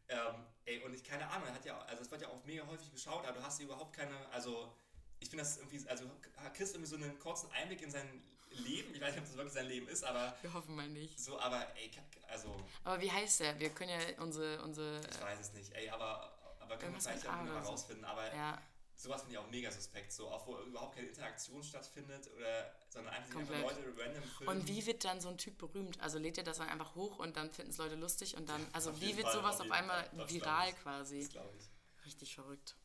Ähm, 0.07 0.47
ey, 0.67 0.83
und 0.83 0.93
ich, 0.93 1.03
keine 1.03 1.27
Ahnung, 1.31 1.49
er 1.49 1.55
hat 1.55 1.65
ja, 1.65 1.79
also 1.83 2.03
es 2.03 2.11
wird 2.11 2.21
ja 2.21 2.29
auch 2.29 2.45
mega 2.45 2.67
häufig 2.67 2.93
geschaut, 2.93 3.25
aber 3.25 3.39
du 3.39 3.43
hast 3.43 3.59
überhaupt 3.61 3.97
keine, 3.97 4.15
also, 4.31 4.77
ich 5.25 5.31
finde 5.31 5.43
das 5.43 5.57
irgendwie, 5.57 5.89
also, 5.89 6.05
kriegst 6.53 6.75
irgendwie 6.75 6.91
so 6.91 6.97
einen 6.97 7.18
kurzen 7.18 7.51
Einblick 7.53 7.81
in 7.81 7.91
sein 7.91 8.22
Leben, 8.51 8.95
ich 8.95 9.01
weiß 9.01 9.12
nicht, 9.12 9.22
ob 9.22 9.27
das 9.27 9.37
wirklich 9.37 9.55
sein 9.55 9.66
Leben 9.66 9.89
ist, 9.89 10.05
aber 10.05 10.37
Wir 10.43 10.53
hoffen 10.53 10.77
mal 10.77 10.87
nicht. 10.89 11.18
so, 11.18 11.41
aber, 11.41 11.66
ey, 11.77 11.91
also, 12.29 12.55
Aber 12.85 13.01
wie 13.01 13.11
heißt 13.11 13.41
der? 13.41 13.59
Wir 13.59 13.70
können 13.70 13.91
ja 13.91 14.22
unsere, 14.22 14.62
unsere 14.62 15.01
ich 15.01 15.20
weiß 15.20 15.41
es 15.41 15.53
nicht, 15.55 15.72
ey, 15.72 15.89
aber, 15.89 16.31
aber 16.61 16.77
können 16.77 16.95
wir 16.95 17.01
vielleicht 17.01 17.22
mit 17.22 17.33
A 17.33 17.37
irgendwie 17.39 17.55
mal 17.55 17.62
rausfinden, 17.62 18.05
aber 18.05 18.35
ja, 18.35 18.61
sowas 18.95 19.22
finde 19.22 19.33
ich 19.33 19.39
auch 19.39 19.51
mega 19.51 19.70
suspekt, 19.70 20.12
so, 20.12 20.29
auch 20.29 20.47
wo 20.47 20.59
überhaupt 20.59 20.95
keine 20.95 21.09
Interaktion 21.09 21.64
stattfindet 21.64 22.31
oder, 22.37 22.70
sondern 22.91 23.14
einfach, 23.14 23.41
einfach. 23.41 23.62
Leute 23.62 23.81
random 23.99 24.22
filmen. 24.25 24.61
Und 24.61 24.68
wie 24.68 24.85
wird 24.85 25.05
dann 25.05 25.22
so 25.22 25.31
ein 25.31 25.39
Typ 25.39 25.57
berühmt? 25.57 25.99
Also 26.03 26.18
lädt 26.18 26.37
er 26.37 26.45
das 26.45 26.59
dann 26.59 26.68
einfach 26.68 26.95
hoch 26.95 27.18
und 27.18 27.39
dann 27.39 27.51
finden 27.51 27.70
es 27.70 27.79
Leute 27.79 27.95
lustig 27.97 28.37
und 28.37 28.47
dann, 28.51 28.64
also 28.75 29.01
wie 29.01 29.16
wird 29.16 29.27
Fall, 29.27 29.37
sowas 29.37 29.59
auf 29.59 29.70
einmal 29.70 30.05
Fall. 30.05 30.31
Viral 30.31 30.72
quasi? 30.75 31.20
Das 31.20 31.31
glaube 31.31 31.51
ich. 31.59 32.05
Richtig 32.05 32.35
verrückt. 32.35 32.77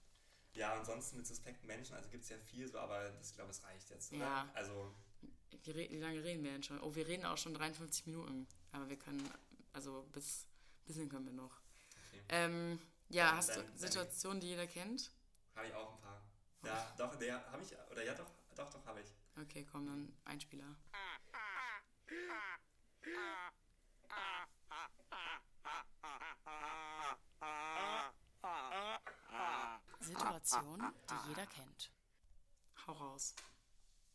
Ja, 0.59 0.73
ansonsten 0.73 1.15
mit 1.15 1.25
suspekten 1.25 1.65
Menschen, 1.67 1.95
also 1.95 2.09
gibt 2.09 2.25
es 2.25 2.29
ja 2.29 2.37
viel, 2.37 2.67
so, 2.67 2.79
aber 2.79 3.09
das, 3.11 3.29
ich 3.29 3.33
glaube, 3.35 3.51
es 3.51 3.63
reicht 3.63 3.89
jetzt, 3.91 4.11
oder? 4.11 4.19
Ja. 4.19 4.49
Also, 4.53 4.93
Wie, 5.63 5.97
lange 5.97 6.21
reden 6.21 6.43
wir 6.43 6.51
denn 6.51 6.63
schon? 6.63 6.81
Oh, 6.81 6.93
wir 6.93 7.07
reden 7.07 7.25
auch 7.25 7.37
schon 7.37 7.53
53 7.53 8.07
Minuten. 8.07 8.45
Aber 8.73 8.89
wir 8.89 8.97
können, 8.99 9.23
also 9.71 10.03
bis 10.11 10.47
bisschen 10.85 11.07
können 11.07 11.25
wir 11.27 11.31
noch. 11.33 11.61
Okay. 12.09 12.21
Ähm, 12.27 12.79
ja, 13.07 13.27
Dann- 13.27 13.37
hast 13.37 13.49
du 13.49 13.53
dann- 13.55 13.67
dann- 13.67 13.77
Situationen, 13.77 14.41
die 14.41 14.47
jeder 14.47 14.67
kennt? 14.67 15.11
habe 15.55 15.67
ich 15.67 15.73
auch 15.73 15.93
ein 15.95 16.01
paar. 16.01 16.21
Ja, 16.65 16.93
doch, 16.97 17.15
der 17.15 17.51
habe 17.51 17.63
ich, 17.63 17.73
oder 17.91 18.03
ja, 18.03 18.13
doch, 18.13 18.29
doch, 18.55 18.69
doch, 18.69 18.85
habe 18.85 18.99
ich. 18.99 19.07
Okay, 19.41 19.65
komm, 19.71 19.85
dann 19.85 20.13
Einspieler. 20.25 20.75
Situation, 30.13 30.93
die 31.09 31.29
jeder 31.29 31.45
kennt. 31.47 31.91
Hau 32.87 32.93
raus. 32.93 33.35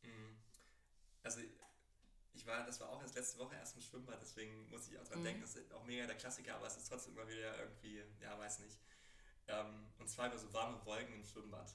Mhm. 0.03 0.37
Also, 1.23 1.41
ich 2.35 2.47
war, 2.47 2.65
das 2.67 2.81
war 2.81 2.91
auch 2.91 3.01
erst 3.01 3.15
letzte 3.15 3.39
Woche 3.39 3.55
erst 3.55 3.77
im 3.77 3.83
Schwimmbad, 3.83 4.21
deswegen 4.21 4.69
muss 4.71 4.89
ich 4.89 4.99
auch 4.99 5.05
dran 5.05 5.21
Mhm. 5.21 5.25
denken, 5.25 5.41
das 5.43 5.55
ist 5.57 5.73
auch 5.73 5.85
mega 5.85 6.07
der 6.07 6.17
Klassiker, 6.17 6.57
aber 6.57 6.67
es 6.67 6.77
ist 6.77 6.89
trotzdem 6.89 7.15
immer 7.17 7.29
wieder 7.29 7.59
irgendwie, 7.59 8.03
ja, 8.21 8.39
weiß 8.39 8.59
nicht. 8.61 8.79
Ähm, 9.47 9.93
und 9.99 10.09
zwar 10.09 10.29
über 10.29 10.39
so 10.39 10.53
warme 10.53 10.85
Wolken 10.85 11.15
im 11.15 11.25
Schwimmbad. 11.25 11.73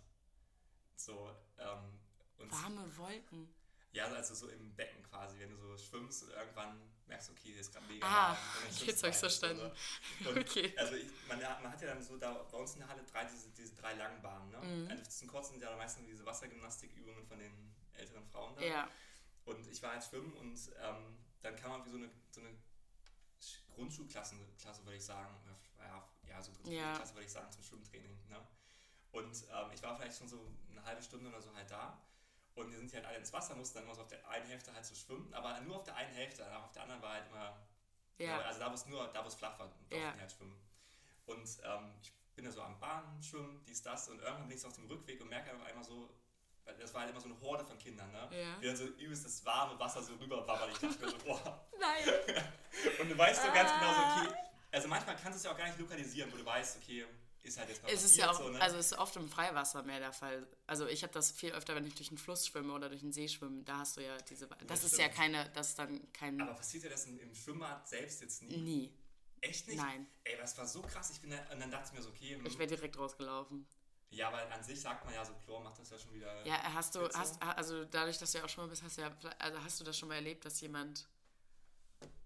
So, 0.95 1.36
ähm, 1.57 1.99
und 2.38 2.51
Warme 2.51 2.97
Wolken. 2.97 3.53
Ja, 3.91 4.05
also 4.05 4.36
so 4.36 4.49
im 4.49 4.76
Becken 4.76 5.01
quasi, 5.03 5.39
wenn 5.39 5.49
du 5.49 5.57
so 5.57 5.78
schwimmst 5.78 6.24
und 6.24 6.30
irgendwann 6.32 6.80
merkst, 7.10 7.30
okay, 7.32 7.51
hier 7.51 7.60
ist 7.60 7.74
gerade 7.74 7.86
mega 7.88 8.05
Ah, 8.07 8.30
hab 8.36 8.72
ich's 8.72 9.03
rein, 9.03 9.14
verstanden. 9.14 9.72
so, 10.24 10.32
ne? 10.32 10.39
Okay. 10.41 10.74
Also 10.78 10.95
ich, 10.95 11.07
man, 11.28 11.43
hat- 11.43 11.62
man 11.62 11.72
hat 11.72 11.82
ja 11.82 11.88
dann 11.88 12.01
so 12.03 12.18
da 12.18 12.32
bei 12.51 12.57
uns 12.57 12.74
in 12.74 12.80
der 12.80 12.88
Halle 12.88 13.03
drei, 13.03 13.26
diese, 13.26 13.49
diese 13.49 13.76
drei 13.76 13.93
langen 13.95 14.22
Bahnen. 14.22 14.49
Ne? 14.51 14.57
Mhm. 14.62 14.91
Also 14.91 15.03
zum 15.03 15.28
Kurzen 15.28 15.51
sind 15.53 15.64
ja 15.64 15.76
meistens 15.76 16.05
diese 16.07 16.26
Wassergymnastikübungen 16.26 17.26
von 17.26 17.39
den 17.39 17.76
älteren 17.93 18.26
Frauen 18.26 18.55
da. 18.55 18.62
Ja. 18.62 18.89
Und 19.45 19.68
ich 19.68 19.82
war 19.82 19.91
halt 19.93 20.03
schwimmen 20.03 20.32
und 20.34 20.57
ähm, 20.82 21.18
dann 21.41 21.55
kam 21.55 21.72
man 21.72 21.86
wie 21.86 21.89
so 21.89 21.97
eine, 21.97 22.10
so 22.32 22.41
eine 22.41 22.49
Sch- 23.41 23.60
Grundschulklasse, 23.74 24.36
Klasse, 24.62 24.84
würde 24.86 24.97
ich 24.97 25.03
sagen. 25.05 25.36
Ja, 25.80 26.07
ja 26.28 26.41
so 26.41 26.51
Grundschulklasse, 26.53 27.14
würde 27.16 27.26
ich 27.26 27.32
sagen, 27.32 27.51
zum 27.51 27.64
Schwimmtraining. 27.64 28.18
Ne? 28.30 28.47
Und 29.12 29.26
ähm, 29.51 29.72
ich 29.74 29.82
war 29.82 29.95
vielleicht 29.97 30.18
schon 30.18 30.28
so 30.28 30.51
eine 30.70 30.84
halbe 30.84 31.01
Stunde 31.01 31.30
oder 31.30 31.41
so 31.41 31.53
halt 31.55 31.70
da. 31.72 31.99
Und 32.60 32.72
wir 32.72 32.78
sind 32.78 32.93
halt 32.93 33.05
alle 33.05 33.18
ins 33.18 33.32
Wasser, 33.34 33.55
mussten 33.55 33.76
dann 33.78 33.86
immer 33.86 33.95
so 33.95 34.01
auf 34.01 34.07
der 34.07 34.28
einen 34.28 34.45
Hälfte 34.47 34.74
halt 34.74 34.86
so 34.86 34.93
schwimmen, 34.95 35.34
aber 35.34 35.60
nur 35.62 35.78
auf 35.78 35.84
der 35.84 35.95
einen 35.95 36.14
Hälfte, 36.14 36.45
auf 36.57 36.72
der 36.72 36.84
anderen 36.84 37.01
war 37.01 37.14
halt 37.14 37.28
immer 37.30 37.57
Ja. 38.18 38.39
also 38.41 38.60
da, 38.60 38.70
wo 38.70 38.74
es 38.76 38.86
nur, 38.86 39.07
da, 39.14 39.24
wo 39.24 39.28
es 39.28 39.36
flach 39.36 39.57
war, 39.60 39.68
durften 39.89 39.95
Ja. 39.95 40.14
halt 40.20 40.32
schwimmen. 40.32 40.60
Und 41.26 41.47
ähm, 41.64 41.93
ich 42.01 42.12
bin 42.36 42.45
da 42.45 42.51
so 42.51 42.62
am 42.62 42.80
Bahn 42.80 43.22
schwimmen, 43.22 43.64
dies, 43.68 43.82
das, 43.82 44.10
und 44.10 44.20
irgendwann 44.20 44.47
bin 44.47 44.55
ich 44.57 44.62
so 44.62 44.68
auf 44.68 44.74
dem 44.76 44.88
Rückweg 44.88 45.22
und 45.22 45.30
merke 45.30 45.55
auf 45.55 45.62
einmal 45.66 45.84
so, 45.84 46.10
das 46.80 46.93
war 46.93 47.01
halt 47.01 47.12
immer 47.12 47.20
so 47.20 47.28
eine 47.30 47.39
Horde 47.41 47.66
von 47.66 47.78
Kindern, 47.80 48.12
ne? 48.12 48.28
Ja. 48.32 48.55
Die 48.62 48.68
dann 48.68 48.76
so 48.76 48.86
übelst 48.86 49.26
das 49.26 49.43
warme 49.45 49.80
Wasser 49.80 50.03
so 50.03 50.14
rüberwabbern. 50.16 50.70
Ich 50.72 50.78
dachte 50.78 50.99
mir 51.03 51.10
so, 51.12 51.18
boah. 51.20 51.68
Nein. 51.80 52.03
Und 53.01 53.10
du 53.10 53.18
weißt 53.18 53.41
so 53.43 53.51
ganz 53.51 53.72
genau 53.74 53.91
so, 53.93 53.99
Ah. 54.01 54.22
okay, 54.26 54.34
also 54.72 54.88
manchmal 54.88 55.16
kannst 55.16 55.32
du 55.34 55.38
es 55.38 55.43
ja 55.43 55.51
auch 55.51 55.57
gar 55.57 55.66
nicht 55.66 55.80
lokalisieren, 55.80 56.32
wo 56.32 56.38
du 56.38 56.45
weißt, 56.45 56.78
okay, 56.78 57.05
ist 57.44 57.58
halt 57.58 57.70
jetzt 57.70 57.82
mal 57.84 57.92
Es 57.92 58.04
ist 58.04 58.16
ja 58.18 58.30
auch, 58.32 58.38
so, 58.38 58.50
ne? 58.50 58.62
also 58.62 58.78
es 58.78 58.92
ist 58.92 58.98
oft 58.98 59.16
im 59.16 59.30
Freiwasser 59.30 59.84
mehr 59.84 60.00
der 60.00 60.14
Fall. 60.14 60.48
Also 60.68 60.88
ich 60.88 61.04
habe 61.04 61.14
das 61.14 61.32
viel 61.32 61.52
öfter, 61.54 61.76
wenn 61.76 61.86
ich 61.88 61.96
durch 61.96 62.10
einen 62.10 62.18
Fluss 62.18 62.46
schwimme 62.48 62.74
oder 62.74 62.90
durch 62.90 63.02
einen 63.02 63.12
See 63.14 63.28
schwimme, 63.28 63.64
da 63.64 63.78
hast 63.80 63.98
du 63.98 64.02
ja 64.02 64.18
diese, 64.18 64.48
das 64.48 64.58
Das 64.68 64.84
ist 64.84 64.98
ja 64.98 65.10
keine, 65.10 65.50
das 65.52 65.70
ist 65.70 65.80
dann 65.80 66.12
kein, 66.14 66.40
Aber 66.42 66.54
passiert 66.54 66.84
dir 66.84 66.90
das 66.90 67.06
im, 67.06 67.20
im 67.20 67.34
Schwimmbad 67.34 67.88
selbst 67.88 68.22
jetzt 68.22 68.42
nie? 68.44 68.58
nie. 68.58 68.94
Echt 69.42 69.68
nicht? 69.68 69.78
Nein. 69.78 70.06
Ey, 70.26 70.36
das 70.38 70.58
war 70.58 70.68
so 70.68 70.82
krass. 70.82 71.10
Ich 71.12 71.22
bin 71.22 71.30
da, 71.32 71.38
und 71.54 71.60
dann 71.62 71.72
dachte 71.72 71.88
ich 71.88 71.94
mir 71.98 72.02
so, 72.04 72.10
okay, 72.10 72.36
hm, 72.36 72.46
Ich 72.46 72.58
wäre 72.58 72.68
direkt 72.68 72.98
rausgelaufen. 72.98 73.66
ja, 74.12 74.32
weil 74.34 74.52
an 74.52 74.62
sich 74.62 74.82
sagt 74.82 75.06
man 75.06 75.14
ja 75.14 75.24
so, 75.24 75.34
Chlor 75.46 75.62
macht 75.62 75.80
das 75.80 75.90
ja 75.92 75.98
schon 75.98 76.14
wieder. 76.14 76.46
Ja, 76.46 76.62
hast 76.74 76.94
du, 76.96 77.08
hast, 77.14 77.42
also 77.42 77.86
dadurch, 77.86 78.18
dass 78.18 78.34
du 78.34 78.40
ja 78.40 78.44
auch 78.44 78.50
schon 78.50 78.66
mal 78.66 78.70
bist, 78.70 78.84
hast 78.84 78.98
du 78.98 79.02
ja, 79.04 79.12
also 79.40 79.64
hast 79.64 79.80
du 79.80 79.86
das 79.86 79.98
schon 79.98 80.10
mal 80.10 80.16
erlebt, 80.16 80.44
dass 80.44 80.60
jemand 80.60 81.08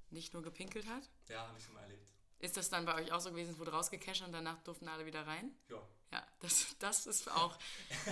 nicht 0.09 0.33
nur 0.33 0.41
gepinkelt 0.41 0.87
hat? 0.87 1.09
Ja, 1.27 1.47
habe 1.47 1.57
ich 1.57 1.63
schon 1.63 1.73
mal 1.75 1.81
erlebt. 1.81 2.09
Ist 2.43 2.57
das 2.57 2.69
dann 2.69 2.83
bei 2.85 2.95
euch 2.95 3.11
auch 3.13 3.21
so 3.21 3.29
gewesen, 3.31 3.51
es 3.51 3.57
wurde 3.57 3.71
rausgecasht 3.71 4.21
und 4.21 4.33
danach 4.33 4.59
durften 4.63 4.89
alle 4.89 5.05
wieder 5.05 5.25
rein? 5.25 5.49
Ja. 5.69 5.81
Ja, 6.11 6.27
das, 6.41 6.75
das 6.79 7.07
ist 7.07 7.31
auch. 7.31 7.57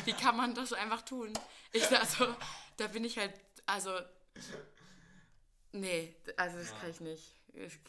Wie 0.06 0.14
kann 0.14 0.38
man 0.38 0.56
das 0.56 0.72
einfach 0.72 1.02
tun? 1.02 1.34
Ich, 1.74 1.86
also, 1.96 2.34
da 2.78 2.88
bin 2.88 3.04
ich 3.04 3.18
halt, 3.18 3.34
also. 3.66 3.94
Nee, 5.74 6.16
also 6.38 6.58
das 6.58 6.70
Ja. 6.70 6.76
kann 6.78 6.90
ich 6.92 7.00
nicht. 7.02 7.36
Ich- 7.54 7.80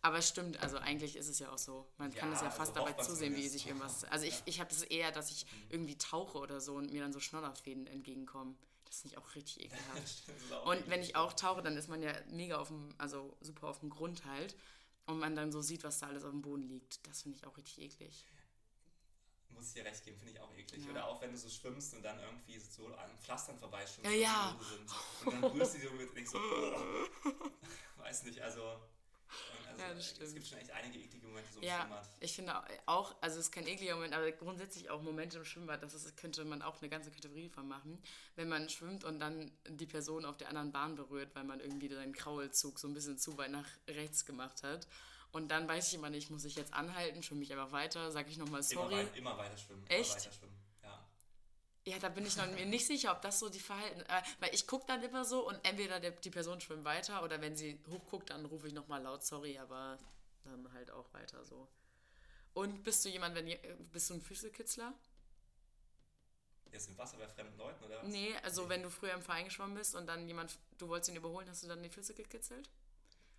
Aber 0.00 0.18
es 0.18 0.28
stimmt, 0.28 0.62
also 0.62 0.78
eigentlich 0.78 1.16
ist 1.16 1.28
es 1.28 1.38
ja 1.40 1.50
auch 1.50 1.58
so. 1.58 1.86
Man 1.98 2.14
kann 2.14 2.28
Ja, 2.30 2.34
es 2.36 2.40
ja 2.42 2.46
also 2.48 2.58
fast 2.58 2.76
dabei 2.76 2.90
hofft 2.90 2.98
man 2.98 3.06
zusehen, 3.08 3.34
wie 3.34 3.48
sich 3.48 3.66
irgendwas. 3.66 4.04
Also 4.04 4.26
ich, 4.26 4.40
ich 4.44 4.60
habe 4.60 4.70
es 4.70 4.82
eher, 4.84 5.10
dass 5.12 5.30
ich 5.30 5.44
irgendwie 5.70 5.98
tauche 5.98 6.38
oder 6.38 6.60
so 6.60 6.74
und 6.76 6.92
mir 6.92 7.00
dann 7.02 7.12
so 7.12 7.18
Schnodderfäden 7.20 7.86
entgegenkommen. 7.88 8.56
Das 8.84 9.00
finde 9.00 9.14
ich 9.16 9.18
auch 9.18 9.34
richtig 9.34 9.60
ekelhaft. 9.64 10.04
Ist 10.04 10.52
Und 10.64 10.88
wenn 10.88 11.02
ich 11.02 11.16
auch 11.16 11.32
tauche, 11.32 11.62
dann 11.62 11.76
ist 11.76 11.88
man 11.88 12.00
ja 12.02 12.12
mega 12.30 12.58
auf 12.58 12.68
dem, 12.68 12.88
also 12.98 13.36
super 13.40 13.66
auf 13.68 13.80
dem 13.80 13.90
Grund 13.90 14.24
halt. 14.26 14.54
Und 15.08 15.18
man 15.20 15.34
dann 15.34 15.50
so 15.50 15.62
sieht, 15.62 15.84
was 15.84 15.98
da 16.00 16.06
alles 16.06 16.22
auf 16.22 16.30
dem 16.30 16.42
Boden 16.42 16.68
liegt. 16.68 17.06
Das 17.06 17.22
finde 17.22 17.38
ich 17.38 17.46
auch 17.46 17.56
richtig 17.56 17.80
eklig. 17.80 18.26
Muss 19.48 19.68
ich 19.68 19.74
dir 19.74 19.84
recht 19.86 20.04
geben, 20.04 20.18
finde 20.18 20.34
ich 20.34 20.40
auch 20.40 20.54
eklig. 20.54 20.84
Ja. 20.84 20.90
Oder 20.90 21.06
auch 21.06 21.20
wenn 21.22 21.32
du 21.32 21.38
so 21.38 21.48
schwimmst 21.48 21.94
und 21.94 22.02
dann 22.02 22.20
irgendwie 22.20 22.58
so 22.58 22.86
an 22.88 23.18
Pflastern 23.18 23.58
vorbeischwimmst. 23.58 24.10
Ja, 24.10 24.16
ja. 24.16 24.60
Und 25.24 25.32
dann 25.32 25.44
rührst 25.44 25.74
du 25.74 25.78
die 25.78 25.86
so 25.86 25.92
mit 25.94 26.10
und 26.10 26.14
denkst 26.14 26.30
so, 26.30 26.38
weiß 27.96 28.24
nicht, 28.24 28.40
also, 28.42 28.78
also 29.68 29.82
Ja, 29.82 29.88
das 29.94 29.98
es 29.98 30.10
stimmt. 30.10 30.34
gibt 30.34 30.46
schon 30.46 30.58
echt 30.58 30.70
einige 30.72 30.98
eklige 30.98 31.26
Momente 31.26 31.52
so 31.52 31.60
im 31.60 31.64
Ja, 31.66 31.80
Schwimmbad. 31.80 32.08
ich 32.20 32.32
finde 32.34 32.62
auch, 32.86 33.14
also 33.20 33.38
es 33.38 33.46
ist 33.46 33.52
kein 33.52 33.66
ekliger 33.66 33.94
Moment, 33.94 34.14
aber 34.14 34.30
grundsätzlich 34.32 34.90
auch 34.90 35.02
Momente 35.02 35.38
im 35.38 35.44
Schwimmbad, 35.44 35.82
das 35.82 35.94
ist, 35.94 36.16
könnte 36.16 36.44
man 36.44 36.62
auch 36.62 36.80
eine 36.80 36.88
ganze 36.88 37.10
Kategorie 37.10 37.48
von 37.48 37.68
machen. 37.68 38.02
Wenn 38.36 38.48
man 38.48 38.68
schwimmt 38.68 39.04
und 39.04 39.18
dann 39.20 39.50
die 39.68 39.86
Person 39.86 40.24
auf 40.24 40.36
der 40.36 40.48
anderen 40.48 40.72
Bahn 40.72 40.94
berührt, 40.96 41.34
weil 41.34 41.44
man 41.44 41.60
irgendwie 41.60 41.88
seinen 41.88 42.12
Kraulzug 42.12 42.78
so 42.78 42.88
ein 42.88 42.94
bisschen 42.94 43.18
zu 43.18 43.36
weit 43.38 43.50
nach 43.50 43.68
rechts 43.88 44.24
gemacht 44.26 44.62
hat. 44.62 44.86
Und 45.30 45.48
dann 45.50 45.68
weiß 45.68 45.88
ich 45.88 45.94
immer 45.94 46.08
nicht, 46.08 46.30
muss 46.30 46.44
ich 46.46 46.56
jetzt 46.56 46.72
anhalten, 46.72 47.22
schwimme 47.22 47.42
ich 47.42 47.52
einfach 47.52 47.70
weiter, 47.70 48.10
sage 48.10 48.30
ich 48.30 48.38
nochmal 48.38 48.60
Immer, 48.70 48.82
sorry. 48.82 48.94
wei 48.94 49.18
immer 49.18 49.36
weiter 49.36 49.56
schwimmen. 49.58 49.86
Echt? 49.88 50.10
Immer 50.10 50.20
weiter 50.20 50.32
schwimmen. 50.32 50.57
Ja. 51.90 51.98
Da 51.98 52.08
bin 52.08 52.26
ich 52.26 52.36
noch 52.36 52.46
mir 52.46 52.66
nicht 52.66 52.86
sicher, 52.86 53.12
ob 53.12 53.22
das 53.22 53.38
so 53.38 53.48
die 53.48 53.60
Verhalten. 53.60 54.00
Äh, 54.00 54.22
weil 54.40 54.54
ich 54.54 54.66
gucke 54.66 54.86
dann 54.86 55.02
immer 55.02 55.24
so 55.24 55.46
und 55.46 55.58
entweder 55.64 56.00
der, 56.00 56.12
die 56.12 56.30
Person 56.30 56.60
schwimmt 56.60 56.84
weiter 56.84 57.22
oder 57.22 57.40
wenn 57.40 57.56
sie 57.56 57.80
hochguckt, 57.90 58.30
dann 58.30 58.44
rufe 58.44 58.68
ich 58.68 58.74
nochmal 58.74 59.02
laut 59.02 59.24
sorry, 59.24 59.58
aber 59.58 59.98
dann 60.44 60.72
halt 60.72 60.90
auch 60.90 61.12
weiter 61.12 61.44
so. 61.44 61.68
Und 62.54 62.82
bist 62.82 63.04
du 63.04 63.08
jemand, 63.08 63.34
wenn 63.34 63.46
äh, 63.46 63.58
bist 63.92 64.10
du 64.10 64.14
ein 64.14 64.22
Füßekitzler? 64.22 64.94
Jetzt 66.72 66.88
im 66.88 66.98
Wasser 66.98 67.16
bei 67.16 67.26
fremden 67.26 67.56
Leuten, 67.56 67.82
oder 67.84 68.02
was? 68.02 68.08
Nee, 68.08 68.34
also 68.42 68.68
wenn 68.68 68.82
du 68.82 68.90
früher 68.90 69.14
im 69.14 69.22
Verein 69.22 69.46
geschwommen 69.46 69.74
bist 69.74 69.94
und 69.94 70.06
dann 70.06 70.28
jemand, 70.28 70.58
du 70.76 70.88
wolltest 70.88 71.10
ihn 71.10 71.16
überholen, 71.16 71.48
hast 71.48 71.62
du 71.62 71.68
dann 71.68 71.82
die 71.82 71.88
Füße 71.88 72.14
gekitzelt? 72.14 72.68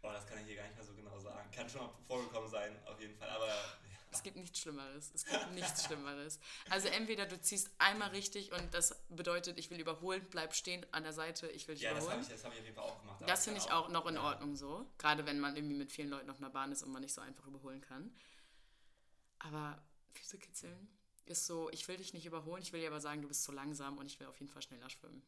Oh, 0.02 0.10
das 0.12 0.26
kann 0.26 0.40
ich 0.40 0.46
hier 0.46 0.56
gar 0.56 0.64
nicht 0.64 0.76
mehr 0.76 0.86
so 0.86 0.94
genau 0.94 1.20
sagen. 1.20 1.52
Kann 1.52 1.70
schon 1.70 1.82
mal 1.82 1.92
vorgekommen 2.08 2.50
sein, 2.50 2.76
auf 2.86 3.00
jeden 3.00 3.16
Fall. 3.18 3.30
Aber. 3.30 3.54
Es 4.12 4.24
gibt 4.24 4.38
nichts 4.38 4.60
Schlimmeres. 4.60 5.12
Es 5.14 5.26
gibt 5.26 5.52
nichts 5.52 5.86
Schlimmeres. 5.86 6.40
Also 6.70 6.88
entweder 6.88 7.26
du 7.26 7.40
ziehst 7.40 7.70
einmal 7.78 8.10
richtig 8.10 8.52
und 8.52 8.74
das 8.74 8.96
bedeutet, 9.10 9.58
ich 9.58 9.70
will 9.70 9.80
überholen, 9.80 10.26
bleib 10.30 10.56
stehen 10.56 10.86
an 10.92 11.04
der 11.04 11.14
Seite, 11.14 11.48
ich 11.48 11.68
will 11.68 11.76
dich 11.76 11.84
Ja, 11.84 11.92
das 11.94 12.08
habe 12.08 12.16
überholen. 12.16 12.28
ich, 12.28 12.34
das 12.34 12.44
hab 12.44 12.54
ich 12.54 12.60
auf 12.60 12.66
jeden 12.66 12.76
Fall 12.76 12.86
auch 12.86 13.00
gemacht. 13.00 13.24
Das 13.28 13.44
finde 13.44 13.60
ich 13.60 13.72
auch 13.72 13.90
noch 13.90 14.08
in 14.08 14.16
ja. 14.16 14.24
Ordnung 14.24 14.56
so. 14.56 14.86
Gerade 14.98 15.26
wenn 15.26 15.40
man 15.40 15.56
irgendwie 15.56 15.76
mit 15.76 15.92
vielen 15.92 16.10
Leuten 16.10 16.30
auf 16.30 16.38
einer 16.38 16.50
Bahn 16.50 16.72
ist 16.72 16.84
und 16.84 16.92
man 16.92 17.02
nicht 17.02 17.14
so 17.14 17.22
einfach 17.22 17.46
überholen 17.46 17.82
kann. 17.82 18.12
Aber 19.40 19.82
Füße 20.14 20.38
kitzeln 20.38 20.90
ist 21.26 21.46
so, 21.46 21.70
ich 21.70 21.88
will 21.88 21.98
dich 21.98 22.14
nicht 22.14 22.26
überholen, 22.26 22.62
ich 22.64 22.74
will 22.74 22.82
dir 22.82 22.88
aber 22.88 23.00
sagen, 23.00 23.22
du 23.22 23.28
bist 23.28 23.44
zu 23.44 23.52
langsam 23.52 23.98
und 23.98 24.08
ich 24.08 24.20
will 24.20 24.28
auf 24.28 24.40
jeden 24.40 24.52
Fall 24.52 24.62
schneller 24.64 24.90
schwimmen. 24.90 25.22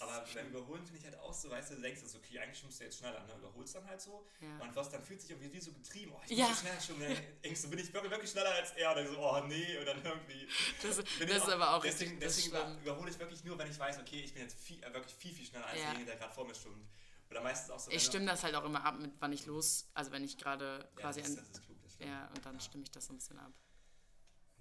Aber 0.00 0.24
beim 0.34 0.48
Überholen 0.48 0.82
finde 0.84 0.98
ich 0.98 1.04
halt 1.04 1.18
auch 1.18 1.32
so, 1.34 1.50
weißt 1.50 1.70
du, 1.70 1.74
du 1.76 1.82
denkst 1.82 2.00
jetzt, 2.00 2.16
okay, 2.16 2.38
eigentlich 2.38 2.58
schwimmst 2.58 2.80
du 2.80 2.84
jetzt 2.84 2.98
schneller, 2.98 3.22
ne? 3.26 3.34
Überholst 3.36 3.74
dann 3.74 3.86
halt 3.86 4.00
so. 4.00 4.26
Ja. 4.40 4.58
Und 4.58 4.74
was 4.74 4.90
dann 4.90 5.04
fühlt 5.04 5.20
sich 5.20 5.30
irgendwie 5.30 5.52
wie 5.52 5.60
so 5.60 5.72
getrieben. 5.72 6.12
Oh, 6.16 6.20
ich 6.26 6.38
Ja. 6.38 6.48
muss 6.48 6.56
so 6.56 6.62
schneller 6.62 6.80
schwimmen. 6.80 7.00
Dann 7.14 7.16
denkst 7.44 7.62
du, 7.62 7.70
bin 7.70 7.78
ich 7.80 7.92
wirklich, 7.92 8.30
schneller 8.30 8.52
als 8.54 8.72
er? 8.72 8.90
Und 8.90 8.96
dann 8.96 9.06
so, 9.08 9.18
oh 9.18 9.40
nee. 9.46 9.78
Und 9.78 9.84
dann 9.86 10.02
irgendwie. 10.04 10.48
Das, 10.82 10.96
das 10.96 11.04
bin 11.18 11.28
ich 11.28 11.34
ist 11.34 11.48
aber 11.48 11.74
auch 11.76 11.82
deswegen, 11.82 12.18
deswegen 12.18 12.78
überhole 12.82 13.10
ich 13.10 13.18
wirklich 13.18 13.44
nur, 13.44 13.58
wenn 13.58 13.70
ich 13.70 13.78
weiß, 13.78 13.98
okay, 13.98 14.22
ich 14.22 14.32
bin 14.32 14.42
jetzt 14.42 14.58
viel, 14.58 14.82
äh, 14.82 14.92
wirklich 14.94 15.14
viel, 15.14 15.34
viel 15.34 15.46
schneller 15.46 15.66
als 15.66 15.76
Ja. 15.78 15.84
derjenige, 15.84 16.06
der 16.06 16.16
gerade 16.16 16.34
vor 16.34 16.46
mir 16.46 16.54
schwimmt. 16.54 16.88
Oder 17.30 17.42
meistens 17.42 17.70
auch 17.70 17.78
so. 17.78 17.90
Ich 17.90 18.02
stimme 18.02 18.26
das 18.26 18.42
halt 18.42 18.54
auch 18.54 18.64
immer 18.64 18.84
ab, 18.84 18.98
mit 18.98 19.12
wann 19.20 19.32
ich 19.32 19.46
los, 19.46 19.88
also 19.94 20.10
wenn 20.10 20.24
ich 20.24 20.36
gerade 20.38 20.78
ja, 20.96 21.00
quasi 21.00 21.20
das, 21.20 21.30
ist, 21.30 21.38
das 21.38 21.48
ist 21.50 21.62
klug, 21.64 21.80
das 21.82 21.92
stimmt. 21.92 22.10
Ja, 22.10 22.26
und 22.34 22.44
dann 22.44 22.58
stimme 22.58 22.82
ich 22.84 22.90
das 22.90 23.06
so 23.06 23.12
ein 23.12 23.16
bisschen 23.18 23.38
ab. 23.38 23.52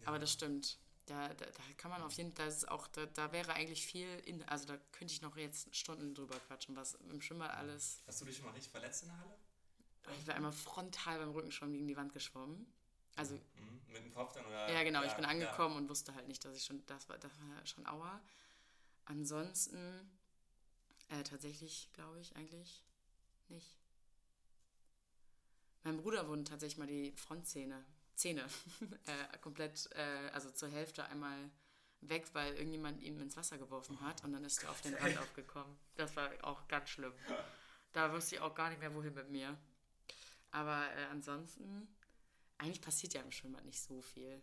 Aber 0.05 0.19
das 0.19 0.31
stimmt. 0.31 0.77
Da, 1.10 1.28
da, 1.30 1.45
da 1.45 1.64
kann 1.78 1.89
man 1.89 2.03
auf 2.03 2.14
jeden 2.14 2.34
Fall, 2.34 2.45
das 2.45 2.66
auch, 2.66 2.88
da, 2.88 3.07
da 3.07 3.32
wäre 3.32 3.53
eigentlich 3.53 3.84
viel, 3.84 4.07
in, 4.26 4.43
also 4.43 4.68
da 4.68 4.78
könnte 4.91 5.14
ich 5.14 5.22
noch 5.22 5.36
jetzt 5.38 5.76
Stunden 5.76 6.14
drüber 6.14 6.39
quatschen, 6.47 6.76
was 6.76 6.93
im 7.10 7.20
Schwimmbad 7.20 7.51
alles. 7.51 8.03
Hast 8.05 8.22
du 8.22 8.26
dich 8.26 8.38
schon 8.38 8.45
mal 8.45 8.51
richtig 8.51 8.72
verletzt 8.72 9.03
in 9.03 9.10
der 9.10 9.18
Halle? 9.20 9.36
Ich 10.20 10.28
war 10.28 10.36
einmal 10.36 10.51
frontal 10.51 11.20
beim 11.20 11.32
Rückenschwimmen 11.32 11.74
gegen 11.74 11.88
die 11.88 11.97
Wand 11.97 12.14
geschwommen. 12.14 12.72
Also, 13.16 13.36
Mhm. 13.36 13.82
Mit 13.91 14.03
dem 14.05 14.14
Kopf 14.14 14.34
dann? 14.34 14.45
Oder? 14.45 14.72
ja 14.72 14.84
genau, 14.84 15.03
ich 15.03 15.14
bin 15.14 15.24
ja. 15.24 15.32
angekommen 15.32 15.76
und 15.78 15.89
wusste 15.89 16.14
halt 16.14 16.28
nicht, 16.28 16.45
dass 16.45 16.55
ich 16.55 16.64
schon, 16.64 16.86
das 16.86 17.10
war, 17.10 17.18
das 17.18 17.32
war 17.39 17.66
schon 17.66 17.86
Aua. 17.88 18.22
Ansonsten, 19.05 20.12
äh, 21.10 21.24
tatsächlich, 21.24 21.89
glaube 21.93 22.20
ich, 22.20 22.36
eigentlich 22.36 22.84
nicht. 23.47 23.80
Mein 25.84 25.97
Bruder 25.97 26.28
wurden 26.28 26.45
tatsächlich 26.45 26.78
mal 26.78 26.88
die 26.88 27.12
Frontzähne, 27.14 27.84
Zähne, 28.20 28.45
äh, 29.05 29.38
komplett, 29.39 29.89
äh, 29.95 30.30
also 30.34 30.51
zur 30.51 30.70
Hälfte 30.70 31.05
einmal 31.05 31.49
weg, 32.01 32.28
weil 32.34 32.53
irgendjemand 32.55 33.01
ihn 33.01 33.20
ins 33.20 33.36
Wasser 33.38 33.57
geworfen 33.57 33.99
hat 34.01 34.24
und 34.24 34.34
dann 34.34 34.43
ist 34.43 34.61
er 34.63 34.72
auf 34.72 34.82
den 34.82 34.93
Rand 34.95 35.17
aufgekommen. 35.17 35.78
Das 35.95 36.15
war 36.15 36.30
auch 36.41 36.67
ganz 36.67 36.89
schlimm. 36.89 37.13
Da 37.93 38.11
wusste 38.13 38.36
ich 38.36 38.41
auch 38.41 38.53
gar 38.55 38.70
nicht 38.70 38.80
mehr, 38.80 38.93
wohin 38.93 39.13
mit 39.13 39.30
mir. 39.30 39.57
Aber 40.51 40.84
äh, 40.97 41.05
ansonsten, 41.11 41.88
eigentlich 42.57 42.82
passiert 42.82 43.13
ja 43.13 43.22
im 43.22 43.32
Schwimmbad 43.32 43.63
nicht 43.65 43.82
so 43.82 44.01
viel. 44.01 44.41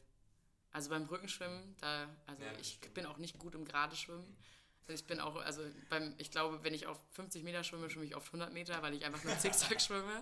Also 0.72 0.90
beim 0.90 1.04
Rückenschwimmen, 1.04 1.76
da, 1.80 2.08
also 2.26 2.42
Ja, 2.42 2.52
ich 2.58 2.74
stimmt. 2.74 2.94
bin 2.94 3.06
auch 3.06 3.18
nicht 3.18 3.38
gut 3.38 3.54
im 3.54 3.64
Gerade 3.64 3.94
schwimmen. 3.96 4.36
Ich 4.88 5.06
bin 5.06 5.20
auch, 5.20 5.36
also 5.36 5.62
beim, 5.90 6.14
ich 6.18 6.30
glaube, 6.30 6.62
wenn 6.62 6.72
ich 6.74 6.86
auf 6.86 6.98
50 7.12 7.42
Meter 7.42 7.64
schwimme, 7.64 7.90
schwimme 7.90 8.04
ich 8.06 8.14
auf 8.14 8.26
100 8.26 8.52
Meter, 8.52 8.80
weil 8.82 8.94
ich 8.94 9.04
einfach 9.04 9.22
nur 9.24 9.36
Zickzack 9.38 9.80
schwimme. 9.80 10.20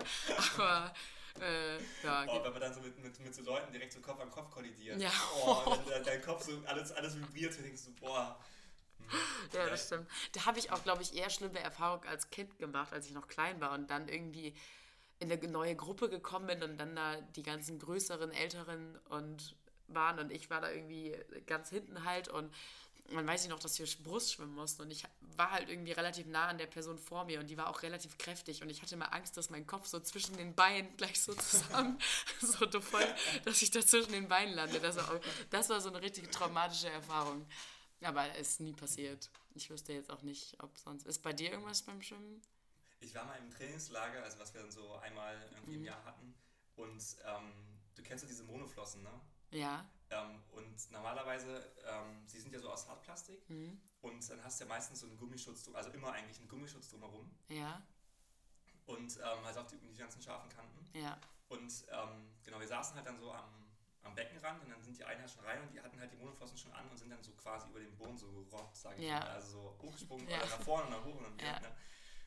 Aber 0.57 0.95
äh, 1.41 1.77
ja, 2.03 2.27
Oh, 2.29 2.45
wenn 2.45 2.53
man 2.53 2.61
dann 2.61 2.75
so 2.75 2.81
mit, 2.81 2.99
mit, 3.03 3.19
mit 3.21 3.35
so 3.35 3.43
Leuten 3.43 3.73
direkt 3.73 3.93
so 3.93 4.01
Kopf 4.01 4.21
an 4.21 4.31
Kopf 4.31 4.51
kollidiert. 4.51 5.01
Ja. 5.01 5.11
Oh, 5.45 5.77
dann 5.89 6.05
dein 6.05 6.23
Kopf 6.23 6.45
so 6.45 6.63
alles, 6.67 6.93
alles 6.93 7.17
vibriert, 7.19 7.57
und 7.57 7.65
denkst 7.65 7.85
du, 7.87 7.93
boah. 7.95 8.39
Ja, 9.53 9.69
das 9.69 9.87
stimmt. 9.87 10.09
Da 10.33 10.47
habe 10.47 10.59
ich 10.59 10.73
auch, 10.73 10.83
glaube 10.83 11.03
ich, 11.03 11.15
eher 11.15 11.29
schlimme 11.29 11.59
Erfahrungen 11.59 12.09
als 12.09 12.31
Kind 12.31 12.59
gemacht, 12.59 12.93
als 12.93 13.07
ich 13.07 13.13
noch 13.13 13.29
klein 13.29 13.61
war 13.61 13.73
und 13.73 13.91
dann 13.91 14.09
irgendwie 14.09 14.55
in 15.19 15.31
eine 15.31 15.49
neue 15.49 15.77
Gruppe 15.77 16.09
gekommen 16.09 16.47
bin 16.47 16.63
und 16.63 16.79
dann 16.79 16.97
da 16.97 17.21
die 17.21 17.43
ganzen 17.43 17.79
größeren, 17.79 18.33
älteren 18.33 18.99
und 19.09 19.57
waren 19.89 20.19
und 20.19 20.33
ich 20.33 20.51
war 20.51 20.61
da 20.61 20.71
irgendwie 20.71 21.17
ganz 21.47 21.69
hinten 21.69 22.05
halt 22.05 22.29
und 22.29 22.53
man 23.11 23.27
weiß 23.27 23.45
ich 23.45 23.51
noch, 23.51 23.59
dass 23.59 23.79
wir 23.79 23.87
Brust 24.03 24.33
schwimmen 24.33 24.55
mussten 24.55 24.83
und 24.83 24.91
ich 24.91 25.05
war 25.37 25.51
halt 25.51 25.69
irgendwie 25.69 25.93
relativ 25.93 26.27
nah 26.27 26.47
an 26.47 26.59
der 26.59 26.67
Person 26.67 26.99
vor 26.99 27.25
mir 27.25 27.41
und 27.41 27.49
die 27.49 27.57
war 27.57 27.69
auch 27.69 27.83
relativ 27.83 28.17
kräftig 28.19 28.63
und 28.63 28.71
ich 28.71 28.81
hatte 28.81 28.95
immer 28.95 29.13
Angst, 29.13 29.37
dass 29.37 29.51
mein 29.51 29.67
Kopf 29.67 29.87
so 29.87 30.01
zwischen 30.01 30.37
den 30.37 30.55
Beinen 30.55 30.97
gleich 30.97 31.21
so 31.21 31.35
zusammen, 31.35 31.99
so 32.41 32.81
voll, 32.81 33.07
dass 33.45 33.63
ich 33.63 33.71
da 33.71 33.81
zwischen 33.81 34.13
den 34.13 34.29
Beinen 34.29 34.55
lande. 34.55 34.81
Das 34.81 34.97
war, 34.97 35.21
das 35.51 35.69
war 35.69 35.81
so 35.81 35.91
eine 35.91 36.01
richtig 36.01 36.31
traumatische 36.31 36.89
Erfahrung. 36.89 37.47
Aber 38.03 38.35
ist 38.37 38.61
nie 38.61 38.73
passiert. 38.73 39.31
ich 39.55 39.71
wüsste 39.71 39.95
jetzt 39.95 40.11
auch 40.11 40.23
nicht, 40.23 40.63
ob 40.63 40.77
sonst. 40.77 41.07
Ist 41.07 41.23
bei 41.23 41.33
dir 41.33 41.53
irgendwas 41.53 41.83
beim 41.83 42.03
Schwimmen? 42.03 42.43
Ich 43.01 43.15
war 43.15 43.25
mal 43.25 43.39
im 43.39 43.51
Trainingslager, 43.51 44.23
also 44.23 44.39
was 44.39 44.53
wir 44.53 44.61
dann 44.61 44.71
so 44.71 44.95
einmal 44.97 45.37
irgendwie 45.53 45.75
im 45.75 45.85
Jahr 45.85 46.05
hatten. 46.05 46.35
Und 46.77 47.03
ähm, 47.25 47.53
du 47.95 48.03
kennst 48.03 48.25
ja 48.25 48.29
diese 48.29 48.45
Monoflossen, 48.45 49.03
ne? 49.03 49.21
Ja. 49.53 49.89
Ähm, 50.15 50.43
und 50.53 50.91
normalerweise, 50.93 51.73
ähm, 51.87 52.27
sie 52.27 52.41
sind 52.41 52.53
ja 52.53 52.61
so 52.61 52.71
aus 52.71 52.89
Hartplastik. 52.89 53.43
Und 54.01 54.31
dann 54.31 54.45
hast 54.45 54.61
du 54.61 54.65
ja 54.65 54.69
meistens 54.69 55.01
so 55.01 55.07
einen 55.07 55.17
Gummischutz, 55.17 55.69
also 55.73 55.91
immer 55.91 56.13
eigentlich 56.13 56.39
einen 56.39 56.49
Gummischutz 56.49 56.89
drumherum. 56.91 57.31
Ja. 57.49 57.83
Und 58.87 59.17
ähm, 59.17 59.45
halt 59.45 59.57
auch 59.59 59.67
die, 59.67 59.79
die 59.79 59.97
ganzen 59.97 60.21
scharfen 60.23 60.49
Kanten. 60.51 60.87
Ja. 60.93 61.19
Und 61.49 61.73
ähm, 61.91 62.31
genau, 62.45 62.61
wir 62.61 62.69
saßen 62.69 62.95
halt 62.97 63.07
dann 63.07 63.19
so 63.19 63.33
am, 63.33 63.67
am 64.03 64.15
Beckenrand 64.15 64.63
und 64.63 64.71
dann 64.71 64.83
sind 64.83 64.97
die 64.99 65.05
einen 65.05 65.21
halt 65.21 65.31
schon 65.31 65.45
rein 65.45 65.61
und 65.63 65.73
die 65.73 65.81
hatten 65.81 65.99
halt 65.99 66.13
die 66.13 66.17
Monoflossen 66.17 66.57
schon 66.59 66.73
an 66.73 66.89
und 66.91 66.99
sind 66.99 67.11
dann 67.11 67.23
so 67.23 67.33
quasi 67.33 67.69
über 67.71 67.81
den 67.81 67.97
Boden 67.97 68.17
so 68.17 68.31
gerobbt, 68.31 68.77
sage 68.77 69.01
ich 69.01 69.09
Ja. 69.09 69.21
mal. 69.21 69.29
Also 69.31 69.51
so 69.53 69.79
hochgesprungen 69.83 70.29
Ja. 70.29 70.37
oder 70.39 70.47
nach 70.47 70.61
vorne 70.63 70.85
und 70.85 70.91
nach 70.91 71.05
oben 71.05 71.25
und 71.25 71.41
Ja. 71.43 71.59
Ne? 71.61 71.75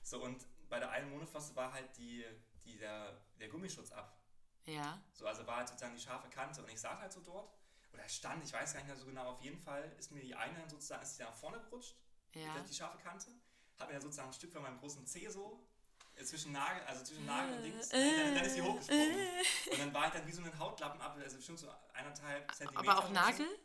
So, 0.04 0.24
und 0.24 0.46
bei 0.70 0.80
der 0.80 0.90
einen 0.90 1.10
Monoflosse 1.12 1.56
war 1.56 1.72
halt 1.72 1.96
die, 1.98 2.26
die, 2.66 2.78
der, 2.78 3.22
der 3.40 3.50
Gummischutz 3.50 3.92
ab. 3.92 4.18
Ja. 4.66 5.00
So, 5.14 5.26
also 5.28 5.46
war 5.46 5.58
halt 5.58 5.68
sozusagen 5.70 5.96
die 5.96 6.02
scharfe 6.02 6.30
Kante 6.30 6.62
und 6.64 6.70
ich 6.70 6.80
saß 6.80 7.00
halt 7.00 7.12
so 7.14 7.22
dort 7.22 7.57
oder 7.98 8.08
stand, 8.10 8.44
ich 8.44 8.54
weiß 8.54 8.74
gar 8.74 8.80
nicht 8.82 8.88
mehr 8.88 8.96
so 8.96 9.06
genau, 9.06 9.32
auf 9.32 9.42
jeden 9.42 9.60
Fall 9.60 9.92
ist 9.98 10.12
mir 10.12 10.22
die 10.22 10.36
eine 10.36 10.70
sozusagen, 10.70 11.02
ist 11.02 11.18
die 11.18 11.24
nach 11.24 11.36
vorne 11.36 11.60
gerutscht, 11.60 11.96
Ja. 12.34 12.60
die 12.60 12.74
scharfe 12.74 12.98
Kante, 13.00 13.32
hat 13.80 13.88
mir 13.88 13.94
dann 13.94 14.02
sozusagen 14.02 14.30
ein 14.30 14.34
Stück 14.34 14.52
von 14.54 14.62
meinem 14.62 14.80
großen 14.80 15.06
Zeh 15.06 15.28
so 15.30 15.68
äh, 16.16 16.24
zwischen 16.24 16.52
Nagel, 16.52 16.84
also 16.84 17.04
zwischen 17.04 17.26
Nagel 17.26 17.58
und 17.58 17.64
Dings, 17.64 17.94
und 17.94 18.00
dann, 18.00 18.36
dann 18.36 18.46
ist 18.46 18.54
sie 18.54 18.62
hochgesprungen. 18.62 19.28
Und 19.72 19.80
dann 19.80 19.94
war 19.94 20.08
ich 20.08 20.14
dann 20.14 20.28
wie 20.28 20.32
so 20.32 20.44
ein 20.44 20.60
Hautlappen 20.60 21.02
ab, 21.02 21.18
also 21.22 21.38
bestimmt 21.38 21.60
so 21.60 21.70
eineinhalb 21.94 22.54
Zentimeter. 22.56 22.80
Aber 22.92 23.00
auch 23.00 23.10
oder 23.10 23.24
so. 23.24 23.28
Nagel? 23.32 23.60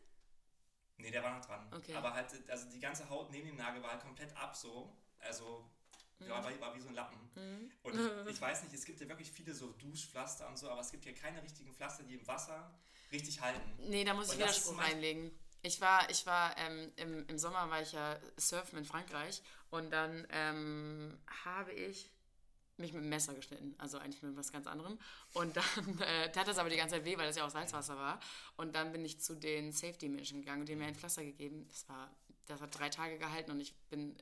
Nee, 0.99 1.11
der 1.11 1.23
war 1.23 1.37
noch 1.37 1.45
dran. 1.45 1.73
Okay. 1.75 1.95
Aber 1.95 2.13
halt, 2.15 2.29
also 2.51 2.69
die 2.71 2.79
ganze 2.81 3.09
Haut 3.09 3.31
neben 3.31 3.47
dem 3.49 3.57
Nagel 3.57 3.83
war 3.83 3.93
halt 3.93 4.03
komplett 4.03 4.37
ab 4.37 4.55
so. 4.55 4.97
Also. 5.19 5.69
Ja, 6.29 6.45
war, 6.45 6.61
war 6.61 6.75
wie 6.75 6.81
so 6.81 6.89
ein 6.89 6.95
Lappen. 6.95 7.19
Und 7.83 7.95
ich, 7.95 8.01
ich 8.35 8.41
weiß 8.41 8.63
nicht, 8.65 8.75
es 8.75 8.85
gibt 8.85 9.01
ja 9.01 9.09
wirklich 9.09 9.31
viele 9.31 9.55
so 9.55 9.73
Duschpflaster 9.73 10.49
und 10.49 10.59
so, 10.59 10.71
aber 10.71 10.81
es 10.81 10.91
gibt 10.91 11.05
ja 11.05 11.13
keine 11.13 11.43
richtigen 11.43 11.73
Pflaster, 11.73 12.05
die 12.05 12.15
im 12.15 12.27
Wasser 12.27 12.73
richtig 13.11 13.41
halten. 13.41 13.61
Nee, 13.89 14.05
da 14.05 14.15
muss 14.15 14.29
ich 14.29 14.35
Und 14.35 14.41
das 14.41 14.59
ist 14.59 14.67
Widerspruch 14.67 14.85
reinlegen. 14.85 15.31
Ich 15.63 15.81
war, 15.81 16.11
ich 16.11 16.27
war 16.27 16.57
ähm, 16.59 16.93
im, 16.97 17.27
im 17.29 17.39
Sommer 17.39 17.71
war 17.71 17.81
ich 17.83 17.93
ja 17.93 18.19
surfen 18.37 18.79
in 18.79 18.85
Frankreich 18.85 19.43
und 19.71 19.91
dann 19.91 20.27
ähm, 20.31 21.19
habe 21.45 21.73
ich 21.73 22.11
mich 22.79 22.93
mit 22.93 23.05
dem 23.05 23.09
Messer 23.09 23.35
geschnitten, 23.35 23.75
also 23.79 23.99
eigentlich 23.99 24.23
mit 24.23 24.37
was 24.37 24.51
ganz 24.51 24.67
anderem. 24.67 24.99
Und 25.35 25.57
dann 25.57 25.99
äh, 26.01 26.33
tat 26.33 26.49
das 26.49 26.59
aber 26.59 26.69
die 26.69 26.77
ganze 26.77 26.97
Zeit 26.97 27.05
weh, 27.05 27.17
weil 27.17 27.27
das 27.27 27.37
ja 27.37 27.47
auch 27.47 27.51
Salzwasser 27.51 27.97
war. 27.97 28.19
Und 28.57 28.75
dann 28.75 28.93
bin 28.93 29.05
ich 29.05 29.21
zu 29.21 29.35
den 29.37 29.73
Safety-Menschen 29.73 30.41
gegangen 30.41 30.61
und 30.61 30.69
die 30.69 30.73
haben 30.73 30.81
mir 30.81 30.87
ein 30.87 30.95
Pflaster 30.95 31.25
gegeben. 31.25 31.67
Das 31.69 31.89
war, 31.89 32.11
das 32.47 32.61
hat 32.61 32.77
drei 32.77 32.89
Tage 32.89 33.19
gehalten 33.19 33.53
und 33.53 33.61
ich 33.61 33.75
bin 33.89 34.17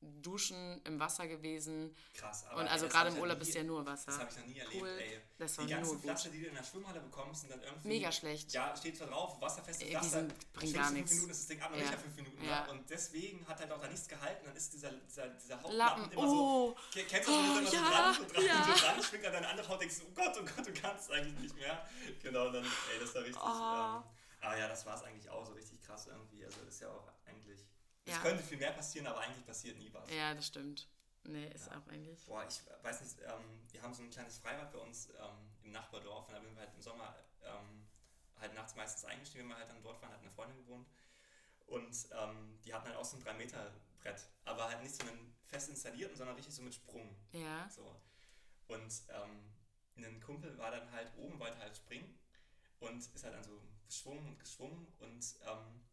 duschen 0.00 0.80
im 0.84 1.00
Wasser 1.00 1.26
gewesen. 1.26 1.94
Krass. 2.14 2.44
Aber 2.46 2.60
Und 2.60 2.68
also 2.68 2.86
gerade 2.88 3.10
im 3.10 3.18
Urlaub 3.18 3.38
nie- 3.38 3.42
ist 3.48 3.54
ja 3.54 3.62
nur 3.64 3.84
Wasser. 3.84 4.06
Das 4.06 4.18
habe 4.20 4.30
ich 4.30 4.36
noch 4.38 4.46
nie 4.46 4.58
erlebt, 4.58 4.80
Cool. 4.82 4.88
ey. 5.00 5.20
Das 5.38 5.58
war 5.58 5.64
die 5.66 5.72
ganzen 5.72 5.92
nur. 5.94 6.00
Pflaster, 6.02 6.30
die 6.30 6.40
du 6.42 6.46
in 6.48 6.54
der 6.54 6.62
Schwimmhalle 6.62 7.00
bekommst, 7.00 7.40
sind 7.42 7.50
dann 7.52 7.62
irgendwie. 7.62 7.88
Mega 7.88 8.12
schlecht. 8.12 8.52
Ja, 8.52 8.76
steht 8.76 8.96
zwar 8.96 9.08
drauf, 9.08 9.40
wasserfeste 9.40 9.84
Ey, 9.84 9.90
die 9.90 9.96
Pflaster. 9.96 10.18
sind- 10.20 10.52
bringen 10.52 10.72
schwimmst 10.72 10.74
gar 10.76 10.88
du 10.88 10.94
nichts. 10.94 11.10
Fünf 11.10 11.20
Minuten 11.22 11.30
ist 11.32 11.40
das 11.40 11.46
Ding 11.48 11.62
ab, 11.62 11.70
noch 11.70 11.78
Ja. 11.78 11.86
fünf 11.98 12.16
Minuten. 12.16 12.44
Ja. 12.44 12.64
Ne? 12.66 12.70
Und 12.72 12.90
deswegen 12.90 13.46
hat 13.48 13.58
halt 13.60 13.72
auch 13.72 13.80
da 13.80 13.88
nichts 13.88 14.08
gehalten. 14.08 14.44
Dann 14.46 14.56
ist 14.56 14.72
dieser, 14.72 14.90
dieser, 14.92 15.28
dieser 15.30 15.62
Hautlappen 15.62 16.02
Lappen. 16.02 16.12
immer 16.12 16.22
Oh. 16.28 16.68
so. 16.68 16.76
Ke- 17.00 17.04
Kennst 17.06 17.28
du 17.28 17.32
das, 17.32 17.40
wenn 17.42 17.50
Oh, 17.50 17.58
immer 17.58 17.72
ja, 17.72 17.72
so 17.72 17.90
dran, 17.90 18.14
so 18.28 18.34
dran, 18.34 18.44
ja. 18.46 18.64
so 18.76 18.84
dran 18.84 19.02
schwingt 19.02 19.26
an 19.26 19.32
deine 19.32 19.48
andere 19.48 19.68
Haut, 19.68 19.80
denkst 19.80 19.98
du, 19.98 20.04
oh 20.06 20.12
Gott, 20.14 20.36
oh 20.40 20.44
Gott, 20.56 20.66
du 20.66 20.72
kannst 20.80 21.10
eigentlich 21.10 21.38
nicht 21.40 21.56
mehr. 21.56 21.88
Genau, 22.22 22.50
dann, 22.50 22.64
ey, 22.64 23.00
das 23.00 23.14
war 23.14 23.22
richtig. 23.22 23.42
Oh. 23.42 23.46
Ähm, 23.48 24.02
aber 24.40 24.56
ja, 24.58 24.68
das 24.68 24.86
war 24.86 24.94
es 24.94 25.02
eigentlich 25.02 25.28
auch 25.28 25.44
so 25.44 25.52
richtig 25.54 25.80
krass 25.82 26.06
irgendwie. 26.06 26.44
Also, 26.44 26.60
das 26.64 26.74
ist 26.74 26.80
ja 26.82 26.88
auch. 26.88 27.02
Es 28.08 28.14
Ja. 28.14 28.22
könnte 28.22 28.42
viel 28.42 28.56
mehr 28.56 28.72
passieren, 28.72 29.06
aber 29.06 29.20
eigentlich 29.20 29.44
passiert 29.44 29.76
nie 29.76 29.92
was. 29.92 30.10
Ja, 30.10 30.34
das 30.34 30.46
stimmt. 30.46 30.88
Nee, 31.24 31.48
ist 31.52 31.68
auch 31.70 31.86
eigentlich. 31.88 32.24
Boah, 32.24 32.46
ich 32.48 32.60
weiß 32.82 33.02
nicht, 33.02 33.20
ähm, 33.20 33.60
wir 33.70 33.82
haben 33.82 33.92
so 33.92 34.02
ein 34.02 34.08
kleines 34.10 34.38
Freibad 34.38 34.72
bei 34.72 34.78
uns 34.78 35.10
ähm, 35.10 35.50
im 35.62 35.72
Nachbardorf 35.72 36.26
und 36.26 36.34
da 36.34 36.40
sind 36.40 36.54
wir 36.54 36.60
halt 36.62 36.72
im 36.74 36.80
Sommer 36.80 37.14
ähm, 37.42 37.86
halt 38.36 38.54
nachts 38.54 38.74
meistens 38.76 39.04
eingestiegen, 39.04 39.42
wenn 39.44 39.48
wir 39.50 39.58
halt 39.58 39.68
dann 39.68 39.82
dort 39.82 40.00
waren, 40.00 40.10
hat 40.10 40.20
eine 40.20 40.30
Freundin 40.30 40.56
gewohnt 40.56 40.88
und 41.66 42.08
ähm, 42.12 42.58
die 42.64 42.72
hatten 42.72 42.86
halt 42.88 42.96
auch 42.96 43.04
so 43.04 43.18
ein 43.18 43.22
3-Meter-Brett, 43.22 44.26
aber 44.46 44.68
halt 44.68 44.82
nicht 44.82 44.94
so 44.94 45.06
einen 45.06 45.36
fest 45.44 45.68
installierten, 45.68 46.16
sondern 46.16 46.36
richtig 46.36 46.54
so 46.54 46.62
mit 46.62 46.74
Sprung. 46.74 47.14
Ja. 47.32 47.68
So. 47.68 48.00
Und 48.68 49.02
ähm, 49.10 49.52
ein 49.96 50.20
Kumpel 50.20 50.56
war 50.56 50.70
dann 50.70 50.90
halt 50.92 51.12
oben, 51.18 51.38
wollte 51.38 51.58
halt 51.58 51.76
springen 51.76 52.18
und 52.80 52.98
ist 53.00 53.22
halt 53.24 53.34
dann 53.34 53.44
so 53.44 53.60
geschwungen 53.86 54.26
und 54.28 54.38
geschwungen 54.40 54.86
und 55.00 55.24
ähm, 55.46 55.87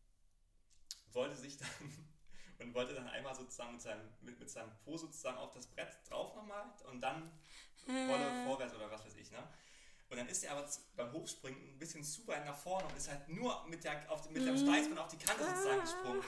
wollte 1.16 1.36
sich 1.36 1.57
dann 1.57 1.70
und 2.59 2.74
wollte 2.74 2.93
dann 2.93 3.07
einmal 3.07 3.34
sozusagen 3.36 3.74
mit 3.74 3.82
seinem, 3.82 4.07
mit, 4.22 4.39
mit 4.39 4.49
seinem 4.49 4.72
Po 4.84 4.97
sozusagen 4.97 5.38
auf 5.38 5.51
das 5.51 5.68
Brett 5.68 5.97
drauf 6.09 6.36
nochmal 6.36 6.66
und 6.91 7.01
dann 7.01 7.32
Rolle 7.88 8.43
vorwärts 8.43 8.74
oder 8.74 8.89
was 8.91 9.05
weiß 9.05 9.16
ich, 9.16 9.32
ne? 9.32 9.47
Und 10.07 10.18
dann 10.18 10.28
ist 10.30 10.43
er 10.43 10.51
aber 10.51 10.70
beim 10.95 11.11
Hochspringen 11.13 11.59
ein 11.74 11.80
bisschen 11.80 12.03
zu 12.03 12.28
weit 12.28 12.45
nach 12.45 12.55
vorne 12.55 12.88
und 12.88 12.95
ist 12.95 13.09
halt 13.09 13.28
nur 13.28 13.66
mit, 13.68 13.84
der, 13.84 14.09
auf, 14.11 14.30
mit 14.30 14.45
dem 14.45 14.55
Steißbein 14.55 14.97
auf 14.99 15.07
die 15.07 15.18
Kante 15.18 15.43
sozusagen 15.43 15.82
gesprungen. 15.82 16.24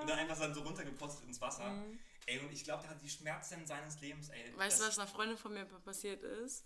Und 0.00 0.08
dann 0.08 0.18
einfach 0.18 0.38
dann 0.38 0.54
so 0.54 0.62
runtergepostet 0.62 1.26
ins 1.26 1.38
Wasser. 1.40 1.84
Ey, 2.24 2.38
und 2.38 2.50
ich 2.50 2.64
glaube, 2.64 2.82
der 2.82 2.90
hat 2.92 3.02
die 3.02 3.10
Schmerzen 3.10 3.66
seines 3.66 4.00
Lebens, 4.00 4.30
ey. 4.30 4.56
Weißt 4.56 4.80
du, 4.80 4.84
was 4.86 4.98
einer 4.98 5.06
Freundin 5.06 5.36
von 5.36 5.52
mir 5.52 5.66
passiert 5.66 6.22
ist? 6.22 6.64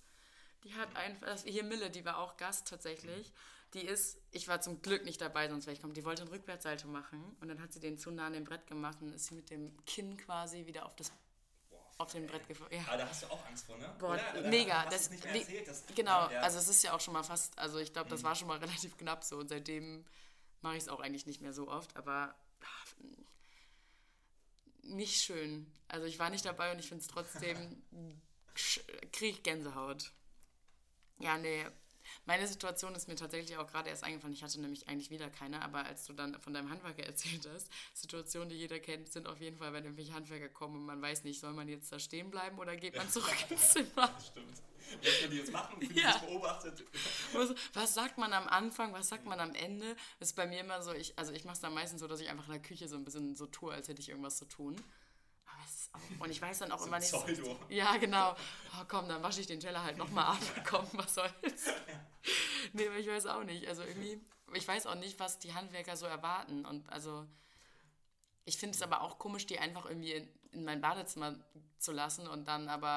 Die 0.63 0.73
hat 0.75 0.95
einfach, 0.97 1.27
das- 1.27 1.43
hier 1.43 1.65
Mille, 1.65 1.91
die 1.91 2.05
war 2.05 2.19
auch 2.19 2.37
Gast 2.37 2.69
tatsächlich. 2.69 3.33
Die 3.75 3.85
ist, 3.85 4.19
ich 4.31 4.47
war 4.49 4.61
zum 4.61 4.81
Glück 4.83 5.05
nicht 5.05 5.21
dabei, 5.21 5.49
sonst 5.49 5.67
wäre 5.67 5.73
ich 5.75 5.81
gekommen. 5.81 5.95
Die 5.95 6.05
wollte 6.05 6.23
einen 6.23 6.31
Rückwärtssalto 6.31 6.87
machen 6.89 7.37
und 7.41 7.49
dann 7.49 7.61
hat 7.61 7.73
sie 7.73 7.81
den 7.81 7.99
zu 7.99 8.11
nah 8.13 8.29
an 8.29 8.33
dem 8.33 8.45
Brett 8.45 8.67
gemacht 8.67 8.99
und 9.03 9.13
ist 9.13 9.27
sie 9.27 9.35
mit 9.35 9.51
dem 9.51 9.77
Kinn 9.85 10.17
quasi 10.17 10.65
wieder 10.67 10.87
auf, 10.87 10.95
das, 10.95 11.13
auf 11.99 12.13
dem. 12.13 12.27
Brett 12.27 12.47
gefallen. 12.47 12.71
Ja. 12.73 12.85
Aber 12.87 12.99
da 12.99 13.09
hast 13.09 13.25
du 13.25 13.27
auch 13.27 13.45
Angst 13.47 13.67
vor, 13.67 13.77
ne? 13.77 13.93
Boah, 13.99 14.11
Oder? 14.15 14.39
Oder 14.39 14.49
mega. 14.49 14.85
Das, 14.87 15.11
nicht 15.11 15.25
mehr 15.25 15.35
erzählt, 15.35 15.67
dass, 15.69 15.85
genau, 15.95 16.31
ja, 16.31 16.41
also 16.41 16.59
es 16.59 16.69
ist 16.69 16.85
ja 16.85 16.95
auch 16.95 17.01
schon 17.01 17.15
mal 17.15 17.25
fast, 17.25 17.59
also 17.59 17.79
ich 17.79 17.93
glaube, 17.93 18.09
das 18.11 18.21
Mhm. 18.21 18.25
war 18.25 18.35
schon 18.37 18.49
mal 18.49 18.59
relativ 18.65 18.97
knapp 18.97 19.25
so 19.25 19.39
und 19.39 19.49
seitdem 19.49 20.05
mache 20.61 20.77
ich 20.77 20.85
es 20.85 20.89
auch 20.89 21.01
eigentlich 21.01 21.27
nicht 21.27 21.41
mehr 21.41 21.53
so 21.53 21.69
oft, 21.69 21.97
aber 21.97 22.35
ah, 22.63 23.05
nicht 24.83 25.21
schön. 25.21 25.67
Also 25.89 26.07
ich 26.07 26.19
war 26.19 26.31
nicht 26.31 26.45
dabei 26.45 26.71
und 26.73 26.79
ich 26.79 26.89
finde 26.89 27.03
es 27.03 27.09
trotzdem, 27.09 27.83
kriege 29.13 29.37
ich 29.37 29.43
Gänsehaut. 29.43 30.13
Ja, 31.19 31.39
nee. 31.39 31.67
Meine 32.27 32.47
Situation 32.47 32.95
ist 32.95 33.09
mir 33.09 33.17
tatsächlich 33.17 33.57
auch 33.57 33.67
gerade 33.67 33.91
erst 33.91 34.05
eingefallen. 34.05 34.33
Ich 34.35 34.43
hatte 34.43 34.61
nämlich 34.61 34.89
eigentlich 34.89 35.11
wieder 35.11 35.31
keine, 35.31 35.63
aber 35.63 35.85
als 35.87 36.05
du 36.07 36.13
dann 36.13 36.39
von 36.41 36.55
deinem 36.55 36.71
Handwerker 36.71 37.03
erzählt 37.07 37.49
hast, 37.53 37.69
Situationen, 37.93 38.49
die 38.49 38.57
jeder 38.57 38.79
kennt, 38.81 39.13
sind 39.13 39.27
auf 39.27 39.41
jeden 39.41 39.57
Fall, 39.57 39.73
wenn 39.73 39.85
irgendwelche 39.85 40.13
Handwerker 40.15 40.49
kommen 40.49 40.77
und 40.77 40.87
man 40.87 41.01
weiß 41.03 41.25
nicht, 41.25 41.41
soll 41.41 41.53
man 41.53 41.69
jetzt 41.69 41.91
da 41.93 41.99
stehen 41.99 42.31
bleiben 42.31 42.59
oder 42.59 42.77
geht 42.77 42.97
man 42.97 43.09
zurück 43.09 43.35
ins 43.51 43.71
Zimmer? 43.73 44.09
das 44.15 44.27
stimmt. 44.29 44.63
Lässt 45.03 45.23
man 45.23 45.31
die 45.31 45.37
jetzt 45.39 45.53
machen, 45.53 45.81
fühlen 45.81 45.97
Ja. 45.97 46.19
beobachtet. 46.19 46.85
Was, 47.33 47.55
was 47.73 47.95
sagt 47.95 48.17
man 48.19 48.33
am 48.33 48.47
Anfang, 48.47 48.93
was 48.93 49.09
sagt 49.09 49.25
man 49.27 49.41
am 49.41 49.55
Ende? 49.55 49.97
Das 50.21 50.29
ist 50.29 50.35
bei 50.37 50.47
mir 50.47 50.61
immer 50.61 50.83
so, 50.83 50.93
ich, 50.93 51.19
also 51.19 51.33
ich 51.33 51.45
mache 51.45 51.55
es 51.55 51.61
dann 51.61 51.75
meistens 51.75 52.01
so, 52.01 52.07
dass 52.07 52.21
ich 52.21 52.29
einfach 52.29 52.47
in 52.47 52.53
der 52.53 52.63
Küche 52.63 52.87
so 52.87 52.95
ein 52.97 53.05
bisschen 53.05 53.35
so 53.35 53.47
tue, 53.47 53.73
als 53.75 53.89
hätte 53.89 54.01
ich 54.01 54.11
irgendwas 54.11 54.37
zu 54.37 54.45
tun. 54.45 54.77
Aber 55.47 55.61
es 55.67 55.75
ist 55.75 55.84
auch, 55.84 55.84
und 56.19 56.31
ich 56.31 56.41
weiß 56.41 56.61
dann 56.61 56.73
auch 56.73 56.79
So 56.81 56.87
immer 56.87 56.99
nicht. 56.99 57.13
Pseudo. 57.13 57.57
Ja, 57.69 57.97
genau. 57.97 58.33
Oh, 58.81 58.85
komm, 58.89 59.09
dann 59.09 59.23
wasche 59.23 59.41
ich 59.41 59.47
den 59.47 59.61
Teller 59.61 59.83
halt 59.83 59.97
nochmal 59.97 60.27
ab. 60.27 60.39
komm, 60.69 60.87
was 60.93 61.15
soll's. 61.15 61.33
Nee, 62.73 62.87
aber 62.89 62.97
ich 62.97 63.07
weiß 63.07 63.27
auch 63.27 63.45
nicht. 63.45 63.67
Also 63.69 63.83
irgendwie, 63.83 64.21
ich 64.55 64.67
weiß 64.67 64.87
auch 64.87 64.95
nicht, 64.97 65.19
was 65.21 65.39
die 65.39 65.55
Handwerker 65.55 65.97
so 65.97 66.07
erwarten. 66.07 66.65
Und 66.65 66.89
also, 66.91 67.27
ich 68.45 68.57
finde 68.57 68.75
es 68.77 68.83
aber 68.83 69.01
auch 69.03 69.19
komisch, 69.19 69.47
die 69.47 69.59
einfach 69.59 69.87
irgendwie 69.87 70.13
in, 70.13 70.29
in 70.53 70.65
mein 70.65 70.81
Badezimmer 70.81 71.37
zu 71.79 71.93
lassen 71.93 72.27
und 72.27 72.47
dann 72.47 72.69
aber, 72.69 72.89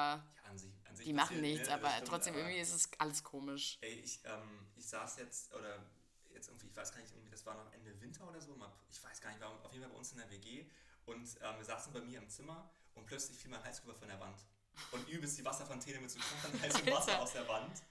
Ja, 0.44 0.50
an 0.50 0.58
sich, 0.58 0.70
an 0.88 0.96
sich 0.96 1.06
die 1.06 1.12
machen 1.12 1.28
passiert, 1.36 1.42
nichts, 1.42 1.68
ne? 1.68 1.74
aber 1.74 1.90
stimmt, 1.90 2.08
trotzdem 2.08 2.34
aber- 2.34 2.42
irgendwie 2.42 2.60
ist 2.60 2.74
es 2.74 2.90
alles 2.98 3.22
komisch. 3.24 3.78
Ey, 3.80 4.00
ich, 4.00 4.20
ähm, 4.24 4.66
ich 4.76 4.86
saß 4.86 5.18
jetzt, 5.18 5.54
oder 5.54 5.78
jetzt 6.32 6.48
irgendwie, 6.48 6.68
ich 6.68 6.76
weiß 6.76 6.92
gar 6.92 7.00
nicht, 7.00 7.12
irgendwie, 7.12 7.30
das 7.30 7.44
war 7.46 7.54
noch 7.54 7.72
Ende 7.72 8.00
Winter 8.00 8.28
oder 8.28 8.40
so, 8.40 8.54
ich 8.90 9.02
weiß 9.02 9.20
gar 9.20 9.30
nicht, 9.30 9.40
war 9.40 9.48
auf 9.64 9.72
jeden 9.72 9.84
Fall 9.84 9.92
bei 9.92 9.98
uns 9.98 10.12
in 10.12 10.18
der 10.18 10.30
WG 10.30 10.64
und 11.06 11.26
ähm, 11.42 11.56
wir 11.58 11.64
saßen 11.64 11.92
bei 11.92 12.00
mir 12.00 12.18
im 12.18 12.28
Zimmer 12.28 12.70
und 12.98 13.06
plötzlich 13.06 13.38
fiel 13.38 13.50
mein 13.50 13.62
Heizkörper 13.64 13.98
von 13.98 14.08
der 14.08 14.20
Wand 14.20 14.38
und 14.92 15.08
übelst 15.08 15.38
die 15.38 15.44
Wasserfontäne 15.44 16.00
mit 16.00 16.10
so 16.10 16.18
kochenden 16.18 16.60
heißem 16.62 16.86
Wasser 16.86 17.20
aus 17.20 17.32
der 17.32 17.46
Wand. 17.48 17.82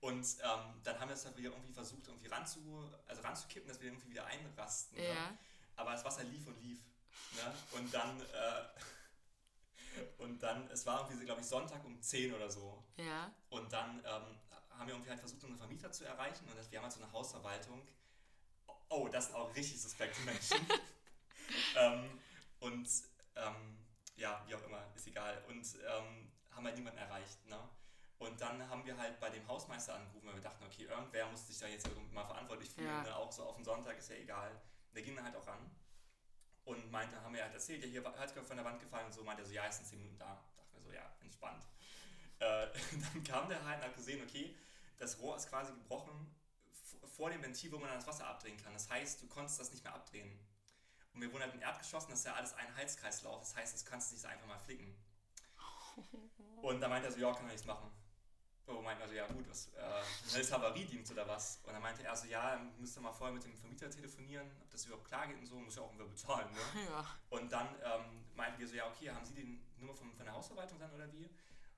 Und 0.00 0.26
ähm, 0.42 0.80
dann 0.82 1.00
haben 1.00 1.08
wir 1.08 1.14
es 1.14 1.24
halt 1.24 1.36
wieder 1.36 1.50
irgendwie 1.50 1.72
versucht, 1.72 2.06
irgendwie 2.06 2.26
ranzu, 2.26 2.90
also 3.06 3.22
ranzukippen, 3.22 3.68
dass 3.68 3.80
wir 3.80 3.88
irgendwie 3.88 4.10
wieder 4.10 4.26
einrasten. 4.26 4.98
Ne? 4.98 5.08
Ja. 5.08 5.38
Aber 5.76 5.92
das 5.92 6.04
Wasser 6.04 6.24
lief 6.24 6.46
und 6.46 6.60
lief. 6.62 6.78
Ne? 7.34 7.54
Und 7.72 7.92
dann, 7.94 8.20
äh, 8.20 8.64
und 10.22 10.42
dann, 10.42 10.68
es 10.68 10.84
war 10.84 11.08
irgendwie, 11.08 11.24
glaube 11.24 11.40
ich, 11.40 11.46
Sonntag 11.46 11.82
um 11.84 12.00
10 12.00 12.34
oder 12.34 12.50
so. 12.50 12.84
Ja. 12.96 13.32
Und 13.48 13.72
dann 13.72 13.98
ähm, 14.00 14.38
haben 14.70 14.86
wir 14.86 14.94
irgendwie 14.94 15.10
halt 15.10 15.20
versucht, 15.20 15.42
unseren 15.44 15.58
Vermieter 15.58 15.90
zu 15.90 16.04
erreichen. 16.04 16.46
Und 16.48 16.58
das, 16.58 16.70
wir 16.70 16.78
haben 16.78 16.84
halt 16.84 16.92
so 16.92 17.02
eine 17.02 17.12
Hausverwaltung. 17.12 17.80
Oh, 18.90 19.08
das 19.08 19.26
sind 19.26 19.36
auch 19.36 19.54
richtig 19.54 19.80
suspekte 19.80 20.20
Menschen. 20.22 20.58
ähm, 21.76 22.20
und 22.60 22.88
ähm, 23.36 23.83
ja, 24.16 24.42
wie 24.46 24.54
auch 24.54 24.62
immer, 24.62 24.84
ist 24.94 25.06
egal. 25.06 25.42
Und 25.48 25.66
ähm, 25.86 26.30
haben 26.50 26.64
halt 26.64 26.76
niemanden 26.76 26.98
erreicht. 26.98 27.44
Ne? 27.46 27.58
Und 28.18 28.40
dann 28.40 28.68
haben 28.68 28.84
wir 28.84 28.96
halt 28.96 29.18
bei 29.20 29.30
dem 29.30 29.46
Hausmeister 29.46 29.94
angerufen, 29.94 30.26
weil 30.26 30.34
wir 30.34 30.42
dachten, 30.42 30.64
okay, 30.64 30.84
irgendwer 30.84 31.26
muss 31.26 31.46
sich 31.46 31.58
da 31.58 31.66
jetzt 31.66 31.86
irgendwie 31.86 32.14
mal 32.14 32.24
verantwortlich 32.24 32.70
fühlen. 32.70 32.88
Ja. 32.88 33.02
Ne? 33.02 33.16
Auch 33.16 33.32
so 33.32 33.44
auf 33.44 33.56
den 33.56 33.64
Sonntag 33.64 33.98
ist 33.98 34.08
ja 34.10 34.16
egal. 34.16 34.50
Der 34.94 35.02
ging 35.02 35.16
dann 35.16 35.24
halt 35.24 35.36
auch 35.36 35.46
ran. 35.46 35.70
und 36.64 36.90
meinte, 36.90 37.20
haben 37.20 37.34
wir 37.34 37.42
halt 37.42 37.52
erzählt, 37.52 37.82
ja, 37.84 37.88
hier 37.88 38.04
hat 38.04 38.30
von 38.30 38.56
der 38.56 38.64
Wand 38.64 38.80
gefallen 38.80 39.06
und 39.06 39.12
so, 39.12 39.22
meinte 39.22 39.42
er 39.42 39.46
so, 39.46 39.52
ja, 39.52 39.66
ist 39.66 39.80
in 39.80 39.86
10 39.86 39.98
Minuten 39.98 40.18
da. 40.18 40.42
Dachte 40.56 40.74
mir 40.74 40.80
so, 40.80 40.92
ja, 40.92 41.12
entspannt. 41.20 41.66
Äh, 42.38 42.68
dann 43.12 43.24
kam 43.24 43.48
der 43.48 43.62
halt 43.64 43.80
und 43.80 43.88
hat 43.88 43.96
gesehen, 43.96 44.22
okay, 44.22 44.56
das 44.98 45.18
Rohr 45.20 45.36
ist 45.36 45.48
quasi 45.50 45.72
gebrochen 45.72 46.34
vor 47.14 47.30
dem 47.30 47.42
Ventil, 47.42 47.70
wo 47.72 47.78
man 47.78 47.88
dann 47.88 47.98
das 47.98 48.06
Wasser 48.06 48.26
abdrehen 48.26 48.56
kann. 48.56 48.72
Das 48.72 48.88
heißt, 48.88 49.22
du 49.22 49.28
konntest 49.28 49.60
das 49.60 49.70
nicht 49.70 49.84
mehr 49.84 49.94
abdrehen. 49.94 50.38
Und 51.14 51.20
wir 51.20 51.32
wohnen 51.32 51.44
halt 51.44 51.54
im 51.54 51.62
Erdgeschoss 51.62 52.04
und 52.04 52.10
das 52.10 52.20
ist 52.20 52.26
ja 52.26 52.34
alles 52.34 52.52
ein 52.54 52.76
Heizkreislauf. 52.76 53.40
Das 53.40 53.54
heißt, 53.54 53.72
das 53.72 53.84
kannst 53.84 54.10
du 54.10 54.16
nicht 54.16 54.26
einfach 54.26 54.46
mal 54.46 54.58
flicken. 54.58 54.94
Und 56.62 56.80
da 56.80 56.88
meinte 56.88 57.08
er 57.08 57.12
so, 57.12 57.20
ja, 57.20 57.32
kann 57.32 57.44
er 57.44 57.52
nichts 57.52 57.66
machen. 57.66 57.90
So 58.66 58.80
meinte 58.80 59.02
er 59.02 59.08
so, 59.08 59.14
ja 59.14 59.26
gut, 59.26 59.48
was, 59.48 59.70
äh, 59.74 60.40
ist 60.40 60.50
Havariedienst 60.50 61.12
oder 61.12 61.28
was? 61.28 61.60
Und 61.64 61.74
dann 61.74 61.82
meinte 61.82 62.02
er 62.02 62.16
so, 62.16 62.26
ja, 62.26 62.58
müsste 62.78 63.00
mal 63.00 63.12
vorher 63.12 63.34
mit 63.34 63.44
dem 63.44 63.54
Vermieter 63.54 63.90
telefonieren, 63.90 64.50
ob 64.62 64.70
das 64.70 64.86
überhaupt 64.86 65.06
klar 65.06 65.26
geht 65.26 65.38
und 65.38 65.46
so, 65.46 65.56
muss 65.56 65.76
ja 65.76 65.82
auch 65.82 65.86
irgendwer 65.88 66.06
bezahlen, 66.06 66.50
ne? 66.52 66.60
Ja. 66.88 67.06
Und 67.28 67.52
dann 67.52 67.68
ähm, 67.84 68.24
meinten 68.34 68.58
wir 68.58 68.66
so, 68.66 68.74
ja, 68.74 68.88
okay, 68.88 69.10
haben 69.10 69.24
Sie 69.24 69.34
die 69.34 69.60
Nummer 69.76 69.94
von, 69.94 70.12
von 70.14 70.24
der 70.24 70.34
Hausverwaltung 70.34 70.78
dann 70.78 70.92
oder 70.92 71.12
wie? 71.12 71.28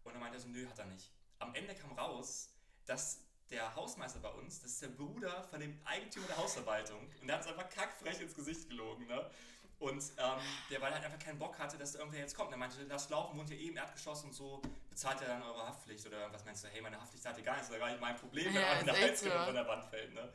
Und 0.05 0.13
dann 0.13 0.21
meinte 0.21 0.39
er 0.39 0.41
so, 0.41 0.49
nö, 0.49 0.67
hat 0.69 0.79
er 0.79 0.87
nicht. 0.87 1.13
Am 1.41 1.53
Ende 1.55 1.75
kam 1.75 1.93
raus, 1.93 2.55
dass 2.85 3.26
der 3.51 3.75
Hausmeister 3.75 4.19
bei 4.21 4.31
uns, 4.31 4.61
das 4.61 4.73
ist 4.73 4.83
der 4.83 4.89
Bruder 4.89 5.43
von 5.45 5.61
dem 5.61 5.79
Eigentümer 5.85 6.27
der 6.27 6.37
Hausverwaltung. 6.39 7.09
Und 7.21 7.27
der 7.27 7.37
hat 7.37 7.47
uns 7.47 7.53
einfach 7.53 7.71
kackfrech 7.71 8.21
ins 8.21 8.35
Gesicht 8.35 8.69
gelogen, 8.69 9.07
ne? 9.07 9.31
Und 9.79 10.03
ähm, 10.17 10.39
der, 10.71 10.81
weil 10.81 10.89
er 10.91 10.95
halt 10.95 11.05
einfach 11.05 11.19
keinen 11.19 11.39
Bock 11.39 11.59
hatte, 11.59 11.77
dass 11.77 11.93
da 11.93 11.99
irgendwer 11.99 12.21
jetzt 12.21 12.35
kommt. 12.35 12.51
Der 12.51 12.57
meinte, 12.57 12.83
lasst 12.85 13.11
laufen, 13.11 13.39
wohnt 13.39 13.51
ihr 13.51 13.59
eh 13.59 13.69
im 13.69 13.77
Erdgeschoss 13.77 14.25
und 14.25 14.33
so, 14.33 14.63
bezahlt 14.89 15.21
ihr 15.21 15.27
dann 15.27 15.43
eure 15.43 15.67
Haftpflicht 15.67 16.07
oder 16.07 16.33
was 16.33 16.45
meinst 16.47 16.65
du? 16.65 16.69
Hey, 16.69 16.81
meine 16.81 16.99
Haftpflicht 16.99 17.27
hat 17.27 17.37
ihr 17.37 17.45
gar 17.45 17.53
nichts, 17.55 17.69
das 17.69 17.77
ist 17.77 17.81
gar 17.81 17.91
nicht 17.91 18.01
mein 18.01 18.17
Problem, 18.17 18.47
wenn 18.47 18.55
Ja, 18.55 18.75
ja, 18.75 18.83
der 18.83 18.95
Heizkörper 18.95 19.45
von 19.45 19.55
der 19.55 19.69
Wand 19.69 19.85
fällt, 19.85 20.15
ne? 20.15 20.33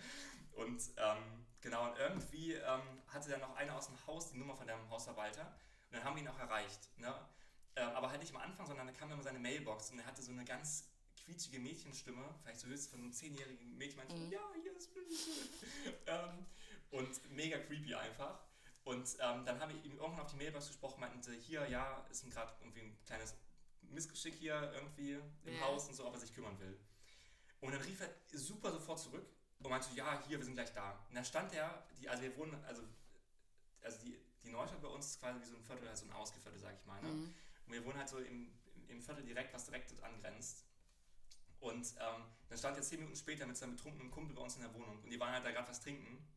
Und 0.54 0.82
ähm, 0.98 1.46
genau, 1.60 1.90
und 1.90 1.98
irgendwie 1.98 2.54
ähm, 2.54 3.02
hatte 3.08 3.32
dann 3.32 3.40
noch 3.40 3.56
einer 3.56 3.76
aus 3.76 3.88
dem 3.88 3.98
Haus 4.06 4.32
die 4.32 4.38
Nummer 4.38 4.56
von 4.56 4.68
dem 4.68 4.90
Hausverwalter 4.92 5.42
und 5.90 5.98
dann 5.98 6.04
haben 6.04 6.16
wir 6.16 6.22
ihn 6.22 6.28
auch 6.28 6.40
erreicht, 6.40 6.90
ne? 6.98 7.14
Ähm, 7.76 7.90
aber 7.96 8.12
halt 8.12 8.20
nicht 8.20 8.36
am 8.36 8.42
Anfang, 8.42 8.68
sondern 8.68 8.86
da 8.86 8.94
kam 8.94 9.10
dann 9.10 9.24
seine 9.24 9.40
Mailbox 9.40 9.90
und 9.92 10.00
er 10.00 10.06
hatte 10.06 10.22
so 10.22 10.32
eine 10.32 10.46
ganz 10.46 10.88
quietschige 11.24 11.60
Mädchenstimme, 11.60 12.24
vielleicht 12.42 12.60
so 12.60 12.68
höchstens 12.68 12.92
von 12.92 13.00
einem 13.00 13.12
zehnjährigen 13.12 13.78
Mädchen, 13.78 13.98
meinte 13.98 14.18
so, 14.18 14.24
ja, 14.26 14.42
hier 14.62 14.76
ist 14.76 14.90
ähm, 16.08 16.46
und 16.92 17.32
mega 17.32 17.58
creepy 17.58 17.96
einfach. 17.96 18.40
Und 18.84 19.08
ähm, 19.20 19.46
dann 19.46 19.60
habe 19.60 19.74
ich 19.74 19.86
ihm 19.86 19.98
irgendwann 19.98 20.22
auf 20.22 20.32
die 20.32 20.38
Mailbox 20.38 20.68
gesprochen, 20.68 21.00
meinten 21.00 21.22
sie, 21.22 21.38
hier, 21.38 21.68
ja, 21.70 22.06
ist 22.10 22.30
gerade 22.32 22.54
irgendwie 22.62 22.82
ein 22.82 22.98
kleines 23.06 23.36
Missgeschick 23.82 24.34
hier 24.36 24.72
irgendwie 24.74 25.20
im 25.44 25.54
Ja. 25.54 25.62
Haus 25.62 25.88
und 25.88 25.96
so, 25.96 26.08
ob 26.08 26.14
er 26.14 26.20
sich 26.20 26.34
kümmern 26.34 26.60
will. 26.60 26.78
Und 27.60 27.74
dann 27.74 27.82
rief 27.82 28.02
er 28.02 28.10
super 28.38 28.72
sofort 28.72 29.00
zurück 29.00 29.26
und 29.60 29.70
meinte 29.70 29.90
ja, 29.94 30.24
hier, 30.28 30.40
wir 30.40 30.46
sind 30.46 30.56
gleich 30.56 30.74
da. 30.74 30.94
Und 31.10 31.16
dann 31.16 31.26
stand 31.26 31.54
er, 31.54 31.86
die, 32.00 32.10
also 32.10 32.24
wir 32.24 32.36
wohnen, 32.38 32.56
also, 32.66 32.84
also 33.82 34.00
die, 34.00 34.18
die 34.44 34.50
Neustadt 34.50 34.82
bei 34.82 34.88
uns 34.88 35.08
ist 35.08 35.20
quasi 35.20 35.40
wie 35.40 35.46
so 35.46 35.56
ein 35.56 35.64
Viertel, 35.64 35.88
also 35.88 36.06
ein 36.06 36.12
Ausgeviertel, 36.14 36.60
sag 36.60 36.76
ich 36.76 36.86
mal. 36.86 37.02
Ne? 37.02 37.10
Mhm. 37.10 37.34
Und 37.68 37.74
wir 37.74 37.86
wohnen 37.86 37.98
halt 38.00 38.10
so 38.10 38.18
im, 38.18 38.52
im 38.88 39.02
Viertel 39.02 39.24
direkt, 39.24 39.54
was 39.54 39.66
direkt 39.66 39.92
dort 39.92 40.04
angrenzt. 40.04 40.66
Und 41.62 41.88
ähm, 42.00 42.24
dann 42.50 42.58
stand 42.58 42.76
er 42.78 42.84
zehn 42.84 43.00
Minuten 43.00 43.16
später 43.16 43.46
mit 43.46 43.56
seinem 43.56 43.76
betrunkenen 43.76 44.12
Kumpel 44.12 44.36
bei 44.36 44.42
uns 44.42 44.56
in 44.56 44.62
der 44.62 44.74
Wohnung 44.74 45.00
und 45.04 45.10
die 45.10 45.20
waren 45.20 45.32
halt 45.32 45.46
da 45.46 45.52
gerade 45.52 45.70
was 45.70 45.80
trinken. 45.80 46.28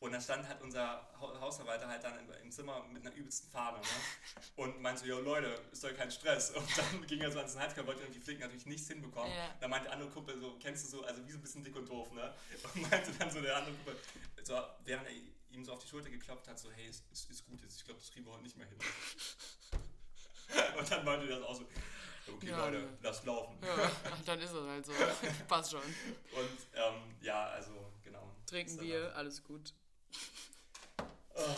Und 0.00 0.10
dann 0.10 0.20
stand 0.20 0.48
halt 0.48 0.60
unser 0.60 1.08
Hau- 1.20 1.38
Hausverwalter 1.40 1.86
halt 1.86 2.02
dann 2.02 2.18
im, 2.18 2.28
im 2.42 2.50
Zimmer 2.50 2.82
mit 2.88 3.06
einer 3.06 3.14
übelsten 3.14 3.48
Fahne 3.50 3.78
ne? 3.78 3.84
und 4.56 4.80
meinte 4.82 5.02
so, 5.02 5.06
ja 5.06 5.16
Leute, 5.20 5.56
ist 5.70 5.84
doch 5.84 5.94
kein 5.94 6.10
Stress. 6.10 6.50
Und 6.50 6.66
dann 6.76 7.06
ging 7.06 7.20
er 7.20 7.30
so 7.30 7.38
ans 7.38 7.56
Heizkörper, 7.56 7.86
wollte 7.86 8.02
irgendwie 8.02 8.18
flicken, 8.18 8.40
natürlich 8.40 8.66
nichts 8.66 8.88
hinbekommen. 8.88 9.30
Ja. 9.30 9.54
Dann 9.60 9.70
meinte 9.70 9.84
der 9.84 9.92
andere 9.92 10.10
Kumpel 10.10 10.40
so, 10.40 10.58
kennst 10.58 10.86
du 10.86 10.88
so, 10.96 11.04
also 11.04 11.24
wie 11.24 11.30
so 11.30 11.38
ein 11.38 11.42
bisschen 11.42 11.62
dick 11.62 11.76
und 11.76 11.88
doof, 11.88 12.10
ne? 12.12 12.34
Und 12.74 12.90
meinte 12.90 13.12
dann 13.12 13.30
so 13.30 13.40
der 13.40 13.56
andere 13.56 13.74
Kumpel, 13.76 13.96
so, 14.42 14.60
während 14.84 15.06
er 15.06 15.14
ihm 15.50 15.64
so 15.64 15.72
auf 15.72 15.78
die 15.78 15.86
Schulter 15.88 16.10
geklopft 16.10 16.48
hat, 16.48 16.58
so, 16.58 16.72
hey, 16.72 16.88
ist, 16.88 17.04
ist, 17.12 17.30
ist 17.30 17.44
gut 17.46 17.62
jetzt, 17.62 17.76
ich 17.76 17.84
glaube, 17.84 18.00
das 18.00 18.10
kriegen 18.10 18.26
wir 18.26 18.32
heute 18.32 18.42
nicht 18.42 18.56
mehr 18.56 18.66
hin. 18.66 18.78
Und 20.78 20.90
dann 20.90 21.04
meinte 21.04 21.28
er 21.28 21.38
das 21.38 21.48
auch 21.48 21.54
so, 21.54 21.64
okay 22.28 22.48
Ja, 22.50 22.58
Leute, 22.58 22.78
ne. 22.82 22.98
lasst 23.02 23.24
laufen. 23.24 23.56
Ja, 23.62 23.90
dann 24.26 24.40
ist 24.40 24.52
es 24.52 24.66
halt 24.66 24.86
so. 24.86 24.92
Passt 25.48 25.70
schon. 25.70 25.80
Und 25.82 26.58
ähm, 26.74 27.14
ja, 27.20 27.46
also 27.46 27.72
genau. 28.02 28.30
Trinken 28.46 28.76
Bier, 28.78 29.12
alles 29.16 29.42
gut. 29.42 29.72
aber- 31.34 31.56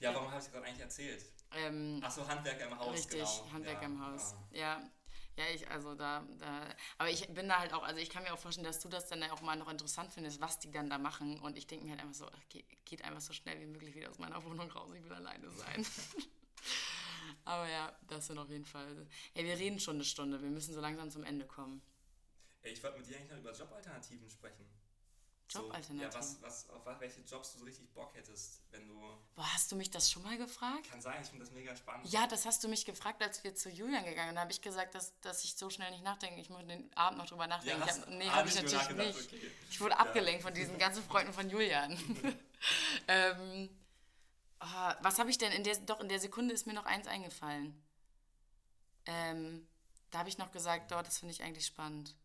Ja, 0.00 0.14
warum 0.14 0.30
habe 0.30 0.42
ich 0.42 0.50
gerade 0.52 0.64
eigentlich 0.66 0.80
erzählt? 0.80 1.24
Ähm, 1.54 2.00
Achso, 2.04 2.26
Handwerker 2.26 2.66
im 2.66 2.78
Haus, 2.78 2.92
Richtig, 2.94 3.20
genau. 3.20 3.52
Handwerk 3.52 3.80
ja, 3.82 3.86
im 3.88 4.04
Haus. 4.04 4.34
Ja. 4.50 4.58
Ja. 5.36 5.44
ja, 5.44 5.44
ich, 5.54 5.70
also 5.70 5.94
da, 5.94 6.22
da, 6.38 6.62
aber 6.98 7.08
ich 7.08 7.26
bin 7.28 7.48
da 7.48 7.58
halt 7.60 7.72
auch, 7.72 7.82
also 7.82 8.00
ich 8.00 8.10
kann 8.10 8.22
mir 8.24 8.32
auch 8.34 8.38
vorstellen, 8.38 8.66
dass 8.66 8.80
du 8.80 8.88
das 8.88 9.08
dann 9.08 9.22
auch 9.30 9.40
mal 9.42 9.56
noch 9.56 9.68
interessant 9.70 10.12
findest, 10.12 10.40
was 10.40 10.58
die 10.58 10.70
dann 10.70 10.90
da 10.90 10.98
machen. 10.98 11.38
Und 11.40 11.56
ich 11.56 11.66
denke 11.66 11.84
mir 11.86 11.92
halt 11.92 12.00
einfach 12.02 12.14
so, 12.14 12.26
geht, 12.48 12.66
geht 12.84 13.02
einfach 13.04 13.20
so 13.20 13.32
schnell 13.32 13.58
wie 13.60 13.66
möglich 13.66 13.94
wieder 13.94 14.10
aus 14.10 14.18
meiner 14.18 14.42
Wohnung 14.44 14.70
raus, 14.70 14.90
ich 14.94 15.02
will 15.04 15.12
alleine 15.14 15.48
sein. 15.50 15.86
aber 17.46 17.68
ja, 17.68 17.96
das 18.08 18.26
sind 18.26 18.38
auf 18.38 18.50
jeden 18.50 18.66
Fall. 18.66 19.06
Ey, 19.34 19.44
wir 19.44 19.56
reden 19.56 19.80
schon 19.80 19.96
eine 19.96 20.04
Stunde, 20.04 20.42
wir 20.42 20.50
müssen 20.50 20.74
so 20.74 20.80
langsam 20.80 21.10
zum 21.10 21.24
Ende 21.24 21.46
kommen. 21.46 21.80
Ey, 22.62 22.72
ich 22.72 22.82
wollte 22.82 22.98
mit 22.98 23.06
dir 23.08 23.16
eigentlich 23.16 23.30
noch 23.30 23.38
über 23.38 23.52
Jobalternativen 23.52 24.28
sprechen. 24.28 24.66
Jobalternativen? 25.48 26.10
So, 26.10 26.18
ja, 26.18 26.20
was, 26.42 26.42
was, 26.42 26.70
auf 26.70 27.00
welche 27.00 27.20
Jobs 27.20 27.52
du 27.52 27.60
so 27.60 27.64
richtig 27.64 27.88
Bock 27.94 28.12
hättest, 28.14 28.62
wenn 28.72 28.88
du. 28.88 28.94
Boah, 29.36 29.54
hast 29.54 29.70
du 29.70 29.76
mich 29.76 29.88
das 29.90 30.10
schon 30.10 30.24
mal 30.24 30.36
gefragt? 30.36 30.90
Kann 30.90 31.00
sein, 31.00 31.22
ich 31.22 31.28
finde 31.28 31.44
das 31.44 31.54
mega 31.54 31.76
spannend. 31.76 32.10
Ja, 32.10 32.26
das 32.26 32.44
hast 32.46 32.64
du 32.64 32.68
mich 32.68 32.84
gefragt, 32.84 33.22
als 33.22 33.44
wir 33.44 33.54
zu 33.54 33.70
Julian 33.70 34.04
gegangen 34.04 34.30
sind. 34.30 34.34
Da 34.36 34.40
habe 34.40 34.50
ich 34.50 34.60
gesagt, 34.60 34.96
dass, 34.96 35.18
dass 35.20 35.44
ich 35.44 35.54
so 35.54 35.70
schnell 35.70 35.92
nicht 35.92 36.02
nachdenke. 36.02 36.40
Ich 36.40 36.50
muss 36.50 36.66
den 36.66 36.92
Abend 36.96 37.18
noch 37.18 37.26
drüber 37.26 37.46
nachdenken. 37.46 37.80
ich 37.80 37.88
hast- 37.88 38.00
hab, 38.02 38.08
nee, 38.10 38.28
habe 38.28 38.48
ich 38.48 38.54
natürlich 38.56 38.88
nicht. 38.90 39.26
okay. 39.32 39.50
Ich 39.70 39.80
wurde 39.80 39.92
Ja. 39.94 40.00
abgelenkt 40.00 40.42
von 40.42 40.52
diesen 40.52 40.76
ganzen 40.78 41.04
Freunden 41.08 41.32
von 41.32 41.48
Julian. 41.48 41.96
ähm, 43.08 43.68
ah, 44.60 44.96
was 45.02 45.18
habe 45.18 45.30
ich 45.30 45.38
denn 45.38 45.52
in 45.52 45.64
der, 45.64 45.76
doch 45.78 46.00
in 46.00 46.08
der 46.08 46.20
Sekunde 46.20 46.54
ist 46.54 46.66
mir 46.66 46.74
noch 46.74 46.86
eins 46.86 47.06
eingefallen. 47.06 47.80
Ähm, 49.06 49.66
da 50.10 50.18
habe 50.20 50.28
ich 50.28 50.38
noch 50.38 50.52
gesagt, 50.52 50.90
dort, 50.90 51.06
das 51.06 51.18
finde 51.18 51.32
ich 51.32 51.42
eigentlich 51.42 51.66
spannend. 51.66 52.16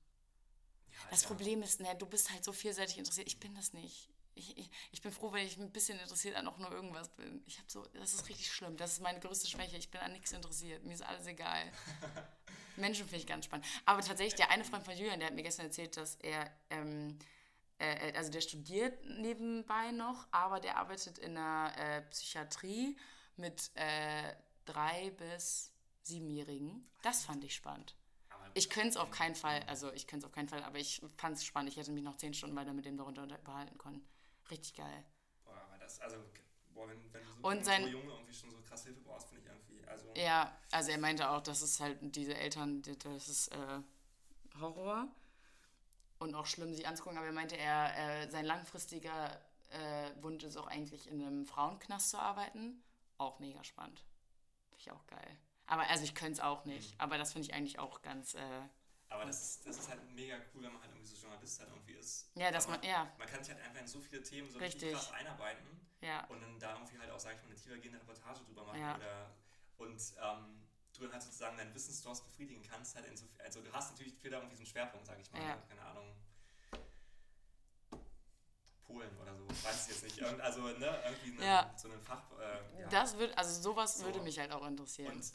Ja, 0.91 0.99
Das 1.09 1.21
ja. 1.23 1.27
Problem 1.27 1.61
ist, 1.61 1.79
ne, 1.79 1.95
du 1.95 2.05
bist 2.05 2.31
halt 2.31 2.43
so 2.43 2.53
vielseitig 2.53 2.97
interessiert. 2.97 3.27
Ich 3.27 3.39
bin 3.39 3.53
das 3.55 3.73
nicht. 3.73 4.09
Ich, 4.33 4.57
ich, 4.57 4.71
ich 4.91 5.01
bin 5.01 5.11
froh, 5.11 5.31
wenn 5.33 5.45
ich 5.45 5.57
ein 5.57 5.71
bisschen 5.71 5.99
interessiert 5.99 6.35
an 6.35 6.47
auch 6.47 6.57
nur 6.57 6.71
irgendwas 6.71 7.09
bin. 7.09 7.43
Ich 7.45 7.57
habe 7.57 7.69
so, 7.69 7.85
das 7.93 8.13
ist 8.13 8.29
richtig 8.29 8.51
schlimm. 8.51 8.77
Das 8.77 8.93
ist 8.93 9.01
meine 9.01 9.19
größte 9.19 9.47
Schwäche. 9.47 9.77
Ich 9.77 9.91
bin 9.91 9.99
an 10.01 10.13
nichts 10.13 10.31
interessiert. 10.31 10.83
Mir 10.83 10.93
ist 10.93 11.01
alles 11.01 11.27
egal. 11.27 11.71
Menschen 12.77 13.05
finde 13.05 13.17
ich 13.17 13.27
ganz 13.27 13.45
spannend. 13.45 13.65
Aber 13.85 14.01
tatsächlich, 14.01 14.35
der 14.35 14.49
eine 14.49 14.63
Freund 14.63 14.85
von 14.85 14.95
Julian, 14.95 15.19
der 15.19 15.27
hat 15.27 15.35
mir 15.35 15.43
gestern 15.43 15.65
erzählt, 15.65 15.97
dass 15.97 16.15
er, 16.15 16.49
ähm, 16.69 17.19
äh, 17.81 18.13
also 18.15 18.31
der 18.31 18.41
studiert 18.41 19.03
nebenbei 19.05 19.91
noch, 19.91 20.27
aber 20.31 20.59
der 20.59 20.77
arbeitet 20.77 21.17
in 21.19 21.37
einer 21.37 21.73
äh, 21.77 22.01
Psychiatrie 22.03 22.97
mit 23.37 23.71
äh, 23.75 24.35
drei 24.65 25.11
bis 25.11 25.73
siebenjährigen. 26.03 26.89
Das 27.01 27.23
fand 27.25 27.43
ich 27.43 27.55
spannend. 27.55 27.95
Ich 28.53 28.69
könnte 28.69 28.89
es 28.89 28.97
auf 28.97 29.11
keinen 29.11 29.35
Fall, 29.35 29.63
also 29.67 29.91
ich 29.93 30.07
könnte 30.07 30.25
es 30.25 30.29
auf 30.29 30.35
keinen 30.35 30.49
Fall, 30.49 30.63
aber 30.63 30.77
ich 30.79 31.01
fand 31.17 31.37
es 31.37 31.45
spannend. 31.45 31.71
Ich 31.71 31.77
hätte 31.77 31.91
mich 31.91 32.03
noch 32.03 32.17
zehn 32.17 32.33
Stunden 32.33 32.55
weiter 32.55 32.73
mit 32.73 32.85
dem 32.85 32.97
darunter 32.97 33.23
unterhalten 33.23 33.77
können. 33.77 34.05
Richtig 34.49 34.75
geil. 34.75 35.05
Boah, 35.45 35.55
aber 35.67 35.77
das, 35.79 35.99
also, 36.01 36.17
boah, 36.73 36.87
wenn, 36.89 36.97
wenn 37.13 37.21
du 37.23 37.27
so, 37.41 37.47
Und 37.47 37.63
sein- 37.65 37.83
so 37.83 37.89
Junge 37.89 38.11
irgendwie 38.11 38.33
schon 38.33 38.51
so 38.51 38.57
krass 38.61 38.83
Hilfe 38.83 38.99
brauchst, 39.01 39.29
finde 39.29 39.43
ich 39.43 39.47
irgendwie. 39.49 39.87
Also, 39.87 40.05
Ja, 40.15 40.57
also 40.71 40.91
er 40.91 40.97
meinte 40.99 41.29
auch, 41.29 41.41
dass 41.41 41.61
es 41.61 41.79
halt 41.79 41.97
diese 42.01 42.35
Eltern, 42.35 42.81
das 42.81 43.27
ist 43.29 43.47
äh, 43.49 43.79
Horror 44.59 45.07
und 46.21 46.35
auch 46.35 46.45
schlimm, 46.45 46.73
sie 46.73 46.85
anzugucken. 46.85 47.17
Aber 47.17 47.27
er 47.27 47.33
meinte, 47.33 47.57
er, 47.57 47.97
äh, 48.23 48.29
sein 48.29 48.45
langfristiger 48.45 49.41
äh, 49.69 50.11
Wunsch 50.21 50.43
ist 50.43 50.55
auch 50.57 50.67
eigentlich 50.67 51.07
in 51.09 51.21
einem 51.21 51.45
Frauenknast 51.45 52.09
zu 52.11 52.19
arbeiten. 52.19 52.81
Auch 53.17 53.39
mega 53.39 53.63
spannend. 53.63 54.03
Finde 54.69 54.79
ich 54.81 54.91
auch 54.91 55.05
geil. 55.07 55.37
Aber 55.65 55.83
also 55.89 56.03
ich 56.03 56.13
könnte 56.15 56.33
es 56.33 56.39
auch 56.39 56.65
nicht. 56.65 56.99
Aber 56.99 57.17
das 57.17 57.33
finde 57.33 57.47
ich 57.47 57.53
eigentlich 57.53 57.79
auch 57.79 58.01
ganz. 58.01 58.35
Äh, 58.35 58.39
aber 59.09 59.25
das 59.25 59.41
ist, 59.41 59.67
das 59.67 59.77
ist 59.77 59.89
halt 59.89 59.99
mega 60.13 60.35
cool, 60.53 60.63
wenn 60.63 60.71
man 60.73 60.81
halt 60.81 60.91
irgendwie 60.91 61.07
so 61.07 61.15
Journalist 61.21 61.59
halt 61.59 61.69
irgendwie 61.69 61.93
ist. 61.93 62.29
Ja, 62.35 62.51
dass 62.51 62.67
man- 62.67 62.81
ja. 62.83 63.11
Man 63.17 63.27
kann 63.27 63.43
sich 63.43 63.53
halt 63.53 63.63
einfach 63.65 63.81
in 63.81 63.87
so 63.87 63.99
viele 63.99 64.21
Themen 64.23 64.49
so 64.49 64.59
richtig, 64.59 64.83
Richtig. 64.83 65.09
krass 65.09 65.11
einarbeiten. 65.19 65.65
ja. 66.01 66.25
und 66.27 66.41
dann 66.41 66.57
da 66.59 66.73
irgendwie 66.73 66.97
halt 66.97 67.11
auch, 67.11 67.19
sag 67.19 67.33
ich 67.35 67.41
mal, 67.41 67.47
eine 67.47 67.55
tiefergehende 67.55 67.99
Reportage 67.99 68.43
drüber 68.45 68.63
machen 68.65 68.79
Ja. 68.79 68.95
oder 68.95 69.31
und 69.77 69.99
ähm, 70.21 70.63
du 71.01 71.07
dann 71.07 71.13
halt 71.13 71.23
sozusagen 71.23 71.57
deinen 71.57 71.73
Wissensdurst 71.73 72.23
befriedigen 72.25 72.63
kannst, 72.63 72.95
halt 72.95 73.05
insofern, 73.07 73.45
also 73.45 73.61
du 73.61 73.71
hast 73.73 73.91
natürlich 73.91 74.23
wieder 74.23 74.37
irgendwie 74.37 74.55
so 74.55 74.61
einen 74.61 74.67
Schwerpunkt, 74.67 75.05
sag 75.05 75.19
ich 75.19 75.31
mal, 75.31 75.41
Ja. 75.41 75.57
keine 75.67 75.81
Ahnung, 75.81 76.15
Polen 78.85 79.17
oder 79.21 79.35
so, 79.35 79.47
weiß 79.47 79.83
ich 79.87 79.93
jetzt 79.93 80.03
nicht, 80.03 80.17
Irgend, 80.19 80.41
also 80.41 80.61
ne, 80.61 80.99
irgendwie 81.05 81.31
eine, 81.37 81.45
Ja. 81.45 81.73
so 81.77 81.89
ein 81.89 82.01
Fach, 82.01 82.23
äh, 82.39 82.81
ja. 82.81 82.87
Das 82.89 83.17
wird, 83.17 83.37
also 83.37 83.61
sowas 83.61 83.97
So. 83.97 84.05
würde 84.05 84.21
mich 84.21 84.37
halt 84.39 84.51
auch 84.51 84.65
interessieren. 84.67 85.13
und 85.13 85.33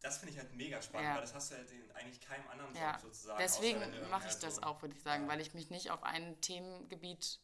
das 0.00 0.18
finde 0.18 0.32
ich 0.34 0.38
halt 0.40 0.54
mega 0.54 0.80
spannend, 0.80 1.08
Ja. 1.08 1.14
weil 1.14 1.20
das 1.22 1.34
hast 1.34 1.50
du 1.50 1.56
halt 1.56 1.70
in 1.70 1.90
eigentlich 1.92 2.20
keinem 2.20 2.48
anderen 2.48 2.74
Job 2.74 3.00
sozusagen. 3.02 3.38
deswegen 3.38 3.78
mache 3.80 3.90
ich 3.90 3.92
irgendwie 3.92 4.24
das 4.24 4.42
halt 4.42 4.54
so- 4.54 4.62
auch, 4.62 4.82
würde 4.82 4.94
ich 4.96 5.02
sagen, 5.02 5.24
Ja. 5.24 5.28
weil 5.28 5.40
ich 5.40 5.54
mich 5.54 5.70
nicht 5.70 5.90
auf 5.90 6.02
ein 6.02 6.40
Themengebiet 6.40 7.38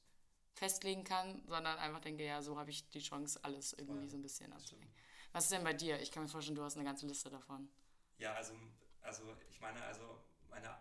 festlegen 0.55 1.05
kann, 1.05 1.43
sondern 1.47 1.79
einfach 1.79 2.01
denke, 2.01 2.25
ja, 2.25 2.41
so 2.41 2.59
habe 2.59 2.71
ich 2.71 2.89
die 2.89 3.01
Chance, 3.01 3.39
alles 3.43 3.75
irgendwie 3.75 4.09
so 4.09 4.17
ein 4.17 4.23
bisschen 4.23 4.53
abzudecken. 4.55 4.91
Was 5.37 5.45
ist 5.45 5.53
denn 5.53 5.65
bei 5.65 5.75
dir? 5.75 6.01
Ich 6.01 6.11
kann 6.11 6.23
mir 6.23 6.31
vorstellen, 6.31 6.57
du 6.57 6.63
hast 6.63 6.77
eine 6.79 6.87
ganze 6.87 7.07
Liste 7.07 7.29
davon. 7.29 7.69
Ja, 8.17 8.33
also, 8.33 8.55
also 9.03 9.37
ich 9.51 9.61
meine, 9.61 9.85
also 9.85 10.19
meine, 10.49 10.75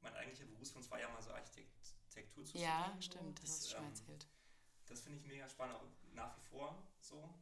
mein 0.00 0.14
eigentlicher 0.14 0.46
Berufswunsch 0.46 0.88
war 0.92 1.00
ja 1.00 1.08
mal 1.08 1.20
so 1.20 1.32
Architektur 1.32 2.44
zu 2.44 2.56
Ja, 2.56 2.84
studieren. 2.84 2.94
so. 2.94 3.02
stimmt, 3.02 3.42
das 3.42 3.50
hast 3.50 3.64
du 3.64 3.70
schon 3.70 3.82
ähm, 3.82 3.88
erzählt. 3.90 4.26
Das 4.86 5.00
finde 5.00 5.18
ich 5.18 5.26
mega 5.26 5.48
spannend, 5.48 5.74
auch 5.74 5.82
nach 6.14 6.36
wie 6.36 6.40
vor 6.42 6.80
so. 7.00 7.34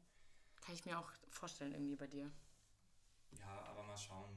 Kann 0.65 0.74
ich 0.74 0.86
mir 0.86 0.99
auch 0.99 1.11
vorstellen, 1.28 1.73
irgendwie 1.73 1.97
bei 1.97 2.07
dir. 2.07 2.32
Ja, 3.32 3.62
aber 3.66 3.82
mal 3.82 3.99
schauen. 3.99 4.31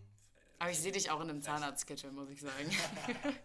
Aber 0.59 0.69
ich 0.69 0.81
sehe 0.81 0.91
dich 0.91 1.09
auch 1.09 1.21
in 1.21 1.29
einem 1.29 1.41
Zahnarztkitchen, 1.41 2.13
muss 2.13 2.29
ich 2.29 2.41
sagen. 2.41 2.69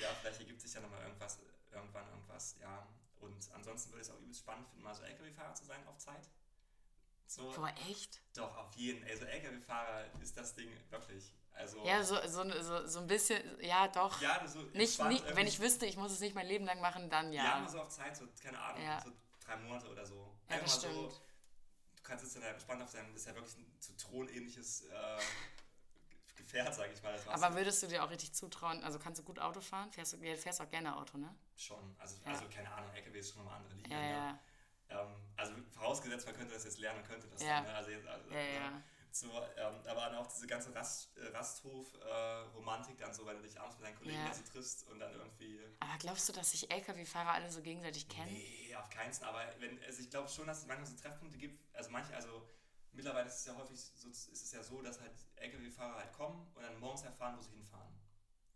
Ja, 0.00 0.08
vielleicht 0.20 0.38
ergibt 0.40 0.60
sich 0.60 0.72
ja 0.72 0.80
nochmal 0.80 1.02
irgendwas, 1.02 1.38
irgendwann 1.70 2.08
irgendwas, 2.08 2.56
ja. 2.60 2.86
Und 3.20 3.50
ansonsten 3.52 3.90
würde 3.90 4.00
ich 4.02 4.08
es 4.08 4.14
auch 4.14 4.18
übelst 4.20 4.40
spannend 4.40 4.66
finden, 4.68 4.84
mal 4.84 4.94
so 4.94 5.02
LKW-Fahrer 5.02 5.54
zu 5.54 5.64
sein 5.64 5.86
auf 5.86 5.98
Zeit. 5.98 6.30
So, 7.34 7.50
Boah, 7.52 7.72
echt? 7.88 8.20
doch, 8.34 8.54
auf 8.58 8.74
jeden. 8.76 9.02
Also 9.08 9.24
LKW-Fahrer 9.24 10.04
ist 10.20 10.36
das 10.36 10.54
Ding 10.54 10.68
wirklich. 10.90 11.32
Also, 11.54 11.82
Ja, 11.84 12.02
so, 12.04 12.16
so, 12.26 12.44
so, 12.62 12.86
so 12.86 12.98
ein 13.00 13.06
bisschen, 13.06 13.42
ja, 13.62 13.88
doch. 13.88 14.20
ja 14.20 14.46
so 14.46 14.60
nicht, 14.60 14.74
nicht, 14.74 15.00
wenn 15.00 15.12
irgendwie- 15.12 15.42
ich 15.48 15.60
wüsste, 15.60 15.86
ich 15.86 15.96
muss 15.96 16.12
es 16.12 16.20
nicht 16.20 16.34
mein 16.34 16.46
Leben 16.46 16.64
lang 16.66 16.80
machen, 16.82 17.08
dann 17.08 17.32
Ja, 17.32 17.44
ja. 17.44 17.60
mal 17.60 17.68
so 17.68 17.80
auf 17.80 17.88
Zeit, 17.88 18.14
so, 18.16 18.26
keine 18.42 18.58
Ahnung, 18.60 18.82
Ja. 18.84 19.00
so 19.02 19.10
drei 19.46 19.56
Monate 19.56 19.88
oder 19.90 20.04
so. 20.04 20.34
Ja, 20.48 20.56
Einfach 20.56 20.66
das 20.66 20.82
mal 20.84 20.92
so, 20.92 21.08
du 21.08 22.02
kannst 22.02 22.24
jetzt 22.24 22.36
dann 22.36 22.42
entspannt 22.42 22.82
auf 22.82 22.90
sein, 22.90 23.06
das 23.12 23.22
ist 23.22 23.26
ja 23.28 23.34
wirklich 23.34 23.56
ein 23.56 23.80
zu 23.80 23.96
thronähnliches 23.96 24.82
äh, 24.86 25.18
Gefährt, 26.36 26.74
sag 26.74 26.92
ich 26.92 27.02
mal. 27.02 27.18
Aber 27.28 27.54
würdest 27.54 27.82
du 27.82 27.86
dir 27.86 28.02
auch 28.04 28.10
richtig 28.10 28.32
zutrauen? 28.34 28.82
Also 28.84 28.98
kannst 28.98 29.20
du 29.20 29.24
gut 29.24 29.38
Auto 29.38 29.60
fahren? 29.60 29.90
Fährst 29.92 30.14
du 30.14 30.18
fährst 30.18 30.60
auch 30.60 30.68
gerne 30.70 30.96
Auto, 30.96 31.16
ne? 31.18 31.34
schon. 31.56 31.94
Also, 31.98 32.16
Ja. 32.24 32.32
also 32.32 32.44
keine 32.48 32.70
Ahnung, 32.72 32.90
LKW 32.94 33.18
ist 33.18 33.30
schon 33.32 33.44
nochmal 33.44 33.58
andere 33.58 33.74
Liga. 33.74 33.90
Ja, 33.94 34.00
ne? 34.02 34.10
ja. 34.10 34.38
Ähm, 34.92 35.14
also 35.36 35.52
vorausgesetzt, 35.72 36.26
man 36.26 36.36
könnte 36.36 36.54
das 36.54 36.64
jetzt 36.64 36.78
lernen, 36.78 37.02
könnte 37.04 37.26
das 37.28 37.42
Ja. 37.42 37.56
dann, 37.56 37.64
ne? 37.64 37.74
Also 37.74 37.90
jetzt, 37.90 38.06
also, 38.06 38.28
Ja, 38.30 38.34
ne? 38.36 38.54
ja. 38.54 38.82
So, 39.14 39.26
ähm, 39.26 39.74
aber 39.86 40.06
dann 40.06 40.16
auch 40.16 40.26
diese 40.26 40.46
ganze 40.46 40.74
Rast, 40.74 41.14
äh, 41.18 41.26
Rasthof-Romantik 41.36 42.96
dann 42.98 43.12
so, 43.12 43.26
weil 43.26 43.36
du 43.36 43.42
dich 43.42 43.58
abends 43.60 43.76
mit 43.78 43.86
deinen 43.86 43.96
Kollegen 43.98 44.24
Ja. 44.24 44.32
so 44.32 44.42
triffst 44.42 44.88
und 44.88 44.98
dann 44.98 45.12
irgendwie. 45.12 45.60
Aber 45.80 45.98
glaubst 45.98 46.28
du, 46.28 46.32
dass 46.32 46.50
sich 46.52 46.70
LKW-Fahrer 46.70 47.32
alle 47.32 47.50
so 47.50 47.60
gegenseitig 47.62 48.08
kennen? 48.08 48.32
Nee, 48.32 48.74
auf 48.76 48.88
keinen 48.88 49.12
Fall. 49.12 49.28
Aber 49.28 49.44
wenn, 49.60 49.82
also 49.84 50.00
ich 50.00 50.10
glaube 50.10 50.28
schon, 50.28 50.46
dass 50.46 50.60
es 50.60 50.66
manchmal 50.66 50.86
so 50.86 50.96
Treffpunkte 50.96 51.36
gibt. 51.38 51.74
Also 51.74 51.90
manche, 51.90 52.14
also 52.14 52.48
mittlerweile 52.92 53.28
ist 53.28 53.36
es 53.40 53.44
ja 53.46 53.56
häufig 53.56 53.78
so, 53.94 54.08
ist 54.08 54.28
es 54.32 54.52
ja 54.52 54.62
so, 54.62 54.80
dass 54.82 55.00
halt 55.00 55.12
LKW-Fahrer 55.36 55.96
halt 55.96 56.12
kommen 56.12 56.50
und 56.54 56.62
dann 56.62 56.78
morgens 56.78 57.02
erfahren, 57.02 57.36
wo 57.36 57.42
sie 57.42 57.50
hinfahren. 57.50 57.92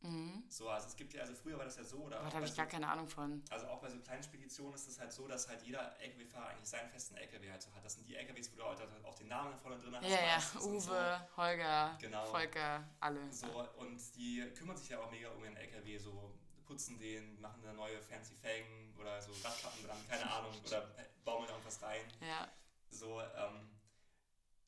Mhm. 0.03 0.45
So, 0.49 0.69
also 0.69 0.87
es 0.89 0.97
gibt 0.97 1.15
ja, 1.15 1.23
also 1.23 1.35
früher 1.35 1.59
war 1.59 1.65
das 1.65 1.77
ja 1.77 1.85
so, 1.85 1.99
oder 1.99 2.19
da 2.19 2.33
habe 2.33 2.45
ich 2.45 2.51
so, 2.51 2.57
gar 2.57 2.67
keine 2.67 2.89
Ahnung 2.89 3.09
von. 3.09 3.43
also 3.51 3.67
auch 3.67 3.81
bei 3.81 3.89
so 3.89 3.99
kleinen 3.99 4.23
Speditionen 4.23 4.75
ist 4.75 4.87
es 4.89 5.01
halt 5.01 5.13
so, 5.13 5.27
dass 5.27 5.49
halt 5.49 5.63
jeder 5.63 5.99
LKW-Fahrer 6.01 6.49
eigentlich 6.49 6.69
seinen 6.69 6.89
festen 6.91 7.17
LKW 7.17 7.51
halt 7.51 7.63
so 7.63 7.73
hat. 7.75 7.85
Das 7.85 7.95
sind 7.95 8.07
die 8.09 8.15
LKWs, 8.15 8.53
wo 8.53 8.57
du 8.57 8.65
halt 8.65 8.81
auch 9.05 9.15
den 9.15 9.29
Namen 9.29 9.59
vorne 9.59 9.79
drin 9.79 9.97
hast. 9.97 10.09
Ja, 10.09 10.21
ja, 10.21 10.37
und 10.61 10.81
so. 10.81 10.91
Uwe, 10.91 11.29
Holger, 11.37 11.97
Genau. 12.01 12.25
Volker, 12.27 12.89
alle. 13.01 13.33
So, 13.33 13.47
und 13.79 13.99
die 14.17 14.45
kümmern 14.55 14.77
sich 14.77 14.89
ja 14.91 15.01
auch 15.01 15.11
mega 15.11 15.31
um 15.31 15.43
ihren 15.43 15.57
LKW, 15.57 15.99
so 15.99 16.33
putzen 16.65 16.99
den, 16.99 17.41
machen 17.41 17.63
da 17.63 17.73
neue 17.73 18.01
fancy 18.03 18.35
Felgen 18.35 18.95
oder 18.99 19.21
so 19.23 19.33
Radkappen 19.43 19.85
dran, 19.85 19.97
keine 20.09 20.31
Ahnung, 20.33 20.53
oder 20.67 20.89
baumeln 21.25 21.47
da 21.49 21.53
irgendwas 21.55 21.83
rein. 21.83 22.03
Ja, 22.21 22.49
So, 22.91 23.21
ähm, 23.21 23.71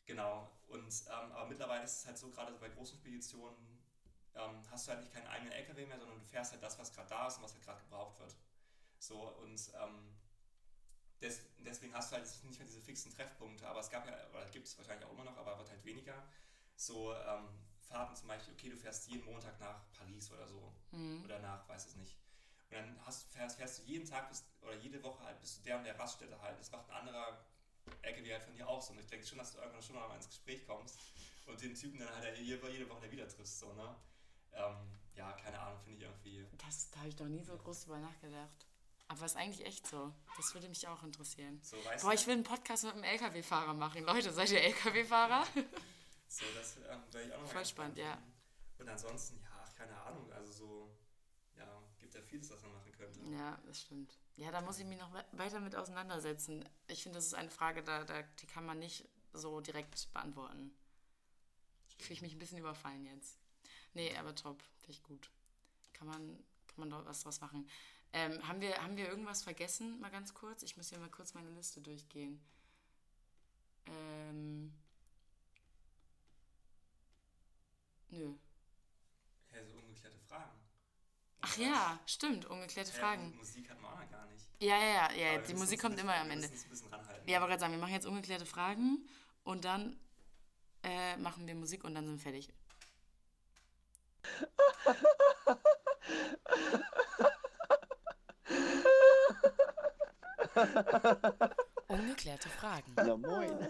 genau. 0.07 0.51
Und, 0.69 0.87
ähm, 0.87 1.33
aber 1.33 1.47
mittlerweile 1.49 1.85
ist 1.85 1.99
es 1.99 2.07
halt 2.07 2.19
so, 2.19 2.31
gerade 2.31 2.53
so 2.53 2.59
bei 2.59 2.69
großen 2.69 2.97
Speditionen 2.99 3.57
ähm, 4.39 4.63
hast 4.71 4.87
du 4.87 4.93
halt 4.93 5.01
nicht 5.01 5.13
keinen 5.13 5.27
eigenen 5.27 5.53
LKW 5.53 5.87
mehr, 5.87 5.99
sondern 5.99 6.19
du 6.19 6.25
fährst 6.25 6.53
halt 6.53 6.63
das, 6.63 6.79
was 6.79 6.93
gerade 6.93 7.09
da 7.09 7.27
ist 7.27 7.37
und 7.37 7.43
was 7.45 7.53
halt 7.53 7.65
gerade 7.65 7.81
gebraucht 7.81 8.19
wird. 8.21 8.35
So, 8.99 9.29
und 9.43 9.61
ähm, 9.83 10.15
des, 11.21 11.41
deswegen 11.59 11.95
hast 11.95 12.13
du 12.13 12.17
halt 12.17 12.27
nicht 12.45 12.59
mehr 12.59 12.67
diese 12.67 12.81
fixen 12.81 13.13
Treffpunkte, 13.13 13.67
aber 13.67 13.81
es 13.81 13.91
gab 13.91 14.07
ja, 14.07 14.15
oder 14.31 14.47
gibt 14.51 14.67
es 14.67 14.77
wahrscheinlich 14.79 15.07
auch 15.07 15.13
immer 15.13 15.25
noch, 15.25 15.37
aber 15.37 15.59
wird 15.59 15.71
halt 15.71 15.85
weniger. 15.85 16.23
So 16.77 17.13
ähm, 17.15 17.49
Fahrten 17.89 18.15
zum 18.15 18.29
Beispiel, 18.29 18.55
okay, 18.55 18.71
du 18.71 18.77
fährst 18.77 19.09
jeden 19.09 19.25
Montag 19.25 19.59
nach 19.59 19.81
Paris 19.93 20.31
oder 20.31 20.47
so. 20.47 20.73
Mhm. 20.93 21.25
Oder 21.25 21.39
nach, 21.41 21.69
weiß 21.69 21.87
es 21.87 21.97
nicht. 21.97 22.17
Und 22.71 22.77
dann 22.77 23.07
hast, 23.07 23.33
fährst, 23.33 23.57
fährst 23.57 23.79
du 23.79 23.83
jeden 23.85 24.07
Tag 24.07 24.29
bis, 24.29 24.45
oder 24.61 24.75
jede 24.75 25.03
Woche 25.03 25.25
halt 25.25 25.41
bis 25.41 25.57
zu 25.57 25.63
der 25.63 25.79
und 25.79 25.85
der 25.85 25.99
Raststätte 25.99 26.41
halt. 26.41 26.59
Das 26.61 26.71
macht 26.71 26.89
ein 26.91 26.97
anderer 26.97 27.45
LKW 28.03 28.33
halt 28.33 28.43
von 28.43 28.55
dir 28.55 28.69
auch 28.69 28.83
so. 28.83 28.93
Und 28.93 29.01
ich 29.01 29.07
denke 29.07 29.27
schon, 29.27 29.39
dass 29.39 29.53
du 29.53 29.59
irgendwann 29.59 29.83
schon 29.83 29.97
mal 29.97 30.15
ins 30.15 30.29
Gespräch 30.29 30.67
kommst 30.67 30.99
und 31.47 31.61
den 31.61 31.75
Typen 31.75 31.99
dann 31.99 32.15
halt 32.15 32.39
jede, 32.39 32.71
jede 32.71 32.89
Woche 32.89 33.11
wieder 33.11 33.27
triffst. 33.27 33.59
So, 33.59 33.73
ne? 33.73 33.97
Ähm, 34.53 34.77
ja, 35.15 35.33
keine 35.33 35.59
Ahnung, 35.61 35.81
finde 35.85 35.99
ich 35.99 36.03
irgendwie. 36.05 36.47
das, 36.67 36.91
da 36.91 36.99
habe 37.01 37.09
ich 37.09 37.19
noch 37.19 37.27
nie 37.29 37.43
so 37.45 37.57
groß 37.57 37.85
drüber 37.85 37.99
nachgedacht. 37.99 38.67
Aber 39.11 39.25
ist 39.25 39.37
eigentlich 39.37 39.67
echt 39.67 39.87
so. 39.87 40.13
Das 40.37 40.53
würde 40.55 40.69
mich 40.69 40.87
auch 40.87 41.03
interessieren. 41.03 41.59
So, 41.63 41.83
weißt 41.85 42.05
Boah, 42.05 42.13
ich 42.13 42.27
will 42.27 42.35
einen 42.35 42.45
Podcast 42.45 42.85
mit 42.85 42.93
einem 42.93 43.05
LKW-Fahrer 43.05 43.73
machen. 43.73 44.05
Leute, 44.05 44.33
seid 44.33 44.51
ihr 44.51 44.61
LKW-Fahrer? 44.63 45.47
so, 46.29 46.45
das 46.55 46.77
ähm, 46.77 47.03
wäre 47.13 47.25
ich 47.25 47.33
auch 47.35 47.41
noch 47.41 47.49
Voll 47.49 47.65
spannend, 47.65 47.97
ja. 47.99 48.19
Und 48.79 48.89
ansonsten, 48.89 49.41
ja, 49.43 49.65
keine 49.77 49.99
Ahnung, 50.03 50.31
also 50.33 50.53
so, 50.53 50.91
ja, 51.57 51.83
gibt 51.99 52.15
ja 52.15 52.21
vieles, 52.21 52.51
was 52.51 52.61
man 52.63 52.73
machen 52.75 52.93
könnte. 52.93 53.21
Ja, 53.31 53.59
das 53.67 53.81
stimmt. 53.81 54.15
Ja, 54.37 54.51
da 54.53 54.61
muss 54.61 54.79
ich 54.79 54.85
mich 54.85 54.99
noch 54.99 55.13
we- 55.15 55.25
weiter 55.33 55.59
mit 55.61 55.75
auseinandersetzen. 55.75 56.63
Ich 56.87 57.03
finde, 57.03 57.17
das 57.19 57.27
ist 57.27 57.35
eine 57.35 57.51
Frage, 57.51 57.83
da, 57.83 58.05
da, 58.05 58.23
die 58.23 58.47
kann 58.47 58.67
man 58.67 58.79
nicht 58.79 59.09
so 59.33 59.61
direkt 59.63 60.13
beantworten. 60.13 60.71
Fühle 61.97 62.13
ich 62.15 62.23
mich 62.23 62.35
ein 62.35 62.39
bisschen 62.39 62.59
überfallen 62.59 63.07
jetzt. 63.07 63.39
Nee, 63.99 64.17
aber 64.17 64.33
top. 64.33 64.63
Finde 64.77 64.93
ich 64.93 65.03
gut. 65.03 65.29
Kann 65.93 66.07
man, 66.07 66.21
kann 66.69 66.77
man 66.77 66.91
doch 66.91 67.05
was 67.05 67.21
draus 67.25 67.41
machen. 67.41 67.69
Ähm, 68.13 68.47
haben, 68.47 68.61
wir, 68.61 68.81
haben 68.81 68.97
wir 68.97 69.09
irgendwas 69.09 69.43
vergessen? 69.43 69.99
Mal 69.99 70.13
ganz 70.13 70.33
kurz. 70.35 70.63
Ich 70.63 70.77
muss 70.77 70.91
hier 70.91 71.01
mal 71.01 71.11
kurz 71.11 71.35
meine 71.35 71.51
Liste 71.51 71.81
durchgehen. 71.81 72.41
Ähm. 73.87 74.73
Nö. 78.11 78.35
Ja, 79.53 79.65
so 79.67 79.75
ungeklärte 79.79 80.19
Fragen. 80.29 80.53
Ach 81.41 81.57
ja, 81.57 81.99
stimmt. 82.07 82.47
Ungeklärte 82.47 82.93
was? 82.93 82.99
Fragen. 83.01 83.33
Ja, 83.33 83.37
Musik 83.37 83.69
hat 83.69 83.81
man 83.83 83.93
auch 83.95 83.99
noch 84.01 84.11
gar 84.13 84.27
nicht. 84.27 84.47
Ja, 84.61 84.79
ja, 84.79 85.13
ja. 85.13 85.33
Ja 85.33 85.39
die 85.39 85.55
Musik 85.55 85.81
kommt 85.81 85.97
ein 85.97 85.99
immer 85.99 86.13
bisschen- 86.13 86.23
am 86.23 86.29
wir 86.29 86.35
Ende. 86.35 86.49
müssen 86.49 86.55
uns 86.55 86.65
ein 86.67 86.71
bisschen 86.71 86.89
ranhalten. 86.95 87.29
Ja, 87.29 87.39
aber 87.39 87.49
gerade 87.49 87.59
sagen, 87.61 87.73
wir 87.73 87.81
machen 87.81 87.95
jetzt 87.95 88.07
ungeklärte 88.07 88.47
Fragen 88.47 89.09
und 89.43 89.65
dann 89.65 89.99
äh, 90.85 91.17
machen 91.17 91.49
wir 91.49 91.57
Musik 91.57 91.83
und 91.83 91.97
dann 91.97 92.07
sind 92.07 92.15
wir 92.19 92.23
fertig. 92.23 92.55
Ungeklärte 101.89 102.49
Fragen. 102.49 102.95
Ja, 102.97 103.17
moin. 103.17 103.69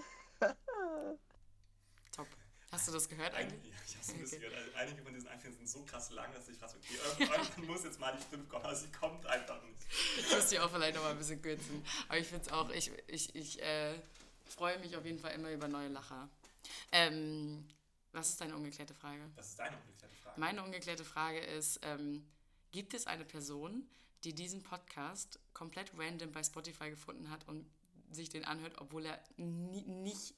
Top. 2.14 2.26
Hast 2.72 2.88
du 2.88 2.92
das 2.92 3.08
gehört 3.08 3.34
Ein, 3.34 3.46
eigentlich? 3.46 3.72
ja, 3.72 3.78
ich 3.86 3.96
hab's 3.96 4.08
ein 4.10 4.18
bisschen 4.20 4.38
Okay. 4.38 4.48
gehört. 4.50 4.64
Also 4.66 4.76
einige 4.76 5.02
von 5.02 5.14
diesen 5.14 5.28
Einführungen 5.28 5.58
sind 5.58 5.68
so 5.68 5.84
krass 5.84 6.10
lang, 6.10 6.32
dass 6.34 6.48
ich 6.48 6.58
frage, 6.58 6.74
okay, 6.76 6.98
irgendwann 7.04 7.66
muss 7.66 7.84
jetzt 7.84 7.98
mal 7.98 8.14
die 8.16 8.22
Stimme 8.22 8.44
kommen, 8.44 8.64
aber 8.64 8.74
sie 8.74 8.90
kommt 8.92 9.24
einfach 9.26 9.62
nicht. 9.62 9.78
Ich 10.18 10.30
muss 10.34 10.48
die 10.48 10.58
auch 10.58 10.70
vielleicht 10.70 10.94
noch 10.96 11.02
mal 11.02 11.12
ein 11.12 11.18
bisschen 11.18 11.40
kürzen. 11.40 11.84
Aber 12.08 12.18
ich 12.18 12.26
finde 12.26 12.44
es 12.44 12.52
auch, 12.52 12.70
ich, 12.70 12.90
ich, 13.06 13.34
ich 13.34 13.62
äh, 13.62 13.94
freue 14.46 14.78
mich 14.80 14.96
auf 14.96 15.04
jeden 15.04 15.18
Fall 15.18 15.32
immer 15.32 15.50
über 15.50 15.68
neue 15.68 15.88
Lacher. 15.88 16.28
Ähm, 16.92 17.66
was 18.12 18.30
ist 18.30 18.40
deine 18.40 18.56
ungeklärte 18.56 18.94
Frage? 18.94 19.30
Das 19.36 19.48
ist 19.48 19.58
deine 19.58 19.76
ungeklärte 19.76 20.16
Frage. 20.16 20.40
Meine 20.40 20.62
ungeklärte 20.62 21.04
Frage 21.04 21.38
ist, 21.40 21.80
ähm, 21.82 22.26
gibt 22.70 22.94
es 22.94 23.06
eine 23.06 23.24
Person, 23.24 23.88
die 24.24 24.34
diesen 24.34 24.62
Podcast 24.62 25.38
komplett 25.54 25.92
random 25.96 26.32
bei 26.32 26.42
Spotify 26.42 26.90
gefunden 26.90 27.30
hat 27.30 27.46
und 27.46 27.68
sich 28.10 28.28
den 28.28 28.44
anhört, 28.44 28.78
obwohl 28.78 29.06
er 29.06 29.22
nie, 29.36 29.82
nicht 29.82 30.34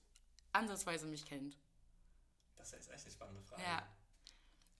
ansatzweise 0.52 1.06
mich 1.06 1.24
kennt? 1.24 1.56
Das 2.56 2.72
ist 2.72 2.90
echt 2.90 3.04
eine 3.04 3.12
spannende 3.12 3.42
Frage. 3.42 3.62
Ja. 3.62 3.86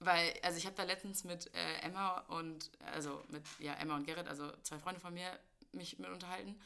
Weil, 0.01 0.33
also 0.43 0.59
ich 0.59 0.67
habe 0.67 0.77
da 0.77 0.83
letztens 0.83 1.25
mit 1.25 1.53
äh, 1.55 1.75
Emma 1.83 2.21
und, 2.29 2.71
also 2.93 3.23
mit, 3.29 3.45
ja, 3.59 3.75
Emma 3.75 3.97
und 3.97 4.07
Gerrit, 4.07 4.29
also 4.29 4.51
zwei 4.63 4.79
Freunde 4.79 5.01
von 5.01 5.13
mir, 5.13 5.39
mich 5.73 5.99
mit 5.99 6.11
unterhalten. 6.11 6.59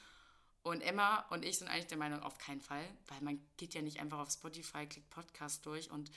Und 0.65 0.81
Emma 0.81 1.21
und 1.29 1.45
ich 1.45 1.59
sind 1.59 1.69
eigentlich 1.69 1.89
der 1.89 1.99
Meinung, 1.99 2.23
auf 2.23 2.39
keinen 2.39 2.63
Fall, 2.63 2.89
weil 3.09 3.21
man 3.21 3.39
geht 3.59 3.75
ja 3.75 3.83
nicht 3.83 4.01
einfach 4.01 4.19
auf 4.19 4.31
Spotify, 4.31 4.87
klickt 4.87 5.11
Podcast 5.11 5.65
durch 5.67 5.91
und 5.91 6.11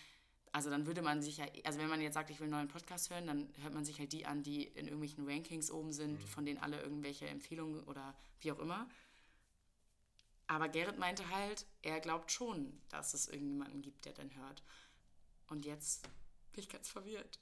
also 0.53 0.69
dann 0.69 0.87
würde 0.87 1.01
man 1.01 1.21
sich 1.21 1.37
ja, 1.37 1.45
also 1.65 1.79
wenn 1.79 1.89
man 1.89 1.99
jetzt 1.99 2.13
sagt, 2.13 2.29
ich 2.29 2.39
will 2.39 2.45
einen 2.45 2.53
neuen 2.53 2.67
Podcast 2.69 3.09
hören, 3.09 3.27
dann 3.27 3.53
hört 3.61 3.73
man 3.73 3.83
sich 3.83 3.99
halt 3.99 4.13
die 4.13 4.25
an, 4.25 4.43
die 4.43 4.63
in 4.63 4.85
irgendwelchen 4.85 5.29
Rankings 5.29 5.69
oben 5.69 5.91
sind, 5.91 6.23
von 6.23 6.45
denen 6.45 6.59
alle 6.59 6.81
irgendwelche 6.81 7.27
Empfehlungen 7.27 7.83
oder 7.83 8.15
wie 8.39 8.53
auch 8.53 8.59
immer. 8.59 8.89
Aber 10.47 10.69
Gerrit 10.69 10.97
meinte 10.97 11.29
halt, 11.29 11.65
er 11.81 11.99
glaubt 11.99 12.31
schon, 12.31 12.81
dass 12.87 13.13
es 13.13 13.27
irgendjemanden 13.27 13.81
gibt, 13.81 14.05
der 14.05 14.13
dann 14.13 14.33
hört. 14.33 14.63
Und 15.49 15.65
jetzt 15.65 16.03
bin 16.53 16.63
ich 16.63 16.69
ganz 16.69 16.87
verwirrt. 16.87 17.37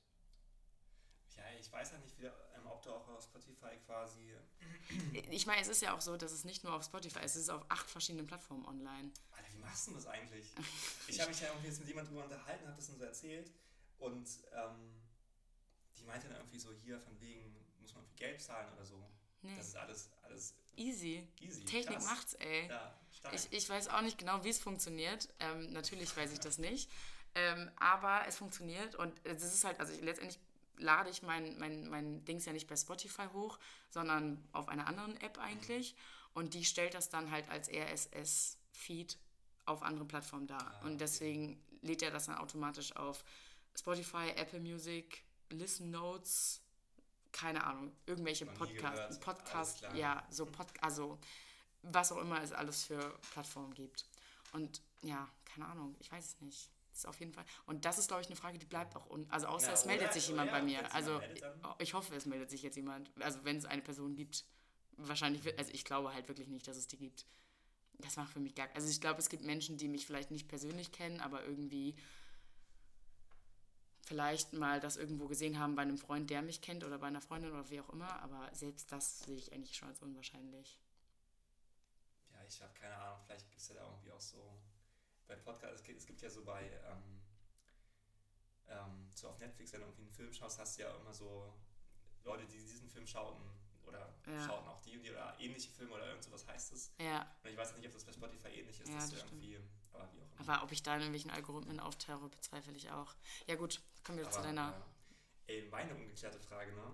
Ja, 1.37 1.43
ich 1.59 1.71
weiß 1.71 1.91
ja 1.91 1.97
nicht, 1.99 2.17
wie, 2.19 2.25
ähm, 2.25 2.65
ob 2.65 2.81
du 2.81 2.91
auch 2.91 3.07
auf 3.07 3.23
Spotify 3.23 3.77
quasi. 3.85 4.35
Ich 5.31 5.47
meine, 5.47 5.61
es 5.61 5.67
ist 5.67 5.81
ja 5.81 5.95
auch 5.95 6.01
so, 6.01 6.15
dass 6.15 6.31
es 6.31 6.43
nicht 6.43 6.63
nur 6.63 6.73
auf 6.73 6.83
Spotify 6.83 7.19
ist, 7.19 7.35
es 7.35 7.43
ist 7.43 7.49
auf 7.49 7.65
acht 7.69 7.89
verschiedenen 7.89 8.27
Plattformen 8.27 8.65
online. 8.65 9.11
Alter, 9.31 9.53
wie 9.53 9.57
machst 9.57 9.87
du 9.87 9.93
das 9.93 10.05
eigentlich? 10.07 10.45
Ich 11.07 11.19
habe 11.19 11.31
mich 11.31 11.41
ja 11.41 11.47
irgendwie 11.47 11.67
jetzt 11.67 11.79
mit 11.79 11.87
jemandem 11.87 12.13
drüber 12.13 12.25
unterhalten, 12.25 12.65
habe 12.67 12.75
das 12.75 12.87
dann 12.87 12.97
so 12.97 13.03
erzählt 13.03 13.51
und 13.97 14.27
ähm, 14.53 15.01
die 15.97 16.03
meinte 16.03 16.27
dann 16.27 16.37
irgendwie 16.37 16.59
so, 16.59 16.71
hier 16.73 16.99
von 16.99 17.19
wegen, 17.19 17.55
muss 17.81 17.93
man 17.95 18.03
viel 18.05 18.17
Geld 18.17 18.41
zahlen 18.41 18.71
oder 18.73 18.85
so. 18.85 19.03
Nee. 19.41 19.55
Das 19.57 19.67
ist 19.67 19.75
alles, 19.75 20.09
alles 20.23 20.55
Easy. 20.75 21.27
easy. 21.39 21.63
Technik 21.65 21.97
krass. 21.97 22.05
macht's, 22.05 22.33
ey. 22.35 22.67
Ja. 22.67 22.99
Ich, 23.31 23.51
ich 23.51 23.69
weiß 23.69 23.89
auch 23.89 24.01
nicht 24.01 24.17
genau, 24.17 24.43
wie 24.43 24.49
es 24.49 24.59
funktioniert. 24.59 25.29
Ähm, 25.39 25.71
natürlich 25.71 26.15
weiß 26.15 26.31
ich 26.31 26.39
das 26.39 26.57
nicht. 26.57 26.91
Ähm, 27.33 27.69
aber 27.77 28.25
es 28.27 28.37
funktioniert 28.37 28.95
und 28.95 29.13
es 29.25 29.43
ist 29.43 29.63
halt, 29.63 29.79
also 29.79 29.91
ich, 29.91 30.01
letztendlich 30.01 30.39
lade 30.77 31.09
ich 31.09 31.21
mein, 31.21 31.57
mein, 31.59 31.89
mein 31.89 32.25
Dings 32.25 32.45
ja 32.45 32.53
nicht 32.53 32.67
bei 32.67 32.75
Spotify 32.75 33.27
hoch, 33.33 33.59
sondern 33.89 34.43
auf 34.51 34.67
einer 34.67 34.87
anderen 34.87 35.19
App 35.21 35.37
eigentlich. 35.39 35.95
Und 36.33 36.53
die 36.53 36.65
stellt 36.65 36.93
das 36.93 37.09
dann 37.09 37.31
halt 37.31 37.49
als 37.49 37.69
RSS-Feed 37.69 39.17
auf 39.65 39.83
anderen 39.83 40.07
Plattformen 40.07 40.47
da. 40.47 40.57
Ah, 40.57 40.79
und 40.81 40.87
okay. 40.87 40.97
deswegen 40.97 41.63
lädt 41.81 42.01
er 42.01 42.11
das 42.11 42.25
dann 42.25 42.35
automatisch 42.35 42.95
auf 42.95 43.23
Spotify, 43.77 44.29
Apple 44.35 44.59
Music, 44.59 45.23
Listen 45.49 45.91
Notes, 45.91 46.61
keine 47.31 47.63
Ahnung, 47.63 47.91
irgendwelche 48.05 48.45
Podcasts, 48.45 49.19
Podcast, 49.19 49.85
ja, 49.93 50.25
so 50.29 50.45
Pod, 50.45 50.67
also 50.81 51.19
was 51.81 52.11
auch 52.11 52.17
immer 52.17 52.41
es 52.41 52.51
alles 52.51 52.85
für 52.85 53.19
Plattformen 53.31 53.73
gibt. 53.73 54.05
Und 54.53 54.81
ja, 55.01 55.29
keine 55.43 55.67
Ahnung, 55.67 55.95
ich 55.99 56.11
weiß 56.11 56.25
es 56.25 56.41
nicht. 56.41 56.69
Das 56.95 57.01
ist 57.01 57.09
auf 57.09 57.19
jeden 57.19 57.33
Fall. 57.33 57.43
Und 57.65 57.83
das 57.83 57.97
ist, 57.97 58.07
glaube 58.07 58.21
ich, 58.21 58.27
eine 58.27 58.37
Frage, 58.37 58.57
die 58.57 58.65
bleibt 58.65 58.95
auch 58.95 59.09
un. 59.09 59.29
Also 59.29 59.47
außer 59.47 59.67
Ja, 59.67 59.73
es 59.73 59.83
meldet 59.83 60.05
oder? 60.05 60.13
sich 60.13 60.29
jemand 60.29 60.47
ja, 60.47 60.57
bei 60.57 60.63
mir. 60.63 60.93
Also 60.95 61.19
meldet, 61.19 61.43
ich 61.79 61.93
hoffe, 61.93 62.15
es 62.15 62.25
meldet 62.25 62.49
sich 62.49 62.63
jetzt 62.63 62.77
jemand. 62.77 63.11
Also 63.19 63.43
wenn 63.43 63.57
es 63.57 63.65
eine 63.65 63.81
Person 63.81 64.15
gibt, 64.15 64.45
wahrscheinlich 64.95 65.43
wird, 65.43 65.59
also 65.59 65.73
ich 65.73 65.83
glaube 65.83 66.13
halt 66.13 66.29
wirklich 66.29 66.47
nicht, 66.47 66.65
dass 66.69 66.77
es 66.77 66.87
die 66.87 66.95
gibt. 66.95 67.25
Das 67.97 68.15
macht 68.15 68.31
für 68.31 68.39
mich 68.39 68.55
gar. 68.55 68.69
Also 68.75 68.87
ich 68.87 69.01
glaube, 69.01 69.19
es 69.19 69.27
gibt 69.27 69.43
Menschen, 69.43 69.75
die 69.75 69.89
mich 69.89 70.05
vielleicht 70.05 70.31
nicht 70.31 70.47
persönlich 70.47 70.93
kennen, 70.93 71.19
aber 71.19 71.43
irgendwie 71.43 71.97
vielleicht 74.05 74.53
mal 74.53 74.79
das 74.79 74.95
irgendwo 74.95 75.27
gesehen 75.27 75.59
haben 75.59 75.75
bei 75.75 75.81
einem 75.81 75.97
Freund, 75.97 76.29
der 76.29 76.43
mich 76.43 76.61
kennt 76.61 76.85
oder 76.85 76.97
bei 76.97 77.07
einer 77.07 77.19
Freundin 77.19 77.51
oder 77.51 77.69
wie 77.69 77.81
auch 77.81 77.89
immer. 77.89 78.21
Aber 78.21 78.49
selbst 78.53 78.89
das 78.93 79.19
sehe 79.19 79.35
ich 79.35 79.51
eigentlich 79.51 79.75
schon 79.75 79.89
als 79.89 80.01
unwahrscheinlich. 80.01 80.79
Ja, 82.31 82.39
ich 82.47 82.61
habe 82.61 82.73
keine 82.73 82.95
Ahnung, 82.95 83.19
vielleicht 83.25 83.49
gibt 83.49 83.59
es 83.59 83.67
ja 83.67 83.75
da 83.75 83.83
irgendwie 83.83 84.11
auch 84.11 84.21
so 84.21 84.61
bei 85.27 85.35
Podcasts, 85.35 85.81
es 85.87 86.05
gibt, 86.05 86.21
ja 86.21 86.29
so 86.29 86.43
bei, 86.43 86.69
ähm, 86.85 87.21
ähm, 88.67 89.09
so 89.13 89.29
auf 89.29 89.39
Netflix, 89.39 89.73
wenn 89.73 89.81
du 89.81 89.87
irgendwie 89.87 90.03
einen 90.03 90.11
Film 90.13 90.33
schaust, 90.33 90.59
hast 90.59 90.77
du 90.77 90.83
ja 90.83 90.95
immer 90.95 91.13
so 91.13 91.53
Leute, 92.23 92.45
die 92.45 92.57
diesen 92.57 92.89
Film 92.89 93.05
schauten 93.05 93.43
oder 93.85 94.13
Ja. 94.25 94.39
schauten 94.39 94.67
auch 94.67 94.81
die 94.81 94.97
und 94.97 95.03
die 95.03 95.11
oder 95.11 95.35
ähnliche 95.39 95.69
Filme 95.71 95.93
oder 95.93 96.07
irgend 96.07 96.23
sowas 96.23 96.45
heißt 96.47 96.73
es. 96.73 96.91
Ja, 96.99 97.25
Und 97.43 97.49
ich 97.51 97.57
weiß 97.57 97.75
nicht, 97.75 97.85
ob 97.87 97.93
das 97.93 98.03
bei 98.03 98.11
Spotify 98.13 98.47
ähnlich 98.49 98.79
ist, 98.79 98.89
Ja, 98.89 98.95
dass 98.95 99.09
das 99.11 99.19
du 99.21 99.25
irgendwie, 99.27 99.59
aber 99.93 100.09
wie 100.13 100.21
auch 100.21 100.39
immer. 100.39 100.53
aber 100.53 100.63
ob 100.63 100.71
ich 100.71 100.81
da 100.83 100.95
in 100.95 101.01
irgendwelchen 101.01 101.31
Algorithmen 101.31 101.79
auftauche, 101.79 102.29
bezweifle 102.29 102.73
ich 102.73 102.89
auch. 102.91 103.15
Ja 103.47 103.55
gut, 103.55 103.81
kommen 104.03 104.17
wir 104.17 104.29
zu 104.29 104.37
Aber, 104.39 104.47
deiner. 104.47 104.71
ja. 104.71 104.85
Ey, 105.47 105.67
meine 105.69 105.93
ungeklärte 105.95 106.39
Frage, 106.39 106.73
ne? 106.73 106.93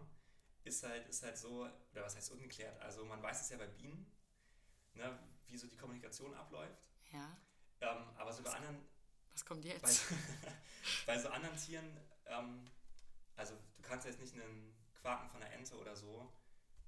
Ist 0.63 0.83
halt, 0.83 1.07
ist 1.07 1.23
halt 1.23 1.37
so, 1.37 1.61
oder 1.91 2.03
was 2.03 2.15
heißt 2.15 2.31
ungeklärt? 2.31 2.79
Also 2.81 3.05
man 3.05 3.23
weiß 3.23 3.41
es 3.41 3.49
ja 3.49 3.57
bei 3.57 3.67
Bienen, 3.67 4.05
ne, 4.93 5.17
wie 5.47 5.57
so 5.57 5.67
die 5.67 5.77
Kommunikation 5.77 6.33
abläuft. 6.35 6.83
Ja, 7.11 7.35
Ähm, 7.81 8.05
aber 8.17 8.31
so 8.31 8.43
bei 8.43 8.51
anderen, 8.51 8.85
was 9.33 9.45
kommt 9.45 9.63
bei, 9.63 9.69
jetzt? 9.69 10.03
bei 11.05 11.17
so 11.17 11.29
anderen 11.29 11.57
Tieren, 11.57 11.97
ähm, 12.27 12.69
also 13.35 13.55
du 13.55 13.81
kannst 13.81 14.05
jetzt 14.05 14.19
nicht 14.19 14.33
einen 14.33 14.73
Quaken 15.01 15.29
von 15.29 15.41
einer 15.41 15.51
Ente 15.53 15.75
oder 15.77 15.95
so 15.95 16.31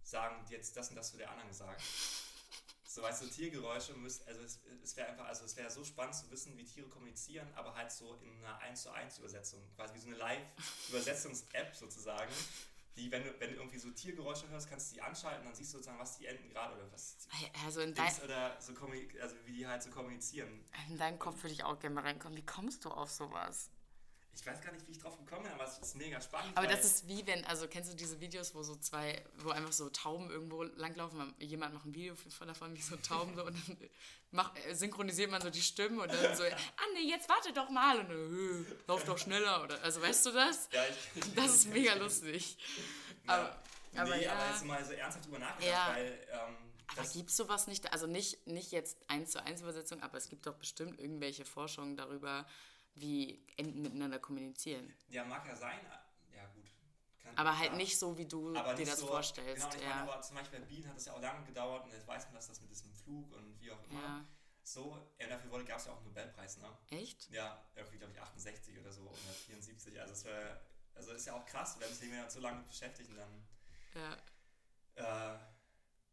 sagen, 0.04 0.46
jetzt 0.50 0.76
das 0.78 0.90
und 0.90 0.96
das 0.96 1.12
zu 1.12 1.18
der 1.18 1.30
anderen 1.30 1.50
gesagt. 1.50 1.82
So, 2.86 3.02
weißt 3.02 3.24
du, 3.24 3.28
Tiergeräusche 3.28 3.94
müssen, 3.96 4.28
also 4.28 4.44
es, 4.44 4.60
es 4.84 4.96
wäre 4.96 5.10
einfach, 5.10 5.26
also 5.26 5.46
es 5.46 5.56
wäre 5.56 5.72
so 5.72 5.84
spannend 5.84 6.14
zu 6.14 6.30
wissen, 6.30 6.56
wie 6.58 6.64
Tiere 6.64 6.88
kommunizieren, 6.88 7.52
aber 7.56 7.74
halt 7.74 7.92
so 7.92 8.16
in 8.18 8.46
einer 8.46 8.60
1 8.60 8.84
zu 8.84 8.92
1 8.92 9.18
Übersetzung, 9.18 9.68
quasi 9.76 9.96
wie 9.96 10.00
so 10.00 10.08
eine 10.10 10.18
Live-Übersetzungs-App 10.18 11.76
sozusagen, 11.76 12.32
die, 12.96 13.12
wenn 13.12 13.24
du, 13.24 13.40
wenn 13.40 13.52
du 13.52 13.56
irgendwie 13.58 13.80
so 13.80 13.90
Tiergeräusche 13.92 14.48
hörst, 14.50 14.70
kannst 14.70 14.92
du 14.92 14.96
die 14.96 15.02
anschalten, 15.02 15.46
dann 15.46 15.56
siehst 15.56 15.74
du 15.74 15.78
sozusagen, 15.78 16.00
was 16.00 16.18
die 16.18 16.28
Enten 16.28 16.50
gerade 16.50 16.76
oder 16.76 16.92
was 16.92 17.18
Also 17.66 17.82
in, 17.82 17.94
dein, 17.94 18.14
oder 18.24 18.56
so 18.62 18.74
also 19.22 19.36
wie 19.46 19.54
die 19.54 19.68
halt 19.68 19.82
so 19.82 19.90
kommunizieren. 19.90 20.64
in 20.90 20.98
deinen 20.98 21.18
Kopf 21.20 21.42
würde 21.44 21.54
ich 21.54 21.64
auch 21.64 21.80
gerne 21.80 21.96
mal 21.96 22.02
reinkommen. 22.02 22.38
Wie 22.38 22.46
kommst 22.46 22.86
du 22.86 22.90
auf 22.90 23.10
sowas? 23.10 23.72
Ich 24.36 24.46
weiß 24.46 24.62
gar 24.62 24.72
nicht, 24.74 24.86
wie 24.88 24.92
ich 24.94 25.00
drauf 25.00 25.16
gekommen 25.18 25.44
bin, 25.44 25.52
aber 25.54 25.64
es 25.64 25.78
ist 25.78 25.96
mega 25.96 26.20
spannend. 26.20 26.58
Aber 26.58 26.68
das 26.68 26.84
ist 26.84 27.08
wie 27.08 27.26
wenn, 27.28 27.46
also 27.46 27.68
kennst 27.68 27.92
du 27.92 27.96
diese 27.96 28.20
Videos, 28.20 28.54
wo 28.56 28.64
so 28.64 28.76
zwei, 28.76 29.24
wo 29.38 29.52
einfach 29.52 29.72
so 29.72 29.90
Tauben 29.90 30.30
irgendwo 30.32 30.64
langlaufen, 30.64 31.18
man- 31.20 31.36
jemand 31.40 31.74
macht 31.74 31.86
ein 31.86 31.94
Video 31.94 32.16
von 32.16 32.48
davon, 32.48 32.76
wie 32.76 32.82
so 32.82 32.96
Tauben 32.98 33.36
so 33.36 33.46
und 33.46 33.56
dann 33.56 33.78
macht, 34.32 34.58
äh, 34.66 34.74
synchronisiert 34.74 35.30
man 35.32 35.40
so 35.42 35.50
die 35.50 35.62
Stimmen 35.62 36.00
und 36.00 36.12
dann 36.12 36.36
so, 36.36 36.44
Anne, 36.44 37.00
jetzt 37.08 37.30
warte 37.30 37.54
doch 37.54 37.70
mal 37.70 38.00
und 38.00 38.10
dann, 38.10 38.66
äh, 38.66 38.76
lauf 38.88 39.04
doch 39.06 39.18
schneller 39.18 39.64
oder, 39.64 39.82
also 39.84 40.02
weißt 40.02 40.26
du 40.26 40.32
das? 40.32 40.68
Ja, 40.74 40.82
ich, 40.88 41.24
ich, 41.24 41.34
Das 41.36 41.54
ist 41.54 41.68
mega 41.70 41.94
lustig. 41.94 42.58
Aber, 43.28 43.56
ja. 43.94 44.02
aber 44.02 44.16
nee, 44.18 44.24
ja. 44.26 44.34
aber 44.34 44.50
jetzt 44.52 44.66
mal 44.66 44.84
so 44.84 44.92
ernsthaft 44.94 45.26
drüber 45.26 45.40
nachgedacht, 45.40 45.72
Ja. 45.72 45.94
weil 45.94 46.28
ähm, 46.32 46.58
aber 46.96 47.08
gibt 47.10 47.30
es 47.30 47.38
sowas 47.38 47.68
nicht, 47.68 47.92
also 47.94 48.08
nicht, 48.08 48.46
nicht 48.46 48.72
jetzt 48.72 48.98
eins 49.08 49.32
zu 49.32 49.44
eins 49.44 49.62
Übersetzung, 49.62 50.02
aber 50.04 50.18
es 50.18 50.28
gibt 50.28 50.46
doch 50.48 50.56
bestimmt 50.56 51.00
irgendwelche 51.00 51.46
Forschungen 51.46 51.96
darüber, 51.98 52.46
wie 52.96 53.46
Enten 53.58 53.82
miteinander 53.82 54.20
kommunizieren. 54.20 54.94
ja, 55.10 55.24
mag 55.26 55.46
ja 55.48 55.56
sein, 55.56 55.80
ja 56.36 56.46
gut. 56.48 56.66
Kann, 57.22 57.38
Aber 57.38 57.58
halt 57.58 57.72
ja. 57.72 57.78
nicht 57.78 57.98
so, 57.98 58.18
wie 58.18 58.26
du 58.28 58.56
Aber 58.56 58.74
dir 58.74 58.86
das 58.86 59.00
so, 59.00 59.08
vorstellst. 59.08 59.64
Genau, 59.64 59.76
ich 59.76 59.82
ja. 59.82 59.90
meine, 59.96 60.12
aber 60.12 60.22
zum 60.22 60.36
Beispiel 60.38 60.60
bei 60.60 60.66
Bienen 60.66 60.90
hat 60.90 60.98
es 60.98 61.06
ja 61.06 61.14
auch 61.14 61.22
lange 61.22 61.46
gedauert 61.46 61.86
und 61.86 61.92
jetzt 61.92 62.08
weiß 62.08 62.26
man, 62.26 62.36
dass 62.36 62.48
das 62.48 62.62
mit 62.62 62.70
diesem 62.72 62.92
Flug 62.94 63.32
und 63.34 63.60
wie 63.60 63.72
auch 63.72 63.84
immer. 63.90 64.02
ja. 64.02 64.26
So, 64.66 64.98
ja, 65.20 65.28
dafür 65.28 65.62
gab 65.66 65.78
es 65.78 65.86
ja 65.86 65.92
auch 65.92 65.98
einen 65.98 66.06
Nobelpreis, 66.06 66.58
ne? 66.58 66.70
Echt? 66.92 67.30
Ja, 67.32 67.62
irgendwie 67.76 67.98
glaube 67.98 68.14
ich 68.14 68.22
68 68.22 68.80
oder 68.80 68.94
so 68.94 69.02
oder 69.02 69.34
74. 69.46 70.00
Also 70.00 70.14
es 70.14 70.24
wäre, 70.24 70.62
also 70.96 71.12
ist 71.12 71.26
ja 71.26 71.34
auch 71.34 71.46
krass, 71.46 71.76
wenn 71.80 71.94
sich 71.94 72.10
jemand 72.10 72.32
so 72.32 72.40
lange 72.40 72.64
beschäftigt 72.64 73.10
und 73.10 73.18
dann 73.18 73.46
Ja. 74.96 75.34
äh, 75.36 75.40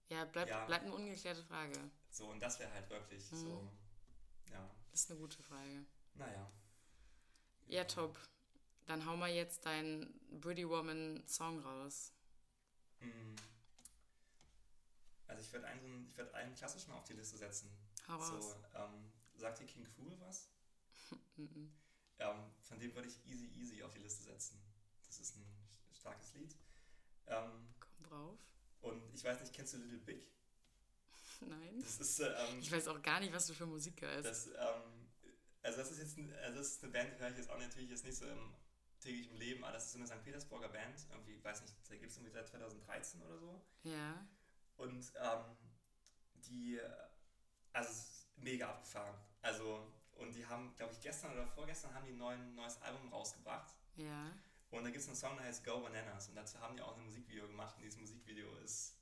Ja, 0.09 0.24
bleibt 0.24 0.51
Ja. 0.51 0.65
bleib 0.66 0.82
eine 0.82 0.93
ungeklärte 0.94 1.44
Frage. 1.44 1.78
so 2.11 2.27
und 2.27 2.40
das 2.40 2.59
wäre 2.59 2.73
halt 2.73 2.90
wirklich 2.90 3.24
so, 3.24 3.36
Mhm. 3.36 3.70
ja, 4.51 4.69
Das 4.90 5.02
ist 5.02 5.11
eine 5.12 5.20
gute 5.20 5.40
Frage. 5.44 5.85
naja. 6.15 6.51
Ja, 7.70 7.84
top. 7.84 8.18
Dann 8.86 9.05
hau 9.06 9.16
mal 9.16 9.30
jetzt 9.30 9.64
deinen 9.64 10.12
Pretty 10.40 10.68
Woman 10.68 11.22
Song 11.26 11.60
raus. 11.60 12.12
Mm. 13.01 13.36
Also 15.28 15.42
ich 15.42 15.52
würde 15.52 15.66
einen, 15.68 15.80
so 15.80 15.86
einen- 15.86 16.06
ich 16.09 16.16
würd 16.16 16.34
einen 16.34 16.55
klassischen 16.55 16.92
auf 16.92 17.05
die 17.05 17.12
Liste 17.12 17.36
setzen. 17.38 17.70
Hau 18.09 18.16
raus. 18.16 18.28
So, 18.28 18.64
ähm, 18.74 19.12
sagt 19.36 19.60
dir 19.60 19.66
King 19.66 19.84
Cruel 19.84 20.18
was? 20.20 20.48
Mhm. 21.36 21.72
Ähm, 22.18 22.51
von 22.60 22.78
dem 22.78 22.94
würde 22.94 23.09
ich 23.09 23.24
Easy 23.26 23.47
Easy 23.56 23.82
auf 23.82 23.94
die 23.94 24.01
Liste 24.01 24.24
setzen. 24.24 24.60
Das 25.06 25.18
ist 25.20 25.36
ein 25.36 25.47
starkes 25.94 26.34
Lied. 26.34 26.55
Ähm, 27.28 27.66
Komm 27.80 28.02
drauf. 28.10 28.38
und 28.82 29.14
ich 29.14 29.24
weiß 29.24 29.40
nicht, 29.40 29.55
kennst 29.55 29.72
du 29.72 29.78
Little 29.78 29.98
Big? 30.01 30.30
Nein. 31.40 31.80
Das 31.80 31.98
ist, 31.98 32.20
ähm, 32.20 32.59
Ich 32.60 32.70
weiß 32.70 32.88
auch 32.88 33.01
gar 33.01 33.20
nicht, 33.20 33.32
was 33.32 33.47
du 33.47 33.55
für 33.55 33.64
Musik 33.64 34.02
hörst. 34.02 34.26
das, 34.26 34.48
ähm, 34.48 34.99
also 35.62 35.78
das 35.78 35.91
ist 35.93 35.99
jetzt 35.99 36.19
also 36.43 36.59
das 36.59 36.69
ist 36.69 36.82
eine 36.82 36.93
Band, 36.93 37.12
die 37.15 37.19
höre 37.20 37.31
ich 37.31 37.37
jetzt 37.37 37.51
auch 37.51 37.59
natürlich 37.59 37.91
jetzt 37.91 38.05
nicht 38.05 38.16
so 38.16 38.27
im 38.27 38.55
täglichen 39.01 39.37
Leben, 39.37 39.65
aber 39.65 39.73
das 39.73 39.87
ist 39.87 39.93
so 39.93 39.99
eine 39.99 40.07
St. 40.07 40.23
Petersburger 40.23 40.69
Band. 40.69 41.07
Irgendwie, 41.11 41.32
ich 41.35 41.45
weiß 41.45 41.62
nicht, 41.62 41.74
da 41.89 41.97
gibt 41.97 42.11
es 42.11 42.16
irgendwie 42.19 42.32
seit 42.32 42.49
2013 42.49 43.23
oder 43.23 43.39
so. 43.39 43.61
ja. 43.85 44.27
Und 44.77 45.12
ähm, 45.20 45.57
die, 46.37 46.81
also 47.73 47.91
es 47.91 47.97
ist 47.99 48.27
mega 48.37 48.70
abgefahren. 48.70 49.15
Also, 49.43 49.93
und 50.12 50.35
die 50.35 50.47
haben, 50.47 50.74
glaube 50.77 50.93
ich, 50.95 51.01
gestern 51.01 51.32
oder 51.32 51.47
vorgestern 51.47 51.93
haben 51.95 52.07
die 52.07 52.12
ein 52.12 52.55
neues 52.55 52.81
Album 52.81 53.09
rausgebracht. 53.12 53.74
Ja. 53.97 54.31
Und 54.70 54.85
da 54.85 54.91
gibt 54.91 55.03
es 55.03 55.07
einen 55.09 55.16
Song, 55.16 55.37
der 55.37 55.47
heißt 55.47 55.65
Go 55.65 55.81
Bananas. 55.81 56.28
Und 56.28 56.37
dazu 56.37 56.59
haben 56.61 56.77
die 56.77 56.82
auch 56.82 56.97
ein 56.97 57.05
Musikvideo 57.05 57.47
gemacht. 57.47 57.77
Und 57.77 57.82
dieses 57.82 57.99
Musikvideo 58.01 58.57
ist 58.65 58.97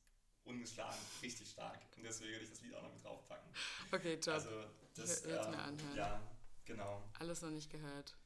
ungeschlagen, 0.44 0.98
richtig 1.22 1.48
stark. 1.50 1.78
Und 1.96 2.02
deswegen 2.02 2.32
würde 2.32 2.44
ich 2.44 2.50
das 2.50 2.60
Lied 2.62 2.74
auch 2.74 2.82
noch 2.82 2.92
mit 2.92 3.04
draufpacken. 3.04 3.52
Okay, 3.92 4.18
top. 4.18 4.34
Also, 4.34 4.64
das, 4.94 5.20
Ich 5.20 5.26
will's 5.26 5.48
mir 5.48 5.58
anhören. 5.58 5.96
ja, 5.96 6.20
genau. 6.68 7.02
Alles 7.18 7.42
noch 7.42 7.50
nicht 7.50 7.70
gehört. 7.70 8.16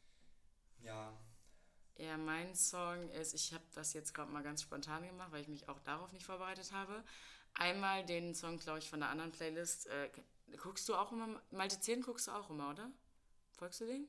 Ja, 0.82 1.12
Ja, 1.96 2.16
mein 2.16 2.54
Song 2.54 3.08
ist, 3.10 3.32
ich 3.34 3.52
habe 3.54 3.64
das 3.74 3.92
jetzt 3.94 4.12
gerade 4.14 4.30
mal 4.32 4.42
ganz 4.42 4.62
spontan 4.62 5.06
gemacht, 5.06 5.30
weil 5.32 5.40
ich 5.42 5.48
mich 5.48 5.68
auch 5.68 5.78
darauf 5.80 6.12
nicht 6.12 6.26
vorbereitet 6.26 6.72
habe. 6.72 7.02
Einmal 7.54 8.04
den 8.04 8.34
Song, 8.34 8.58
glaube 8.58 8.78
ich, 8.80 8.88
von 8.90 9.00
der 9.00 9.08
anderen 9.10 9.30
Playlist. 9.32 9.86
Äh, 9.86 10.10
guckst 10.58 10.88
du 10.88 10.94
auch 10.94 11.12
immer, 11.12 11.40
Malte 11.50 11.78
10 11.80 12.02
guckst 12.02 12.26
du 12.26 12.32
auch 12.32 12.50
immer, 12.50 12.70
oder? 12.70 12.90
Folgst 13.52 13.80
du 13.80 13.86
dem? 13.86 14.08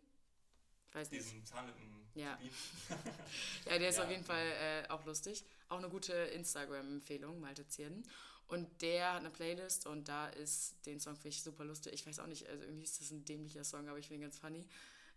Weiß 0.93 1.11
nicht. 1.11 1.23
diesen 1.25 1.45
Zahnlippen. 1.45 2.07
Ja. 2.15 2.37
Ja, 3.65 3.77
der 3.79 3.89
ist 3.89 3.97
Ja. 3.97 4.03
auf 4.03 4.09
jeden 4.11 4.23
Fall 4.25 4.45
äh, 4.45 4.87
auch 4.89 5.03
lustig. 5.05 5.43
Auch 5.69 5.77
eine 5.77 5.89
gute 5.89 6.13
Instagram-Empfehlung, 6.13 7.39
Malte 7.39 7.67
Zierden. 7.67 8.07
Und 8.53 8.83
der 8.83 9.13
hat 9.13 9.21
eine 9.21 9.31
Playlist 9.31 9.87
und 9.87 10.07
da 10.07 10.27
ist 10.27 10.75
den 10.85 10.99
Song 10.99 11.15
finde 11.15 11.29
ich 11.29 11.41
super 11.41 11.65
lustig. 11.65 11.91
Ich 11.93 12.05
weiß 12.05 12.19
auch 12.19 12.27
nicht, 12.27 12.47
also 12.47 12.63
irgendwie 12.63 12.83
ist 12.83 13.01
das 13.01 13.09
ein 13.09 13.25
dämlicher 13.25 13.63
Song, 13.63 13.89
aber 13.89 13.97
ich 13.97 14.07
finde 14.07 14.21
ihn 14.21 14.29
ganz 14.29 14.37
funny. 14.37 14.63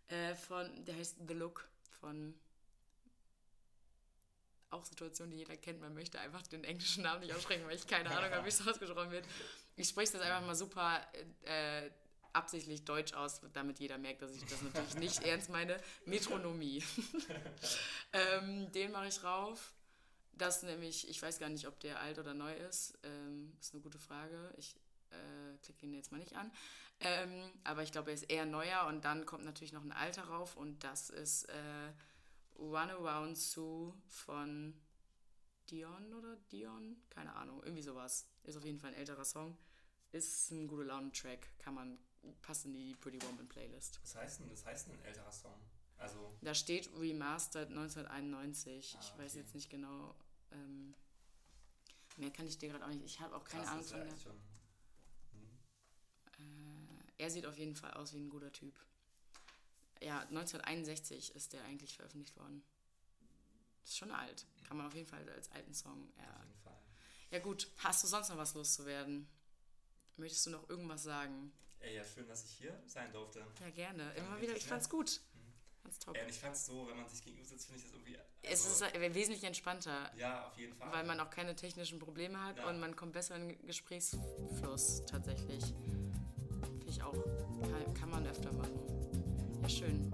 Äh, 0.08 0.34
von, 0.34 0.84
der 0.86 0.96
heißt 0.96 1.16
The 1.28 1.34
Look 1.34 1.68
von 2.00 2.34
auch 4.70 4.86
Situation, 4.86 5.30
die 5.30 5.36
jeder 5.36 5.58
kennt. 5.58 5.82
Man 5.82 5.92
möchte 5.92 6.18
einfach 6.18 6.40
den 6.46 6.64
englischen 6.64 7.02
Namen 7.02 7.20
nicht 7.20 7.34
aussprechen, 7.34 7.66
weil 7.66 7.76
ich 7.76 7.86
keine 7.86 8.10
Ahnung 8.10 8.30
habe, 8.34 8.44
wie 8.46 8.48
es 8.48 8.66
ausgesprochen 8.66 9.10
wird. 9.10 9.26
Ich 9.76 9.90
spreche 9.90 10.12
das 10.12 10.22
einfach 10.22 10.46
mal 10.46 10.54
super 10.54 11.06
äh, 11.42 11.90
absichtlich 12.32 12.86
deutsch 12.86 13.12
aus, 13.12 13.42
damit 13.52 13.80
jeder 13.80 13.98
merkt, 13.98 14.22
dass 14.22 14.34
ich 14.34 14.46
das 14.46 14.62
natürlich 14.62 14.94
nicht 14.98 15.22
ernst 15.24 15.50
meine. 15.50 15.78
Metronomie. 16.06 16.82
ähm, 18.14 18.72
den 18.72 18.92
mache 18.92 19.08
ich 19.08 19.22
rauf. 19.22 19.74
Das 20.36 20.62
nämlich, 20.62 21.08
ich 21.08 21.20
weiß 21.22 21.38
gar 21.38 21.48
nicht, 21.48 21.66
ob 21.66 21.80
der 21.80 22.00
alt 22.00 22.18
oder 22.18 22.34
neu 22.34 22.54
ist. 22.54 22.98
Ähm, 23.02 23.56
ist 23.60 23.72
eine 23.72 23.82
gute 23.82 23.98
Frage. 23.98 24.52
Ich 24.58 24.76
äh, 25.10 25.56
klicke 25.62 25.86
ihn 25.86 25.94
jetzt 25.94 26.12
mal 26.12 26.18
nicht 26.18 26.36
an. 26.36 26.50
Ähm, 27.00 27.50
aber 27.64 27.82
ich 27.82 27.92
glaube, 27.92 28.10
er 28.10 28.14
ist 28.14 28.24
eher 28.30 28.46
neuer 28.46 28.86
und 28.86 29.04
dann 29.04 29.26
kommt 29.26 29.44
natürlich 29.44 29.72
noch 29.72 29.82
ein 29.82 29.92
alter 29.92 30.24
rauf 30.24 30.56
und 30.56 30.82
das 30.84 31.10
ist 31.10 31.44
äh, 31.44 31.92
Runaround 32.58 33.36
Sue 33.36 33.92
von 34.08 34.74
Dion 35.70 36.12
oder 36.14 36.36
Dion? 36.52 36.96
Keine 37.10 37.34
Ahnung, 37.34 37.62
irgendwie 37.62 37.82
sowas. 37.82 38.26
Ist 38.44 38.56
auf 38.56 38.64
jeden 38.64 38.78
Fall 38.78 38.90
ein 38.90 38.96
älterer 38.96 39.24
Song. 39.24 39.56
Ist 40.12 40.50
ein 40.52 40.68
guter 40.68 40.84
Laune-Track, 40.84 41.58
kann 41.58 41.74
man 41.74 41.98
passt 42.42 42.64
in 42.64 42.72
die 42.72 42.94
Pretty 42.94 43.20
Woman 43.22 43.48
Playlist. 43.48 44.00
Was 44.02 44.14
heißt 44.16 44.40
denn, 44.40 44.50
was 44.50 44.64
heißt 44.64 44.88
denn 44.88 44.94
ein 44.98 45.04
älterer 45.04 45.32
Song? 45.32 45.54
Also, 45.98 46.36
Da 46.42 46.54
steht 46.54 46.90
Remastered 46.98 47.68
1991. 47.70 48.96
ich 49.00 49.12
Ah, 49.12 49.18
weiß 49.18 49.32
okay. 49.32 49.40
jetzt 49.40 49.54
nicht 49.54 49.70
genau. 49.70 50.14
Ähm, 50.52 50.94
mehr 52.16 52.30
kann 52.30 52.46
ich 52.46 52.58
dir 52.58 52.68
gerade 52.70 52.84
auch 52.84 52.88
nicht. 52.90 53.04
Ich 53.04 53.20
habe 53.20 53.34
auch 53.36 53.44
keine 53.44 53.62
krass, 53.64 53.72
Ahnung 53.72 53.84
von 53.84 53.98
der. 54.00 54.08
echt 54.12 54.22
schon. 54.22 54.40
Hm. 55.32 55.58
Äh, 56.38 57.22
er 57.22 57.30
sieht 57.30 57.46
auf 57.46 57.58
jeden 57.58 57.76
Fall 57.76 57.92
aus 57.94 58.12
wie 58.14 58.18
ein 58.18 58.28
guter 58.30 58.52
Typ. 58.52 58.78
Ja, 60.02 60.20
1961 60.20 61.34
ist 61.34 61.52
der 61.52 61.64
eigentlich 61.64 61.96
veröffentlicht 61.96 62.36
worden. 62.36 62.62
Ist 63.84 63.96
schon 63.96 64.10
alt. 64.10 64.46
Kann 64.64 64.76
man 64.76 64.86
auf 64.86 64.94
jeden 64.94 65.06
Fall 65.06 65.26
als 65.30 65.50
alten 65.52 65.72
Song. 65.74 66.10
Auf 66.18 66.24
Ja. 66.24 66.42
jeden 66.44 66.58
Fall. 66.62 66.78
ja 67.30 67.38
gut, 67.38 67.70
hast 67.78 68.02
du 68.04 68.08
sonst 68.08 68.28
noch 68.28 68.36
was 68.36 68.54
loszuwerden? 68.54 69.28
Möchtest 70.16 70.46
du 70.46 70.50
noch 70.50 70.68
irgendwas 70.68 71.02
sagen? 71.02 71.52
Ey, 71.78 71.94
ja, 71.94 72.04
schön, 72.04 72.26
dass 72.26 72.44
ich 72.44 72.52
hier 72.52 72.82
sein 72.86 73.12
durfte. 73.12 73.46
Ja, 73.60 73.70
gerne. 73.70 74.12
Immer 74.14 74.40
wieder. 74.40 74.56
Ich 74.56 74.66
fand's 74.66 74.88
gut. 74.88 75.20
Fand's 75.96 76.04
top. 76.04 76.16
Ey, 76.16 76.22
und 76.24 76.30
ich 76.30 76.38
fand's 76.38 76.66
so, 76.66 76.86
wenn 76.88 76.96
man 76.96 77.08
sich 77.08 77.22
gegenüber 77.22 77.46
sitzt, 77.48 77.66
finde 77.66 77.78
ich 77.78 77.84
das 77.84 77.92
irgendwie. 77.92 78.16
es 78.42 78.66
also, 78.66 78.84
ist 78.86 78.94
äh, 78.94 79.14
wesentlich 79.14 79.44
entspannter, 79.44 80.10
Ja, 80.16 80.46
auf 80.46 80.56
jeden 80.58 80.74
Fall. 80.74 80.92
weil 80.92 81.04
man 81.04 81.20
auch 81.20 81.30
keine 81.30 81.54
technischen 81.56 81.98
Probleme 81.98 82.42
hat 82.42 82.58
Ja. 82.58 82.68
und 82.68 82.78
man 82.80 82.94
kommt 82.96 83.12
besser 83.12 83.36
in 83.36 83.48
den 83.48 83.66
Gesprächsfluss 83.66 85.02
tatsächlich. 85.06 85.64
Finde 85.64 86.86
ich 86.88 87.02
auch. 87.02 87.12
Kann, 87.62 87.94
kann 87.94 88.10
man 88.10 88.26
öfter 88.26 88.52
machen. 88.52 88.78
Ja, 89.62 89.68
schön. 89.68 90.10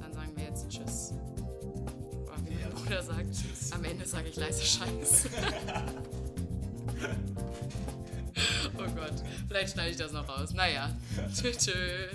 Dann 0.00 0.12
sagen 0.12 0.36
wir 0.36 0.44
jetzt 0.44 0.68
Tschüss. 0.68 1.12
Oder 1.12 2.36
wie 2.46 2.50
mein 2.54 2.60
Ja. 2.60 2.68
Bruder 2.70 3.02
sagt, 3.02 3.30
Tschüss. 3.32 3.72
am 3.72 3.84
Ende 3.84 4.06
sage 4.06 4.28
ich 4.28 4.36
leise 4.36 4.64
Scheiß. 4.64 5.26
oh 8.78 8.90
Gott, 8.94 9.22
vielleicht 9.48 9.72
schneide 9.74 9.90
ich 9.90 9.96
das 9.96 10.12
noch 10.12 10.28
raus. 10.28 10.52
Naja, 10.54 10.96
tschüss. 11.34 11.58
tschüss. 11.58 12.10